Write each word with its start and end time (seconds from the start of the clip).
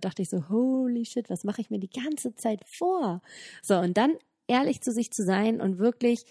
dachte 0.00 0.22
ich 0.22 0.30
so, 0.30 0.48
holy 0.48 1.04
shit, 1.04 1.30
was 1.30 1.44
mache 1.44 1.60
ich 1.60 1.70
mir 1.70 1.78
die 1.78 1.90
ganze 1.90 2.34
Zeit 2.34 2.60
vor? 2.66 3.22
So, 3.62 3.76
und 3.78 3.96
dann 3.96 4.16
ehrlich 4.46 4.80
zu 4.80 4.92
sich 4.92 5.12
zu 5.12 5.24
sein 5.24 5.60
und 5.60 5.78
wirklich 5.78 6.24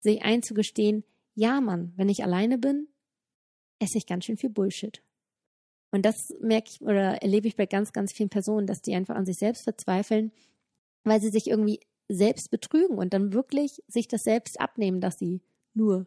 sich 0.00 0.22
einzugestehen, 0.22 1.04
ja, 1.34 1.60
Mann, 1.60 1.92
wenn 1.96 2.08
ich 2.08 2.22
alleine 2.22 2.58
bin, 2.58 2.88
esse 3.80 3.98
ich 3.98 4.06
ganz 4.06 4.24
schön 4.24 4.36
viel 4.36 4.50
Bullshit. 4.50 5.02
Und 5.90 6.04
das 6.04 6.34
merke 6.40 6.70
ich 6.70 6.80
oder 6.80 7.22
erlebe 7.22 7.46
ich 7.46 7.56
bei 7.56 7.66
ganz, 7.66 7.92
ganz 7.92 8.12
vielen 8.12 8.28
Personen, 8.28 8.66
dass 8.66 8.82
die 8.82 8.94
einfach 8.94 9.14
an 9.14 9.26
sich 9.26 9.38
selbst 9.38 9.62
verzweifeln, 9.62 10.32
weil 11.04 11.20
sie 11.20 11.30
sich 11.30 11.48
irgendwie 11.48 11.80
selbst 12.08 12.50
betrügen 12.50 12.98
und 12.98 13.14
dann 13.14 13.32
wirklich 13.32 13.82
sich 13.86 14.08
das 14.08 14.24
selbst 14.24 14.60
abnehmen, 14.60 15.00
dass 15.00 15.18
sie 15.18 15.40
nur 15.72 16.06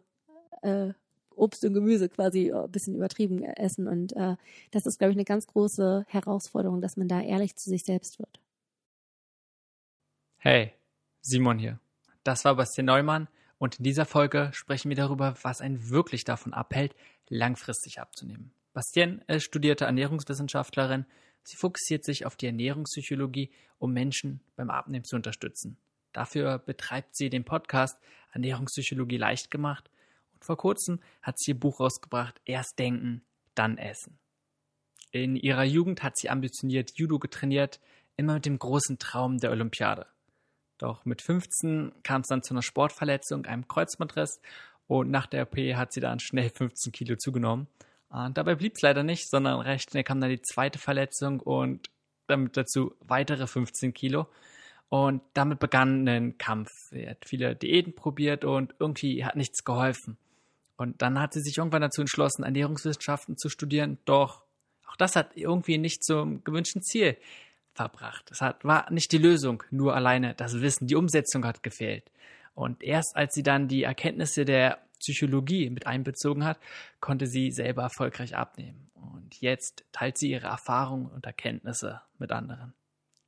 äh, 0.62 0.92
Obst 1.38 1.64
und 1.64 1.74
Gemüse 1.74 2.08
quasi 2.08 2.52
ein 2.52 2.70
bisschen 2.70 2.94
übertrieben 2.94 3.42
essen. 3.42 3.86
Und 3.86 4.14
äh, 4.16 4.36
das 4.70 4.86
ist, 4.86 4.98
glaube 4.98 5.12
ich, 5.12 5.16
eine 5.16 5.24
ganz 5.24 5.46
große 5.46 6.04
Herausforderung, 6.08 6.80
dass 6.80 6.96
man 6.96 7.08
da 7.08 7.20
ehrlich 7.20 7.56
zu 7.56 7.70
sich 7.70 7.84
selbst 7.84 8.18
wird. 8.18 8.40
Hey, 10.38 10.72
Simon 11.20 11.58
hier. 11.58 11.80
Das 12.24 12.44
war 12.44 12.56
Bastian 12.56 12.86
Neumann 12.86 13.28
und 13.58 13.78
in 13.78 13.84
dieser 13.84 14.04
Folge 14.04 14.50
sprechen 14.52 14.88
wir 14.88 14.96
darüber, 14.96 15.34
was 15.42 15.60
einen 15.60 15.90
wirklich 15.90 16.24
davon 16.24 16.52
abhält, 16.52 16.94
langfristig 17.28 18.00
abzunehmen. 18.00 18.52
Bastian 18.72 19.22
ist 19.26 19.44
studierte 19.44 19.86
Ernährungswissenschaftlerin. 19.86 21.06
Sie 21.42 21.56
fokussiert 21.56 22.04
sich 22.04 22.26
auf 22.26 22.36
die 22.36 22.46
Ernährungspsychologie, 22.46 23.50
um 23.78 23.92
Menschen 23.92 24.40
beim 24.56 24.70
Abnehmen 24.70 25.04
zu 25.04 25.16
unterstützen. 25.16 25.76
Dafür 26.12 26.58
betreibt 26.58 27.16
sie 27.16 27.30
den 27.30 27.44
Podcast 27.44 27.98
Ernährungspsychologie 28.32 29.16
leicht 29.16 29.50
gemacht 29.50 29.90
vor 30.40 30.56
kurzem 30.56 31.00
hat 31.22 31.38
sie 31.38 31.52
ihr 31.52 31.60
Buch 31.60 31.80
rausgebracht 31.80 32.40
Erst 32.44 32.78
denken, 32.78 33.22
dann 33.54 33.78
essen. 33.78 34.18
In 35.10 35.36
ihrer 35.36 35.64
Jugend 35.64 36.02
hat 36.02 36.18
sie 36.18 36.28
ambitioniert 36.28 36.92
Judo 36.96 37.18
getrainiert, 37.18 37.80
immer 38.16 38.34
mit 38.34 38.46
dem 38.46 38.58
großen 38.58 38.98
Traum 38.98 39.38
der 39.38 39.50
Olympiade. 39.50 40.06
Doch 40.76 41.04
mit 41.04 41.22
15 41.22 41.92
kam 42.02 42.20
es 42.20 42.28
dann 42.28 42.42
zu 42.42 42.54
einer 42.54 42.62
Sportverletzung, 42.62 43.46
einem 43.46 43.66
Kreuzbandriss 43.66 44.40
und 44.86 45.10
nach 45.10 45.26
der 45.26 45.42
OP 45.42 45.56
hat 45.74 45.92
sie 45.92 46.00
dann 46.00 46.20
schnell 46.20 46.50
15 46.50 46.92
Kilo 46.92 47.16
zugenommen. 47.16 47.66
Und 48.10 48.38
dabei 48.38 48.54
blieb 48.54 48.74
es 48.76 48.82
leider 48.82 49.02
nicht, 49.02 49.28
sondern 49.28 49.60
recht 49.60 49.90
schnell 49.90 50.04
kam 50.04 50.20
dann 50.20 50.30
die 50.30 50.40
zweite 50.40 50.78
Verletzung 50.78 51.40
und 51.40 51.90
damit 52.26 52.56
dazu 52.56 52.94
weitere 53.00 53.46
15 53.46 53.92
Kilo. 53.92 54.26
Und 54.88 55.20
damit 55.34 55.58
begann 55.58 56.08
ein 56.08 56.38
Kampf. 56.38 56.70
Sie 56.90 57.06
hat 57.06 57.24
viele 57.26 57.54
Diäten 57.54 57.94
probiert 57.94 58.44
und 58.44 58.74
irgendwie 58.78 59.24
hat 59.24 59.36
nichts 59.36 59.64
geholfen. 59.64 60.16
Und 60.78 61.02
dann 61.02 61.20
hat 61.20 61.34
sie 61.34 61.40
sich 61.40 61.58
irgendwann 61.58 61.82
dazu 61.82 62.00
entschlossen, 62.00 62.44
Ernährungswissenschaften 62.44 63.36
zu 63.36 63.48
studieren. 63.48 63.98
Doch 64.04 64.44
auch 64.86 64.96
das 64.96 65.16
hat 65.16 65.36
irgendwie 65.36 65.76
nicht 65.76 66.04
zum 66.04 66.44
gewünschten 66.44 66.82
Ziel 66.82 67.16
verbracht. 67.74 68.30
Das 68.30 68.40
hat, 68.40 68.64
war 68.64 68.90
nicht 68.90 69.10
die 69.12 69.18
Lösung, 69.18 69.64
nur 69.70 69.94
alleine 69.94 70.34
das 70.34 70.60
Wissen, 70.60 70.86
die 70.86 70.94
Umsetzung 70.94 71.44
hat 71.44 71.62
gefehlt. 71.64 72.10
Und 72.54 72.82
erst 72.82 73.16
als 73.16 73.34
sie 73.34 73.42
dann 73.42 73.66
die 73.66 73.82
Erkenntnisse 73.82 74.44
der 74.44 74.78
Psychologie 75.00 75.68
mit 75.68 75.86
einbezogen 75.86 76.44
hat, 76.44 76.58
konnte 77.00 77.26
sie 77.26 77.50
selber 77.50 77.82
erfolgreich 77.82 78.36
abnehmen. 78.36 78.90
Und 78.94 79.40
jetzt 79.40 79.84
teilt 79.90 80.16
sie 80.16 80.30
ihre 80.30 80.46
Erfahrungen 80.46 81.06
und 81.06 81.26
Erkenntnisse 81.26 82.00
mit 82.18 82.30
anderen. 82.30 82.72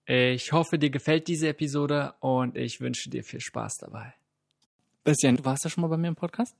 Ich 0.06 0.52
hoffe, 0.52 0.78
dir 0.78 0.90
gefällt 0.90 1.26
diese 1.26 1.48
Episode 1.48 2.14
und 2.20 2.56
ich 2.56 2.80
wünsche 2.80 3.10
dir 3.10 3.24
viel 3.24 3.40
Spaß 3.40 3.78
dabei. 3.78 4.14
Bastian, 5.04 5.36
du 5.36 5.44
warst 5.44 5.64
ja 5.64 5.70
schon 5.70 5.82
mal 5.82 5.88
bei 5.88 5.96
mir 5.96 6.08
im 6.08 6.16
Podcast? 6.16 6.56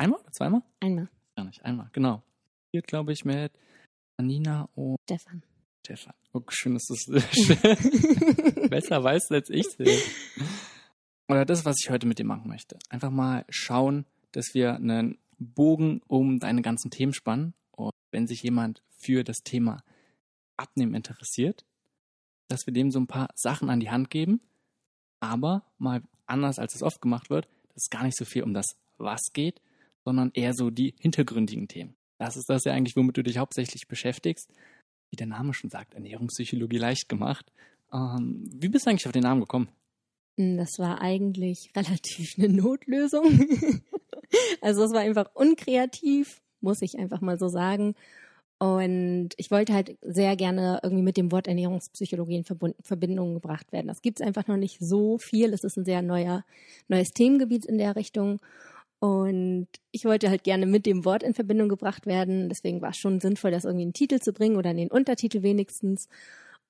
Einmal 0.00 0.20
oder 0.20 0.32
zweimal? 0.32 0.62
Einmal. 0.80 1.10
Gar 1.36 1.44
nicht, 1.44 1.62
einmal, 1.62 1.90
genau. 1.92 2.22
Hier, 2.72 2.80
glaube 2.80 3.12
ich, 3.12 3.26
mit 3.26 3.52
Anina 4.16 4.66
und 4.74 4.96
Stefan. 5.04 5.42
Stefan. 5.84 6.14
Oh, 6.32 6.40
schön, 6.48 6.72
dass 6.72 6.86
du 6.86 6.94
es 6.94 7.04
besser 8.70 9.04
weißt 9.04 9.30
als 9.32 9.50
ich. 9.50 9.66
Oder 11.28 11.44
das, 11.44 11.66
was 11.66 11.76
ich 11.82 11.90
heute 11.90 12.06
mit 12.06 12.18
dir 12.18 12.24
machen 12.24 12.48
möchte. 12.48 12.78
Einfach 12.88 13.10
mal 13.10 13.44
schauen, 13.50 14.06
dass 14.32 14.54
wir 14.54 14.76
einen 14.76 15.18
Bogen 15.38 16.00
um 16.06 16.38
deine 16.38 16.62
ganzen 16.62 16.90
Themen 16.90 17.12
spannen. 17.12 17.52
Und 17.72 17.92
wenn 18.10 18.26
sich 18.26 18.42
jemand 18.42 18.82
für 18.96 19.22
das 19.22 19.42
Thema 19.44 19.82
Abnehmen 20.56 20.94
interessiert, 20.94 21.66
dass 22.48 22.64
wir 22.64 22.72
dem 22.72 22.90
so 22.90 23.00
ein 23.00 23.06
paar 23.06 23.28
Sachen 23.34 23.68
an 23.68 23.80
die 23.80 23.90
Hand 23.90 24.08
geben, 24.08 24.40
aber 25.20 25.66
mal 25.76 26.02
anders 26.24 26.58
als 26.58 26.74
es 26.74 26.82
oft 26.82 27.02
gemacht 27.02 27.28
wird, 27.28 27.50
dass 27.74 27.82
es 27.82 27.90
gar 27.90 28.04
nicht 28.04 28.16
so 28.16 28.24
viel 28.24 28.44
um 28.44 28.54
das 28.54 28.78
Was 28.96 29.34
geht, 29.34 29.60
sondern 30.04 30.30
eher 30.34 30.54
so 30.54 30.70
die 30.70 30.94
hintergründigen 30.98 31.68
Themen. 31.68 31.94
Das 32.18 32.36
ist 32.36 32.50
das 32.50 32.64
ja 32.64 32.72
eigentlich, 32.72 32.96
womit 32.96 33.16
du 33.16 33.22
dich 33.22 33.38
hauptsächlich 33.38 33.88
beschäftigst 33.88 34.50
wie 35.10 35.16
der 35.16 35.26
Name 35.26 35.52
schon 35.52 35.70
sagt, 35.70 35.94
Ernährungspsychologie 35.94 36.78
leicht 36.78 37.08
gemacht. 37.08 37.52
Ähm, 37.92 38.48
wie 38.54 38.68
bist 38.68 38.86
du 38.86 38.90
eigentlich 38.90 39.06
auf 39.06 39.12
den 39.12 39.24
Namen 39.24 39.40
gekommen? 39.40 39.68
Hm, 40.38 40.56
das 40.56 40.78
war 40.78 41.00
eigentlich 41.00 41.70
relativ 41.76 42.34
eine 42.38 42.48
Notlösung. 42.48 43.24
also 44.60 44.84
es 44.84 44.92
war 44.92 45.00
einfach 45.00 45.30
unkreativ, 45.34 46.40
muss 46.60 46.82
ich 46.82 46.98
einfach 46.98 47.20
mal 47.20 47.38
so 47.38 47.48
sagen. 47.48 47.94
Und 48.58 49.30
ich 49.38 49.50
wollte 49.50 49.72
halt 49.72 49.96
sehr 50.02 50.36
gerne 50.36 50.80
irgendwie 50.82 51.02
mit 51.02 51.16
dem 51.16 51.32
Wort 51.32 51.48
Ernährungspsychologie 51.48 52.36
in 52.36 52.44
Verbindung 52.44 53.32
gebracht 53.32 53.72
werden. 53.72 53.86
Das 53.86 54.02
gibt 54.02 54.20
es 54.20 54.26
einfach 54.26 54.48
noch 54.48 54.58
nicht 54.58 54.78
so 54.80 55.16
viel. 55.16 55.54
Es 55.54 55.64
ist 55.64 55.78
ein 55.78 55.86
sehr 55.86 56.02
neuer, 56.02 56.44
neues 56.86 57.12
Themengebiet 57.12 57.64
in 57.64 57.78
der 57.78 57.96
Richtung. 57.96 58.38
Und 59.00 59.68
ich 59.90 60.04
wollte 60.04 60.28
halt 60.28 60.44
gerne 60.44 60.66
mit 60.66 60.86
dem 60.86 61.04
Wort 61.04 61.22
in 61.22 61.34
Verbindung 61.34 61.68
gebracht 61.68 62.06
werden. 62.06 62.48
Deswegen 62.48 62.82
war 62.82 62.90
es 62.90 62.98
schon 62.98 63.18
sinnvoll, 63.18 63.50
das 63.50 63.64
irgendwie 63.64 63.84
in 63.84 63.88
den 63.88 63.94
Titel 63.94 64.20
zu 64.20 64.32
bringen 64.32 64.56
oder 64.56 64.70
in 64.70 64.76
den 64.76 64.90
Untertitel 64.90 65.42
wenigstens. 65.42 66.08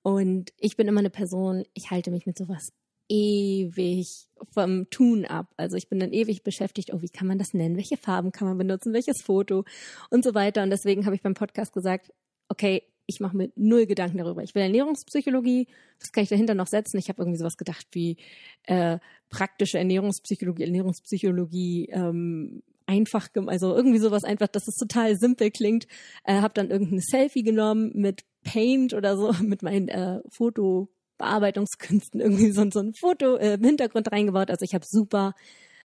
Und 0.02 0.52
ich 0.56 0.76
bin 0.76 0.88
immer 0.88 1.00
eine 1.00 1.10
Person, 1.10 1.64
ich 1.74 1.90
halte 1.90 2.10
mich 2.10 2.26
mit 2.26 2.38
sowas 2.38 2.72
ewig 3.10 4.28
vom 4.52 4.88
Tun 4.88 5.24
ab. 5.26 5.52
Also 5.56 5.76
ich 5.76 5.88
bin 5.88 5.98
dann 5.98 6.12
ewig 6.12 6.44
beschäftigt, 6.44 6.92
oh, 6.94 7.02
wie 7.02 7.08
kann 7.08 7.26
man 7.26 7.38
das 7.38 7.52
nennen? 7.52 7.76
Welche 7.76 7.96
Farben 7.96 8.30
kann 8.30 8.46
man 8.46 8.56
benutzen? 8.56 8.92
Welches 8.92 9.20
Foto? 9.20 9.64
Und 10.10 10.24
so 10.24 10.32
weiter. 10.34 10.62
Und 10.62 10.70
deswegen 10.70 11.04
habe 11.04 11.16
ich 11.16 11.22
beim 11.22 11.34
Podcast 11.34 11.72
gesagt, 11.72 12.12
okay, 12.48 12.84
ich 13.10 13.20
mache 13.20 13.36
mir 13.36 13.50
null 13.56 13.86
Gedanken 13.86 14.18
darüber. 14.18 14.42
Ich 14.42 14.54
will 14.54 14.62
Ernährungspsychologie, 14.62 15.68
was 16.00 16.12
kann 16.12 16.24
ich 16.24 16.30
dahinter 16.30 16.54
noch 16.54 16.66
setzen? 16.66 16.98
Ich 16.98 17.08
habe 17.08 17.22
irgendwie 17.22 17.38
sowas 17.38 17.56
gedacht 17.56 17.86
wie 17.92 18.16
äh, 18.64 18.98
praktische 19.28 19.78
Ernährungspsychologie, 19.78 20.64
Ernährungspsychologie 20.64 21.90
ähm, 21.92 22.62
einfach, 22.86 23.28
also 23.46 23.74
irgendwie 23.74 23.98
sowas 23.98 24.24
einfach, 24.24 24.48
dass 24.48 24.66
es 24.66 24.76
total 24.76 25.16
simpel 25.16 25.50
klingt. 25.50 25.86
Äh, 26.24 26.40
habe 26.40 26.54
dann 26.54 26.70
irgendein 26.70 27.00
Selfie 27.00 27.42
genommen 27.42 27.92
mit 27.94 28.24
Paint 28.42 28.94
oder 28.94 29.16
so, 29.16 29.32
mit 29.42 29.62
meinen 29.62 29.88
äh, 29.88 30.20
Fotobearbeitungskünsten 30.36 32.20
irgendwie 32.20 32.50
so, 32.52 32.68
so 32.70 32.80
ein 32.80 32.94
Foto 32.94 33.36
äh, 33.36 33.54
im 33.54 33.64
Hintergrund 33.64 34.10
reingebaut. 34.10 34.50
Also 34.50 34.64
ich 34.64 34.74
habe 34.74 34.84
super 34.86 35.34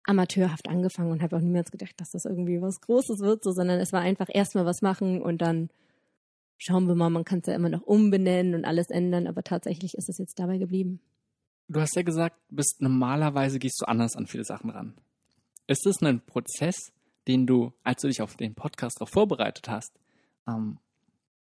amateurhaft 0.03 0.68
angefangen 0.68 1.12
und 1.12 1.22
habe 1.22 1.35
auch 1.35 1.41
niemals 1.41 1.72
gedacht, 1.72 1.94
dass 1.97 2.12
das 2.12 2.25
irgendwie 2.25 2.62
was 2.62 2.81
Großes 2.81 3.19
wird, 3.19 3.44
so, 3.44 3.52
sondern 3.52 3.79
es 3.79 3.94
war 3.94 4.02
einfach 4.02 4.28
erstmal 4.31 4.66
was 4.66 4.81
machen 4.81 5.22
und 5.22 5.41
dann 5.41 5.69
schauen 6.59 6.88
wir 6.88 6.94
mal, 6.94 7.09
man 7.09 7.24
kann 7.24 7.40
es 7.40 7.47
ja 7.47 7.56
immer 7.56 7.70
noch 7.70 7.81
umbenennen 7.81 8.53
und 8.53 8.66
alles 8.66 8.90
ändern, 8.90 9.25
aber 9.25 9.44
tatsächlich 9.44 9.96
ist 9.96 10.09
es 10.09 10.20
jetzt 10.20 10.38
dabei 10.38 10.58
geblieben. 10.59 11.00
Du 11.68 11.80
hast 11.80 11.96
ja 11.96 12.03
gesagt, 12.03 12.36
bist 12.50 12.81
normalerweise 12.81 13.58
gehst 13.58 13.81
du 13.81 13.88
anders 13.88 14.16
an 14.16 14.28
viele 14.28 14.44
Sachen 14.44 14.70
ran. 14.70 14.94
Ist 15.68 15.86
es 15.88 16.02
ein 16.02 16.22
Prozess, 16.22 16.92
den 17.28 17.47
du, 17.47 17.74
als 17.84 18.02
du 18.02 18.08
dich 18.08 18.22
auf 18.22 18.36
den 18.36 18.56
Podcast 18.56 18.97
darauf 19.00 19.09
vorbereitet 19.09 19.70
hast, 19.70 19.92
ähm, 20.47 20.80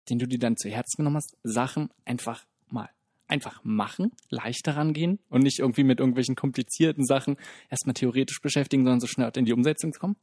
den 0.09 0.19
du 0.19 0.27
dir 0.27 0.39
dann 0.39 0.57
zu 0.57 0.69
Herzen 0.69 0.99
genommen 0.99 1.17
hast, 1.17 1.37
Sachen 1.43 1.91
einfach 2.05 2.47
mal 2.69 2.89
einfach 3.27 3.63
machen, 3.63 4.11
leichter 4.29 4.77
rangehen 4.77 5.21
und 5.29 5.43
nicht 5.43 5.61
irgendwie 5.61 5.85
mit 5.85 6.01
irgendwelchen 6.01 6.35
komplizierten 6.35 7.07
Sachen 7.07 7.37
erstmal 7.71 7.95
theoretisch 7.95 8.41
beschäftigen, 8.41 8.85
sondern 8.85 9.01
so 9.01 9.07
schnell 9.07 9.31
in 9.37 9.45
die 9.45 9.53
Umsetzung 9.53 9.93
kommen? 9.93 10.17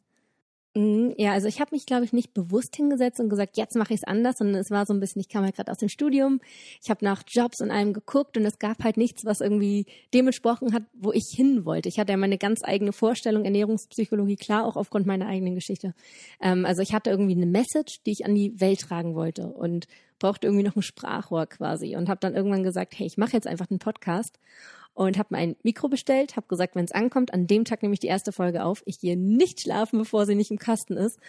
Mhm, 0.78 1.16
ja, 1.18 1.32
also 1.32 1.48
ich 1.48 1.60
habe 1.60 1.74
mich, 1.74 1.88
glaube 1.88 2.06
ich, 2.06 2.14
nicht 2.14 2.36
bewusst 2.36 2.76
hingesetzt 2.76 3.20
und 3.20 3.30
gesagt, 3.30 3.58
jetzt 3.58 3.76
mache 3.76 3.96
ich 3.96 4.02
es 4.02 4.08
anders, 4.08 4.38
sondern 4.38 4.62
es 4.62 4.70
war 4.70 4.86
so 4.86 4.94
ein 4.94 5.00
bisschen, 5.00 5.20
ich 5.20 5.28
kam 5.28 5.44
ja 5.44 5.50
gerade 5.50 5.72
aus 5.72 5.80
dem 5.80 5.90
Studium, 5.90 6.40
ich 6.84 6.92
habe 6.92 7.04
nach 7.04 7.24
Jobs 7.28 7.62
und 7.62 7.72
allem 7.72 7.94
geguckt 7.94 8.38
und 8.38 8.46
es 8.46 8.60
gab 8.60 8.84
halt 8.84 8.96
nichts, 8.96 9.26
was 9.26 9.42
irgendwie 9.42 9.88
dem 10.14 10.28
entsprochen 10.28 10.74
hat, 10.74 10.84
wo 10.94 11.12
ich 11.12 11.34
hin 11.36 11.66
wollte. 11.66 11.90
Ich 11.90 12.00
hatte 12.00 12.12
ja 12.12 12.18
meine 12.18 12.38
ganz 12.38 12.64
eigene 12.64 12.94
Vorstellung, 12.94 13.44
Ernährungspsychologie, 13.44 14.36
klar, 14.36 14.68
auch 14.68 14.76
aufgrund 14.76 15.08
meiner 15.08 15.26
eigenen 15.26 15.56
Geschichte. 15.56 15.96
Ähm, 16.40 16.64
also 16.64 16.84
ich 16.84 16.94
hatte 16.94 17.10
irgendwie 17.10 17.36
eine 17.36 17.48
Message, 17.48 18.04
die 18.06 18.12
ich 18.12 18.26
an 18.26 18.36
die 18.36 18.62
Welt 18.62 18.82
tragen 18.82 19.16
wollte 19.16 19.48
und 19.48 19.88
brauchte 20.20 20.46
irgendwie 20.46 20.64
noch 20.64 20.76
ein 20.76 20.84
Sprachrohr 20.84 21.48
quasi 21.48 21.96
und 21.96 22.08
habe 22.08 22.20
dann 22.20 22.36
irgendwann 22.36 22.62
gesagt, 22.62 22.94
hey, 23.00 23.08
ich 23.08 23.18
mache 23.18 23.34
jetzt 23.34 23.48
einfach 23.48 23.72
einen 23.72 23.80
Podcast 23.80 24.38
und 24.98 25.20
habe 25.20 25.36
mir 25.36 25.38
ein 25.38 25.56
Mikro 25.62 25.90
bestellt, 25.90 26.36
habe 26.36 26.48
gesagt, 26.48 26.76
wenn 26.76 26.86
es 26.86 26.92
ankommt, 26.92 27.32
an 27.32 27.46
dem 27.46 27.66
Tag 27.66 27.84
nehme 27.84 27.94
ich 27.94 28.00
die 28.00 28.08
erste 28.08 28.32
Folge 28.32 28.66
auf. 28.66 28.82
Ich 28.86 29.00
gehe 29.00 29.16
nicht 29.16 29.62
schlafen, 29.62 30.00
bevor 30.00 30.26
sie 30.26 30.34
nicht 30.34 30.50
im 30.50 30.58
Kasten 30.58 30.98
ist. 30.98 31.20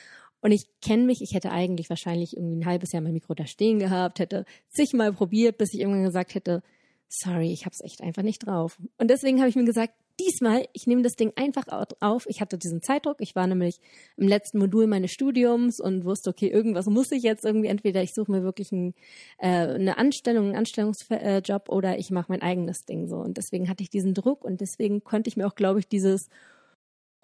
Und 0.40 0.52
ich 0.52 0.68
kenne 0.80 1.04
mich, 1.04 1.20
ich 1.20 1.34
hätte 1.34 1.50
eigentlich 1.52 1.90
wahrscheinlich 1.90 2.34
irgendwie 2.34 2.60
ein 2.60 2.66
halbes 2.66 2.92
Jahr 2.92 3.02
mein 3.02 3.12
Mikro 3.12 3.34
da 3.34 3.46
stehen 3.46 3.78
gehabt, 3.78 4.20
hätte 4.20 4.46
zigmal 4.70 5.12
probiert, 5.12 5.58
bis 5.58 5.74
ich 5.74 5.80
irgendwann 5.80 6.04
gesagt 6.04 6.34
hätte, 6.34 6.62
sorry, 7.10 7.52
ich 7.52 7.66
habe 7.66 7.74
es 7.74 7.84
echt 7.84 8.00
einfach 8.00 8.22
nicht 8.22 8.46
drauf. 8.46 8.78
Und 8.96 9.10
deswegen 9.10 9.40
habe 9.40 9.50
ich 9.50 9.56
mir 9.56 9.66
gesagt, 9.66 9.92
diesmal, 10.20 10.66
ich 10.72 10.86
nehme 10.86 11.02
das 11.02 11.16
Ding 11.16 11.32
einfach 11.36 11.66
auf. 12.00 12.26
Ich 12.28 12.40
hatte 12.40 12.58
diesen 12.58 12.82
Zeitdruck. 12.82 13.16
Ich 13.20 13.36
war 13.36 13.46
nämlich 13.46 13.80
im 14.16 14.28
letzten 14.28 14.58
Modul 14.58 14.86
meines 14.86 15.12
Studiums 15.12 15.80
und 15.80 16.04
wusste, 16.04 16.30
okay, 16.30 16.48
irgendwas 16.48 16.86
muss 16.86 17.12
ich 17.12 17.22
jetzt 17.22 17.44
irgendwie. 17.44 17.68
Entweder 17.68 18.02
ich 18.02 18.14
suche 18.14 18.30
mir 18.30 18.42
wirklich 18.42 18.72
ein, 18.72 18.94
äh, 19.38 19.48
eine 19.48 19.98
Anstellung, 19.98 20.46
einen 20.46 20.56
Anstellungsjob 20.56 21.68
oder 21.68 21.98
ich 21.98 22.10
mache 22.10 22.26
mein 22.30 22.42
eigenes 22.42 22.84
Ding 22.84 23.08
so. 23.08 23.16
Und 23.16 23.36
deswegen 23.36 23.68
hatte 23.68 23.82
ich 23.82 23.90
diesen 23.90 24.14
Druck 24.14 24.44
und 24.44 24.60
deswegen 24.60 25.04
konnte 25.04 25.28
ich 25.28 25.36
mir 25.36 25.46
auch, 25.46 25.54
glaube 25.54 25.80
ich, 25.80 25.88
dieses 25.88 26.28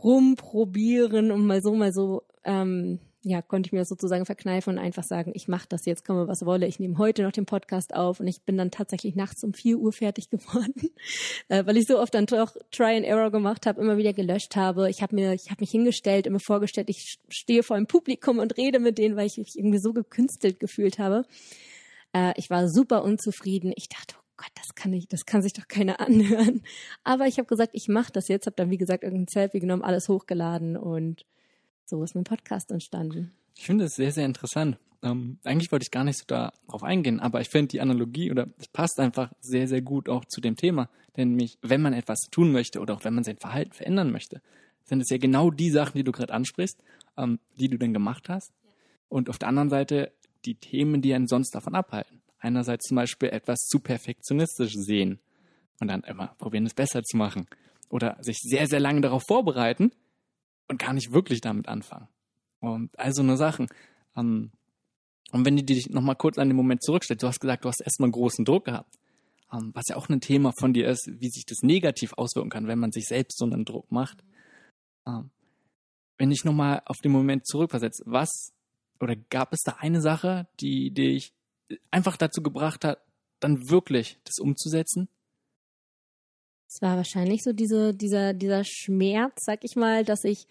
rumprobieren 0.02 1.30
und 1.30 1.46
mal 1.46 1.62
so, 1.62 1.74
mal 1.74 1.92
so 1.92 2.22
ähm, 2.44 2.98
ja, 3.24 3.40
konnte 3.40 3.68
ich 3.68 3.72
mir 3.72 3.78
das 3.78 3.88
sozusagen 3.88 4.26
verkneifen 4.26 4.74
und 4.74 4.78
einfach 4.78 5.02
sagen, 5.02 5.32
ich 5.34 5.48
mache 5.48 5.66
das 5.68 5.86
jetzt, 5.86 6.04
komme 6.04 6.28
was 6.28 6.44
wolle. 6.44 6.66
Ich 6.66 6.78
nehme 6.78 6.98
heute 6.98 7.22
noch 7.22 7.32
den 7.32 7.46
Podcast 7.46 7.94
auf 7.94 8.20
und 8.20 8.26
ich 8.26 8.42
bin 8.42 8.58
dann 8.58 8.70
tatsächlich 8.70 9.16
nachts 9.16 9.42
um 9.42 9.54
vier 9.54 9.78
Uhr 9.78 9.92
fertig 9.92 10.28
geworden, 10.30 10.90
äh, 11.48 11.64
weil 11.64 11.78
ich 11.78 11.86
so 11.86 11.98
oft 11.98 12.14
dann 12.14 12.26
doch 12.26 12.54
Try 12.70 12.96
and 12.96 13.06
Error 13.06 13.30
gemacht 13.30 13.64
habe, 13.66 13.80
immer 13.80 13.96
wieder 13.96 14.12
gelöscht 14.12 14.56
habe. 14.56 14.90
Ich 14.90 15.00
habe 15.00 15.14
mir, 15.14 15.32
ich 15.32 15.50
habe 15.50 15.60
mich 15.60 15.70
hingestellt, 15.70 16.26
immer 16.26 16.38
vorgestellt, 16.38 16.90
ich 16.90 17.18
stehe 17.28 17.62
vor 17.62 17.76
einem 17.76 17.86
Publikum 17.86 18.38
und 18.38 18.58
rede 18.58 18.78
mit 18.78 18.98
denen, 18.98 19.16
weil 19.16 19.26
ich 19.26 19.38
mich 19.38 19.56
irgendwie 19.56 19.80
so 19.80 19.94
gekünstelt 19.94 20.60
gefühlt 20.60 20.98
habe. 20.98 21.24
Äh, 22.12 22.34
ich 22.36 22.50
war 22.50 22.68
super 22.68 23.04
unzufrieden. 23.04 23.72
Ich 23.74 23.88
dachte, 23.88 24.16
oh 24.18 24.32
Gott, 24.36 24.52
das 24.54 24.74
kann 24.74 24.92
ich, 24.92 25.08
das 25.08 25.24
kann 25.24 25.40
sich 25.40 25.54
doch 25.54 25.66
keiner 25.66 25.98
anhören. 26.06 26.62
Aber 27.04 27.26
ich 27.26 27.38
habe 27.38 27.48
gesagt, 27.48 27.70
ich 27.72 27.88
mache 27.88 28.12
das 28.12 28.28
jetzt. 28.28 28.44
Habe 28.44 28.56
dann 28.56 28.70
wie 28.70 28.78
gesagt 28.78 29.02
irgendein 29.02 29.28
Selfie 29.28 29.60
genommen, 29.60 29.82
alles 29.82 30.10
hochgeladen 30.10 30.76
und 30.76 31.24
so 31.86 32.02
ist 32.02 32.14
mein 32.14 32.24
Podcast 32.24 32.70
entstanden. 32.70 33.32
Ich 33.56 33.66
finde 33.66 33.84
es 33.84 33.94
sehr, 33.94 34.12
sehr 34.12 34.26
interessant. 34.26 34.78
Ähm, 35.02 35.38
eigentlich 35.44 35.70
wollte 35.70 35.84
ich 35.84 35.90
gar 35.90 36.04
nicht 36.04 36.18
so 36.18 36.24
darauf 36.26 36.82
eingehen, 36.82 37.20
aber 37.20 37.40
ich 37.40 37.50
finde 37.50 37.68
die 37.68 37.80
Analogie 37.80 38.30
oder 38.30 38.48
es 38.58 38.68
passt 38.68 38.98
einfach 38.98 39.32
sehr, 39.40 39.68
sehr 39.68 39.82
gut 39.82 40.08
auch 40.08 40.24
zu 40.24 40.40
dem 40.40 40.56
Thema. 40.56 40.88
Denn 41.16 41.30
nämlich, 41.30 41.58
wenn 41.62 41.82
man 41.82 41.92
etwas 41.92 42.20
tun 42.30 42.52
möchte 42.52 42.80
oder 42.80 42.94
auch 42.94 43.04
wenn 43.04 43.14
man 43.14 43.24
sein 43.24 43.36
Verhalten 43.36 43.72
verändern 43.72 44.10
möchte, 44.10 44.40
sind 44.84 45.00
es 45.00 45.10
ja 45.10 45.18
genau 45.18 45.50
die 45.50 45.70
Sachen, 45.70 45.98
die 45.98 46.04
du 46.04 46.12
gerade 46.12 46.32
ansprichst, 46.32 46.82
ähm, 47.16 47.38
die 47.58 47.68
du 47.68 47.78
dann 47.78 47.92
gemacht 47.92 48.28
hast. 48.28 48.52
Und 49.08 49.28
auf 49.28 49.38
der 49.38 49.48
anderen 49.48 49.70
Seite 49.70 50.12
die 50.44 50.56
Themen, 50.56 51.02
die 51.02 51.14
einen 51.14 51.26
sonst 51.26 51.54
davon 51.54 51.74
abhalten. 51.74 52.22
Einerseits 52.38 52.86
zum 52.86 52.96
Beispiel 52.96 53.28
etwas 53.30 53.60
zu 53.60 53.80
perfektionistisch 53.80 54.74
sehen 54.74 55.20
und 55.80 55.88
dann 55.88 56.02
immer 56.02 56.28
probieren, 56.38 56.66
es 56.66 56.74
besser 56.74 57.02
zu 57.02 57.16
machen. 57.16 57.46
Oder 57.88 58.16
sich 58.20 58.38
sehr, 58.40 58.66
sehr 58.66 58.80
lange 58.80 59.00
darauf 59.00 59.22
vorbereiten, 59.26 59.92
und 60.68 60.78
gar 60.78 60.92
nicht 60.92 61.12
wirklich 61.12 61.40
damit 61.40 61.68
anfangen. 61.68 62.08
Und 62.60 62.98
all 62.98 63.12
so 63.12 63.22
eine 63.22 63.36
Sachen. 63.36 63.68
Ähm, 64.16 64.52
und 65.32 65.44
wenn 65.44 65.56
du 65.56 65.64
dich 65.64 65.88
nochmal 65.90 66.16
kurz 66.16 66.38
an 66.38 66.48
den 66.48 66.56
Moment 66.56 66.82
zurückstellst, 66.82 67.22
du 67.22 67.26
hast 67.26 67.40
gesagt, 67.40 67.64
du 67.64 67.68
hast 67.68 67.80
erstmal 67.80 68.10
großen 68.10 68.44
Druck 68.44 68.66
gehabt. 68.66 68.94
Ähm, 69.52 69.72
was 69.74 69.84
ja 69.88 69.96
auch 69.96 70.08
ein 70.08 70.20
Thema 70.20 70.52
von 70.58 70.72
dir 70.72 70.88
ist, 70.88 71.08
wie 71.18 71.28
sich 71.28 71.44
das 71.44 71.62
negativ 71.62 72.12
auswirken 72.14 72.50
kann, 72.50 72.66
wenn 72.66 72.78
man 72.78 72.92
sich 72.92 73.06
selbst 73.06 73.38
so 73.38 73.44
einen 73.44 73.64
Druck 73.64 73.90
macht. 73.90 74.24
Ähm, 75.06 75.30
wenn 76.18 76.30
ich 76.30 76.44
nochmal 76.44 76.82
auf 76.86 76.98
den 76.98 77.12
Moment 77.12 77.46
zurückversetze, 77.46 78.04
was 78.06 78.52
oder 79.00 79.16
gab 79.16 79.52
es 79.52 79.60
da 79.62 79.76
eine 79.78 80.00
Sache, 80.00 80.46
die 80.60 80.92
dich 80.92 81.32
einfach 81.90 82.16
dazu 82.16 82.42
gebracht 82.42 82.84
hat, 82.84 83.00
dann 83.40 83.68
wirklich 83.68 84.18
das 84.24 84.38
umzusetzen? 84.38 85.08
Es 86.74 86.82
war 86.82 86.96
wahrscheinlich 86.96 87.44
so 87.44 87.52
diese, 87.52 87.94
dieser, 87.94 88.34
dieser 88.34 88.64
Schmerz, 88.64 89.44
sag 89.44 89.62
ich 89.62 89.76
mal, 89.76 90.04
dass 90.04 90.24
ich, 90.24 90.48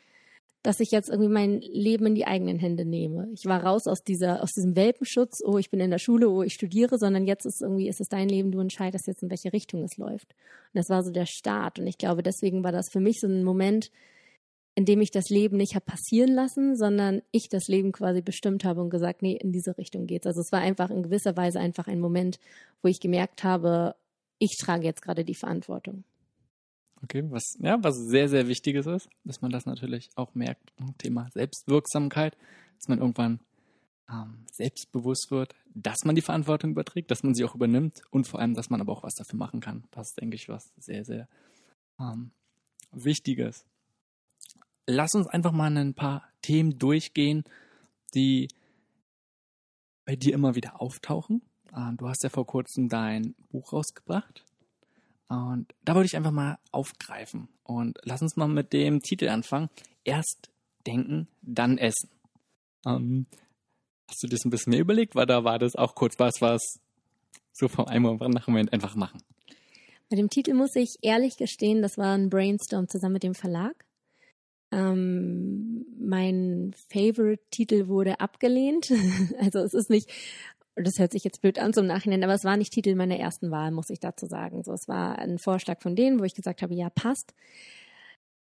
dass 0.61 0.79
ich 0.79 0.89
jetzt 0.89 1.09
irgendwie 1.09 1.29
mein 1.29 1.59
Leben 1.59 2.05
in 2.05 2.15
die 2.15 2.25
eigenen 2.25 2.59
Hände 2.59 2.85
nehme. 2.85 3.27
Ich 3.33 3.45
war 3.45 3.61
raus 3.61 3.87
aus 3.87 4.05
dieser, 4.05 4.41
aus 4.41 4.53
diesem 4.53 4.77
Welpenschutz, 4.77 5.41
oh, 5.43 5.57
ich 5.57 5.69
bin 5.69 5.81
in 5.81 5.91
der 5.91 5.99
Schule, 5.99 6.29
oh, 6.29 6.41
ich 6.41 6.53
studiere, 6.53 6.97
sondern 6.97 7.27
jetzt 7.27 7.45
ist 7.45 7.61
irgendwie, 7.61 7.89
ist 7.89 7.99
es 7.99 8.07
dein 8.07 8.29
Leben, 8.29 8.53
du 8.53 8.61
entscheidest 8.61 9.05
jetzt, 9.07 9.21
in 9.21 9.29
welche 9.29 9.51
Richtung 9.51 9.83
es 9.83 9.97
läuft. 9.97 10.31
Und 10.73 10.77
das 10.77 10.87
war 10.87 11.03
so 11.03 11.11
der 11.11 11.25
Start. 11.25 11.77
Und 11.77 11.87
ich 11.87 11.97
glaube, 11.97 12.23
deswegen 12.23 12.63
war 12.63 12.71
das 12.71 12.89
für 12.89 13.01
mich 13.01 13.19
so 13.19 13.27
ein 13.27 13.43
Moment, 13.43 13.91
in 14.75 14.85
dem 14.85 15.01
ich 15.01 15.11
das 15.11 15.27
Leben 15.27 15.57
nicht 15.57 15.75
habe 15.75 15.83
passieren 15.83 16.33
lassen, 16.33 16.77
sondern 16.77 17.21
ich 17.31 17.49
das 17.49 17.67
Leben 17.67 17.91
quasi 17.91 18.21
bestimmt 18.21 18.63
habe 18.63 18.81
und 18.81 18.91
gesagt, 18.91 19.23
nee, 19.23 19.35
in 19.35 19.51
diese 19.51 19.77
Richtung 19.77 20.07
geht's. 20.07 20.25
Also 20.25 20.39
es 20.39 20.53
war 20.53 20.61
einfach 20.61 20.89
in 20.89 21.03
gewisser 21.03 21.35
Weise 21.35 21.59
einfach 21.59 21.87
ein 21.87 21.99
Moment, 21.99 22.39
wo 22.81 22.87
ich 22.87 23.01
gemerkt 23.01 23.43
habe, 23.43 23.95
ich 24.39 24.57
trage 24.57 24.85
jetzt 24.85 25.01
gerade 25.01 25.25
die 25.25 25.35
Verantwortung. 25.35 26.05
Okay, 27.03 27.23
was, 27.29 27.57
ja, 27.59 27.77
was 27.83 27.97
sehr, 27.97 28.29
sehr 28.29 28.47
wichtiges 28.47 28.85
ist, 28.85 29.09
dass 29.25 29.41
man 29.41 29.51
das 29.51 29.65
natürlich 29.65 30.09
auch 30.15 30.35
merkt. 30.35 30.71
Thema 30.97 31.29
Selbstwirksamkeit, 31.33 32.37
dass 32.77 32.87
man 32.87 32.99
irgendwann 32.99 33.41
ähm, 34.09 34.45
selbstbewusst 34.51 35.29
wird, 35.29 35.53
dass 35.73 36.05
man 36.05 36.15
die 36.15 36.21
Verantwortung 36.21 36.71
überträgt, 36.71 37.11
dass 37.11 37.23
man 37.23 37.33
sie 37.33 37.43
auch 37.43 37.55
übernimmt 37.55 38.01
und 38.09 38.27
vor 38.27 38.39
allem, 38.39 38.53
dass 38.53 38.69
man 38.69 38.79
aber 38.79 38.93
auch 38.93 39.03
was 39.03 39.15
dafür 39.15 39.37
machen 39.37 39.59
kann. 39.59 39.83
Das 39.91 40.09
ist, 40.09 40.21
denke 40.21 40.35
ich, 40.35 40.47
was 40.47 40.71
sehr, 40.77 41.03
sehr 41.03 41.27
ähm, 41.99 42.31
Wichtiges. 42.91 43.65
Lass 44.85 45.13
uns 45.13 45.27
einfach 45.27 45.51
mal 45.51 45.75
ein 45.75 45.93
paar 45.93 46.29
Themen 46.41 46.77
durchgehen, 46.77 47.43
die 48.15 48.47
bei 50.05 50.15
dir 50.15 50.33
immer 50.33 50.55
wieder 50.55 50.81
auftauchen. 50.81 51.41
Äh, 51.73 51.93
du 51.97 52.07
hast 52.07 52.23
ja 52.23 52.29
vor 52.29 52.45
kurzem 52.45 52.87
dein 52.87 53.35
Buch 53.49 53.73
rausgebracht. 53.73 54.45
Und 55.29 55.73
da 55.83 55.95
wollte 55.95 56.07
ich 56.07 56.15
einfach 56.15 56.31
mal 56.31 56.57
aufgreifen. 56.71 57.47
Und 57.63 57.97
lass 58.03 58.21
uns 58.21 58.35
mal 58.35 58.47
mit 58.47 58.73
dem 58.73 59.01
Titel 59.01 59.29
anfangen. 59.29 59.69
Erst 60.03 60.49
denken, 60.85 61.27
dann 61.41 61.77
essen. 61.77 62.09
Ähm, 62.85 63.25
hast 64.07 64.21
du 64.23 64.27
das 64.27 64.45
ein 64.45 64.49
bisschen 64.49 64.71
mehr 64.71 64.81
überlegt? 64.81 65.15
Weil 65.15 65.25
da 65.25 65.43
war 65.43 65.59
das 65.59 65.75
auch 65.75 65.95
kurz 65.95 66.19
was, 66.19 66.41
was 66.41 66.79
so 67.53 67.67
vom 67.67 67.85
einen 67.85 68.03
Moment 68.03 68.33
nach 68.33 68.47
Moment 68.47 68.73
einfach 68.73 68.95
machen. 68.95 69.21
Bei 70.09 70.17
dem 70.17 70.29
Titel 70.29 70.53
muss 70.53 70.75
ich 70.75 70.97
ehrlich 71.01 71.37
gestehen, 71.37 71.81
das 71.81 71.97
war 71.97 72.15
ein 72.15 72.29
Brainstorm 72.29 72.87
zusammen 72.87 73.13
mit 73.13 73.23
dem 73.23 73.35
Verlag. 73.35 73.85
Ähm, 74.71 75.85
mein 75.99 76.75
Favorite-Titel 76.91 77.87
wurde 77.87 78.19
abgelehnt. 78.19 78.91
also 79.39 79.59
es 79.59 79.73
ist 79.73 79.89
nicht 79.89 80.11
das 80.75 80.97
hört 80.97 81.11
sich 81.11 81.23
jetzt 81.23 81.41
blöd 81.41 81.59
an 81.59 81.73
zum 81.73 81.85
Nachhinein, 81.85 82.23
aber 82.23 82.33
es 82.33 82.43
war 82.43 82.57
nicht 82.57 82.73
Titel 82.73 82.95
meiner 82.95 83.17
ersten 83.17 83.51
Wahl, 83.51 83.71
muss 83.71 83.89
ich 83.89 83.99
dazu 83.99 84.25
sagen. 84.25 84.63
So, 84.63 84.73
es 84.73 84.87
war 84.87 85.19
ein 85.19 85.37
Vorschlag 85.37 85.81
von 85.81 85.95
denen, 85.95 86.19
wo 86.19 86.23
ich 86.23 86.33
gesagt 86.33 86.61
habe, 86.61 86.73
ja, 86.73 86.89
passt. 86.89 87.33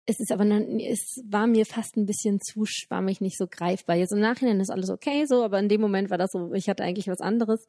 Es 0.06 0.18
ist 0.18 0.32
aber, 0.32 0.44
es 0.44 1.22
war 1.24 1.46
mir 1.46 1.64
fast 1.64 1.96
ein 1.96 2.04
bisschen 2.04 2.40
zu 2.40 2.64
schwammig, 2.66 3.20
nicht 3.20 3.38
so 3.38 3.46
greifbar. 3.48 3.96
Jetzt 3.96 4.12
im 4.12 4.20
Nachhinein 4.20 4.60
ist 4.60 4.70
alles 4.70 4.90
okay, 4.90 5.24
so, 5.26 5.44
aber 5.44 5.58
in 5.58 5.68
dem 5.68 5.80
Moment 5.80 6.10
war 6.10 6.18
das 6.18 6.32
so, 6.32 6.52
ich 6.52 6.68
hatte 6.68 6.82
eigentlich 6.82 7.06
was 7.06 7.20
anderes. 7.20 7.66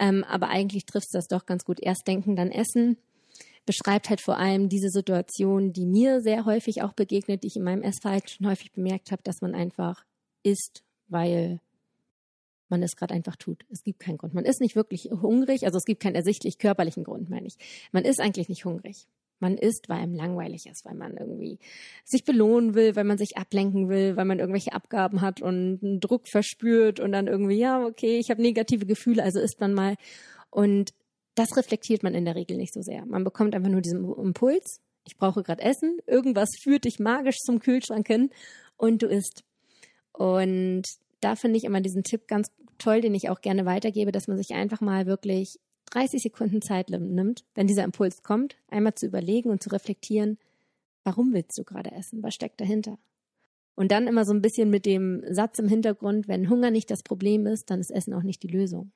Ähm, 0.00 0.24
aber 0.24 0.48
eigentlich 0.48 0.86
trifft 0.86 1.08
es 1.08 1.12
das 1.12 1.26
doch 1.26 1.46
ganz 1.46 1.64
gut. 1.64 1.78
Erst 1.80 2.06
denken, 2.06 2.34
dann 2.34 2.50
essen. 2.50 2.96
Beschreibt 3.66 4.08
halt 4.08 4.20
vor 4.20 4.38
allem 4.38 4.68
diese 4.68 4.88
Situation, 4.88 5.72
die 5.72 5.86
mir 5.86 6.20
sehr 6.20 6.44
häufig 6.46 6.82
auch 6.82 6.94
begegnet, 6.94 7.44
die 7.44 7.48
ich 7.48 7.56
in 7.56 7.62
meinem 7.62 7.82
Essverhalten 7.82 8.28
schon 8.28 8.48
häufig 8.48 8.72
bemerkt 8.72 9.12
habe, 9.12 9.22
dass 9.22 9.40
man 9.40 9.54
einfach 9.54 10.04
isst, 10.42 10.82
weil 11.08 11.60
man 12.72 12.82
es 12.82 12.96
gerade 12.96 13.14
einfach 13.14 13.36
tut. 13.36 13.64
Es 13.70 13.84
gibt 13.84 14.00
keinen 14.00 14.18
Grund. 14.18 14.34
Man 14.34 14.44
ist 14.44 14.60
nicht 14.60 14.74
wirklich 14.74 15.10
hungrig, 15.12 15.64
also 15.64 15.78
es 15.78 15.84
gibt 15.84 16.02
keinen 16.02 16.16
ersichtlich 16.16 16.58
körperlichen 16.58 17.04
Grund, 17.04 17.30
meine 17.30 17.46
ich. 17.46 17.54
Man 17.92 18.04
ist 18.04 18.20
eigentlich 18.20 18.48
nicht 18.48 18.64
hungrig. 18.64 19.06
Man 19.38 19.58
isst, 19.58 19.88
weil 19.88 19.98
einem 19.98 20.14
langweilig 20.14 20.66
ist, 20.66 20.84
weil 20.84 20.94
man 20.94 21.16
irgendwie 21.16 21.58
sich 22.04 22.24
belohnen 22.24 22.74
will, 22.74 22.96
weil 22.96 23.04
man 23.04 23.18
sich 23.18 23.36
ablenken 23.36 23.88
will, 23.88 24.16
weil 24.16 24.24
man 24.24 24.38
irgendwelche 24.38 24.72
Abgaben 24.72 25.20
hat 25.20 25.42
und 25.42 25.80
einen 25.82 26.00
Druck 26.00 26.28
verspürt 26.28 27.00
und 27.00 27.12
dann 27.12 27.26
irgendwie, 27.26 27.58
ja, 27.58 27.84
okay, 27.84 28.18
ich 28.18 28.30
habe 28.30 28.40
negative 28.40 28.86
Gefühle, 28.86 29.22
also 29.22 29.40
isst 29.40 29.60
man 29.60 29.74
mal. 29.74 29.96
Und 30.50 30.94
das 31.34 31.56
reflektiert 31.56 32.02
man 32.02 32.14
in 32.14 32.24
der 32.24 32.36
Regel 32.36 32.56
nicht 32.56 32.72
so 32.72 32.82
sehr. 32.82 33.04
Man 33.04 33.24
bekommt 33.24 33.54
einfach 33.54 33.70
nur 33.70 33.80
diesen 33.80 34.04
Impuls, 34.14 34.80
ich 35.04 35.16
brauche 35.16 35.42
gerade 35.42 35.62
Essen, 35.62 35.98
irgendwas 36.06 36.50
führt 36.62 36.84
dich 36.84 37.00
magisch 37.00 37.38
zum 37.38 37.58
Kühlschrank 37.58 38.06
hin 38.06 38.30
und 38.76 39.02
du 39.02 39.06
isst. 39.08 39.44
Und 40.12 40.84
da 41.20 41.36
finde 41.36 41.56
ich 41.56 41.64
immer 41.64 41.80
diesen 41.80 42.02
Tipp 42.02 42.28
ganz 42.28 42.48
toll, 42.82 43.00
den 43.00 43.14
ich 43.14 43.28
auch 43.28 43.40
gerne 43.40 43.64
weitergebe, 43.64 44.12
dass 44.12 44.28
man 44.28 44.36
sich 44.36 44.54
einfach 44.54 44.80
mal 44.80 45.06
wirklich 45.06 45.58
30 45.92 46.22
Sekunden 46.22 46.62
Zeit 46.62 46.90
nimmt, 46.90 47.44
wenn 47.54 47.66
dieser 47.66 47.84
Impuls 47.84 48.22
kommt, 48.22 48.56
einmal 48.68 48.94
zu 48.94 49.06
überlegen 49.06 49.50
und 49.50 49.62
zu 49.62 49.70
reflektieren, 49.70 50.38
warum 51.04 51.32
willst 51.32 51.58
du 51.58 51.64
gerade 51.64 51.92
essen? 51.92 52.22
Was 52.22 52.34
steckt 52.34 52.60
dahinter? 52.60 52.98
Und 53.74 53.90
dann 53.90 54.06
immer 54.06 54.24
so 54.24 54.32
ein 54.32 54.42
bisschen 54.42 54.70
mit 54.70 54.86
dem 54.86 55.22
Satz 55.30 55.58
im 55.58 55.68
Hintergrund, 55.68 56.28
wenn 56.28 56.50
Hunger 56.50 56.70
nicht 56.70 56.90
das 56.90 57.02
Problem 57.02 57.46
ist, 57.46 57.70
dann 57.70 57.80
ist 57.80 57.90
Essen 57.90 58.14
auch 58.14 58.22
nicht 58.22 58.42
die 58.42 58.48
Lösung. 58.48 58.92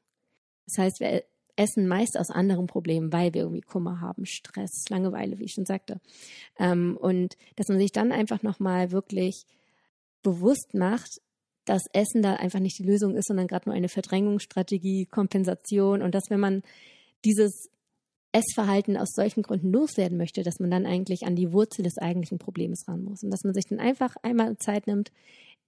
Das 0.66 0.78
heißt, 0.78 1.00
wir 1.00 1.24
essen 1.56 1.88
meist 1.88 2.18
aus 2.18 2.30
anderen 2.30 2.66
Problemen, 2.66 3.12
weil 3.12 3.32
wir 3.32 3.42
irgendwie 3.42 3.62
Kummer 3.62 4.00
haben, 4.00 4.26
Stress, 4.26 4.84
Langeweile, 4.90 5.38
wie 5.38 5.44
ich 5.44 5.52
schon 5.52 5.64
sagte. 5.64 6.00
Ähm, 6.58 6.98
und 7.00 7.36
dass 7.56 7.68
man 7.68 7.78
sich 7.78 7.92
dann 7.92 8.12
einfach 8.12 8.42
nochmal 8.42 8.92
wirklich 8.92 9.46
bewusst 10.22 10.74
macht, 10.74 11.22
dass 11.66 11.82
Essen 11.92 12.22
da 12.22 12.34
einfach 12.34 12.60
nicht 12.60 12.78
die 12.78 12.84
Lösung 12.84 13.16
ist, 13.16 13.26
sondern 13.26 13.48
gerade 13.48 13.68
nur 13.68 13.76
eine 13.76 13.88
Verdrängungsstrategie, 13.88 15.06
Kompensation 15.06 16.00
und 16.00 16.14
dass 16.14 16.30
wenn 16.30 16.40
man 16.40 16.62
dieses 17.24 17.68
Essverhalten 18.32 18.96
aus 18.96 19.12
solchen 19.14 19.42
Gründen 19.42 19.72
loswerden 19.72 20.16
möchte, 20.16 20.42
dass 20.42 20.60
man 20.60 20.70
dann 20.70 20.86
eigentlich 20.86 21.24
an 21.24 21.36
die 21.36 21.52
Wurzel 21.52 21.82
des 21.82 21.98
eigentlichen 21.98 22.38
Problems 22.38 22.86
ran 22.86 23.02
muss 23.02 23.22
und 23.22 23.30
dass 23.30 23.44
man 23.44 23.54
sich 23.54 23.64
dann 23.64 23.80
einfach 23.80 24.16
einmal 24.22 24.56
Zeit 24.58 24.86
nimmt, 24.86 25.10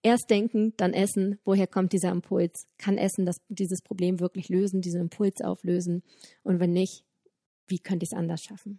erst 0.03 0.31
denken, 0.31 0.75
dann 0.77 0.93
essen, 0.93 1.39
woher 1.45 1.67
kommt 1.67 1.93
dieser 1.93 2.11
Impuls? 2.11 2.67
Kann 2.79 2.99
Essen 2.99 3.27
das, 3.27 3.37
dieses 3.49 3.81
Problem 3.83 4.21
wirklich 4.21 4.49
lösen, 4.49 4.81
diesen 4.81 5.01
Impuls 5.01 5.41
auflösen? 5.41 6.03
Und 6.43 6.61
wenn 6.61 6.73
nicht, 6.73 7.05
wie 7.67 7.79
könnte 7.79 8.05
ich 8.05 8.11
es 8.13 8.19
anders 8.19 8.43
schaffen? 8.43 8.79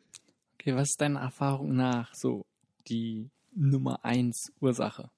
Okay, 0.53 0.75
was 0.75 0.89
ist 0.89 1.01
deiner 1.01 1.21
Erfahrung 1.21 1.75
nach 1.75 2.13
so 2.15 2.45
die 2.88 3.29
Nummer 3.53 4.05
eins 4.05 4.51
Ursache 4.61 5.09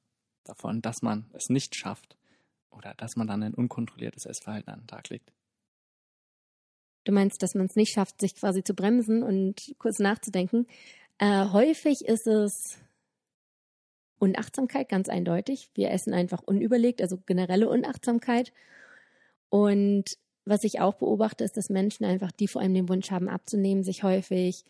davon, 0.51 0.81
dass 0.81 1.01
man 1.01 1.25
es 1.34 1.50
nicht 1.50 1.75
schafft 1.75 2.17
oder 2.72 2.93
dass 2.96 3.15
man 3.15 3.27
dann 3.27 3.41
ein 3.41 3.53
unkontrolliertes 3.53 4.25
Essverhalten 4.25 4.72
an 4.72 4.81
den 4.81 4.88
Tag 4.88 5.10
legt? 5.10 5.31
Du 7.05 7.12
meinst, 7.12 7.41
dass 7.41 7.55
man 7.55 7.65
es 7.65 7.75
nicht 7.75 7.93
schafft, 7.93 8.20
sich 8.22 8.36
quasi 8.36 8.63
zu 8.63 8.75
bremsen 8.75 9.24
und 9.24 9.74
kurz 9.79 10.00
nachzudenken. 10.00 10.67
Äh, 11.17 11.48
häufig 11.50 12.05
ist 12.05 12.27
es 12.27 12.77
Unachtsamkeit, 14.20 14.89
ganz 14.89 15.10
eindeutig. 15.10 15.72
Wir 15.74 15.89
essen 15.89 16.13
einfach 16.13 16.43
unüberlegt, 16.43 17.01
also 17.01 17.17
generelle 17.25 17.70
Unachtsamkeit. 17.70 18.53
Und 19.50 20.17
was 20.46 20.63
ich 20.63 20.79
auch 20.79 20.96
beobachte, 20.96 21.43
ist, 21.43 21.58
dass 21.58 21.70
Menschen 21.70 22.05
einfach, 22.05 22.31
die 22.31 22.48
vor 22.48 22.62
allem 22.62 22.74
den 22.74 22.89
Wunsch 22.89 23.10
haben, 23.10 23.29
abzunehmen, 23.29 23.84
sich 23.84 24.03
häufig 24.03 24.63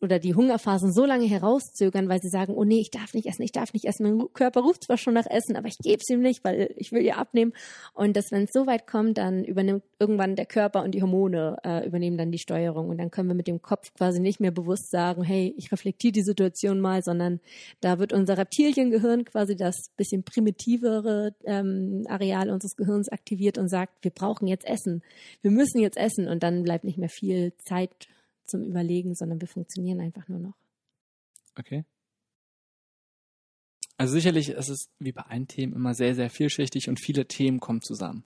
oder 0.00 0.18
die 0.18 0.34
Hungerphasen 0.34 0.92
so 0.92 1.04
lange 1.04 1.26
herauszögern, 1.26 2.08
weil 2.08 2.20
sie 2.22 2.30
sagen, 2.30 2.54
oh 2.54 2.64
nee, 2.64 2.80
ich 2.80 2.90
darf 2.90 3.12
nicht 3.12 3.26
essen, 3.26 3.42
ich 3.42 3.52
darf 3.52 3.72
nicht 3.74 3.84
essen. 3.84 4.04
Mein 4.04 4.32
Körper 4.32 4.60
ruft 4.60 4.84
zwar 4.84 4.96
schon 4.96 5.14
nach 5.14 5.26
Essen, 5.26 5.56
aber 5.56 5.68
ich 5.68 5.76
gebe 5.78 6.00
es 6.00 6.08
ihm 6.08 6.20
nicht, 6.20 6.44
weil 6.44 6.74
ich 6.76 6.92
will 6.92 7.02
ihr 7.02 7.18
abnehmen. 7.18 7.52
Und 7.92 8.16
dass, 8.16 8.30
wenn 8.30 8.44
es 8.44 8.52
so 8.52 8.66
weit 8.66 8.86
kommt, 8.86 9.18
dann 9.18 9.44
übernimmt 9.44 9.82
irgendwann 9.98 10.34
der 10.34 10.46
Körper 10.46 10.82
und 10.82 10.92
die 10.92 11.02
Hormone 11.02 11.58
äh, 11.62 11.86
übernehmen 11.86 12.16
dann 12.16 12.32
die 12.32 12.38
Steuerung. 12.38 12.88
Und 12.88 12.98
dann 12.98 13.10
können 13.10 13.28
wir 13.28 13.34
mit 13.34 13.48
dem 13.48 13.60
Kopf 13.60 13.92
quasi 13.94 14.20
nicht 14.20 14.40
mehr 14.40 14.50
bewusst 14.50 14.90
sagen, 14.90 15.22
hey, 15.22 15.54
ich 15.58 15.70
reflektiere 15.70 16.12
die 16.12 16.22
Situation 16.22 16.80
mal, 16.80 17.02
sondern 17.02 17.40
da 17.80 17.98
wird 17.98 18.12
unser 18.14 18.38
Reptiliengehirn 18.38 19.24
quasi 19.26 19.56
das 19.56 19.90
bisschen 19.96 20.22
primitivere 20.22 21.34
ähm, 21.44 22.04
Areal 22.08 22.50
unseres 22.50 22.76
Gehirns 22.76 23.10
aktiviert 23.10 23.58
und 23.58 23.68
sagt, 23.68 23.92
wir 24.02 24.10
brauchen 24.10 24.48
jetzt 24.48 24.66
Essen, 24.66 25.02
wir 25.42 25.50
müssen 25.50 25.80
jetzt 25.80 25.98
essen. 25.98 26.28
Und 26.28 26.42
dann 26.42 26.62
bleibt 26.62 26.84
nicht 26.84 26.98
mehr 26.98 27.10
viel 27.10 27.52
Zeit 27.58 28.08
zum 28.46 28.62
Überlegen, 28.62 29.14
sondern 29.14 29.40
wir 29.40 29.48
funktionieren 29.48 30.00
einfach 30.00 30.28
nur 30.28 30.38
noch. 30.38 30.54
Okay. 31.58 31.84
Also 33.96 34.12
sicherlich 34.12 34.50
ist 34.50 34.68
es 34.68 34.90
wie 34.98 35.12
bei 35.12 35.22
allen 35.22 35.48
Themen 35.48 35.72
immer 35.72 35.94
sehr, 35.94 36.14
sehr 36.14 36.28
vielschichtig 36.28 36.88
und 36.88 37.00
viele 37.00 37.26
Themen 37.26 37.60
kommen 37.60 37.80
zusammen. 37.80 38.24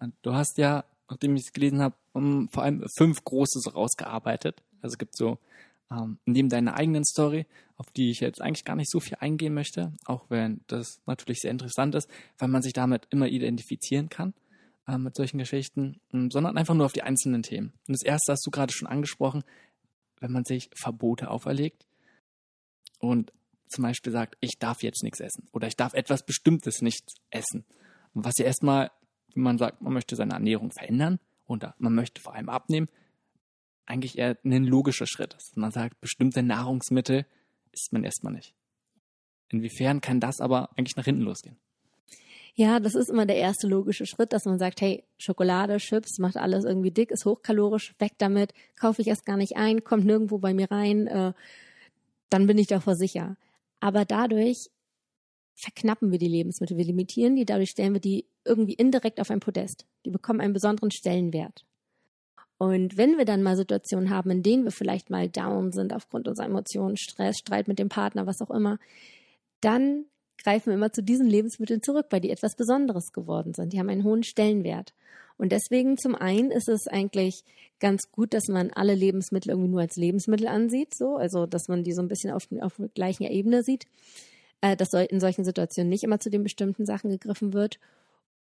Und 0.00 0.14
du 0.22 0.32
hast 0.32 0.56
ja, 0.56 0.84
nachdem 1.10 1.36
ich 1.36 1.42
es 1.42 1.52
gelesen 1.52 1.80
habe, 1.80 1.94
um, 2.12 2.48
vor 2.48 2.62
allem 2.62 2.84
fünf 2.96 3.22
große 3.24 3.60
so 3.60 3.70
rausgearbeitet. 3.70 4.62
Also 4.80 4.94
es 4.94 4.98
gibt 4.98 5.16
so 5.16 5.38
ähm, 5.90 6.18
neben 6.24 6.48
deiner 6.48 6.74
eigenen 6.74 7.04
Story, 7.04 7.46
auf 7.76 7.90
die 7.90 8.10
ich 8.10 8.20
jetzt 8.20 8.40
eigentlich 8.40 8.64
gar 8.64 8.76
nicht 8.76 8.90
so 8.90 9.00
viel 9.00 9.18
eingehen 9.20 9.52
möchte, 9.52 9.92
auch 10.06 10.24
wenn 10.30 10.62
das 10.68 11.00
natürlich 11.06 11.40
sehr 11.40 11.50
interessant 11.50 11.94
ist, 11.94 12.08
weil 12.38 12.48
man 12.48 12.62
sich 12.62 12.72
damit 12.72 13.06
immer 13.10 13.28
identifizieren 13.28 14.08
kann 14.08 14.32
äh, 14.86 14.98
mit 14.98 15.16
solchen 15.16 15.38
Geschichten, 15.38 16.00
ähm, 16.12 16.30
sondern 16.30 16.56
einfach 16.56 16.74
nur 16.74 16.86
auf 16.86 16.92
die 16.92 17.02
einzelnen 17.02 17.42
Themen. 17.42 17.72
Und 17.86 17.92
das 17.92 18.02
erste 18.02 18.32
hast 18.32 18.46
du 18.46 18.50
gerade 18.50 18.72
schon 18.72 18.88
angesprochen, 18.88 19.44
wenn 20.20 20.32
man 20.32 20.44
sich 20.44 20.70
Verbote 20.74 21.30
auferlegt 21.30 21.86
und 22.98 23.32
zum 23.68 23.82
Beispiel 23.82 24.12
sagt, 24.12 24.36
ich 24.40 24.58
darf 24.58 24.82
jetzt 24.82 25.02
nichts 25.02 25.20
essen 25.20 25.48
oder 25.52 25.68
ich 25.68 25.76
darf 25.76 25.94
etwas 25.94 26.26
Bestimmtes 26.26 26.82
nicht 26.82 27.08
essen. 27.30 27.64
Und 28.14 28.24
was 28.24 28.36
ja 28.38 28.44
erstmal, 28.44 28.90
wenn 29.34 29.44
man 29.44 29.58
sagt, 29.58 29.80
man 29.80 29.92
möchte 29.92 30.16
seine 30.16 30.34
Ernährung 30.34 30.72
verändern 30.72 31.20
oder 31.46 31.74
man 31.78 31.94
möchte 31.94 32.20
vor 32.20 32.34
allem 32.34 32.48
abnehmen, 32.48 32.88
eigentlich 33.86 34.18
eher 34.18 34.38
ein 34.44 34.64
logischer 34.64 35.06
Schritt 35.06 35.34
ist. 35.34 35.56
Man 35.56 35.70
sagt, 35.70 36.00
bestimmte 36.00 36.42
Nahrungsmittel 36.42 37.26
isst 37.72 37.92
man 37.92 38.04
erstmal 38.04 38.32
nicht. 38.32 38.54
Inwiefern 39.48 40.00
kann 40.00 40.20
das 40.20 40.40
aber 40.40 40.70
eigentlich 40.76 40.96
nach 40.96 41.04
hinten 41.04 41.22
losgehen? 41.22 41.56
Ja, 42.60 42.78
das 42.78 42.94
ist 42.94 43.08
immer 43.08 43.24
der 43.24 43.36
erste 43.36 43.66
logische 43.66 44.04
Schritt, 44.04 44.34
dass 44.34 44.44
man 44.44 44.58
sagt, 44.58 44.82
hey, 44.82 45.02
Schokolade, 45.16 45.78
Chips, 45.78 46.18
macht 46.18 46.36
alles 46.36 46.66
irgendwie 46.66 46.90
dick, 46.90 47.10
ist 47.10 47.24
hochkalorisch, 47.24 47.94
weg 47.98 48.12
damit, 48.18 48.52
kaufe 48.78 49.00
ich 49.00 49.08
erst 49.08 49.24
gar 49.24 49.38
nicht 49.38 49.56
ein, 49.56 49.82
kommt 49.82 50.04
nirgendwo 50.04 50.36
bei 50.36 50.52
mir 50.52 50.70
rein, 50.70 51.06
äh, 51.06 51.32
dann 52.28 52.46
bin 52.46 52.58
ich 52.58 52.66
davor 52.66 52.96
sicher. 52.96 53.38
Aber 53.80 54.04
dadurch 54.04 54.68
verknappen 55.54 56.12
wir 56.12 56.18
die 56.18 56.28
Lebensmittel, 56.28 56.76
wir 56.76 56.84
limitieren 56.84 57.34
die, 57.34 57.46
dadurch 57.46 57.70
stellen 57.70 57.94
wir 57.94 58.00
die 58.02 58.26
irgendwie 58.44 58.74
indirekt 58.74 59.22
auf 59.22 59.30
ein 59.30 59.40
Podest. 59.40 59.86
Die 60.04 60.10
bekommen 60.10 60.42
einen 60.42 60.52
besonderen 60.52 60.90
Stellenwert. 60.90 61.64
Und 62.58 62.98
wenn 62.98 63.16
wir 63.16 63.24
dann 63.24 63.42
mal 63.42 63.56
Situationen 63.56 64.10
haben, 64.10 64.28
in 64.28 64.42
denen 64.42 64.64
wir 64.64 64.70
vielleicht 64.70 65.08
mal 65.08 65.30
down 65.30 65.72
sind 65.72 65.94
aufgrund 65.94 66.28
unserer 66.28 66.44
Emotionen, 66.44 66.98
Stress, 66.98 67.38
Streit 67.38 67.68
mit 67.68 67.78
dem 67.78 67.88
Partner, 67.88 68.26
was 68.26 68.42
auch 68.42 68.50
immer, 68.50 68.78
dann 69.62 70.04
greifen 70.42 70.72
immer 70.72 70.92
zu 70.92 71.02
diesen 71.02 71.26
Lebensmitteln 71.26 71.82
zurück, 71.82 72.06
weil 72.10 72.20
die 72.20 72.30
etwas 72.30 72.56
Besonderes 72.56 73.12
geworden 73.12 73.54
sind. 73.54 73.72
Die 73.72 73.78
haben 73.78 73.88
einen 73.88 74.04
hohen 74.04 74.22
Stellenwert. 74.22 74.94
Und 75.36 75.52
deswegen 75.52 75.96
zum 75.96 76.14
einen 76.14 76.50
ist 76.50 76.68
es 76.68 76.86
eigentlich 76.86 77.44
ganz 77.78 78.02
gut, 78.12 78.34
dass 78.34 78.48
man 78.48 78.70
alle 78.72 78.94
Lebensmittel 78.94 79.50
irgendwie 79.50 79.70
nur 79.70 79.80
als 79.80 79.96
Lebensmittel 79.96 80.46
ansieht, 80.46 80.94
so, 80.94 81.16
also 81.16 81.46
dass 81.46 81.68
man 81.68 81.82
die 81.82 81.92
so 81.92 82.02
ein 82.02 82.08
bisschen 82.08 82.30
auf, 82.30 82.46
auf 82.60 82.80
gleicher 82.94 83.30
Ebene 83.30 83.62
sieht, 83.62 83.86
äh, 84.60 84.76
dass 84.76 84.92
in 84.92 85.20
solchen 85.20 85.44
Situationen 85.44 85.88
nicht 85.88 86.04
immer 86.04 86.20
zu 86.20 86.28
den 86.28 86.42
bestimmten 86.42 86.84
Sachen 86.84 87.10
gegriffen 87.10 87.54
wird. 87.54 87.78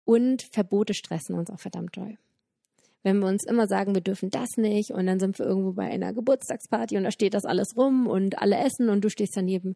Und 0.05 0.41
Verbote 0.51 0.95
stressen 0.95 1.35
uns 1.35 1.51
auch 1.51 1.59
verdammt 1.59 1.95
doll. 1.95 2.17
Wenn 3.03 3.19
wir 3.19 3.27
uns 3.27 3.45
immer 3.45 3.67
sagen, 3.67 3.93
wir 3.93 4.01
dürfen 4.01 4.29
das 4.29 4.49
nicht 4.57 4.91
und 4.91 5.05
dann 5.05 5.19
sind 5.19 5.37
wir 5.39 5.45
irgendwo 5.45 5.73
bei 5.73 5.83
einer 5.83 6.13
Geburtstagsparty 6.13 6.97
und 6.97 7.03
da 7.03 7.11
steht 7.11 7.33
das 7.33 7.45
alles 7.45 7.75
rum 7.75 8.07
und 8.07 8.39
alle 8.39 8.57
essen 8.57 8.89
und 8.89 9.03
du 9.03 9.09
stehst 9.09 9.35
daneben, 9.35 9.75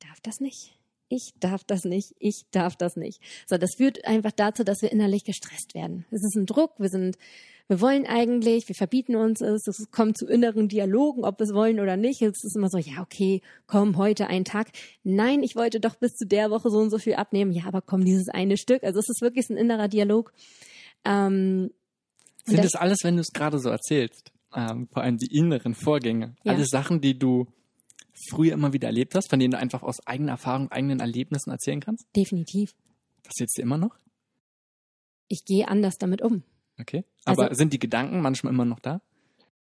darf 0.00 0.20
das 0.20 0.40
nicht? 0.40 0.78
Ich 1.14 1.34
darf 1.40 1.64
das 1.64 1.84
nicht, 1.84 2.14
ich 2.18 2.44
darf 2.50 2.76
das 2.76 2.96
nicht. 2.96 3.20
So, 3.46 3.56
das 3.56 3.74
führt 3.76 4.04
einfach 4.04 4.32
dazu, 4.32 4.64
dass 4.64 4.82
wir 4.82 4.92
innerlich 4.92 5.24
gestresst 5.24 5.74
werden. 5.74 6.04
Es 6.10 6.24
ist 6.24 6.36
ein 6.36 6.46
Druck, 6.46 6.72
wir 6.78 6.88
sind, 6.88 7.16
wir 7.68 7.80
wollen 7.80 8.06
eigentlich, 8.06 8.68
wir 8.68 8.74
verbieten 8.74 9.16
uns 9.16 9.40
es, 9.40 9.66
es 9.66 9.90
kommt 9.90 10.18
zu 10.18 10.26
inneren 10.26 10.68
Dialogen, 10.68 11.24
ob 11.24 11.38
wir 11.38 11.44
es 11.44 11.54
wollen 11.54 11.80
oder 11.80 11.96
nicht. 11.96 12.20
Es 12.20 12.44
ist 12.44 12.56
immer 12.56 12.68
so, 12.68 12.78
ja, 12.78 13.00
okay, 13.00 13.40
komm, 13.66 13.96
heute 13.96 14.26
ein 14.26 14.44
Tag. 14.44 14.68
Nein, 15.02 15.42
ich 15.42 15.56
wollte 15.56 15.80
doch 15.80 15.96
bis 15.96 16.14
zu 16.14 16.26
der 16.26 16.50
Woche 16.50 16.70
so 16.70 16.78
und 16.78 16.90
so 16.90 16.98
viel 16.98 17.14
abnehmen. 17.14 17.52
Ja, 17.52 17.64
aber 17.66 17.80
komm, 17.80 18.04
dieses 18.04 18.28
eine 18.28 18.56
Stück. 18.56 18.82
Also 18.84 18.98
es 18.98 19.08
ist 19.08 19.22
wirklich 19.22 19.48
ein 19.48 19.56
innerer 19.56 19.88
Dialog. 19.88 20.32
Ähm, 21.04 21.70
Sind 22.44 22.58
das, 22.58 22.72
das 22.72 22.80
alles, 22.80 22.98
wenn 23.02 23.16
du 23.16 23.22
es 23.22 23.32
gerade 23.32 23.58
so 23.58 23.70
erzählst? 23.70 24.32
Ähm, 24.54 24.88
vor 24.92 25.02
allem 25.02 25.16
die 25.16 25.34
inneren 25.36 25.74
Vorgänge. 25.74 26.36
Ja. 26.44 26.52
Alles 26.52 26.68
Sachen, 26.68 27.00
die 27.00 27.18
du 27.18 27.46
früher 28.30 28.52
immer 28.52 28.72
wieder 28.72 28.88
erlebt 28.88 29.14
hast, 29.14 29.30
von 29.30 29.38
denen 29.38 29.52
du 29.52 29.58
einfach 29.58 29.82
aus 29.82 30.06
eigener 30.06 30.32
Erfahrung, 30.32 30.70
eigenen 30.70 31.00
Erlebnissen 31.00 31.50
erzählen 31.50 31.80
kannst? 31.80 32.06
Definitiv. 32.16 32.74
Passiert 33.22 33.50
dir 33.56 33.62
immer 33.62 33.78
noch? 33.78 33.96
Ich 35.28 35.44
gehe 35.44 35.66
anders 35.68 35.96
damit 35.98 36.22
um. 36.22 36.42
Okay. 36.78 37.04
Aber 37.24 37.44
also, 37.44 37.54
sind 37.56 37.72
die 37.72 37.78
Gedanken 37.78 38.20
manchmal 38.20 38.52
immer 38.52 38.64
noch 38.64 38.80
da? 38.80 39.00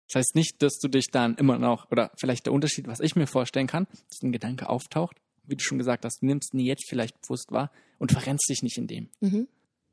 Das 0.08 0.20
heißt 0.20 0.34
nicht, 0.34 0.62
dass 0.62 0.78
du 0.78 0.88
dich 0.88 1.06
dann 1.10 1.36
immer 1.36 1.58
noch, 1.58 1.90
oder 1.90 2.10
vielleicht 2.18 2.46
der 2.46 2.52
Unterschied, 2.52 2.86
was 2.86 3.00
ich 3.00 3.16
mir 3.16 3.26
vorstellen 3.26 3.66
kann, 3.66 3.86
dass 4.08 4.22
ein 4.22 4.32
Gedanke 4.32 4.68
auftaucht, 4.68 5.20
wie 5.44 5.56
du 5.56 5.62
schon 5.62 5.78
gesagt 5.78 6.04
hast, 6.04 6.22
du 6.22 6.26
nimmst 6.26 6.54
ihn 6.54 6.60
jetzt 6.60 6.88
vielleicht 6.88 7.20
bewusst 7.22 7.50
wahr 7.50 7.70
und 7.98 8.12
verrennst 8.12 8.48
dich 8.48 8.62
nicht 8.62 8.78
in 8.78 8.86
dem. 8.86 9.08
Mhm. 9.20 9.48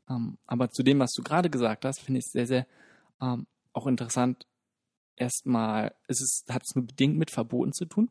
Ähm, 0.10 0.38
aber 0.46 0.70
zu 0.72 0.84
dem, 0.84 1.00
was 1.00 1.12
du 1.12 1.24
gerade 1.24 1.50
gesagt 1.50 1.86
hast, 1.86 2.02
finde 2.02 2.20
ich 2.20 2.26
es 2.26 2.32
sehr, 2.32 2.48
sehr 2.48 2.68
ähm, 3.22 3.48
auch 3.74 3.88
interessant. 3.88 4.46
Erstmal 5.16 5.94
ist 6.08 6.22
es, 6.22 6.44
hat 6.54 6.64
es 6.66 6.76
nur 6.76 6.86
bedingt 6.86 7.18
mit 7.18 7.32
Verboten 7.32 7.74
zu 7.74 7.86
tun 7.86 8.10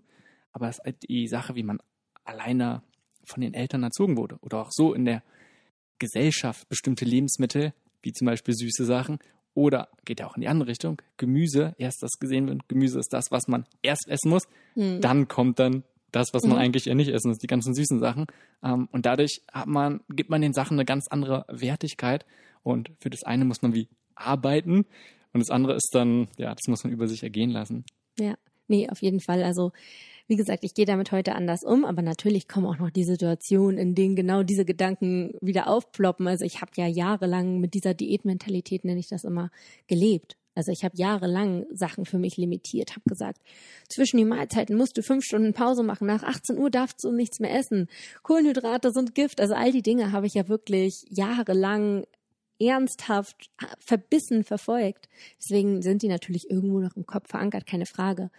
aber 0.52 0.68
es 0.68 0.78
ist 0.78 0.84
halt 0.84 1.08
die 1.08 1.28
Sache, 1.28 1.54
wie 1.54 1.62
man 1.62 1.78
alleine 2.24 2.82
von 3.24 3.40
den 3.40 3.54
Eltern 3.54 3.82
erzogen 3.82 4.16
wurde 4.16 4.38
oder 4.40 4.60
auch 4.60 4.70
so 4.70 4.94
in 4.94 5.04
der 5.04 5.22
Gesellschaft 5.98 6.68
bestimmte 6.68 7.04
Lebensmittel, 7.04 7.72
wie 8.02 8.12
zum 8.12 8.26
Beispiel 8.26 8.54
süße 8.54 8.84
Sachen 8.84 9.18
oder 9.54 9.88
geht 10.04 10.20
ja 10.20 10.26
auch 10.26 10.36
in 10.36 10.42
die 10.42 10.48
andere 10.48 10.68
Richtung, 10.68 11.02
Gemüse, 11.16 11.74
erst 11.78 12.02
das 12.02 12.12
gesehen 12.20 12.46
wird, 12.46 12.68
Gemüse 12.68 12.98
ist 12.98 13.12
das, 13.12 13.26
was 13.30 13.48
man 13.48 13.66
erst 13.82 14.06
essen 14.08 14.30
muss, 14.30 14.44
mhm. 14.74 15.00
dann 15.00 15.26
kommt 15.26 15.58
dann 15.58 15.82
das, 16.12 16.28
was 16.32 16.44
man 16.44 16.52
mhm. 16.52 16.62
eigentlich 16.62 16.86
eher 16.86 16.94
nicht 16.94 17.10
essen 17.10 17.28
muss, 17.28 17.38
die 17.38 17.48
ganzen 17.48 17.74
süßen 17.74 17.98
Sachen. 17.98 18.26
Ähm, 18.62 18.88
und 18.92 19.04
dadurch 19.04 19.42
hat 19.52 19.66
man, 19.66 20.00
gibt 20.08 20.30
man 20.30 20.40
den 20.40 20.52
Sachen 20.52 20.74
eine 20.74 20.84
ganz 20.84 21.08
andere 21.08 21.44
Wertigkeit. 21.48 22.24
Und 22.62 22.90
für 23.00 23.10
das 23.10 23.24
eine 23.24 23.44
muss 23.44 23.62
man 23.62 23.74
wie 23.74 23.88
arbeiten 24.14 24.86
und 25.32 25.40
das 25.40 25.50
andere 25.50 25.74
ist 25.74 25.90
dann, 25.92 26.28
ja, 26.38 26.54
das 26.54 26.66
muss 26.66 26.84
man 26.84 26.92
über 26.92 27.06
sich 27.06 27.22
ergehen 27.22 27.50
lassen. 27.50 27.84
Ja, 28.18 28.34
nee, 28.66 28.88
auf 28.88 29.02
jeden 29.02 29.20
Fall. 29.20 29.42
Also 29.42 29.72
wie 30.28 30.37
gesagt, 30.37 30.62
ich 30.62 30.75
gehe 30.75 30.85
damit 30.85 31.11
heute 31.11 31.35
anders 31.35 31.64
um, 31.64 31.85
aber 31.85 32.02
natürlich 32.02 32.49
kommen 32.49 32.66
auch 32.66 32.78
noch 32.78 32.90
die 32.90 33.04
Situationen, 33.04 33.78
in 33.78 33.94
denen 33.94 34.14
genau 34.14 34.42
diese 34.42 34.66
Gedanken 34.66 35.32
wieder 35.40 35.68
aufploppen. 35.68 36.28
Also 36.28 36.44
ich 36.44 36.61
habe 36.61 36.70
ja 36.76 36.87
jahrelang 36.87 37.61
mit 37.61 37.73
dieser 37.73 37.94
Diätmentalität, 37.94 38.85
nenne 38.85 39.00
ich 39.00 39.08
das 39.08 39.25
immer, 39.25 39.50
gelebt. 39.87 40.37
Also 40.54 40.70
ich 40.70 40.85
habe 40.85 40.97
jahrelang 40.97 41.64
Sachen 41.70 42.04
für 42.04 42.18
mich 42.18 42.37
limitiert, 42.37 42.90
habe 42.90 43.08
gesagt, 43.08 43.40
zwischen 43.88 44.18
den 44.18 44.28
Mahlzeiten 44.28 44.76
musst 44.76 44.99
du 44.99 45.02
fünf 45.02 45.25
Stunden 45.25 45.54
Pause 45.54 45.82
machen, 45.82 46.08
nach 46.08 46.25
18 46.25 46.58
Uhr 46.58 46.68
darfst 46.68 47.02
du 47.04 47.12
nichts 47.12 47.40
mehr 47.40 47.54
essen, 47.54 47.87
Kohlenhydrate 48.23 48.90
sind 48.90 49.14
Gift, 49.14 49.40
also 49.40 49.54
all 49.54 49.73
die 49.73 49.82
Dinge 49.82 50.12
habe 50.12 50.26
ich 50.26 50.35
ja 50.35 50.49
wirklich 50.49 51.06
jahrelang 51.08 52.04
ernsthaft, 52.61 53.50
verbissen 53.78 54.42
verfolgt. 54.42 55.08
Deswegen 55.40 55.80
sind 55.80 56.02
die 56.02 56.08
natürlich 56.08 56.50
irgendwo 56.50 56.80
noch 56.80 56.97
im 56.97 57.06
Kopf 57.06 57.28
verankert, 57.28 57.66
keine 57.66 57.87
Frage. 57.87 58.30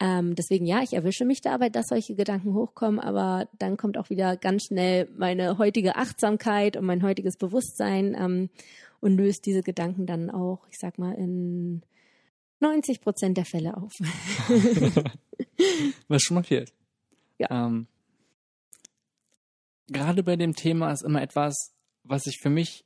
Ähm, 0.00 0.34
deswegen 0.34 0.66
ja, 0.66 0.82
ich 0.82 0.92
erwische 0.92 1.24
mich 1.24 1.40
dabei, 1.40 1.68
dass 1.68 1.86
solche 1.86 2.14
Gedanken 2.14 2.54
hochkommen, 2.54 2.98
aber 2.98 3.48
dann 3.58 3.76
kommt 3.76 3.96
auch 3.96 4.10
wieder 4.10 4.36
ganz 4.36 4.64
schnell 4.64 5.08
meine 5.16 5.56
heutige 5.58 5.96
Achtsamkeit 5.96 6.76
und 6.76 6.84
mein 6.84 7.02
heutiges 7.02 7.36
Bewusstsein 7.36 8.16
ähm, 8.18 8.50
und 9.00 9.16
löst 9.16 9.46
diese 9.46 9.62
Gedanken 9.62 10.06
dann 10.06 10.30
auch, 10.30 10.66
ich 10.70 10.78
sag 10.78 10.98
mal, 10.98 11.12
in 11.12 11.82
90 12.60 13.00
Prozent 13.00 13.36
der 13.36 13.44
Fälle 13.44 13.76
auf. 13.76 13.92
was 16.08 16.22
schon 16.22 16.36
mal 16.36 16.42
fehlt. 16.42 16.72
Ja. 17.38 17.66
Ähm, 17.66 17.86
gerade 19.88 20.22
bei 20.22 20.36
dem 20.36 20.54
Thema 20.54 20.90
ist 20.90 21.04
immer 21.04 21.22
etwas, 21.22 21.72
was 22.02 22.26
ich 22.26 22.38
für 22.40 22.50
mich, 22.50 22.84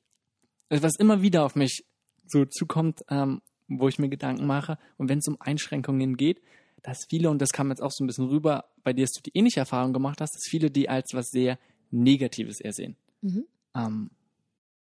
äh, 0.69 0.83
was 0.83 0.97
immer 0.99 1.23
wieder 1.23 1.45
auf 1.45 1.55
mich 1.55 1.85
so 2.27 2.45
zukommt, 2.45 3.03
ähm, 3.09 3.41
wo 3.69 3.89
ich 3.89 3.99
mir 3.99 4.09
Gedanken 4.09 4.47
mache. 4.47 4.79
Und 4.97 5.09
wenn 5.09 5.19
es 5.19 5.29
um 5.29 5.41
Einschränkungen 5.41 6.17
geht, 6.17 6.41
dass 6.83 7.07
viele, 7.09 7.31
und 7.31 7.41
das 7.41 7.51
kam 7.51 7.71
jetzt 7.71 7.83
auch 7.83 7.91
so 7.91 8.05
ein 8.05 8.07
bisschen 8.07 8.29
rüber, 8.29 8.67
bei 8.83 8.93
dir, 8.93 9.05
dass 9.05 9.13
du 9.13 9.23
die 9.23 9.37
ähnliche 9.37 9.61
Erfahrung 9.61 9.93
gemacht 9.93 10.21
hast, 10.21 10.35
dass 10.35 10.43
viele 10.49 10.71
die 10.71 10.89
als 10.89 11.13
was 11.15 11.31
sehr 11.31 11.59
Negatives 11.91 12.61
eher 12.61 12.73
sehen. 12.73 12.97
Mhm. 13.23 13.45
Ähm, 13.75 14.11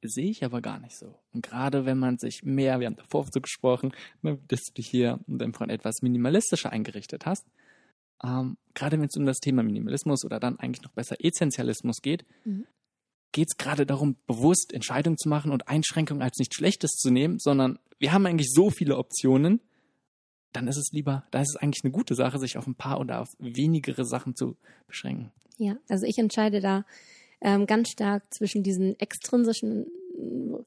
sehe 0.03 0.31
ich 0.31 0.45
aber 0.45 0.61
gar 0.61 0.79
nicht 0.79 0.97
so. 0.97 1.19
Und 1.33 1.43
gerade 1.43 1.85
wenn 1.85 1.99
man 1.99 2.19
sich 2.19 2.43
mehr, 2.45 2.79
wir 2.81 2.87
haben 2.87 2.97
davor 2.97 3.27
so 3.33 3.41
gesprochen, 3.41 3.93
ne, 4.23 4.39
dass 4.49 4.63
du 4.63 4.73
dich 4.75 4.89
hier 4.89 5.19
und 5.27 5.39
dein 5.39 5.53
Freund 5.53 5.73
etwas 5.73 6.03
minimalistischer 6.03 6.71
eingerichtet 6.71 7.27
hast, 7.27 7.47
ähm, 8.23 8.57
gerade 8.75 8.99
wenn 8.99 9.07
es 9.07 9.17
um 9.17 9.27
das 9.27 9.39
Thema 9.39 9.63
Minimalismus 9.63 10.25
oder 10.25 10.41
dann 10.41 10.59
eigentlich 10.59 10.83
noch 10.83 10.93
besser 10.93 11.17
Essentialismus 11.25 12.01
geht, 12.03 12.25
Mhm. 12.45 12.67
geht 13.33 13.49
es 13.51 13.57
gerade 13.57 13.87
darum, 13.87 14.17
bewusst 14.27 14.73
Entscheidungen 14.73 15.19
zu 15.19 15.29
machen 15.29 15.51
und 15.51 15.69
Einschränkungen 15.69 16.23
als 16.23 16.39
nichts 16.39 16.57
Schlechtes 16.57 16.93
zu 16.93 17.11
nehmen, 17.11 17.39
sondern 17.39 17.79
wir 17.99 18.13
haben 18.13 18.27
eigentlich 18.27 18.51
so 18.53 18.71
viele 18.71 18.97
Optionen, 18.97 19.61
dann 20.53 20.67
ist 20.69 20.77
es 20.77 20.91
lieber, 20.93 21.25
da 21.31 21.41
ist 21.41 21.55
es 21.55 21.57
eigentlich 21.57 21.85
eine 21.85 21.93
gute 21.93 22.15
Sache, 22.15 22.39
sich 22.39 22.57
auf 22.57 22.67
ein 22.67 22.75
paar 22.75 23.01
oder 23.01 23.21
auf 23.21 23.29
wenigere 23.39 24.05
Sachen 24.05 24.35
zu 24.35 24.57
beschränken. 24.87 25.33
Ja, 25.59 25.77
also 25.89 26.07
ich 26.07 26.19
entscheide 26.19 26.61
da 26.61 26.85
ähm, 27.41 27.67
ganz 27.67 27.91
stark 27.91 28.23
zwischen 28.33 28.63
diesen 28.63 28.99
extrinsischen 28.99 29.87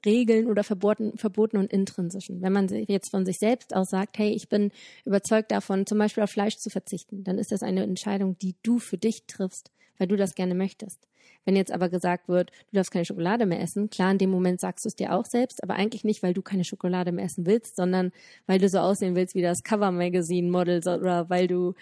Regeln 0.05 0.47
oder 0.47 0.63
Verboten, 0.63 1.17
Verboten 1.17 1.57
und 1.57 1.71
intrinsischen. 1.71 2.41
Wenn 2.41 2.53
man 2.53 2.67
jetzt 2.87 3.11
von 3.11 3.25
sich 3.25 3.37
selbst 3.37 3.75
aus 3.75 3.89
sagt, 3.89 4.17
hey, 4.17 4.31
ich 4.31 4.49
bin 4.49 4.71
überzeugt 5.05 5.51
davon, 5.51 5.85
zum 5.85 5.97
Beispiel 5.97 6.23
auf 6.23 6.31
Fleisch 6.31 6.57
zu 6.57 6.69
verzichten, 6.69 7.23
dann 7.23 7.37
ist 7.37 7.51
das 7.51 7.63
eine 7.63 7.83
Entscheidung, 7.83 8.37
die 8.39 8.55
du 8.63 8.79
für 8.79 8.97
dich 8.97 9.25
triffst, 9.27 9.71
weil 9.97 10.07
du 10.07 10.15
das 10.15 10.35
gerne 10.35 10.55
möchtest. 10.55 11.07
Wenn 11.45 11.55
jetzt 11.55 11.71
aber 11.71 11.89
gesagt 11.89 12.27
wird, 12.27 12.51
du 12.51 12.75
darfst 12.75 12.91
keine 12.91 13.05
Schokolade 13.05 13.45
mehr 13.45 13.61
essen, 13.61 13.89
klar, 13.89 14.11
in 14.11 14.17
dem 14.19 14.29
Moment 14.29 14.59
sagst 14.61 14.85
du 14.85 14.89
es 14.89 14.95
dir 14.95 15.13
auch 15.13 15.25
selbst, 15.25 15.63
aber 15.63 15.75
eigentlich 15.75 16.03
nicht, 16.03 16.21
weil 16.21 16.33
du 16.33 16.41
keine 16.41 16.63
Schokolade 16.63 17.11
mehr 17.11 17.25
essen 17.25 17.45
willst, 17.45 17.75
sondern 17.75 18.11
weil 18.45 18.59
du 18.59 18.69
so 18.69 18.79
aussehen 18.79 19.15
willst 19.15 19.35
wie 19.35 19.41
das 19.41 19.63
Cover 19.63 19.91
Magazine 19.91 20.51
Model 20.51 20.79
oder 20.79 21.29
weil 21.29 21.47
du 21.47 21.73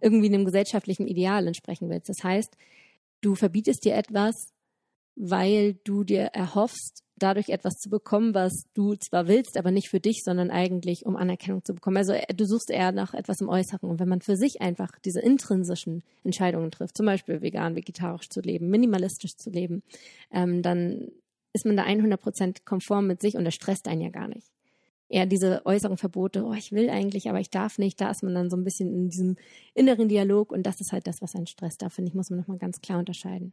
irgendwie 0.00 0.28
einem 0.28 0.44
gesellschaftlichen 0.44 1.06
Ideal 1.06 1.46
entsprechen 1.46 1.90
willst. 1.90 2.08
Das 2.08 2.24
heißt, 2.24 2.56
du 3.20 3.34
verbietest 3.34 3.84
dir 3.84 3.94
etwas, 3.94 4.53
weil 5.16 5.74
du 5.84 6.04
dir 6.04 6.22
erhoffst, 6.32 7.04
dadurch 7.16 7.48
etwas 7.48 7.74
zu 7.74 7.88
bekommen, 7.88 8.34
was 8.34 8.64
du 8.74 8.94
zwar 8.96 9.28
willst, 9.28 9.56
aber 9.56 9.70
nicht 9.70 9.88
für 9.88 10.00
dich, 10.00 10.22
sondern 10.24 10.50
eigentlich 10.50 11.06
um 11.06 11.16
Anerkennung 11.16 11.64
zu 11.64 11.74
bekommen. 11.74 11.96
Also 11.96 12.12
äh, 12.12 12.34
du 12.34 12.44
suchst 12.44 12.70
eher 12.70 12.92
nach 12.92 13.14
etwas 13.14 13.40
im 13.40 13.48
Äußeren. 13.48 13.88
Und 13.88 14.00
wenn 14.00 14.08
man 14.08 14.20
für 14.20 14.36
sich 14.36 14.60
einfach 14.60 14.90
diese 15.04 15.20
intrinsischen 15.20 16.02
Entscheidungen 16.24 16.70
trifft, 16.70 16.96
zum 16.96 17.06
Beispiel 17.06 17.40
vegan, 17.42 17.76
vegetarisch 17.76 18.28
zu 18.28 18.40
leben, 18.40 18.68
minimalistisch 18.68 19.36
zu 19.36 19.50
leben, 19.50 19.82
ähm, 20.32 20.62
dann 20.62 21.08
ist 21.52 21.66
man 21.66 21.76
da 21.76 21.84
100% 21.84 22.64
konform 22.64 23.06
mit 23.06 23.20
sich 23.20 23.36
und 23.36 23.44
das 23.44 23.54
stresst 23.54 23.86
einen 23.86 24.00
ja 24.00 24.10
gar 24.10 24.28
nicht. 24.28 24.48
Eher 25.08 25.26
diese 25.26 25.64
äußeren 25.64 25.98
Verbote, 25.98 26.44
oh, 26.44 26.54
ich 26.54 26.72
will 26.72 26.90
eigentlich, 26.90 27.28
aber 27.28 27.38
ich 27.38 27.50
darf 27.50 27.78
nicht, 27.78 28.00
da 28.00 28.10
ist 28.10 28.24
man 28.24 28.34
dann 28.34 28.50
so 28.50 28.56
ein 28.56 28.64
bisschen 28.64 28.92
in 28.92 29.08
diesem 29.08 29.36
inneren 29.74 30.08
Dialog 30.08 30.50
und 30.50 30.64
das 30.64 30.80
ist 30.80 30.92
halt 30.92 31.06
das, 31.06 31.22
was 31.22 31.36
einen 31.36 31.46
stresst. 31.46 31.82
Da 31.82 31.90
finde 31.90 32.08
ich, 32.08 32.14
muss 32.14 32.30
man 32.30 32.40
nochmal 32.40 32.58
ganz 32.58 32.80
klar 32.80 32.98
unterscheiden. 32.98 33.52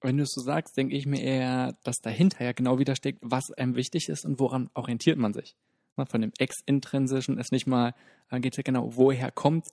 Wenn 0.00 0.16
du 0.16 0.22
es 0.22 0.32
so 0.32 0.40
sagst, 0.40 0.76
denke 0.76 0.96
ich 0.96 1.06
mir 1.06 1.20
eher, 1.20 1.76
dass 1.82 1.96
dahinter 1.96 2.44
ja 2.44 2.52
genau 2.52 2.78
wieder 2.78 2.94
steckt, 2.94 3.18
was 3.22 3.50
einem 3.52 3.74
wichtig 3.74 4.08
ist 4.08 4.24
und 4.24 4.38
woran 4.38 4.70
orientiert 4.74 5.18
man 5.18 5.32
sich. 5.32 5.56
Ne, 5.96 6.06
Von 6.06 6.20
dem 6.20 6.32
Ex-Intrinsischen 6.38 7.38
ist 7.38 7.52
nicht 7.52 7.66
mal, 7.66 7.94
da 8.30 8.38
geht 8.38 8.52
es 8.52 8.56
ja 8.58 8.62
genau, 8.62 8.96
woher 8.96 9.32
kommt 9.32 9.66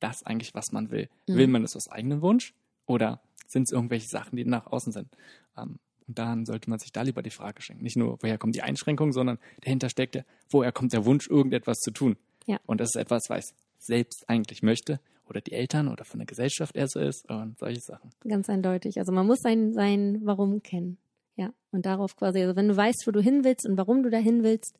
das 0.00 0.22
eigentlich, 0.24 0.54
was 0.54 0.72
man 0.72 0.90
will. 0.90 1.08
Mhm. 1.26 1.36
Will 1.36 1.46
man 1.48 1.64
es 1.64 1.76
aus 1.76 1.88
eigenem 1.88 2.22
Wunsch 2.22 2.54
oder 2.86 3.20
sind 3.46 3.64
es 3.64 3.72
irgendwelche 3.72 4.08
Sachen, 4.08 4.36
die 4.36 4.44
nach 4.44 4.66
außen 4.66 4.92
sind? 4.92 5.08
Ähm, 5.56 5.78
Und 6.06 6.18
dann 6.18 6.46
sollte 6.46 6.70
man 6.70 6.78
sich 6.78 6.92
da 6.92 7.02
lieber 7.02 7.22
die 7.22 7.30
Frage 7.30 7.60
schenken. 7.62 7.82
Nicht 7.82 7.96
nur, 7.96 8.18
woher 8.22 8.38
kommt 8.38 8.54
die 8.54 8.62
Einschränkung, 8.62 9.12
sondern 9.12 9.38
dahinter 9.60 9.88
steckt 9.90 10.14
ja, 10.14 10.22
woher 10.48 10.72
kommt 10.72 10.92
der 10.92 11.04
Wunsch, 11.04 11.28
irgendetwas 11.28 11.78
zu 11.80 11.90
tun. 11.90 12.16
Ja. 12.46 12.58
Und 12.66 12.80
das 12.80 12.90
ist 12.90 12.96
etwas, 12.96 13.28
was 13.28 13.50
ich 13.50 13.54
selbst 13.78 14.28
eigentlich 14.28 14.62
möchte 14.62 15.00
oder 15.26 15.40
die 15.40 15.52
Eltern 15.52 15.88
oder 15.88 16.04
von 16.04 16.18
der 16.18 16.26
Gesellschaft 16.26 16.76
eher 16.76 16.88
so 16.88 17.00
ist 17.00 17.28
und 17.28 17.58
solche 17.58 17.80
Sachen. 17.80 18.10
Ganz 18.26 18.48
eindeutig. 18.48 18.98
Also 18.98 19.12
man 19.12 19.26
muss 19.26 19.40
sein, 19.40 19.72
sein 19.72 20.20
Warum 20.24 20.62
kennen. 20.62 20.98
Ja. 21.36 21.52
Und 21.70 21.84
darauf 21.86 22.16
quasi, 22.16 22.40
also 22.40 22.56
wenn 22.56 22.68
du 22.68 22.76
weißt, 22.76 23.04
wo 23.06 23.10
du 23.10 23.20
hin 23.20 23.44
willst 23.44 23.68
und 23.68 23.76
warum 23.76 24.02
du 24.02 24.10
da 24.10 24.18
hin 24.18 24.42
willst, 24.42 24.78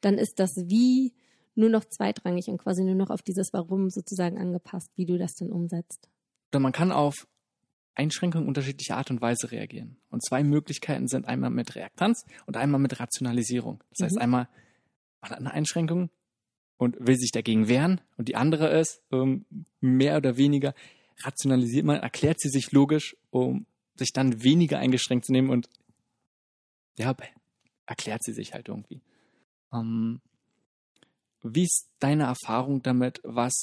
dann 0.00 0.14
ist 0.18 0.38
das 0.38 0.50
Wie 0.66 1.12
nur 1.54 1.68
noch 1.68 1.84
zweitrangig 1.84 2.48
und 2.48 2.58
quasi 2.58 2.84
nur 2.84 2.94
noch 2.94 3.10
auf 3.10 3.22
dieses 3.22 3.52
Warum 3.52 3.90
sozusagen 3.90 4.38
angepasst, 4.38 4.90
wie 4.94 5.06
du 5.06 5.18
das 5.18 5.34
dann 5.34 5.50
umsetzt. 5.50 6.08
Oder 6.52 6.60
man 6.60 6.72
kann 6.72 6.92
auf 6.92 7.14
Einschränkungen 7.94 8.46
unterschiedlicher 8.46 8.96
Art 8.96 9.10
und 9.10 9.20
Weise 9.20 9.50
reagieren. 9.50 9.96
Und 10.08 10.24
zwei 10.24 10.44
Möglichkeiten 10.44 11.08
sind 11.08 11.26
einmal 11.26 11.50
mit 11.50 11.74
Reaktanz 11.74 12.24
und 12.46 12.56
einmal 12.56 12.80
mit 12.80 13.00
Rationalisierung. 13.00 13.82
Das 13.90 14.04
heißt 14.06 14.16
Mhm. 14.16 14.22
einmal, 14.22 14.48
man 15.20 15.30
hat 15.32 15.38
eine 15.38 15.50
Einschränkung 15.50 16.10
und 16.78 16.96
will 16.98 17.16
sich 17.16 17.32
dagegen 17.32 17.68
wehren 17.68 18.00
und 18.16 18.28
die 18.28 18.36
andere 18.36 18.68
ist, 18.78 19.02
ähm, 19.12 19.44
mehr 19.80 20.16
oder 20.16 20.36
weniger 20.36 20.74
rationalisiert 21.20 21.84
man, 21.84 22.00
erklärt 22.00 22.40
sie 22.40 22.48
sich 22.48 22.72
logisch, 22.72 23.16
um 23.30 23.66
sich 23.96 24.12
dann 24.12 24.42
weniger 24.42 24.78
eingeschränkt 24.78 25.26
zu 25.26 25.32
nehmen 25.32 25.50
und 25.50 25.68
ja, 26.96 27.14
erklärt 27.86 28.22
sie 28.22 28.32
sich 28.32 28.54
halt 28.54 28.68
irgendwie. 28.68 29.00
Ähm, 29.72 30.20
wie 31.42 31.64
ist 31.64 31.88
deine 31.98 32.24
Erfahrung 32.24 32.82
damit? 32.82 33.20
Was 33.24 33.54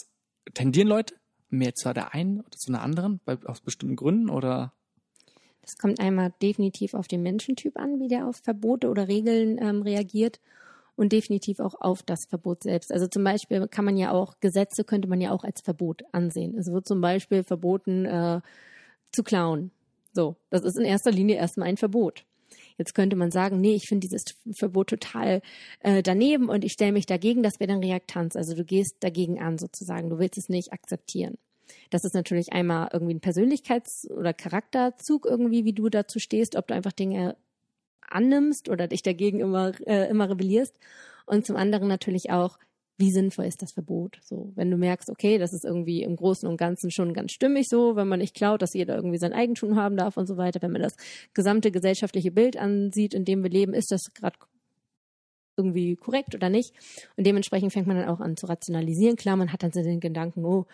tendieren 0.53 0.87
Leute 0.87 1.15
mehr 1.49 1.73
zu 1.73 1.93
der 1.93 2.13
einen 2.13 2.41
oder 2.41 2.57
zu 2.57 2.71
einer 2.71 2.81
anderen, 2.81 3.19
bei, 3.25 3.37
aus 3.45 3.61
bestimmten 3.61 3.95
Gründen 3.95 4.29
oder? 4.29 4.73
Das 5.61 5.77
kommt 5.77 5.99
einmal 5.99 6.33
definitiv 6.41 6.93
auf 6.93 7.07
den 7.07 7.23
Menschentyp 7.23 7.77
an, 7.77 7.99
wie 7.99 8.07
der 8.07 8.27
auf 8.27 8.37
Verbote 8.37 8.89
oder 8.89 9.07
Regeln 9.07 9.57
ähm, 9.61 9.81
reagiert 9.81 10.39
und 10.95 11.11
definitiv 11.11 11.59
auch 11.59 11.75
auf 11.79 12.03
das 12.03 12.25
Verbot 12.29 12.63
selbst. 12.63 12.91
Also 12.91 13.07
zum 13.07 13.23
Beispiel 13.23 13.67
kann 13.67 13.85
man 13.85 13.97
ja 13.97 14.11
auch, 14.11 14.39
Gesetze 14.39 14.83
könnte 14.83 15.07
man 15.07 15.21
ja 15.21 15.31
auch 15.31 15.43
als 15.43 15.61
Verbot 15.61 16.03
ansehen. 16.11 16.57
Es 16.57 16.71
wird 16.71 16.87
zum 16.87 17.01
Beispiel 17.01 17.43
verboten, 17.43 18.05
äh, 18.05 18.41
zu 19.11 19.23
klauen. 19.23 19.71
So, 20.13 20.35
das 20.49 20.63
ist 20.63 20.77
in 20.77 20.85
erster 20.85 21.11
Linie 21.11 21.35
erstmal 21.35 21.67
ein 21.67 21.77
Verbot. 21.77 22.25
Jetzt 22.77 22.93
könnte 22.93 23.15
man 23.15 23.31
sagen, 23.31 23.59
nee, 23.61 23.75
ich 23.75 23.87
finde 23.87 24.07
dieses 24.07 24.23
Verbot 24.57 24.89
total 24.89 25.41
äh, 25.79 26.03
daneben 26.03 26.49
und 26.49 26.63
ich 26.63 26.73
stelle 26.73 26.91
mich 26.91 27.05
dagegen, 27.05 27.43
das 27.43 27.59
wäre 27.59 27.71
dann 27.71 27.83
Reaktanz. 27.83 28.35
Also 28.35 28.53
du 28.53 28.63
gehst 28.63 28.97
dagegen 28.99 29.41
an 29.41 29.57
sozusagen, 29.57 30.09
du 30.09 30.19
willst 30.19 30.37
es 30.37 30.49
nicht 30.49 30.73
akzeptieren. 30.73 31.37
Das 31.89 32.03
ist 32.03 32.13
natürlich 32.13 32.53
einmal 32.53 32.89
irgendwie 32.93 33.15
ein 33.15 33.21
Persönlichkeits- 33.21 34.09
oder 34.11 34.33
Charakterzug 34.33 35.25
irgendwie, 35.25 35.65
wie 35.65 35.73
du 35.73 35.89
dazu 35.89 36.19
stehst, 36.19 36.55
ob 36.55 36.67
du 36.67 36.73
einfach 36.73 36.91
Dinge 36.91 37.35
annimmst 38.09 38.69
oder 38.69 38.87
dich 38.87 39.01
dagegen 39.01 39.39
immer, 39.39 39.73
äh, 39.87 40.09
immer 40.09 40.29
rebellierst. 40.29 40.77
Und 41.25 41.45
zum 41.45 41.55
anderen 41.55 41.87
natürlich 41.87 42.29
auch, 42.29 42.57
wie 42.97 43.11
sinnvoll 43.11 43.45
ist 43.45 43.61
das 43.61 43.73
Verbot? 43.73 44.19
So, 44.23 44.53
wenn 44.55 44.71
du 44.71 44.77
merkst, 44.77 45.09
okay, 45.09 45.37
das 45.37 45.53
ist 45.53 45.65
irgendwie 45.65 46.03
im 46.03 46.15
Großen 46.15 46.47
und 46.47 46.57
Ganzen 46.57 46.91
schon 46.91 47.13
ganz 47.13 47.33
stimmig 47.33 47.67
so, 47.67 47.95
wenn 47.95 48.07
man 48.07 48.19
nicht 48.19 48.35
klaut, 48.35 48.61
dass 48.61 48.73
jeder 48.73 48.95
irgendwie 48.95 49.17
sein 49.17 49.33
Eigentum 49.33 49.75
haben 49.75 49.97
darf 49.97 50.15
und 50.17 50.27
so 50.27 50.37
weiter, 50.37 50.61
wenn 50.61 50.71
man 50.71 50.81
das 50.81 50.95
gesamte 51.33 51.71
gesellschaftliche 51.71 52.31
Bild 52.31 52.57
ansieht, 52.57 53.13
in 53.13 53.25
dem 53.25 53.43
wir 53.43 53.49
leben, 53.49 53.73
ist 53.73 53.91
das 53.91 54.13
gerade 54.13 54.37
irgendwie 55.57 55.95
korrekt 55.95 56.35
oder 56.35 56.49
nicht. 56.49 56.73
Und 57.17 57.25
dementsprechend 57.25 57.73
fängt 57.73 57.87
man 57.87 57.97
dann 57.97 58.09
auch 58.09 58.19
an 58.19 58.37
zu 58.37 58.45
rationalisieren. 58.45 59.15
Klar, 59.15 59.35
man 59.35 59.51
hat 59.51 59.63
dann 59.63 59.71
so 59.71 59.81
den 59.81 59.99
Gedanken, 59.99 60.45
oh, 60.45 60.65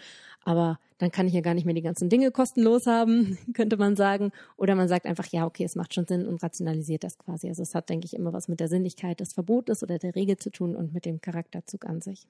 aber 0.44 0.80
dann 1.02 1.12
kann 1.12 1.26
ich 1.26 1.34
ja 1.34 1.42
gar 1.42 1.56
nicht 1.56 1.66
mehr 1.66 1.74
die 1.74 1.82
ganzen 1.82 2.10
Dinge 2.10 2.30
kostenlos 2.30 2.86
haben, 2.86 3.36
könnte 3.56 3.76
man 3.76 3.96
sagen. 3.96 4.32
Oder 4.56 4.76
man 4.76 4.88
sagt 4.88 5.08
einfach, 5.08 5.26
ja, 5.32 5.48
okay, 5.48 5.64
es 5.64 5.76
macht 5.76 5.96
schon 5.96 6.06
Sinn 6.06 6.28
und 6.28 6.44
rationalisiert 6.44 7.04
das 7.04 7.18
quasi. 7.18 7.48
Also 7.48 7.64
es 7.64 7.74
hat, 7.74 7.90
denke 7.90 8.06
ich, 8.06 8.14
immer 8.14 8.34
was 8.34 8.48
mit 8.48 8.60
der 8.60 8.68
Sinnlichkeit 8.68 9.20
des 9.20 9.34
Verbotes 9.34 9.82
oder 9.82 9.98
der 9.98 10.16
Regel 10.16 10.38
zu 10.38 10.52
tun 10.52 10.76
und 10.76 10.94
mit 10.94 11.06
dem 11.06 11.20
Charakterzug 11.20 11.88
an 11.88 12.02
sich. 12.02 12.28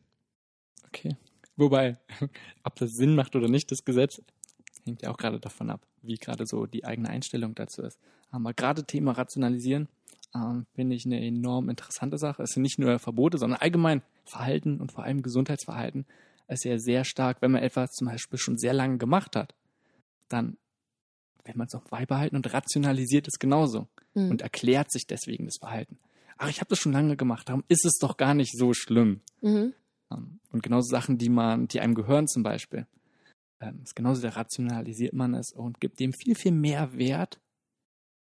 Okay. 0.88 1.18
Wobei, 1.58 1.98
ob 2.64 2.76
das 2.76 2.92
Sinn 2.92 3.14
macht 3.14 3.36
oder 3.36 3.50
nicht, 3.50 3.70
das 3.72 3.84
Gesetz, 3.84 4.22
hängt 4.86 5.02
ja 5.02 5.12
auch 5.12 5.18
gerade 5.18 5.42
davon 5.42 5.70
ab, 5.70 5.86
wie 6.02 6.16
gerade 6.16 6.46
so 6.46 6.66
die 6.66 6.86
eigene 6.86 7.10
Einstellung 7.10 7.54
dazu 7.56 7.82
ist. 7.82 8.00
Aber 8.30 8.54
gerade 8.54 8.86
Thema 8.86 9.12
Rationalisieren 9.12 9.90
ähm, 10.34 10.66
finde 10.76 10.96
ich 10.96 11.06
eine 11.06 11.22
enorm 11.22 11.68
interessante 11.68 12.18
Sache. 12.18 12.44
Es 12.44 12.52
sind 12.52 12.64
nicht 12.64 12.80
nur 12.80 13.00
Verbote, 13.00 13.38
sondern 13.38 13.60
allgemein 13.60 14.02
Verhalten 14.24 14.80
und 14.80 14.94
vor 14.94 15.04
allem 15.04 15.24
Gesundheitsverhalten 15.24 16.06
ist 16.60 16.66
ja 16.66 16.78
sehr 16.78 17.04
stark, 17.04 17.42
wenn 17.42 17.52
man 17.52 17.64
etwas 17.64 17.92
zum 17.92 18.08
Beispiel 18.08 18.40
schon 18.40 18.58
sehr 18.58 18.74
lange 18.74 18.98
gemacht 18.98 19.36
hat, 19.36 19.56
dann 20.30 20.58
will 21.46 21.56
man 21.56 21.68
es 21.68 21.76
auch 21.76 21.84
beibehalten 21.86 22.36
und 22.36 22.54
rationalisiert 22.54 23.28
es 23.28 23.40
genauso 23.40 23.88
Mhm. 24.14 24.32
und 24.32 24.42
erklärt 24.42 24.92
sich 24.92 25.08
deswegen 25.08 25.46
das 25.46 25.56
Verhalten. 25.60 25.98
Ach, 26.38 26.50
ich 26.50 26.60
habe 26.60 26.70
das 26.70 26.80
schon 26.80 26.92
lange 26.92 27.16
gemacht, 27.16 27.48
darum 27.50 27.64
ist 27.68 27.86
es 27.86 27.98
doch 28.00 28.18
gar 28.18 28.34
nicht 28.34 28.58
so 28.58 28.74
schlimm. 28.74 29.22
Mhm. 29.42 29.74
Ähm, 30.12 30.40
Und 30.52 30.64
genauso 30.64 30.90
Sachen, 30.90 31.18
die 31.18 31.30
man, 31.30 31.68
die 31.68 31.80
einem 31.80 31.96
gehören 31.96 32.28
zum 32.28 32.44
Beispiel, 32.44 32.86
ähm, 33.62 33.80
ist 33.84 33.96
genauso, 33.96 34.22
da 34.22 34.30
rationalisiert 34.30 35.14
man 35.14 35.34
es 35.36 35.54
und 35.54 35.80
gibt 35.80 36.00
dem 36.00 36.12
viel, 36.14 36.36
viel 36.36 36.52
mehr 36.52 36.94
Wert, 36.98 37.40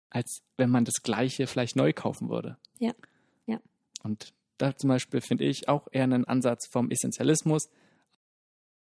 als 0.10 0.42
wenn 0.58 0.70
man 0.70 0.86
das 0.86 1.02
Gleiche 1.04 1.48
vielleicht 1.48 1.76
neu 1.76 1.92
kaufen 1.92 2.30
würde. 2.30 2.58
Ja, 2.80 2.94
ja. 3.48 3.60
Und 4.04 4.34
da 4.58 4.76
zum 4.78 4.90
Beispiel 4.90 5.20
finde 5.22 5.44
ich 5.46 5.68
auch 5.68 5.88
eher 5.92 6.04
einen 6.04 6.26
Ansatz 6.26 6.68
vom 6.72 6.90
Essentialismus, 6.92 7.68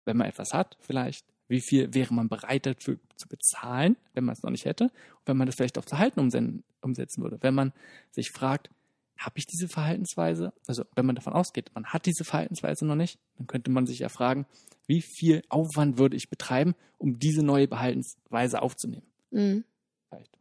wenn 0.05 0.17
man 0.17 0.27
etwas 0.27 0.53
hat, 0.53 0.77
vielleicht, 0.81 1.25
wie 1.47 1.61
viel 1.61 1.93
wäre 1.93 2.13
man 2.13 2.29
bereit 2.29 2.65
dafür 2.65 2.97
zu 3.15 3.27
bezahlen, 3.27 3.97
wenn 4.13 4.23
man 4.23 4.33
es 4.33 4.43
noch 4.43 4.51
nicht 4.51 4.65
hätte, 4.65 4.85
und 4.85 5.27
wenn 5.27 5.37
man 5.37 5.47
das 5.47 5.55
vielleicht 5.55 5.77
auch 5.77 5.85
zu 5.85 5.97
halten 5.97 6.19
umsetzen 6.81 7.23
würde. 7.23 7.37
Wenn 7.41 7.55
man 7.55 7.73
sich 8.11 8.31
fragt, 8.31 8.69
habe 9.17 9.37
ich 9.37 9.45
diese 9.45 9.67
Verhaltensweise? 9.67 10.53
Also 10.65 10.85
wenn 10.95 11.05
man 11.05 11.15
davon 11.15 11.33
ausgeht, 11.33 11.71
man 11.73 11.85
hat 11.85 12.05
diese 12.05 12.23
Verhaltensweise 12.23 12.85
noch 12.85 12.95
nicht, 12.95 13.19
dann 13.37 13.47
könnte 13.47 13.69
man 13.69 13.85
sich 13.85 13.99
ja 13.99 14.09
fragen, 14.09 14.45
wie 14.87 15.01
viel 15.01 15.43
Aufwand 15.49 15.97
würde 15.97 16.15
ich 16.15 16.29
betreiben, 16.29 16.73
um 16.97 17.19
diese 17.19 17.43
neue 17.43 17.67
Verhaltensweise 17.67 18.61
aufzunehmen? 18.61 19.05
Mhm. 19.31 19.65
Vielleicht. 20.07 20.37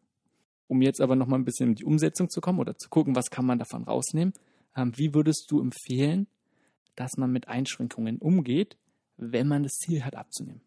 Um 0.69 0.81
jetzt 0.81 1.01
aber 1.01 1.17
noch 1.17 1.27
mal 1.27 1.37
ein 1.37 1.45
bisschen 1.45 1.71
in 1.71 1.75
die 1.75 1.85
Umsetzung 1.85 2.31
zu 2.31 2.41
kommen 2.41 2.61
oder 2.61 2.77
zu 2.77 2.89
gucken, 2.89 3.17
was 3.17 3.31
kann 3.31 3.45
man 3.45 3.59
davon 3.59 3.83
rausnehmen. 3.85 4.33
Ähm, 4.77 4.93
wie 4.97 5.13
würdest 5.13 5.47
du 5.51 5.61
empfehlen, 5.61 6.29
dass 6.95 7.17
man 7.17 7.33
mit 7.33 7.49
Einschränkungen 7.49 8.19
umgeht, 8.19 8.77
wenn 9.19 9.49
man 9.49 9.63
das 9.63 9.75
Ziel 9.75 10.05
hat, 10.05 10.17
abzunehmen? 10.17 10.63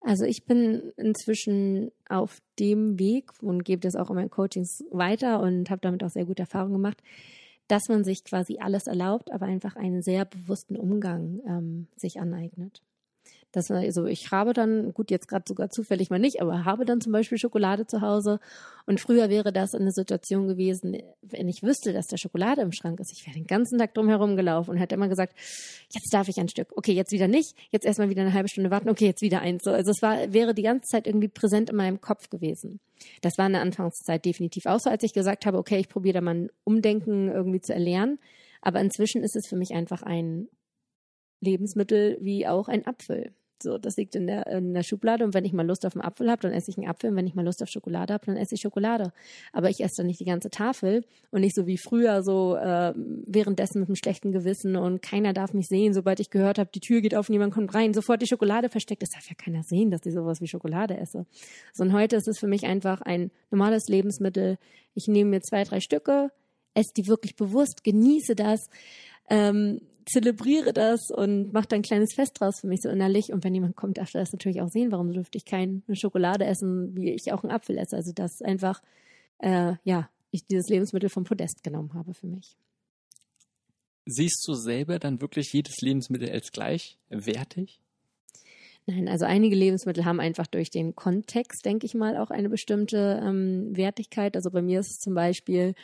Also 0.00 0.24
ich 0.24 0.44
bin 0.44 0.92
inzwischen 0.96 1.90
auf 2.08 2.40
dem 2.58 2.98
Weg 2.98 3.32
und 3.42 3.64
gebe 3.64 3.80
das 3.80 3.96
auch 3.96 4.10
in 4.10 4.16
meinen 4.16 4.30
Coachings 4.30 4.84
weiter 4.90 5.40
und 5.40 5.70
habe 5.70 5.80
damit 5.80 6.04
auch 6.04 6.10
sehr 6.10 6.24
gute 6.24 6.42
Erfahrungen 6.42 6.74
gemacht, 6.74 7.02
dass 7.66 7.88
man 7.88 8.04
sich 8.04 8.24
quasi 8.24 8.58
alles 8.60 8.86
erlaubt, 8.86 9.32
aber 9.32 9.46
einfach 9.46 9.76
einen 9.76 10.02
sehr 10.02 10.24
bewussten 10.24 10.76
Umgang 10.76 11.40
ähm, 11.46 11.88
sich 11.96 12.20
aneignet. 12.20 12.82
Das, 13.52 13.70
also 13.70 14.04
ich 14.04 14.30
habe 14.30 14.52
dann, 14.52 14.92
gut, 14.92 15.10
jetzt 15.10 15.26
gerade 15.26 15.44
sogar 15.48 15.70
zufällig 15.70 16.10
mal 16.10 16.18
nicht, 16.18 16.42
aber 16.42 16.66
habe 16.66 16.84
dann 16.84 17.00
zum 17.00 17.12
Beispiel 17.12 17.38
Schokolade 17.38 17.86
zu 17.86 18.02
Hause. 18.02 18.40
Und 18.84 19.00
früher 19.00 19.30
wäre 19.30 19.52
das 19.52 19.74
eine 19.74 19.90
Situation 19.90 20.48
gewesen, 20.48 20.98
wenn 21.22 21.48
ich 21.48 21.62
wüsste, 21.62 21.94
dass 21.94 22.08
da 22.08 22.18
Schokolade 22.18 22.60
im 22.60 22.72
Schrank 22.72 23.00
ist. 23.00 23.10
Ich 23.12 23.26
wäre 23.26 23.34
den 23.34 23.46
ganzen 23.46 23.78
Tag 23.78 23.94
drum 23.94 24.36
gelaufen 24.36 24.72
und 24.72 24.76
hätte 24.76 24.94
immer 24.94 25.08
gesagt, 25.08 25.34
jetzt 25.90 26.12
darf 26.12 26.28
ich 26.28 26.38
ein 26.38 26.48
Stück. 26.48 26.72
Okay, 26.76 26.92
jetzt 26.92 27.10
wieder 27.10 27.26
nicht. 27.26 27.56
Jetzt 27.70 27.86
erstmal 27.86 28.10
wieder 28.10 28.20
eine 28.20 28.34
halbe 28.34 28.50
Stunde 28.50 28.70
warten. 28.70 28.90
Okay, 28.90 29.06
jetzt 29.06 29.22
wieder 29.22 29.40
eins. 29.40 29.66
also 29.66 29.92
es 29.92 30.02
war, 30.02 30.32
wäre 30.32 30.54
die 30.54 30.62
ganze 30.62 30.88
Zeit 30.88 31.06
irgendwie 31.06 31.28
präsent 31.28 31.70
in 31.70 31.76
meinem 31.76 32.02
Kopf 32.02 32.28
gewesen. 32.28 32.80
Das 33.22 33.38
war 33.38 33.46
in 33.46 33.52
der 33.52 33.62
Anfangszeit 33.62 34.26
definitiv 34.26 34.66
auch 34.66 34.80
so, 34.80 34.90
als 34.90 35.02
ich 35.04 35.14
gesagt 35.14 35.46
habe, 35.46 35.56
okay, 35.56 35.78
ich 35.78 35.88
probiere 35.88 36.14
da 36.14 36.20
mal 36.20 36.34
ein 36.34 36.50
Umdenken 36.64 37.28
irgendwie 37.28 37.60
zu 37.60 37.72
erlernen. 37.72 38.18
Aber 38.60 38.80
inzwischen 38.80 39.22
ist 39.22 39.36
es 39.36 39.46
für 39.46 39.56
mich 39.56 39.72
einfach 39.72 40.02
ein 40.02 40.48
Lebensmittel 41.40 42.18
wie 42.20 42.46
auch 42.46 42.68
ein 42.68 42.86
Apfel. 42.86 43.32
So, 43.62 43.78
das 43.78 43.96
liegt 43.96 44.14
in 44.14 44.26
der, 44.26 44.46
in 44.46 44.74
der 44.74 44.82
Schublade 44.82 45.24
und 45.24 45.34
wenn 45.34 45.44
ich 45.44 45.52
mal 45.52 45.66
Lust 45.66 45.84
auf 45.84 45.94
einen 45.94 46.04
Apfel 46.04 46.30
habe, 46.30 46.42
dann 46.42 46.52
esse 46.52 46.70
ich 46.70 46.78
einen 46.78 46.88
Apfel 46.88 47.10
und 47.10 47.16
wenn 47.16 47.26
ich 47.26 47.34
mal 47.34 47.44
Lust 47.44 47.62
auf 47.62 47.68
Schokolade 47.68 48.12
habe, 48.12 48.26
dann 48.26 48.36
esse 48.36 48.54
ich 48.54 48.60
Schokolade. 48.60 49.12
Aber 49.52 49.70
ich 49.70 49.82
esse 49.82 49.98
dann 49.98 50.06
nicht 50.06 50.20
die 50.20 50.24
ganze 50.24 50.50
Tafel 50.50 51.04
und 51.30 51.40
nicht 51.40 51.54
so 51.54 51.66
wie 51.66 51.78
früher 51.78 52.22
so 52.22 52.56
äh, 52.56 52.92
währenddessen 52.96 53.80
mit 53.80 53.88
einem 53.88 53.96
schlechten 53.96 54.32
Gewissen 54.32 54.76
und 54.76 55.02
keiner 55.02 55.32
darf 55.32 55.54
mich 55.54 55.68
sehen, 55.68 55.94
sobald 55.94 56.20
ich 56.20 56.30
gehört 56.30 56.58
habe, 56.58 56.70
die 56.74 56.80
Tür 56.80 57.00
geht 57.00 57.14
auf, 57.14 57.28
niemand 57.28 57.54
kommt 57.54 57.74
rein, 57.74 57.94
sofort 57.94 58.22
die 58.22 58.26
Schokolade 58.26 58.68
versteckt. 58.68 59.02
Das 59.02 59.10
darf 59.10 59.28
ja 59.28 59.34
keiner 59.34 59.62
sehen, 59.62 59.90
dass 59.90 60.06
ich 60.06 60.14
sowas 60.14 60.40
wie 60.40 60.46
Schokolade 60.46 60.96
esse. 60.96 61.26
So, 61.72 61.84
und 61.84 61.92
heute 61.92 62.16
ist 62.16 62.28
es 62.28 62.38
für 62.38 62.48
mich 62.48 62.64
einfach 62.64 63.00
ein 63.00 63.30
normales 63.50 63.88
Lebensmittel. 63.88 64.58
Ich 64.94 65.08
nehme 65.08 65.30
mir 65.30 65.40
zwei, 65.40 65.64
drei 65.64 65.80
Stücke, 65.80 66.30
esse 66.74 66.92
die 66.96 67.06
wirklich 67.06 67.36
bewusst, 67.36 67.84
genieße 67.84 68.34
das. 68.34 68.68
Ähm, 69.30 69.80
zelebriere 70.08 70.72
das 70.72 71.10
und 71.10 71.52
mache 71.52 71.68
dann 71.68 71.80
ein 71.80 71.82
kleines 71.82 72.14
Fest 72.14 72.40
draus 72.40 72.60
für 72.60 72.66
mich 72.66 72.80
so 72.82 72.88
innerlich. 72.88 73.32
Und 73.32 73.44
wenn 73.44 73.54
jemand 73.54 73.76
kommt, 73.76 73.98
darf 73.98 74.14
er 74.14 74.20
das 74.20 74.32
natürlich 74.32 74.60
auch 74.60 74.68
sehen. 74.68 74.92
Warum 74.92 75.12
dürfte 75.12 75.38
ich 75.38 75.44
keine 75.44 75.82
Schokolade 75.92 76.44
essen, 76.44 76.94
wie 76.96 77.10
ich 77.10 77.32
auch 77.32 77.42
einen 77.42 77.52
Apfel 77.52 77.78
esse? 77.78 77.96
Also 77.96 78.12
das 78.12 78.42
einfach, 78.42 78.82
äh, 79.38 79.74
ja, 79.84 80.08
ich 80.30 80.46
dieses 80.46 80.68
Lebensmittel 80.68 81.08
vom 81.08 81.24
Podest 81.24 81.62
genommen 81.62 81.94
habe 81.94 82.14
für 82.14 82.26
mich. 82.26 82.56
Siehst 84.06 84.42
du 84.46 84.54
selber 84.54 84.98
dann 84.98 85.20
wirklich 85.20 85.52
jedes 85.52 85.80
Lebensmittel 85.80 86.30
als 86.30 86.50
gleichwertig? 86.50 87.80
Nein, 88.90 89.06
also 89.06 89.26
einige 89.26 89.54
Lebensmittel 89.54 90.06
haben 90.06 90.18
einfach 90.18 90.46
durch 90.46 90.70
den 90.70 90.96
Kontext, 90.96 91.66
denke 91.66 91.84
ich 91.84 91.94
mal, 91.94 92.16
auch 92.16 92.30
eine 92.30 92.48
bestimmte 92.48 93.20
ähm, 93.22 93.76
Wertigkeit. 93.76 94.34
Also 94.34 94.50
bei 94.50 94.62
mir 94.62 94.80
ist 94.80 94.90
es 94.90 94.98
zum 94.98 95.12
Beispiel, 95.12 95.74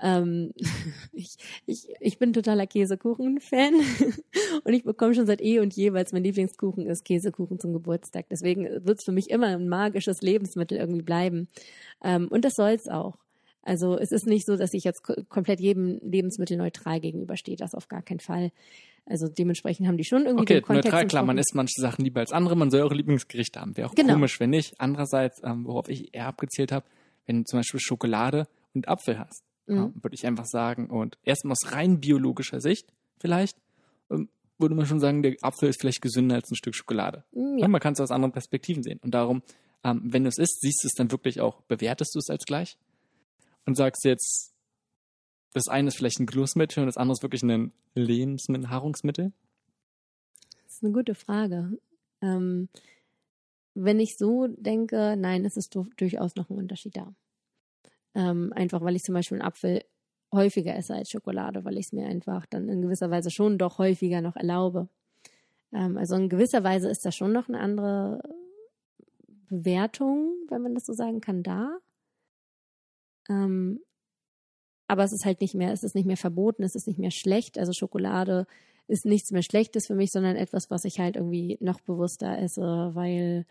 ähm, 0.00 0.54
ich, 1.12 1.36
ich, 1.66 1.88
ich 2.00 2.18
bin 2.18 2.32
totaler 2.32 2.66
Käsekuchen-Fan 2.66 3.74
und 4.64 4.72
ich 4.72 4.84
bekomme 4.84 5.14
schon 5.14 5.26
seit 5.26 5.42
eh 5.42 5.60
und 5.60 5.76
je, 5.76 5.92
weil 5.92 6.06
es 6.06 6.14
mein 6.14 6.24
Lieblingskuchen 6.24 6.86
ist, 6.86 7.04
Käsekuchen 7.04 7.58
zum 7.58 7.74
Geburtstag. 7.74 8.24
Deswegen 8.30 8.64
wird 8.86 9.00
es 9.00 9.04
für 9.04 9.12
mich 9.12 9.28
immer 9.28 9.48
ein 9.48 9.68
magisches 9.68 10.22
Lebensmittel 10.22 10.78
irgendwie 10.78 11.02
bleiben. 11.02 11.48
Ähm, 12.02 12.26
und 12.28 12.46
das 12.46 12.56
soll 12.56 12.70
es 12.70 12.88
auch. 12.88 13.18
Also 13.60 13.98
es 13.98 14.12
ist 14.12 14.26
nicht 14.26 14.46
so, 14.46 14.56
dass 14.56 14.72
ich 14.72 14.84
jetzt 14.84 15.02
komplett 15.28 15.60
jedem 15.60 15.98
Lebensmittel 16.02 16.56
neutral 16.56 17.00
gegenüberstehe, 17.00 17.56
das 17.56 17.74
auf 17.74 17.88
gar 17.88 18.00
keinen 18.00 18.20
Fall. 18.20 18.50
Also 19.08 19.28
dementsprechend 19.28 19.86
haben 19.86 19.96
die 19.96 20.04
schon 20.04 20.26
irgendwie 20.26 20.42
okay, 20.42 20.54
den 20.54 20.62
Kontext. 20.62 20.86
neutral, 20.86 21.06
klar, 21.06 21.24
man 21.24 21.38
isst 21.38 21.54
manche 21.54 21.80
Sachen 21.80 22.04
lieber 22.04 22.20
als 22.20 22.32
andere, 22.32 22.56
man 22.56 22.70
soll 22.70 22.80
eure 22.80 22.94
Lieblingsgerichte 22.94 23.60
haben. 23.60 23.76
Wäre 23.76 23.88
auch 23.88 23.94
genau. 23.94 24.14
komisch, 24.14 24.40
wenn 24.40 24.50
nicht. 24.50 24.80
Andererseits, 24.80 25.40
ähm, 25.44 25.64
worauf 25.64 25.88
ich 25.88 26.12
eher 26.12 26.26
abgezählt 26.26 26.72
habe, 26.72 26.84
wenn 27.26 27.38
du 27.38 27.44
zum 27.44 27.60
Beispiel 27.60 27.80
Schokolade 27.80 28.48
und 28.74 28.88
Apfel 28.88 29.18
hast, 29.18 29.44
mhm. 29.66 29.76
ja, 29.76 29.90
würde 29.94 30.14
ich 30.14 30.26
einfach 30.26 30.46
sagen, 30.46 30.90
und 30.90 31.18
erstmal 31.22 31.52
aus 31.52 31.72
rein 31.72 32.00
biologischer 32.00 32.60
Sicht 32.60 32.92
vielleicht, 33.18 33.56
ähm, 34.10 34.28
würde 34.58 34.74
man 34.74 34.86
schon 34.86 35.00
sagen, 35.00 35.22
der 35.22 35.36
Apfel 35.42 35.68
ist 35.68 35.80
vielleicht 35.80 36.02
gesünder 36.02 36.34
als 36.34 36.50
ein 36.50 36.56
Stück 36.56 36.74
Schokolade. 36.74 37.24
Mhm, 37.32 37.58
ja. 37.58 37.68
man 37.68 37.80
kann 37.80 37.92
es 37.92 38.00
aus 38.00 38.10
anderen 38.10 38.32
Perspektiven 38.32 38.82
sehen. 38.82 38.98
Und 39.02 39.14
darum, 39.14 39.42
ähm, 39.84 40.02
wenn 40.04 40.24
du 40.24 40.28
es 40.28 40.38
isst, 40.38 40.62
siehst 40.62 40.82
du 40.82 40.88
es 40.88 40.94
dann 40.94 41.12
wirklich 41.12 41.40
auch, 41.40 41.60
bewertest 41.62 42.14
du 42.14 42.18
es 42.18 42.28
als 42.28 42.44
gleich 42.44 42.76
und 43.66 43.76
sagst 43.76 44.04
jetzt, 44.04 44.55
das 45.52 45.68
eine 45.68 45.88
ist 45.88 45.96
vielleicht 45.96 46.20
ein 46.20 46.26
Genussmittel 46.26 46.82
und 46.82 46.86
das 46.86 46.96
andere 46.96 47.14
ist 47.14 47.22
wirklich 47.22 47.42
ein 47.42 47.72
Lebensmittel, 47.94 48.68
Nahrungsmittel? 48.68 49.32
Das 50.64 50.74
ist 50.74 50.84
eine 50.84 50.92
gute 50.92 51.14
Frage. 51.14 51.78
Ähm, 52.20 52.68
wenn 53.74 54.00
ich 54.00 54.16
so 54.16 54.46
denke, 54.48 55.16
nein, 55.18 55.44
es 55.44 55.56
ist 55.56 55.76
durchaus 55.96 56.34
noch 56.36 56.50
ein 56.50 56.58
Unterschied 56.58 56.96
da. 56.96 57.14
Ähm, 58.14 58.52
einfach 58.54 58.80
weil 58.82 58.96
ich 58.96 59.02
zum 59.02 59.14
Beispiel 59.14 59.36
einen 59.38 59.46
Apfel 59.46 59.84
häufiger 60.32 60.74
esse 60.74 60.94
als 60.94 61.10
Schokolade, 61.10 61.64
weil 61.64 61.76
ich 61.76 61.86
es 61.86 61.92
mir 61.92 62.06
einfach 62.06 62.46
dann 62.46 62.68
in 62.68 62.82
gewisser 62.82 63.10
Weise 63.10 63.30
schon 63.30 63.58
doch 63.58 63.78
häufiger 63.78 64.20
noch 64.20 64.36
erlaube. 64.36 64.88
Ähm, 65.72 65.96
also 65.98 66.16
in 66.16 66.28
gewisser 66.28 66.64
Weise 66.64 66.88
ist 66.88 67.04
da 67.04 67.12
schon 67.12 67.32
noch 67.32 67.48
eine 67.48 67.60
andere 67.60 68.22
Bewertung, 69.48 70.34
wenn 70.48 70.62
man 70.62 70.74
das 70.74 70.86
so 70.86 70.92
sagen 70.92 71.20
kann, 71.20 71.42
da. 71.42 71.78
Ähm, 73.28 73.80
aber 74.88 75.04
es 75.04 75.12
ist 75.12 75.24
halt 75.24 75.40
nicht 75.40 75.54
mehr, 75.54 75.72
es 75.72 75.82
ist 75.82 75.94
nicht 75.94 76.06
mehr 76.06 76.16
verboten, 76.16 76.62
es 76.62 76.74
ist 76.74 76.86
nicht 76.86 76.98
mehr 76.98 77.10
schlecht. 77.10 77.58
Also 77.58 77.72
Schokolade 77.72 78.46
ist 78.88 79.04
nichts 79.04 79.32
mehr 79.32 79.42
Schlechtes 79.42 79.86
für 79.86 79.94
mich, 79.94 80.10
sondern 80.12 80.36
etwas, 80.36 80.70
was 80.70 80.84
ich 80.84 81.00
halt 81.00 81.16
irgendwie 81.16 81.58
noch 81.60 81.80
bewusster 81.80 82.38
esse, 82.38 82.90
weil 82.94 83.46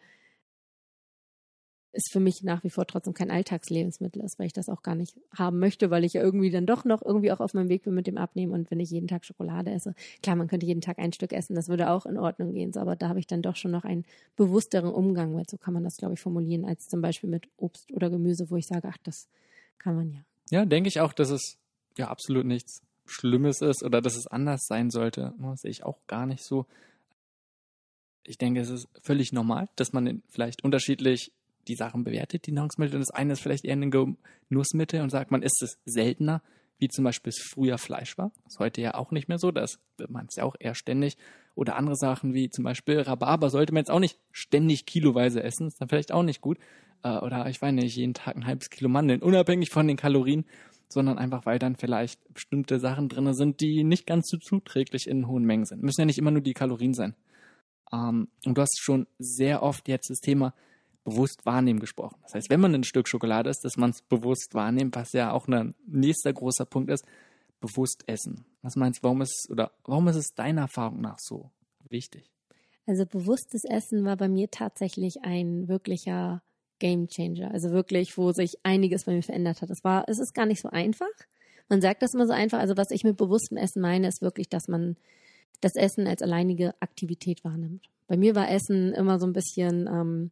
es 1.96 2.04
für 2.12 2.20
mich 2.20 2.44
nach 2.44 2.64
wie 2.64 2.70
vor 2.70 2.86
trotzdem 2.86 3.14
kein 3.14 3.32
Alltagslebensmittel 3.32 4.22
ist, 4.22 4.38
weil 4.38 4.48
ich 4.48 4.54
das 4.54 4.70
auch 4.70 4.82
gar 4.84 4.96
nicht 4.96 5.18
haben 5.36 5.60
möchte, 5.60 5.90
weil 5.90 6.04
ich 6.04 6.14
ja 6.14 6.22
irgendwie 6.22 6.52
dann 6.52 6.66
doch 6.66 6.84
noch 6.84 7.02
irgendwie 7.02 7.32
auch 7.32 7.40
auf 7.40 7.54
meinem 7.54 7.70
Weg 7.70 7.84
bin 7.84 7.94
mit 7.94 8.08
dem 8.08 8.18
Abnehmen 8.18 8.52
und 8.52 8.70
wenn 8.70 8.80
ich 8.80 8.92
jeden 8.92 9.08
Tag 9.08 9.26
Schokolade 9.26 9.72
esse, 9.72 9.96
klar, 10.22 10.36
man 10.36 10.48
könnte 10.48 10.66
jeden 10.66 10.82
Tag 10.82 11.00
ein 11.00 11.14
Stück 11.14 11.32
essen, 11.32 11.56
das 11.56 11.70
würde 11.70 11.90
auch 11.90 12.06
in 12.06 12.18
Ordnung 12.18 12.54
gehen, 12.54 12.74
so, 12.74 12.82
aber 12.82 12.96
da 12.96 13.08
habe 13.10 13.20
ich 13.20 13.28
dann 13.28 13.42
doch 13.42 13.56
schon 13.56 13.72
noch 13.72 13.86
einen 13.86 14.06
bewussteren 14.36 14.92
Umgang 14.92 15.34
mit, 15.36 15.50
so 15.50 15.58
kann 15.58 15.74
man 15.74 15.84
das, 15.84 15.98
glaube 15.98 16.16
ich, 16.16 16.20
formulieren, 16.20 16.66
als 16.66 16.88
zum 16.88 17.02
Beispiel 17.02 17.30
mit 17.30 17.48
Obst 17.58 17.92
oder 17.94 18.10
Gemüse, 18.10 18.50
wo 18.50 18.58
ich 18.58 18.68
sage, 18.68 18.90
ach, 18.92 18.98
das 19.04 19.30
kann 19.78 19.96
man 19.96 20.12
ja. 20.12 20.20
Ja, 20.52 20.66
denke 20.66 20.88
ich 20.88 21.00
auch, 21.00 21.14
dass 21.14 21.30
es 21.30 21.58
ja 21.98 22.10
absolut 22.10 22.46
nichts 22.46 22.82
Schlimmes 23.06 23.62
ist 23.62 23.84
oder 23.84 24.02
dass 24.02 24.16
es 24.16 24.28
anders 24.28 24.66
sein 24.68 24.90
sollte. 24.90 25.34
Das 25.40 25.62
sehe 25.62 25.72
ich 25.72 25.84
auch 25.84 26.00
gar 26.08 26.26
nicht 26.26 26.44
so. 26.44 26.66
Ich 28.24 28.38
denke, 28.38 28.62
es 28.62 28.70
ist 28.70 28.88
völlig 29.04 29.32
normal, 29.32 29.70
dass 29.76 29.94
man 29.94 30.24
vielleicht 30.30 30.64
unterschiedlich 30.64 31.32
die 31.68 31.76
Sachen 31.76 32.04
bewertet, 32.04 32.48
die 32.48 32.52
Nahrungsmittel. 32.52 32.96
Und 32.96 33.02
das 33.02 33.12
eine 33.12 33.34
ist 33.34 33.42
vielleicht 33.42 33.66
eher 33.66 33.76
ein 33.76 34.18
Genussmittel 34.50 35.02
und 35.02 35.10
sagt, 35.10 35.32
man 35.32 35.44
isst 35.44 35.62
es 35.62 35.78
seltener, 35.86 36.42
wie 36.78 36.90
zum 36.90 37.04
Beispiel 37.04 37.30
es 37.30 37.42
früher 37.42 37.78
Fleisch 37.78 38.18
war. 38.18 38.32
Das 38.44 38.54
ist 38.54 38.60
heute 38.60 38.82
ja 38.82 38.96
auch 38.96 39.12
nicht 39.12 39.28
mehr 39.28 39.40
so. 39.40 39.52
Das 39.52 39.80
man 40.10 40.26
es 40.28 40.36
ja 40.36 40.44
auch 40.44 40.56
eher 40.60 40.76
ständig. 40.76 41.18
Oder 41.54 41.76
andere 41.78 41.96
Sachen 41.96 42.34
wie 42.34 42.50
zum 42.50 42.64
Beispiel 42.64 43.00
Rhabarber 43.00 43.50
sollte 43.50 43.74
man 43.74 43.82
jetzt 43.82 43.92
auch 43.92 44.00
nicht 44.00 44.20
ständig 44.32 44.86
kiloweise 44.86 45.42
essen. 45.42 45.68
Ist 45.68 45.80
dann 45.80 45.88
vielleicht 45.88 46.12
auch 46.12 46.24
nicht 46.24 46.42
gut 46.42 46.58
äh, 47.04 47.18
oder 47.18 47.48
ich 47.50 47.62
weiß 47.62 47.74
nicht, 47.74 47.96
jeden 47.96 48.14
Tag 48.14 48.36
ein 48.36 48.46
halbes 48.46 48.70
Kilo 48.70 48.90
Mandeln, 48.90 49.22
unabhängig 49.22 49.70
von 49.70 49.88
den 49.88 49.98
Kalorien, 49.98 50.46
sondern 50.88 51.18
einfach, 51.18 51.46
weil 51.46 51.60
dann 51.60 51.76
vielleicht 51.76 52.20
bestimmte 52.34 52.80
Sachen 52.80 53.10
drin 53.10 53.34
sind, 53.34 53.60
die 53.62 53.84
nicht 53.84 54.06
ganz 54.06 54.30
so 54.30 54.38
zuträglich 54.38 55.08
in 55.08 55.28
hohen 55.28 55.44
Mengen 55.44 55.66
sind. 55.66 55.84
Müssen 55.84 56.02
ja 56.02 56.06
nicht 56.06 56.18
immer 56.20 56.32
nur 56.32 56.42
die 56.42 56.54
Kalorien 56.54 56.94
sein. 56.94 57.16
Ähm, 57.92 58.28
und 58.46 58.58
du 58.58 58.62
hast 58.62 58.80
schon 58.80 59.08
sehr 59.20 59.64
oft 59.64 59.88
jetzt 59.88 60.10
das 60.10 60.20
Thema 60.20 60.54
bewusst 61.04 61.46
wahrnehmen 61.46 61.80
gesprochen. 61.80 62.18
Das 62.24 62.34
heißt, 62.34 62.50
wenn 62.50 62.60
man 62.60 62.74
ein 62.74 62.84
Stück 62.84 63.08
Schokolade 63.08 63.50
isst, 63.50 63.64
dass 63.64 63.78
man 63.78 63.92
es 63.92 64.02
bewusst 64.02 64.54
wahrnimmt, 64.54 64.96
was 64.96 65.14
ja 65.14 65.32
auch 65.32 65.48
ein 65.48 65.76
nächster 65.88 66.34
großer 66.34 66.66
Punkt 66.66 66.90
ist, 66.90 67.06
bewusst 67.60 68.04
essen. 68.08 68.46
Was 68.62 68.76
meinst 68.76 69.00
du, 69.00 69.04
warum 69.04 69.22
ist, 69.22 69.48
oder 69.52 69.72
warum 69.86 70.08
ist 70.08 70.16
es 70.16 70.34
deiner 70.34 70.62
Erfahrung 70.62 71.02
nach 71.02 71.20
so 71.20 71.52
wichtig? 71.90 72.32
Also 72.88 73.06
bewusstes 73.06 73.64
Essen 73.64 74.04
war 74.06 74.18
bei 74.18 74.28
mir 74.28 74.50
tatsächlich 74.52 75.24
ein 75.24 75.68
wirklicher 75.68 76.44
Game 76.80 77.08
Changer. 77.08 77.52
Also 77.52 77.72
wirklich, 77.72 78.18
wo 78.18 78.32
sich 78.32 78.58
einiges 78.64 79.06
bei 79.06 79.14
mir 79.14 79.24
verändert 79.24 79.62
hat. 79.62 79.70
Es 79.70 79.84
war, 79.84 80.06
es 80.08 80.20
ist 80.20 80.34
gar 80.34 80.46
nicht 80.46 80.62
so 80.62 80.70
einfach. 80.70 81.08
Man 81.70 81.82
sagt 81.82 82.02
das 82.02 82.14
immer 82.14 82.28
so 82.28 82.34
einfach. 82.34 82.60
Also 82.60 82.78
was 82.78 82.92
ich 82.92 83.04
mit 83.04 83.18
bewusstem 83.18 83.58
Essen 83.58 83.82
meine, 83.82 84.08
ist 84.08 84.22
wirklich, 84.22 84.50
dass 84.50 84.68
man 84.68 84.98
das 85.62 85.76
Essen 85.76 86.08
als 86.08 86.22
alleinige 86.22 86.74
Aktivität 86.80 87.44
wahrnimmt. 87.44 87.88
Bei 88.08 88.18
mir 88.18 88.36
war 88.36 88.52
Essen 88.52 88.94
immer 88.94 89.20
so 89.20 89.26
ein 89.26 89.34
bisschen, 89.34 89.88
ähm, 89.88 90.32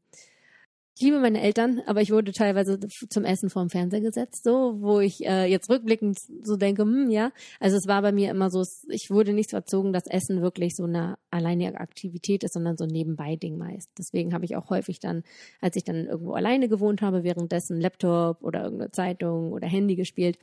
ich 0.95 1.01
liebe 1.01 1.19
meine 1.19 1.41
Eltern, 1.41 1.81
aber 1.87 2.01
ich 2.01 2.11
wurde 2.11 2.31
teilweise 2.33 2.79
zum 3.09 3.25
Essen 3.25 3.49
vorm 3.49 3.69
Fernseher 3.69 4.01
gesetzt, 4.01 4.43
so, 4.43 4.75
wo 4.79 4.99
ich 4.99 5.25
äh, 5.25 5.45
jetzt 5.45 5.67
rückblickend 5.67 6.19
so 6.43 6.55
denke, 6.55 6.83
hm, 6.83 7.09
ja. 7.09 7.31
Also 7.59 7.77
es 7.77 7.87
war 7.87 8.03
bei 8.03 8.11
mir 8.11 8.29
immer 8.29 8.51
so, 8.51 8.63
ich 8.89 9.09
wurde 9.09 9.33
nicht 9.33 9.49
so 9.49 9.57
erzogen, 9.57 9.91
dass 9.91 10.05
Essen 10.05 10.43
wirklich 10.43 10.75
so 10.75 10.83
eine 10.83 11.17
alleinige 11.31 11.79
Aktivität 11.79 12.43
ist, 12.43 12.53
sondern 12.53 12.77
so 12.77 12.83
ein 12.83 12.91
Nebenbei-Ding 12.91 13.57
meist. 13.57 13.89
Deswegen 13.97 14.35
habe 14.35 14.45
ich 14.45 14.55
auch 14.55 14.69
häufig 14.69 14.99
dann, 14.99 15.23
als 15.61 15.75
ich 15.75 15.83
dann 15.83 16.05
irgendwo 16.05 16.33
alleine 16.33 16.69
gewohnt 16.69 17.01
habe, 17.01 17.23
währenddessen 17.23 17.81
Laptop 17.81 18.43
oder 18.43 18.63
irgendeine 18.63 18.91
Zeitung 18.91 19.51
oder 19.51 19.67
Handy 19.67 19.95
gespielt. 19.95 20.37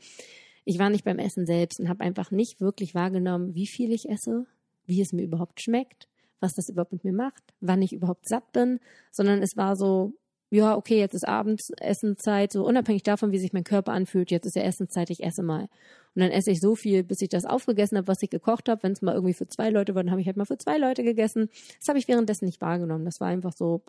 Ich 0.64 0.80
war 0.80 0.90
nicht 0.90 1.04
beim 1.04 1.20
Essen 1.20 1.46
selbst 1.46 1.78
und 1.78 1.88
habe 1.88 2.02
einfach 2.02 2.32
nicht 2.32 2.60
wirklich 2.60 2.96
wahrgenommen, 2.96 3.54
wie 3.54 3.68
viel 3.68 3.92
ich 3.92 4.08
esse, 4.08 4.46
wie 4.84 5.00
es 5.00 5.12
mir 5.12 5.22
überhaupt 5.22 5.60
schmeckt, 5.60 6.08
was 6.40 6.54
das 6.54 6.68
überhaupt 6.68 6.92
mit 6.92 7.04
mir 7.04 7.12
macht, 7.12 7.42
wann 7.60 7.82
ich 7.82 7.92
überhaupt 7.92 8.26
satt 8.28 8.52
bin, 8.52 8.80
sondern 9.12 9.42
es 9.42 9.56
war 9.56 9.76
so, 9.76 10.14
ja, 10.50 10.76
okay, 10.76 10.98
jetzt 10.98 11.14
ist 11.14 11.26
abends 11.26 11.70
Essenszeit, 11.80 12.52
so 12.52 12.66
unabhängig 12.66 13.04
davon, 13.04 13.30
wie 13.30 13.38
sich 13.38 13.52
mein 13.52 13.64
Körper 13.64 13.92
anfühlt, 13.92 14.32
jetzt 14.32 14.46
ist 14.46 14.56
ja 14.56 14.62
Essenszeit, 14.62 15.08
ich 15.10 15.22
esse 15.22 15.44
mal. 15.44 15.68
Und 16.14 16.22
dann 16.22 16.32
esse 16.32 16.50
ich 16.50 16.60
so 16.60 16.74
viel, 16.74 17.04
bis 17.04 17.22
ich 17.22 17.28
das 17.28 17.44
aufgegessen 17.44 17.96
habe, 17.96 18.08
was 18.08 18.22
ich 18.22 18.30
gekocht 18.30 18.68
habe. 18.68 18.82
Wenn 18.82 18.92
es 18.92 19.00
mal 19.00 19.14
irgendwie 19.14 19.34
für 19.34 19.46
zwei 19.46 19.70
Leute 19.70 19.94
war, 19.94 20.02
dann 20.02 20.10
habe 20.10 20.20
ich 20.20 20.26
halt 20.26 20.36
mal 20.36 20.44
für 20.44 20.58
zwei 20.58 20.76
Leute 20.76 21.04
gegessen. 21.04 21.48
Das 21.78 21.88
habe 21.88 22.00
ich 22.00 22.08
währenddessen 22.08 22.46
nicht 22.46 22.60
wahrgenommen. 22.60 23.04
Das 23.04 23.20
war 23.20 23.28
einfach 23.28 23.52
so, 23.52 23.82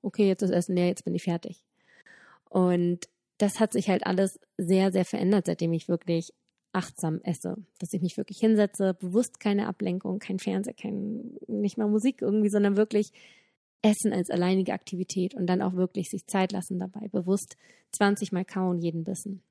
okay, 0.00 0.26
jetzt 0.26 0.40
ist 0.42 0.50
Essen 0.50 0.74
leer, 0.74 0.86
jetzt 0.86 1.04
bin 1.04 1.14
ich 1.14 1.24
fertig. 1.24 1.62
Und 2.48 3.08
das 3.36 3.60
hat 3.60 3.74
sich 3.74 3.90
halt 3.90 4.06
alles 4.06 4.40
sehr, 4.56 4.92
sehr 4.92 5.04
verändert, 5.04 5.44
seitdem 5.44 5.74
ich 5.74 5.86
wirklich 5.86 6.32
achtsam 6.72 7.20
esse. 7.24 7.56
Dass 7.78 7.92
ich 7.92 8.00
mich 8.00 8.16
wirklich 8.16 8.38
hinsetze, 8.38 8.94
bewusst 8.94 9.38
keine 9.38 9.66
Ablenkung, 9.66 10.18
kein 10.18 10.38
Fernseher, 10.38 10.72
kein, 10.72 11.36
nicht 11.46 11.76
mal 11.76 11.88
Musik 11.88 12.22
irgendwie, 12.22 12.48
sondern 12.48 12.78
wirklich 12.78 13.12
Essen 13.86 14.12
als 14.12 14.30
alleinige 14.30 14.72
Aktivität 14.72 15.34
und 15.34 15.46
dann 15.46 15.62
auch 15.62 15.74
wirklich 15.74 16.10
sich 16.10 16.26
Zeit 16.26 16.52
lassen 16.52 16.78
dabei. 16.78 17.08
Bewusst 17.08 17.56
20 17.92 18.32
Mal 18.32 18.44
kauen 18.44 18.78
jeden 18.78 19.04
Bissen. 19.04 19.42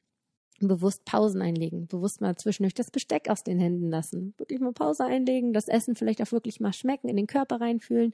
Bewusst 0.59 1.03
Pausen 1.03 1.41
einlegen, 1.41 1.87
bewusst 1.87 2.21
mal 2.21 2.37
zwischendurch 2.37 2.73
das 2.73 2.89
Besteck 2.89 3.29
aus 3.29 3.43
den 3.43 3.59
Händen 3.59 3.89
lassen, 3.89 4.33
wirklich 4.37 4.61
mal 4.61 4.71
Pause 4.71 5.03
einlegen, 5.03 5.51
das 5.51 5.67
Essen 5.67 5.97
vielleicht 5.97 6.21
auch 6.21 6.31
wirklich 6.31 6.61
mal 6.61 6.71
schmecken, 6.71 7.09
in 7.09 7.17
den 7.17 7.27
Körper 7.27 7.59
reinfühlen. 7.59 8.13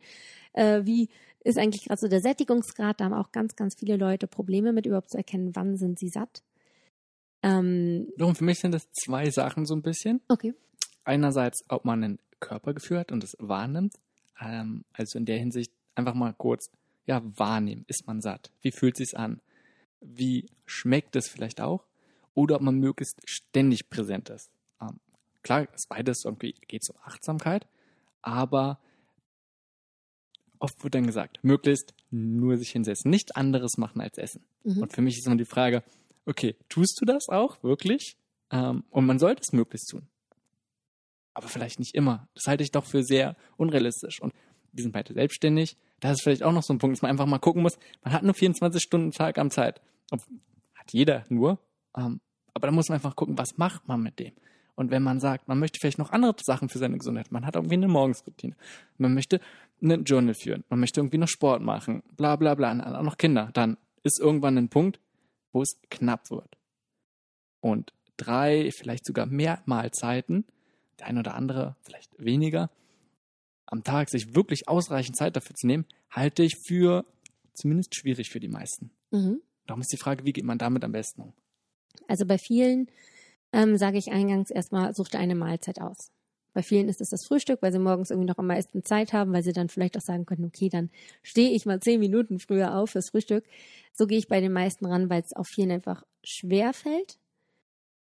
Äh, 0.54 0.82
wie 0.84 1.10
ist 1.44 1.60
eigentlich 1.60 1.86
gerade 1.86 2.00
so 2.00 2.08
der 2.08 2.22
Sättigungsgrad? 2.22 3.00
Da 3.00 3.06
haben 3.06 3.14
auch 3.14 3.32
ganz, 3.32 3.56
ganz 3.56 3.76
viele 3.76 3.96
Leute 3.96 4.26
Probleme 4.26 4.74
mit 4.74 4.88
überhaupt 4.88 5.12
zu 5.12 5.18
erkennen, 5.18 5.56
wann 5.56 5.78
sind 5.78 6.00
sie 6.00 6.10
satt. 6.10 6.42
Ähm, 7.44 8.08
Darum 8.18 8.36
für 8.36 8.44
mich 8.44 8.60
sind 8.60 8.74
das 8.74 8.92
zwei 8.92 9.30
Sachen 9.30 9.68
so 9.68 9.76
ein 9.76 9.84
bisschen. 9.84 10.22
Okay. 10.28 10.56
Einerseits, 11.04 11.64
ob 11.70 11.86
man 11.86 12.04
ein 12.04 12.20
Körpergefühl 12.40 13.00
hat 13.00 13.12
und 13.12 13.24
es 13.24 13.36
wahrnimmt. 13.40 13.94
Ähm, 14.40 14.84
also 14.94 15.20
in 15.20 15.26
der 15.26 15.38
Hinsicht 15.38 15.72
einfach 16.02 16.14
mal 16.14 16.34
kurz, 16.34 16.70
ja, 17.06 17.22
wahrnehmen. 17.38 17.86
Ist 17.88 18.08
man 18.08 18.22
satt? 18.22 18.52
Wie 18.62 18.72
fühlt 18.72 18.98
sich's 18.98 19.14
an? 19.14 19.42
Wie 20.00 20.48
schmeckt 20.66 21.16
es 21.16 21.28
vielleicht 21.28 21.62
auch? 21.62 21.86
Oder 22.34 22.56
ob 22.56 22.62
man 22.62 22.76
möglichst 22.80 23.18
ständig 23.30 23.90
präsent 23.90 24.30
ist. 24.30 24.50
Ähm, 24.82 25.00
klar, 25.44 25.68
das 25.72 25.88
beides 25.88 26.26
irgendwie 26.26 26.54
geht 26.68 26.90
um 26.90 26.96
Achtsamkeit, 27.04 27.68
aber 28.22 28.80
oft 30.60 30.84
wird 30.84 30.96
dann 30.96 31.08
gesagt, 31.08 31.40
möglichst 31.44 31.94
nur 32.10 32.58
sich 32.58 32.72
hinsetzen, 32.72 33.10
nichts 33.10 33.32
anderes 33.32 33.78
machen 33.78 34.02
als 34.02 34.18
essen. 34.18 34.44
Mhm. 34.64 34.84
Und 34.84 34.94
für 34.94 35.02
mich 35.02 35.18
ist 35.18 35.26
immer 35.26 35.36
die 35.36 35.46
Frage, 35.46 35.84
okay, 36.26 36.56
tust 36.70 37.00
du 37.02 37.06
das 37.06 37.30
auch 37.30 37.62
wirklich? 37.64 38.16
Ähm, 38.52 38.84
und 38.90 39.06
man 39.06 39.20
sollte 39.20 39.42
es 39.42 39.54
möglichst 39.54 39.90
tun. 39.90 40.08
Aber 41.34 41.48
vielleicht 41.48 41.80
nicht 41.80 41.96
immer. 41.96 42.28
Das 42.36 42.48
halte 42.48 42.64
ich 42.64 42.72
doch 42.72 42.86
für 42.86 43.04
sehr 43.04 43.36
unrealistisch. 43.58 44.22
Und 44.22 44.34
wir 44.72 44.84
sind 44.84 44.92
beide 44.92 45.14
selbstständig. 45.14 45.78
Das 46.02 46.14
ist 46.14 46.24
vielleicht 46.24 46.44
auch 46.44 46.52
noch 46.52 46.64
so 46.64 46.74
ein 46.74 46.80
Punkt, 46.80 46.98
dass 46.98 47.02
man 47.02 47.12
einfach 47.12 47.26
mal 47.26 47.40
gucken 47.40 47.62
muss. 47.62 47.78
Man 48.04 48.14
hat 48.14 48.24
nur 48.24 48.34
24 48.34 48.82
Stunden 48.82 49.12
Tag 49.12 49.38
am 49.38 49.50
Zeit. 49.52 49.82
Hat 50.12 50.92
jeder 50.92 51.26
nur. 51.30 51.60
Ähm, 51.96 52.20
aber 52.54 52.68
da 52.68 52.74
muss 52.74 52.90
man 52.90 52.96
einfach 52.96 53.16
gucken, 53.16 53.38
was 53.38 53.58
macht 53.58 53.88
man 53.88 54.02
mit 54.02 54.20
dem. 54.20 54.34
Und 54.76 54.90
wenn 54.90 55.04
man 55.04 55.20
sagt, 55.20 55.48
man 55.48 55.60
möchte 55.60 55.80
vielleicht 55.80 56.00
noch 56.00 56.12
andere 56.12 56.36
Sachen 56.42 56.70
für 56.70 56.80
seine 56.80 56.98
Gesundheit, 56.98 57.32
man 57.32 57.46
hat 57.46 57.56
irgendwie 57.56 57.76
eine 57.76 57.88
Morgensroutine, 57.88 58.56
man 58.98 59.14
möchte 59.14 59.40
einen 59.82 60.04
Journal 60.06 60.34
führen, 60.34 60.64
man 60.70 60.80
möchte 60.80 61.00
irgendwie 61.00 61.18
noch 61.18 61.28
Sport 61.28 61.62
machen, 61.62 62.04
bla 62.18 62.36
bla 62.36 62.56
bla, 62.56 62.72
und 62.72 62.82
auch 62.82 63.04
noch 63.04 63.18
Kinder, 63.18 63.52
dann 63.54 63.78
ist 64.04 64.20
irgendwann 64.20 64.58
ein 64.58 64.70
Punkt, 64.70 65.00
wo 65.52 65.62
es 65.62 65.80
knapp 65.90 66.32
wird. 66.32 66.58
Und 67.60 67.94
drei, 68.18 68.72
vielleicht 68.72 69.06
sogar 69.06 69.28
mehr 69.28 69.62
Mahlzeiten, 69.66 70.46
der 71.00 71.08
ein 71.08 71.18
oder 71.18 71.36
andere 71.36 71.76
vielleicht 71.82 72.12
weniger, 72.18 72.70
am 73.72 73.84
Tag 73.84 74.10
sich 74.10 74.36
wirklich 74.36 74.68
ausreichend 74.68 75.16
Zeit 75.16 75.36
dafür 75.36 75.56
zu 75.56 75.66
nehmen, 75.66 75.86
halte 76.12 76.44
ich 76.44 76.58
für 76.58 77.06
zumindest 77.54 77.96
schwierig 77.96 78.30
für 78.30 78.40
die 78.40 78.48
meisten. 78.48 78.92
Mhm. 79.12 79.42
Darum 79.66 79.82
ist 79.82 79.92
die 79.92 79.98
Frage, 79.98 80.26
wie 80.26 80.34
geht 80.34 80.44
man 80.44 80.58
damit 80.58 80.84
am 80.84 80.92
besten 80.92 81.22
um? 81.22 81.34
Also 82.08 82.26
bei 82.26 82.38
vielen 82.38 82.88
ähm, 83.54 83.78
sage 83.78 83.98
ich 83.98 84.12
eingangs 84.12 84.52
erstmal, 84.52 84.94
such 84.94 85.10
dir 85.10 85.20
eine 85.20 85.36
Mahlzeit 85.36 85.82
aus. 85.82 86.12
Bei 86.54 86.64
vielen 86.64 86.90
ist 86.90 87.00
es 87.00 87.10
das 87.10 87.26
Frühstück, 87.26 87.62
weil 87.62 87.72
sie 87.72 87.80
morgens 87.80 88.10
irgendwie 88.10 88.28
noch 88.28 88.38
am 88.38 88.48
meisten 88.48 88.84
Zeit 88.84 89.14
haben, 89.14 89.32
weil 89.32 89.44
sie 89.44 89.54
dann 89.54 89.70
vielleicht 89.70 89.96
auch 89.98 90.02
sagen 90.02 90.26
können, 90.26 90.44
okay, 90.44 90.68
dann 90.68 90.90
stehe 91.24 91.52
ich 91.52 91.66
mal 91.66 91.80
zehn 91.80 92.00
Minuten 92.00 92.40
früher 92.40 92.76
auf 92.76 92.92
fürs 92.92 93.12
Frühstück. 93.12 93.46
So 93.94 94.06
gehe 94.06 94.18
ich 94.18 94.28
bei 94.28 94.42
den 94.42 94.52
meisten 94.52 94.86
ran, 94.86 95.10
weil 95.10 95.22
es 95.22 95.34
auf 95.34 95.48
vielen 95.48 95.72
einfach 95.72 96.04
schwer 96.24 96.74
fällt. 96.74 97.20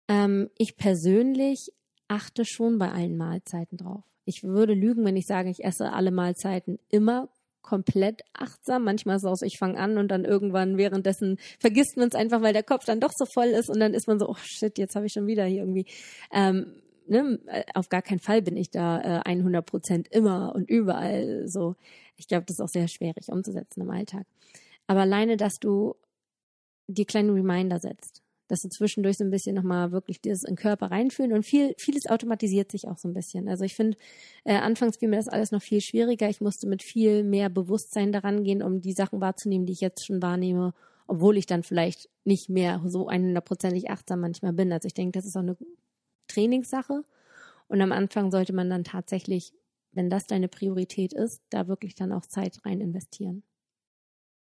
Ähm, 0.08 0.50
ich 0.58 0.76
persönlich 0.76 1.72
achte 2.08 2.44
schon 2.44 2.78
bei 2.78 2.90
allen 2.90 3.16
Mahlzeiten 3.16 3.78
drauf. 3.78 4.02
Ich 4.24 4.44
würde 4.44 4.74
lügen, 4.74 5.04
wenn 5.04 5.16
ich 5.16 5.26
sage, 5.26 5.50
ich 5.50 5.64
esse 5.64 5.92
alle 5.92 6.10
Mahlzeiten 6.10 6.78
immer 6.88 7.28
komplett 7.62 8.22
achtsam. 8.32 8.84
Manchmal 8.84 9.16
ist 9.16 9.22
es 9.22 9.30
auch 9.30 9.36
so, 9.36 9.46
ich 9.46 9.58
fange 9.58 9.78
an 9.78 9.96
und 9.96 10.08
dann 10.08 10.24
irgendwann 10.24 10.76
währenddessen 10.76 11.38
vergisst 11.58 11.96
man 11.96 12.08
es 12.08 12.14
einfach, 12.14 12.42
weil 12.42 12.52
der 12.52 12.64
Kopf 12.64 12.84
dann 12.84 13.00
doch 13.00 13.12
so 13.12 13.24
voll 13.24 13.46
ist 13.46 13.70
und 13.70 13.80
dann 13.80 13.94
ist 13.94 14.08
man 14.08 14.18
so, 14.18 14.28
oh 14.28 14.36
shit, 14.36 14.78
jetzt 14.78 14.96
habe 14.96 15.06
ich 15.06 15.12
schon 15.12 15.26
wieder 15.26 15.44
hier 15.44 15.60
irgendwie. 15.60 15.86
Ähm, 16.32 16.82
ne, 17.06 17.38
auf 17.74 17.88
gar 17.88 18.02
keinen 18.02 18.20
Fall 18.20 18.42
bin 18.42 18.56
ich 18.56 18.70
da 18.70 19.00
äh, 19.00 19.22
100 19.24 19.64
Prozent 19.64 20.08
immer 20.08 20.54
und 20.54 20.68
überall 20.68 21.46
so. 21.46 21.76
Ich 22.16 22.28
glaube, 22.28 22.44
das 22.46 22.56
ist 22.56 22.60
auch 22.60 22.68
sehr 22.68 22.88
schwierig 22.88 23.28
umzusetzen 23.28 23.82
im 23.82 23.90
Alltag. 23.90 24.26
Aber 24.86 25.00
alleine, 25.00 25.36
dass 25.36 25.54
du 25.58 25.94
dir 26.88 27.06
kleine 27.06 27.32
Reminder 27.32 27.78
setzt 27.78 28.21
dass 28.48 28.60
du 28.60 28.68
zwischendurch 28.68 29.18
so 29.18 29.24
ein 29.24 29.30
bisschen 29.30 29.54
nochmal 29.54 29.92
wirklich 29.92 30.20
dieses 30.20 30.44
in 30.44 30.54
den 30.54 30.56
Körper 30.56 30.90
reinfühlen 30.90 31.32
und 31.32 31.44
viel, 31.44 31.74
vieles 31.78 32.06
automatisiert 32.06 32.70
sich 32.70 32.88
auch 32.88 32.98
so 32.98 33.08
ein 33.08 33.14
bisschen. 33.14 33.48
Also 33.48 33.64
ich 33.64 33.74
finde, 33.74 33.96
äh, 34.44 34.54
anfangs 34.54 34.98
fiel 34.98 35.08
mir 35.08 35.16
das 35.16 35.28
alles 35.28 35.52
noch 35.52 35.62
viel 35.62 35.80
schwieriger. 35.80 36.28
Ich 36.28 36.40
musste 36.40 36.66
mit 36.66 36.82
viel 36.82 37.24
mehr 37.24 37.48
Bewusstsein 37.48 38.12
daran 38.12 38.44
gehen, 38.44 38.62
um 38.62 38.80
die 38.80 38.92
Sachen 38.92 39.20
wahrzunehmen, 39.20 39.66
die 39.66 39.72
ich 39.72 39.80
jetzt 39.80 40.04
schon 40.04 40.22
wahrnehme, 40.22 40.74
obwohl 41.06 41.36
ich 41.36 41.46
dann 41.46 41.62
vielleicht 41.62 42.08
nicht 42.24 42.48
mehr 42.48 42.82
so 42.86 43.08
100%ig 43.08 43.90
achtsam 43.90 44.20
manchmal 44.20 44.52
bin. 44.52 44.72
Also 44.72 44.86
ich 44.86 44.94
denke, 44.94 45.18
das 45.18 45.26
ist 45.26 45.36
auch 45.36 45.40
eine 45.40 45.56
Trainingssache. 46.28 47.04
Und 47.68 47.80
am 47.80 47.92
Anfang 47.92 48.30
sollte 48.30 48.52
man 48.52 48.68
dann 48.68 48.84
tatsächlich, 48.84 49.54
wenn 49.92 50.10
das 50.10 50.26
deine 50.26 50.48
Priorität 50.48 51.12
ist, 51.12 51.42
da 51.50 51.68
wirklich 51.68 51.94
dann 51.94 52.12
auch 52.12 52.26
Zeit 52.26 52.60
rein 52.64 52.80
investieren. 52.80 53.42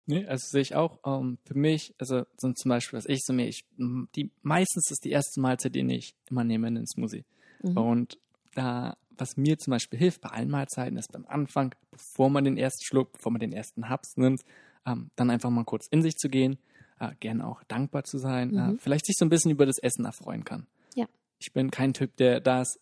Nee, 0.07 0.25
also 0.25 0.47
sehe 0.47 0.61
ich 0.61 0.73
auch. 0.73 0.99
Ähm, 1.05 1.37
für 1.45 1.57
mich, 1.57 1.93
also 1.97 2.25
so 2.37 2.51
zum 2.53 2.69
Beispiel, 2.69 2.97
was 2.97 3.05
ich 3.07 3.19
so 3.23 3.33
mir, 3.33 3.47
ich, 3.47 3.65
die 3.77 4.31
meistens 4.41 4.89
ist 4.89 5.03
die 5.03 5.11
erste 5.11 5.39
Mahlzeit, 5.41 5.75
die 5.75 5.81
ich 5.93 6.15
immer 6.29 6.45
nehme 6.45 6.69
in 6.69 6.75
den 6.75 6.87
Smoothie. 6.87 7.25
Mhm. 7.61 7.77
Und 7.77 8.17
da, 8.55 8.95
was 9.17 9.35
mir 9.35 9.57
zum 9.59 9.71
Beispiel 9.71 9.99
hilft 9.99 10.21
bei 10.21 10.29
allen 10.29 10.49
Mahlzeiten, 10.49 10.97
ist 10.97 11.11
beim 11.11 11.25
Anfang, 11.27 11.75
bevor 11.91 12.29
man 12.29 12.45
den 12.45 12.57
ersten 12.57 12.83
Schluck, 12.85 13.11
bevor 13.11 13.33
man 13.33 13.41
den 13.41 13.51
ersten 13.51 13.89
Haps 13.89 14.15
nimmt, 14.15 14.41
ähm, 14.85 15.11
dann 15.17 15.29
einfach 15.29 15.49
mal 15.49 15.65
kurz 15.65 15.87
in 15.91 16.01
sich 16.01 16.15
zu 16.15 16.29
gehen, 16.29 16.57
äh, 16.99 17.11
gerne 17.19 17.45
auch 17.45 17.61
dankbar 17.65 18.05
zu 18.05 18.17
sein, 18.17 18.55
äh, 18.55 18.67
mhm. 18.67 18.75
äh, 18.75 18.77
vielleicht 18.79 19.05
sich 19.05 19.17
so 19.17 19.25
ein 19.25 19.29
bisschen 19.29 19.51
über 19.51 19.65
das 19.65 19.77
Essen 19.77 20.05
erfreuen 20.05 20.45
kann. 20.45 20.67
Ja. 20.95 21.05
Ich 21.39 21.51
bin 21.51 21.69
kein 21.69 21.93
Typ, 21.93 22.15
der 22.15 22.39
das 22.39 22.79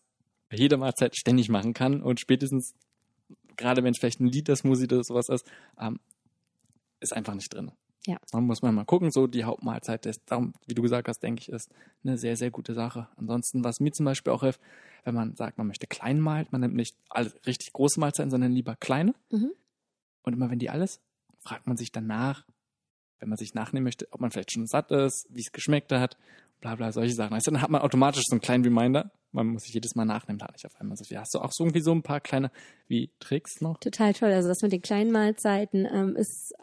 bei 0.48 0.58
jeder 0.58 0.76
Mahlzeit 0.76 1.16
ständig 1.16 1.48
machen 1.48 1.74
kann 1.74 2.02
und 2.02 2.20
spätestens 2.20 2.72
gerade 3.56 3.82
wenn 3.82 3.92
es 3.92 3.98
vielleicht 3.98 4.20
ein 4.20 4.28
Liter 4.28 4.54
Smoothie 4.54 4.84
oder 4.84 5.02
sowas 5.02 5.28
ist, 5.28 5.50
ähm, 5.80 5.98
ist 7.00 7.12
einfach 7.12 7.34
nicht 7.34 7.52
drin. 7.52 7.72
Ja. 8.06 8.18
Man 8.32 8.44
muss 8.44 8.62
man 8.62 8.74
mal 8.74 8.84
gucken, 8.84 9.10
so 9.10 9.26
die 9.26 9.44
Hauptmahlzeit 9.44 10.06
ist, 10.06 10.22
darum, 10.26 10.54
wie 10.66 10.74
du 10.74 10.82
gesagt 10.82 11.08
hast, 11.08 11.20
denke 11.20 11.40
ich, 11.40 11.48
ist 11.48 11.72
eine 12.04 12.16
sehr, 12.16 12.36
sehr 12.36 12.52
gute 12.52 12.72
Sache. 12.72 13.08
Ansonsten, 13.16 13.64
was 13.64 13.80
mir 13.80 13.92
zum 13.92 14.06
Beispiel 14.06 14.32
auch 14.32 14.42
hilft, 14.42 14.60
wenn 15.04 15.14
man 15.14 15.34
sagt, 15.34 15.58
man 15.58 15.66
möchte 15.66 15.86
klein 15.88 16.20
malt, 16.20 16.52
man 16.52 16.60
nimmt 16.60 16.76
nicht 16.76 16.96
alle 17.08 17.32
richtig 17.46 17.72
große 17.72 17.98
Mahlzeiten, 17.98 18.30
sondern 18.30 18.52
lieber 18.52 18.76
kleine. 18.76 19.14
Mhm. 19.30 19.52
Und 20.22 20.32
immer 20.32 20.50
wenn 20.50 20.60
die 20.60 20.70
alles, 20.70 21.00
fragt 21.40 21.66
man 21.66 21.76
sich 21.76 21.90
danach, 21.90 22.44
wenn 23.18 23.28
man 23.28 23.38
sich 23.38 23.54
nachnehmen 23.54 23.84
möchte, 23.84 24.06
ob 24.12 24.20
man 24.20 24.30
vielleicht 24.30 24.52
schon 24.52 24.66
satt 24.66 24.90
ist, 24.92 25.26
wie 25.30 25.40
es 25.40 25.52
geschmeckt 25.52 25.90
hat, 25.90 26.16
bla 26.60 26.76
bla, 26.76 26.92
solche 26.92 27.14
Sachen. 27.14 27.34
Also 27.34 27.50
dann 27.50 27.62
hat 27.62 27.70
man 27.70 27.82
automatisch 27.82 28.22
so 28.26 28.34
einen 28.34 28.40
kleinen 28.40 28.64
Reminder. 28.64 29.10
Man 29.32 29.48
muss 29.48 29.64
sich 29.64 29.74
jedes 29.74 29.94
Mal 29.94 30.04
nachnehmen, 30.04 30.38
da 30.38 30.46
nicht 30.52 30.64
auf 30.64 30.80
einmal 30.80 30.96
so 30.96 31.04
viel. 31.04 31.18
Hast 31.18 31.34
du 31.34 31.40
auch 31.40 31.52
so 31.52 31.64
irgendwie 31.64 31.82
so 31.82 31.92
ein 31.92 32.02
paar 32.02 32.20
kleine 32.20 32.50
wie 32.88 33.10
Tricks 33.18 33.60
noch? 33.60 33.78
Total 33.78 34.12
toll. 34.14 34.32
Also 34.32 34.48
das 34.48 34.62
mit 34.62 34.72
den 34.72 34.82
kleinen 34.82 35.10
Mahlzeiten 35.10 35.86
ähm, 35.90 36.16
ist 36.16 36.54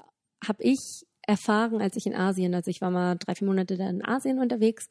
habe 0.48 0.64
ich 0.64 0.80
erfahren, 1.26 1.82
als 1.82 1.96
ich 1.96 2.06
in 2.06 2.16
Asien, 2.16 2.54
also 2.54 2.70
ich 2.70 2.82
war 2.82 2.92
mal 2.92 3.16
drei, 3.18 3.36
vier 3.36 3.48
Monate 3.48 3.78
da 3.78 3.90
in 3.90 4.04
Asien 4.04 4.40
unterwegs 4.40 4.88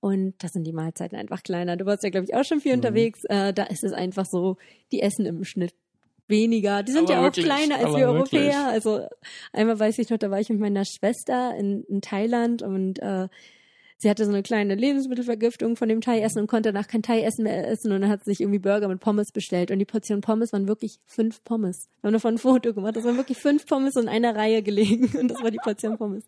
Und 0.00 0.34
da 0.42 0.48
sind 0.48 0.64
die 0.66 0.72
Mahlzeiten 0.74 1.16
einfach 1.18 1.42
kleiner. 1.42 1.76
Du 1.76 1.86
warst 1.86 2.02
ja, 2.04 2.10
glaube 2.10 2.26
ich, 2.26 2.34
auch 2.34 2.44
schon 2.44 2.60
viel 2.60 2.72
Mhm. 2.72 2.78
unterwegs. 2.78 3.24
Äh, 3.24 3.52
da 3.54 3.64
ist 3.64 3.82
es 3.82 3.92
einfach 3.92 4.26
so, 4.26 4.56
die 4.92 5.00
essen 5.00 5.24
im 5.26 5.42
Schnitt 5.44 5.72
weniger. 6.28 6.82
Die 6.82 6.92
sind 6.92 7.04
Aber 7.04 7.12
ja 7.12 7.18
auch 7.20 7.24
wirklich, 7.24 7.46
kleiner 7.46 7.76
als 7.76 7.96
wir 7.96 8.12
wirklich. 8.12 8.42
Europäer. 8.42 8.66
Also 8.68 9.06
einmal 9.52 9.78
weiß 9.80 9.98
ich 9.98 10.10
noch, 10.10 10.18
da 10.18 10.30
war 10.30 10.38
ich 10.38 10.48
mit 10.50 10.60
meiner 10.60 10.84
Schwester 10.84 11.54
in, 11.56 11.82
in 11.84 12.02
Thailand 12.02 12.62
und 12.62 12.98
äh, 13.00 13.28
sie 13.98 14.10
hatte 14.10 14.24
so 14.24 14.30
eine 14.30 14.42
kleine 14.42 14.74
Lebensmittelvergiftung 14.74 15.76
von 15.76 15.88
dem 15.88 16.00
Thai-Essen 16.00 16.40
und 16.40 16.46
konnte 16.46 16.72
danach 16.72 16.88
kein 16.88 17.02
Thai-Essen 17.02 17.44
mehr 17.44 17.68
essen 17.68 17.92
und 17.92 18.00
dann 18.00 18.10
hat 18.10 18.24
sie 18.24 18.30
sich 18.30 18.40
irgendwie 18.40 18.58
Burger 18.58 18.88
mit 18.88 19.00
Pommes 19.00 19.32
bestellt 19.32 19.70
und 19.70 19.78
die 19.78 19.84
Portion 19.84 20.20
Pommes 20.20 20.52
waren 20.52 20.68
wirklich 20.68 21.00
fünf 21.06 21.42
Pommes. 21.44 21.88
Wir 22.00 22.08
haben 22.08 22.14
davon 22.14 22.34
ein 22.34 22.38
Foto 22.38 22.74
gemacht, 22.74 22.96
das 22.96 23.04
waren 23.04 23.16
wirklich 23.16 23.38
fünf 23.38 23.66
Pommes 23.66 23.96
in 23.96 24.08
einer 24.08 24.34
Reihe 24.34 24.62
gelegen 24.62 25.18
und 25.18 25.28
das 25.28 25.42
war 25.42 25.50
die 25.50 25.58
Portion 25.58 25.96
Pommes. 25.96 26.24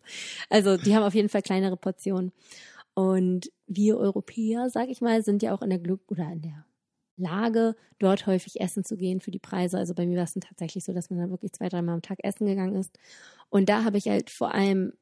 Also 0.49 0.77
die 0.77 0.95
haben 0.95 1.05
auf 1.05 1.15
jeden 1.15 1.29
Fall 1.29 1.43
kleinere 1.43 1.77
Portionen. 1.77 2.33
Und 2.95 3.53
wir 3.69 3.97
Europäer, 3.97 4.71
sag 4.71 4.89
ich 4.89 5.01
mal, 5.01 5.23
sind 5.23 5.43
ja 5.43 5.55
auch 5.55 5.63
in 5.63 5.71
der 5.71 5.79
Glück 5.79 6.01
oder 6.09 6.33
in 6.33 6.43
der 6.43 6.65
Lage, 7.17 7.77
dort 7.99 8.27
häufig 8.27 8.61
essen 8.61 8.85
zu 8.85 8.97
gehen 8.97 9.21
für 9.21 9.31
die 9.31 9.39
Preise. 9.39 9.79
Also 9.79 9.95
bei 9.95 10.07
mir 10.07 10.17
war 10.17 10.25
es 10.25 10.35
dann 10.35 10.41
tatsächlich 10.41 10.85
so, 10.85 10.93
dass 10.93 11.11
man 11.11 11.19
dann 11.19 11.31
wirklich 11.31 11.53
zwei, 11.53 11.69
dreimal 11.69 11.95
am 11.95 12.03
Tag 12.03 12.19
essen 12.23 12.47
gegangen 12.47 12.77
ist. 12.77 12.99
Und 13.51 13.69
da 13.69 13.85
habe 13.85 13.99
ich 13.99 14.09
halt 14.09 14.31
vor 14.31 14.55
allem 14.55 14.93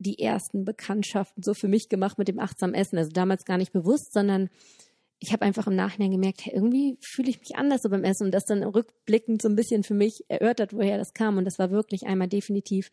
die 0.00 0.18
ersten 0.18 0.64
Bekanntschaften 0.64 1.42
so 1.42 1.54
für 1.54 1.68
mich 1.68 1.88
gemacht 1.88 2.18
mit 2.18 2.26
dem 2.26 2.40
achtsamen 2.40 2.74
Essen. 2.74 2.98
Also 2.98 3.12
damals 3.12 3.44
gar 3.44 3.58
nicht 3.58 3.72
bewusst, 3.72 4.12
sondern 4.12 4.48
ich 5.18 5.32
habe 5.32 5.44
einfach 5.44 5.66
im 5.66 5.76
Nachhinein 5.76 6.10
gemerkt, 6.10 6.46
hey, 6.46 6.54
irgendwie 6.54 6.96
fühle 7.00 7.28
ich 7.28 7.38
mich 7.40 7.56
anders 7.56 7.82
so 7.82 7.90
beim 7.90 8.04
Essen 8.04 8.24
und 8.24 8.30
das 8.32 8.46
dann 8.46 8.62
rückblickend 8.62 9.42
so 9.42 9.48
ein 9.48 9.56
bisschen 9.56 9.82
für 9.82 9.94
mich 9.94 10.24
erörtert, 10.28 10.72
woher 10.72 10.96
das 10.96 11.12
kam. 11.12 11.36
Und 11.36 11.44
das 11.44 11.58
war 11.58 11.70
wirklich 11.70 12.06
einmal 12.06 12.28
definitiv, 12.28 12.90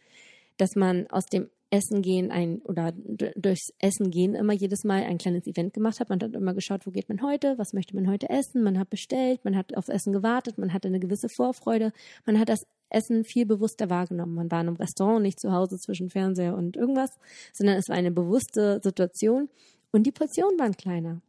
dass 0.58 0.76
man 0.76 1.08
aus 1.08 1.26
dem 1.28 1.50
Essen 1.70 2.02
gehen 2.02 2.32
ein 2.32 2.62
oder 2.62 2.94
durchs 2.94 3.74
Essen 3.80 4.10
gehen 4.10 4.36
immer 4.36 4.54
jedes 4.54 4.86
Mal 4.86 5.04
ein 5.04 5.18
kleines 5.18 5.46
Event 5.48 5.74
gemacht 5.74 6.00
hat. 6.00 6.10
Man 6.10 6.22
hat 6.22 6.34
immer 6.34 6.54
geschaut, 6.54 6.86
wo 6.86 6.92
geht 6.92 7.10
man 7.10 7.22
heute, 7.22 7.58
was 7.58 7.74
möchte 7.74 7.94
man 7.94 8.10
heute 8.10 8.30
essen. 8.30 8.64
Man 8.64 8.80
hat 8.80 8.90
bestellt, 8.90 9.44
man 9.44 9.58
hat 9.58 9.76
aufs 9.76 9.90
Essen 9.90 10.14
gewartet, 10.14 10.58
man 10.58 10.72
hatte 10.72 10.88
eine 10.88 11.00
gewisse 11.00 11.28
Vorfreude. 11.28 11.92
Man 12.26 12.40
hat 12.40 12.48
das 12.48 12.62
Essen 12.90 13.26
viel 13.26 13.46
bewusster 13.46 13.90
wahrgenommen. 13.90 14.34
Man 14.34 14.50
war 14.50 14.62
in 14.62 14.70
einem 14.70 14.78
Restaurant, 14.78 15.22
nicht 15.22 15.42
zu 15.42 15.52
Hause 15.52 15.78
zwischen 15.78 16.10
Fernseher 16.10 16.56
und 16.56 16.78
irgendwas, 16.78 17.12
sondern 17.52 17.76
es 17.76 17.90
war 17.90 17.98
eine 17.98 18.12
bewusste 18.12 18.80
Situation 18.82 19.50
und 19.92 20.04
die 20.04 20.12
Portionen 20.12 20.58
waren 20.58 20.78
kleiner. 20.78 21.22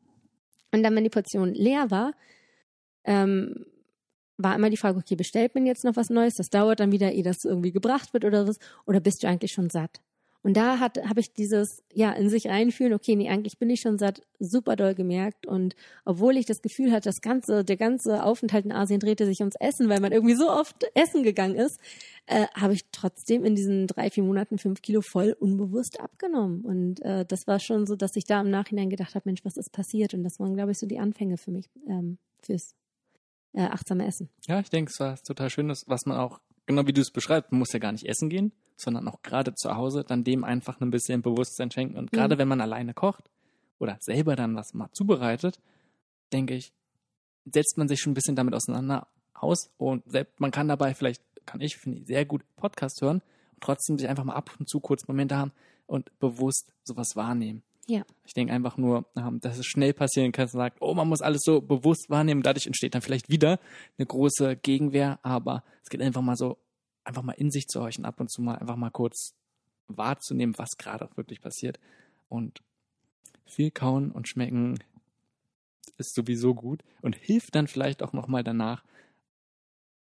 Und 0.72 0.82
dann, 0.84 0.94
wenn 0.94 1.04
die 1.04 1.10
Portion 1.10 1.52
leer 1.52 1.90
war, 1.90 2.12
ähm, 3.04 3.64
war 4.36 4.54
immer 4.54 4.70
die 4.70 4.76
Frage, 4.76 4.98
okay, 4.98 5.16
bestellt 5.16 5.54
man 5.56 5.66
jetzt 5.66 5.84
noch 5.84 5.96
was 5.96 6.10
Neues? 6.10 6.34
Das 6.34 6.48
dauert 6.48 6.78
dann 6.78 6.92
wieder, 6.92 7.10
ehe 7.10 7.24
das 7.24 7.38
irgendwie 7.44 7.72
gebracht 7.72 8.12
wird 8.12 8.24
oder 8.24 8.46
was? 8.46 8.58
Oder 8.86 9.00
bist 9.00 9.24
du 9.24 9.26
eigentlich 9.26 9.50
schon 9.50 9.68
satt? 9.68 10.00
Und 10.42 10.56
da 10.56 10.78
habe 10.78 11.20
ich 11.20 11.32
dieses 11.32 11.82
ja 11.92 12.12
in 12.12 12.28
sich 12.28 12.46
reinfühlen, 12.46 12.94
okay, 12.94 13.16
nee, 13.16 13.28
eigentlich 13.28 13.58
bin 13.58 13.70
ich 13.70 13.80
schon 13.80 13.98
satt, 13.98 14.22
super 14.38 14.76
doll 14.76 14.94
gemerkt 14.94 15.46
und 15.46 15.74
obwohl 16.04 16.36
ich 16.36 16.46
das 16.46 16.62
Gefühl 16.62 16.92
hatte, 16.92 17.08
das 17.08 17.20
ganze 17.20 17.64
der 17.64 17.76
ganze 17.76 18.22
Aufenthalt 18.22 18.64
in 18.64 18.72
Asien 18.72 19.00
drehte 19.00 19.26
sich 19.26 19.40
ums 19.40 19.56
Essen, 19.58 19.88
weil 19.88 20.00
man 20.00 20.12
irgendwie 20.12 20.36
so 20.36 20.48
oft 20.48 20.86
essen 20.94 21.24
gegangen 21.24 21.56
ist, 21.56 21.80
äh, 22.26 22.46
habe 22.54 22.74
ich 22.74 22.84
trotzdem 22.92 23.44
in 23.44 23.56
diesen 23.56 23.88
drei 23.88 24.10
vier 24.10 24.22
Monaten 24.22 24.58
fünf 24.58 24.80
Kilo 24.80 25.00
voll 25.00 25.36
unbewusst 25.38 25.98
abgenommen 25.98 26.60
und 26.62 27.02
äh, 27.02 27.24
das 27.26 27.48
war 27.48 27.58
schon 27.58 27.86
so, 27.86 27.96
dass 27.96 28.14
ich 28.14 28.24
da 28.24 28.40
im 28.40 28.50
Nachhinein 28.50 28.90
gedacht 28.90 29.16
habe, 29.16 29.28
Mensch, 29.28 29.44
was 29.44 29.56
ist 29.56 29.72
passiert? 29.72 30.14
Und 30.14 30.22
das 30.22 30.38
waren 30.38 30.54
glaube 30.54 30.70
ich 30.70 30.78
so 30.78 30.86
die 30.86 31.00
Anfänge 31.00 31.36
für 31.36 31.50
mich 31.50 31.68
ähm, 31.88 32.18
fürs 32.42 32.76
äh, 33.54 33.62
achtsame 33.62 34.06
Essen. 34.06 34.28
Ja, 34.46 34.60
ich 34.60 34.70
denke, 34.70 34.92
es 34.92 35.00
war 35.00 35.20
total 35.20 35.50
schön, 35.50 35.68
dass, 35.68 35.82
was 35.88 36.06
man 36.06 36.16
auch, 36.16 36.40
genau 36.66 36.86
wie 36.86 36.92
du 36.92 37.00
es 37.00 37.10
beschreibst, 37.10 37.50
man 37.50 37.58
muss 37.58 37.72
ja 37.72 37.80
gar 37.80 37.92
nicht 37.92 38.06
essen 38.06 38.28
gehen, 38.28 38.52
sondern 38.80 39.08
auch 39.08 39.22
gerade 39.22 39.54
zu 39.54 39.74
Hause 39.76 40.04
dann 40.06 40.24
dem 40.24 40.44
einfach 40.44 40.80
ein 40.80 40.90
bisschen 40.90 41.22
Bewusstsein 41.22 41.70
schenken. 41.70 41.96
Und 41.98 42.12
gerade 42.12 42.36
Mhm. 42.36 42.38
wenn 42.38 42.48
man 42.48 42.60
alleine 42.60 42.94
kocht 42.94 43.30
oder 43.78 43.96
selber 44.00 44.36
dann 44.36 44.56
was 44.56 44.74
mal 44.74 44.90
zubereitet, 44.92 45.60
denke 46.32 46.54
ich, 46.54 46.72
setzt 47.44 47.78
man 47.78 47.88
sich 47.88 48.00
schon 48.00 48.12
ein 48.12 48.14
bisschen 48.14 48.36
damit 48.36 48.54
auseinander 48.54 49.06
aus 49.34 49.70
und 49.78 50.02
selbst, 50.10 50.40
man 50.40 50.50
kann 50.50 50.68
dabei 50.68 50.94
vielleicht, 50.94 51.22
kann 51.46 51.60
ich, 51.60 51.76
finde 51.76 51.98
ich, 51.98 52.06
sehr 52.06 52.24
gut 52.24 52.42
Podcast 52.56 53.00
hören 53.00 53.22
und 53.54 53.62
trotzdem 53.62 53.98
sich 53.98 54.08
einfach 54.08 54.24
mal 54.24 54.34
ab 54.34 54.50
und 54.58 54.68
zu 54.68 54.80
kurz 54.80 55.06
Momente 55.08 55.36
haben 55.36 55.52
und 55.86 56.16
bewusst 56.18 56.72
sowas 56.84 57.12
wahrnehmen. 57.14 57.62
Ja. 57.86 58.02
Ich 58.26 58.34
denke 58.34 58.52
einfach 58.52 58.76
nur, 58.76 59.06
ähm, 59.16 59.40
dass 59.40 59.56
es 59.58 59.64
schnell 59.64 59.94
passieren 59.94 60.30
kann, 60.30 60.44
dass 60.44 60.52
man 60.52 60.66
sagt, 60.66 60.78
oh, 60.82 60.92
man 60.92 61.08
muss 61.08 61.22
alles 61.22 61.40
so 61.42 61.62
bewusst 61.62 62.10
wahrnehmen. 62.10 62.42
Dadurch 62.42 62.66
entsteht 62.66 62.94
dann 62.94 63.00
vielleicht 63.00 63.30
wieder 63.30 63.58
eine 63.96 64.04
große 64.06 64.56
Gegenwehr, 64.56 65.18
aber 65.22 65.64
es 65.82 65.88
geht 65.88 66.02
einfach 66.02 66.20
mal 66.20 66.36
so, 66.36 66.58
einfach 67.08 67.22
mal 67.22 67.32
in 67.32 67.50
sich 67.50 67.66
zu 67.68 67.80
horchen, 67.80 68.04
ab 68.04 68.20
und 68.20 68.30
zu 68.30 68.42
mal 68.42 68.56
einfach 68.56 68.76
mal 68.76 68.90
kurz 68.90 69.34
wahrzunehmen, 69.88 70.56
was 70.58 70.76
gerade 70.76 71.04
auch 71.04 71.16
wirklich 71.16 71.40
passiert. 71.40 71.80
Und 72.28 72.62
viel 73.46 73.70
kauen 73.70 74.12
und 74.12 74.28
schmecken 74.28 74.78
ist 75.96 76.14
sowieso 76.14 76.54
gut 76.54 76.84
und 77.00 77.16
hilft 77.16 77.54
dann 77.54 77.66
vielleicht 77.66 78.02
auch 78.02 78.12
nochmal 78.12 78.44
danach, 78.44 78.84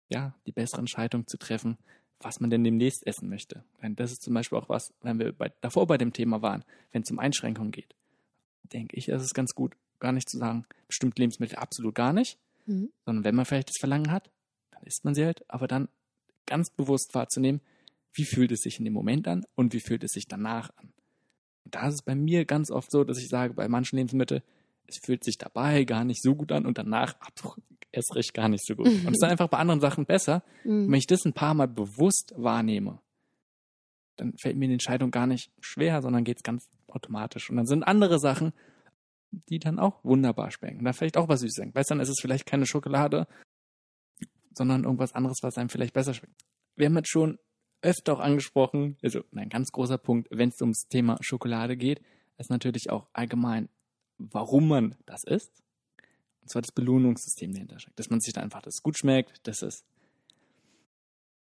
ja, 0.08 0.34
die 0.46 0.52
bessere 0.52 0.80
Entscheidung 0.80 1.26
zu 1.26 1.38
treffen, 1.38 1.78
was 2.18 2.40
man 2.40 2.50
denn 2.50 2.64
demnächst 2.64 3.06
essen 3.06 3.28
möchte. 3.28 3.64
Denn 3.80 3.94
das 3.94 4.10
ist 4.10 4.22
zum 4.22 4.34
Beispiel 4.34 4.58
auch 4.58 4.68
was, 4.68 4.92
wenn 5.00 5.18
wir 5.20 5.32
bei, 5.32 5.52
davor 5.60 5.86
bei 5.86 5.96
dem 5.96 6.12
Thema 6.12 6.42
waren, 6.42 6.64
wenn 6.90 7.02
es 7.02 7.10
um 7.10 7.20
Einschränkungen 7.20 7.70
geht, 7.70 7.94
denke 8.72 8.96
ich, 8.96 9.08
ist 9.08 9.22
es 9.22 9.32
ganz 9.32 9.54
gut, 9.54 9.76
gar 10.00 10.12
nicht 10.12 10.28
zu 10.28 10.36
sagen, 10.36 10.66
bestimmte 10.88 11.22
Lebensmittel 11.22 11.56
absolut 11.56 11.94
gar 11.94 12.12
nicht, 12.12 12.38
Mhm. 12.66 12.90
sondern 13.06 13.24
wenn 13.24 13.34
man 13.34 13.46
vielleicht 13.46 13.70
das 13.70 13.78
Verlangen 13.78 14.10
hat, 14.10 14.30
dann 14.72 14.82
isst 14.82 15.04
man 15.04 15.14
sie 15.14 15.24
halt, 15.24 15.48
aber 15.48 15.66
dann 15.66 15.88
ganz 16.50 16.68
bewusst 16.68 17.14
wahrzunehmen, 17.14 17.62
wie 18.12 18.24
fühlt 18.24 18.52
es 18.52 18.60
sich 18.60 18.78
in 18.78 18.84
dem 18.84 18.92
Moment 18.92 19.26
an 19.28 19.44
und 19.54 19.72
wie 19.72 19.80
fühlt 19.80 20.04
es 20.04 20.12
sich 20.12 20.26
danach 20.26 20.70
an. 20.76 20.92
Und 21.64 21.74
da 21.74 21.88
ist 21.88 21.94
es 21.94 22.02
bei 22.02 22.14
mir 22.14 22.44
ganz 22.44 22.70
oft 22.70 22.90
so, 22.90 23.04
dass 23.04 23.18
ich 23.18 23.28
sage, 23.28 23.54
bei 23.54 23.68
manchen 23.68 23.96
Lebensmitteln, 23.96 24.42
es 24.86 24.98
fühlt 24.98 25.22
sich 25.22 25.38
dabei 25.38 25.84
gar 25.84 26.04
nicht 26.04 26.22
so 26.22 26.34
gut 26.34 26.50
an 26.50 26.66
und 26.66 26.76
danach 26.76 27.14
ach, 27.20 27.56
erst 27.92 28.14
recht 28.16 28.34
gar 28.34 28.48
nicht 28.48 28.66
so 28.66 28.74
gut. 28.74 28.86
Und 28.86 29.06
es 29.06 29.12
ist 29.12 29.22
dann 29.22 29.30
einfach 29.30 29.48
bei 29.48 29.58
anderen 29.58 29.80
Sachen 29.80 30.06
besser. 30.06 30.42
Mhm. 30.64 30.86
wenn 30.86 30.98
ich 30.98 31.06
das 31.06 31.24
ein 31.24 31.32
paar 31.32 31.54
Mal 31.54 31.68
bewusst 31.68 32.34
wahrnehme, 32.36 33.00
dann 34.16 34.34
fällt 34.40 34.56
mir 34.56 34.66
die 34.66 34.74
Entscheidung 34.74 35.10
gar 35.10 35.26
nicht 35.26 35.50
schwer, 35.60 36.02
sondern 36.02 36.24
geht 36.24 36.38
es 36.38 36.42
ganz 36.42 36.68
automatisch. 36.88 37.50
Und 37.50 37.56
dann 37.56 37.66
sind 37.66 37.84
andere 37.84 38.18
Sachen, 38.18 38.52
die 39.30 39.58
dann 39.58 39.78
auch 39.78 40.04
wunderbar 40.04 40.50
schmecken. 40.50 40.84
Da 40.84 40.92
vielleicht 40.92 41.16
auch 41.16 41.28
was 41.28 41.40
Süßes. 41.40 41.74
Weißt 41.74 41.90
du, 41.90 41.94
dann 41.94 42.00
ist 42.00 42.08
es 42.08 42.18
vielleicht 42.20 42.46
keine 42.46 42.66
Schokolade, 42.66 43.26
sondern 44.54 44.84
irgendwas 44.84 45.14
anderes, 45.14 45.42
was 45.42 45.58
einem 45.58 45.68
vielleicht 45.68 45.94
besser 45.94 46.14
schmeckt. 46.14 46.44
Wir 46.76 46.86
haben 46.86 46.96
jetzt 46.96 47.10
schon 47.10 47.38
öfter 47.82 48.14
auch 48.14 48.20
angesprochen, 48.20 48.96
also 49.02 49.22
ein 49.34 49.48
ganz 49.48 49.72
großer 49.72 49.98
Punkt, 49.98 50.28
wenn 50.30 50.50
es 50.50 50.60
ums 50.60 50.88
Thema 50.88 51.18
Schokolade 51.20 51.76
geht, 51.76 52.02
ist 52.38 52.50
natürlich 52.50 52.90
auch 52.90 53.08
allgemein, 53.12 53.68
warum 54.18 54.68
man 54.68 54.96
das 55.06 55.24
isst. 55.24 55.62
Und 56.42 56.48
zwar 56.50 56.62
das 56.62 56.72
Belohnungssystem 56.72 57.52
dahinter 57.52 57.78
steckt. 57.78 57.98
Dass 57.98 58.10
man 58.10 58.20
sich 58.20 58.32
da 58.32 58.40
einfach, 58.40 58.62
dass 58.62 58.74
es 58.74 58.82
gut 58.82 58.98
schmeckt, 58.98 59.46
dass 59.46 59.62
es, 59.62 59.84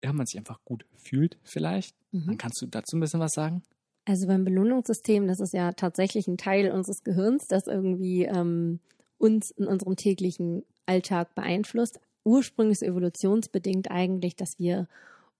ja, 0.03 0.13
man 0.13 0.25
sich 0.25 0.37
einfach 0.37 0.63
gut 0.63 0.85
fühlt 0.95 1.37
vielleicht. 1.43 1.95
Mhm. 2.11 2.27
Dann 2.27 2.37
kannst 2.37 2.61
du 2.61 2.67
dazu 2.67 2.95
ein 2.95 2.99
bisschen 2.99 3.19
was 3.19 3.33
sagen? 3.33 3.63
Also 4.05 4.27
beim 4.27 4.45
Belohnungssystem, 4.45 5.27
das 5.27 5.39
ist 5.39 5.53
ja 5.53 5.71
tatsächlich 5.73 6.27
ein 6.27 6.37
Teil 6.37 6.71
unseres 6.71 7.03
Gehirns, 7.03 7.47
das 7.47 7.65
irgendwie 7.65 8.23
ähm, 8.25 8.79
uns 9.17 9.49
in 9.51 9.65
unserem 9.65 9.95
täglichen 9.95 10.63
Alltag 10.85 11.33
beeinflusst. 11.33 11.99
Ursprünglich 12.25 12.81
evolutionsbedingt 12.81 13.89
eigentlich, 13.91 14.35
dass 14.35 14.59
wir 14.59 14.87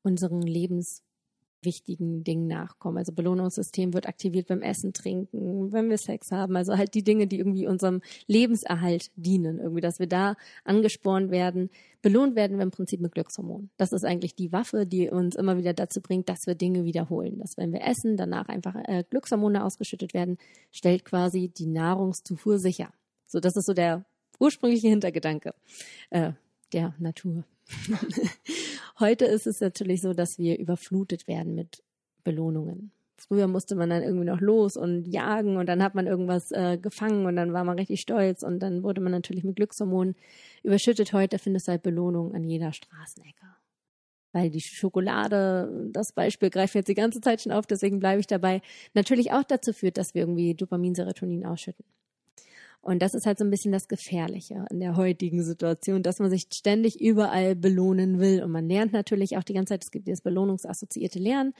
unseren 0.04 0.44
lebenswichtigen 0.44 2.24
Dingen 2.24 2.48
nachkommen. 2.48 3.00
Also 3.00 3.12
Belohnungssystem 3.12 3.96
wird 3.96 4.08
aktiviert 4.08 4.48
beim 4.48 4.62
Essen, 4.62 4.94
Trinken, 4.94 5.74
wenn 5.74 5.90
wir 5.90 5.98
Sex 5.98 6.32
haben. 6.32 6.56
Also 6.56 6.78
halt 6.78 6.94
die 6.94 7.04
Dinge, 7.04 7.26
die 7.26 7.40
irgendwie 7.40 7.66
unserem 7.66 8.02
Lebenserhalt 8.28 9.10
dienen. 9.16 9.58
Irgendwie, 9.58 9.82
dass 9.82 9.98
wir 9.98 10.06
da 10.06 10.36
angespornt 10.64 11.32
werden. 11.32 11.72
Belohnt 12.04 12.36
werden 12.36 12.58
wir 12.58 12.64
im 12.64 12.72
Prinzip 12.72 13.02
mit 13.02 13.14
Glückshormonen. 13.14 13.72
Das 13.78 13.92
ist 13.92 14.06
eigentlich 14.06 14.36
die 14.36 14.52
Waffe, 14.52 14.86
die 14.86 15.10
uns 15.10 15.36
immer 15.36 15.58
wieder 15.58 15.74
dazu 15.74 16.02
bringt, 16.02 16.30
dass 16.30 16.46
wir 16.46 16.54
Dinge 16.54 16.86
wiederholen. 16.86 17.40
Dass 17.40 17.58
wenn 17.58 17.74
wir 17.74 17.82
essen, 17.82 18.16
danach 18.16 18.48
einfach 18.48 18.76
äh, 18.86 19.04
Glückshormone 19.10 19.66
ausgeschüttet 19.66 20.14
werden, 20.14 20.38
stellt 20.72 21.04
quasi 21.04 21.50
die 21.50 21.66
Nahrungszufuhr 21.66 22.60
sicher. 22.60 22.94
So, 23.26 23.40
das 23.40 23.56
ist 23.56 23.66
so 23.66 23.74
der 23.74 24.06
ursprüngliche 24.40 24.88
Hintergedanke 24.88 25.56
äh, 26.12 26.34
der 26.76 26.94
Natur. 27.00 27.46
Heute 29.00 29.26
ist 29.26 29.48
es 29.48 29.62
natürlich 29.62 30.02
so, 30.02 30.14
dass 30.14 30.38
wir 30.38 30.60
überflutet 30.60 31.28
werden 31.28 31.56
mit 31.56 31.84
Belohnungen. 32.24 32.92
Früher 33.18 33.48
musste 33.48 33.76
man 33.76 33.90
dann 33.90 34.04
irgendwie 34.04 34.26
noch 34.26 34.42
los 34.42 34.76
und 34.76 35.08
jagen 35.08 35.56
und 35.56 35.68
dann 35.68 35.82
hat 35.82 35.96
man 35.96 36.06
irgendwas 36.06 36.52
äh, 36.52 36.78
gefangen 36.78 37.26
und 37.26 37.38
dann 37.38 37.54
war 37.54 37.64
man 37.64 37.80
richtig 37.80 38.02
stolz 38.02 38.44
und 38.44 38.60
dann 38.60 38.84
wurde 38.84 39.00
man 39.00 39.12
natürlich 39.12 39.46
mit 39.46 39.56
Glückshormonen 39.56 40.16
überschüttet. 40.64 41.14
Heute 41.14 41.40
findest 41.40 41.68
du 41.68 41.72
halt 41.72 41.82
Belohnungen 41.82 42.36
an 42.36 42.44
jeder 42.44 42.74
Straßenecke. 42.74 43.48
Weil 44.34 44.50
die 44.50 44.60
Schokolade, 44.60 45.90
das 45.94 46.12
Beispiel 46.12 46.50
greift 46.50 46.76
jetzt 46.76 46.90
die 46.90 46.94
ganze 46.94 47.22
Zeit 47.22 47.42
schon 47.42 47.54
auf, 47.54 47.66
deswegen 47.66 48.00
bleibe 48.00 48.20
ich 48.20 48.28
dabei, 48.28 48.62
natürlich 48.94 49.32
auch 49.32 49.44
dazu 49.44 49.72
führt, 49.72 49.98
dass 49.98 50.14
wir 50.14 50.24
irgendwie 50.24 50.54
Dopamin, 50.54 50.94
Serotonin 50.94 51.46
ausschütten. 51.46 51.86
Und 52.86 53.02
das 53.02 53.16
ist 53.16 53.26
halt 53.26 53.40
so 53.40 53.44
ein 53.44 53.50
bisschen 53.50 53.72
das 53.72 53.88
Gefährliche 53.88 54.64
in 54.70 54.80
der 54.80 54.96
heutigen 54.96 55.44
Situation, 55.44 56.04
dass 56.04 56.20
man 56.20 56.30
sich 56.30 56.46
ständig 56.54 57.02
überall 57.02 57.56
belohnen 57.56 58.20
will. 58.20 58.44
Und 58.44 58.52
man 58.52 58.70
lernt 58.70 58.94
natürlich 58.94 59.38
auch 59.38 59.44
die 59.44 59.56
ganze 59.56 59.74
Zeit, 59.74 59.84
es 59.84 59.90
gibt 59.90 60.06
dieses 60.06 60.22
belohnungsassoziierte 60.22 61.18
Lernen. 61.18 61.56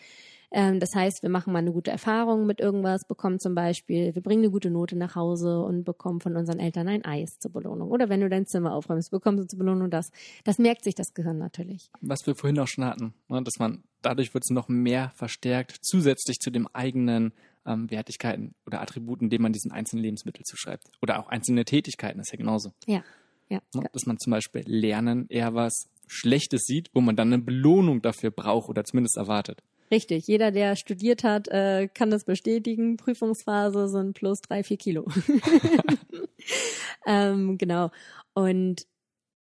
Ähm, 0.52 0.80
das 0.80 0.94
heißt, 0.94 1.24
wir 1.24 1.32
machen 1.32 1.52
mal 1.52 1.60
eine 1.60 1.72
gute 1.72 1.90
Erfahrung 1.90 2.46
mit 2.46 2.60
irgendwas, 2.60 3.08
bekommen 3.08 3.40
zum 3.40 3.56
Beispiel, 3.56 4.14
wir 4.14 4.22
bringen 4.22 4.44
eine 4.44 4.52
gute 4.52 4.70
Note 4.70 4.96
nach 4.96 5.16
Hause 5.16 5.62
und 5.62 5.84
bekommen 5.84 6.22
von 6.22 6.36
unseren 6.36 6.60
Eltern 6.60 6.88
ein 6.88 7.04
Eis 7.04 7.40
zur 7.40 7.52
Belohnung. 7.52 7.90
Oder 7.90 8.08
wenn 8.08 8.22
du 8.22 8.30
dein 8.30 8.46
Zimmer 8.46 8.76
aufräumst, 8.76 9.10
bekommst 9.10 9.42
du 9.42 9.48
zur 9.48 9.58
Belohnung 9.58 9.90
das. 9.90 10.12
Das 10.44 10.60
merkt 10.60 10.84
sich 10.84 10.94
das 10.94 11.16
Gehirn 11.16 11.40
natürlich. 11.40 11.90
Was 12.02 12.28
wir 12.28 12.36
vorhin 12.36 12.60
auch 12.60 12.68
schon 12.68 12.86
hatten, 12.86 13.16
ne, 13.30 13.42
dass 13.42 13.58
man 13.58 13.84
dadurch 14.04 14.36
wird 14.36 14.44
es 14.44 14.52
noch 14.52 14.70
mehr 14.70 15.12
verstärkt, 15.16 15.80
zusätzlich 15.82 16.38
zu 16.38 16.52
den 16.52 16.68
eigenen 16.68 17.34
ähm, 17.66 17.90
Wertigkeiten 17.90 18.56
oder 18.66 18.82
Attributen, 18.82 19.30
denen 19.30 19.44
man 19.44 19.54
diesen 19.54 19.72
einzelnen 19.72 20.04
Lebensmittel 20.04 20.44
zuschreibt. 20.44 20.86
Oder 21.02 21.20
auch 21.20 21.28
einzelne 21.28 21.66
Tätigkeiten, 21.66 22.20
ist 22.20 22.32
ja 22.32 22.38
genauso. 22.38 22.72
Ja. 22.86 23.04
ja. 23.50 23.60
Ne, 23.74 23.86
dass 23.94 24.06
man 24.06 24.18
zum 24.18 24.32
Beispiel 24.32 24.64
Lernen 24.66 25.28
eher 25.30 25.54
was 25.54 25.88
Schlechtes 26.08 26.66
sieht, 26.66 26.90
wo 26.94 27.02
man 27.02 27.16
dann 27.16 27.34
eine 27.34 27.42
Belohnung 27.42 28.02
dafür 28.02 28.32
braucht 28.32 28.70
oder 28.70 28.84
zumindest 28.84 29.18
erwartet. 29.18 29.62
Richtig, 29.92 30.28
jeder, 30.28 30.52
der 30.52 30.76
studiert 30.76 31.24
hat, 31.24 31.48
äh, 31.48 31.88
kann 31.94 32.10
das 32.10 32.26
bestätigen. 32.26 32.98
Prüfungsphase 32.98 33.88
sind 33.88 34.14
plus 34.14 34.42
drei, 34.42 34.64
vier 34.64 34.78
Kilo. 34.78 35.06
ähm, 37.06 37.58
genau. 37.58 37.92
Und 38.34 38.88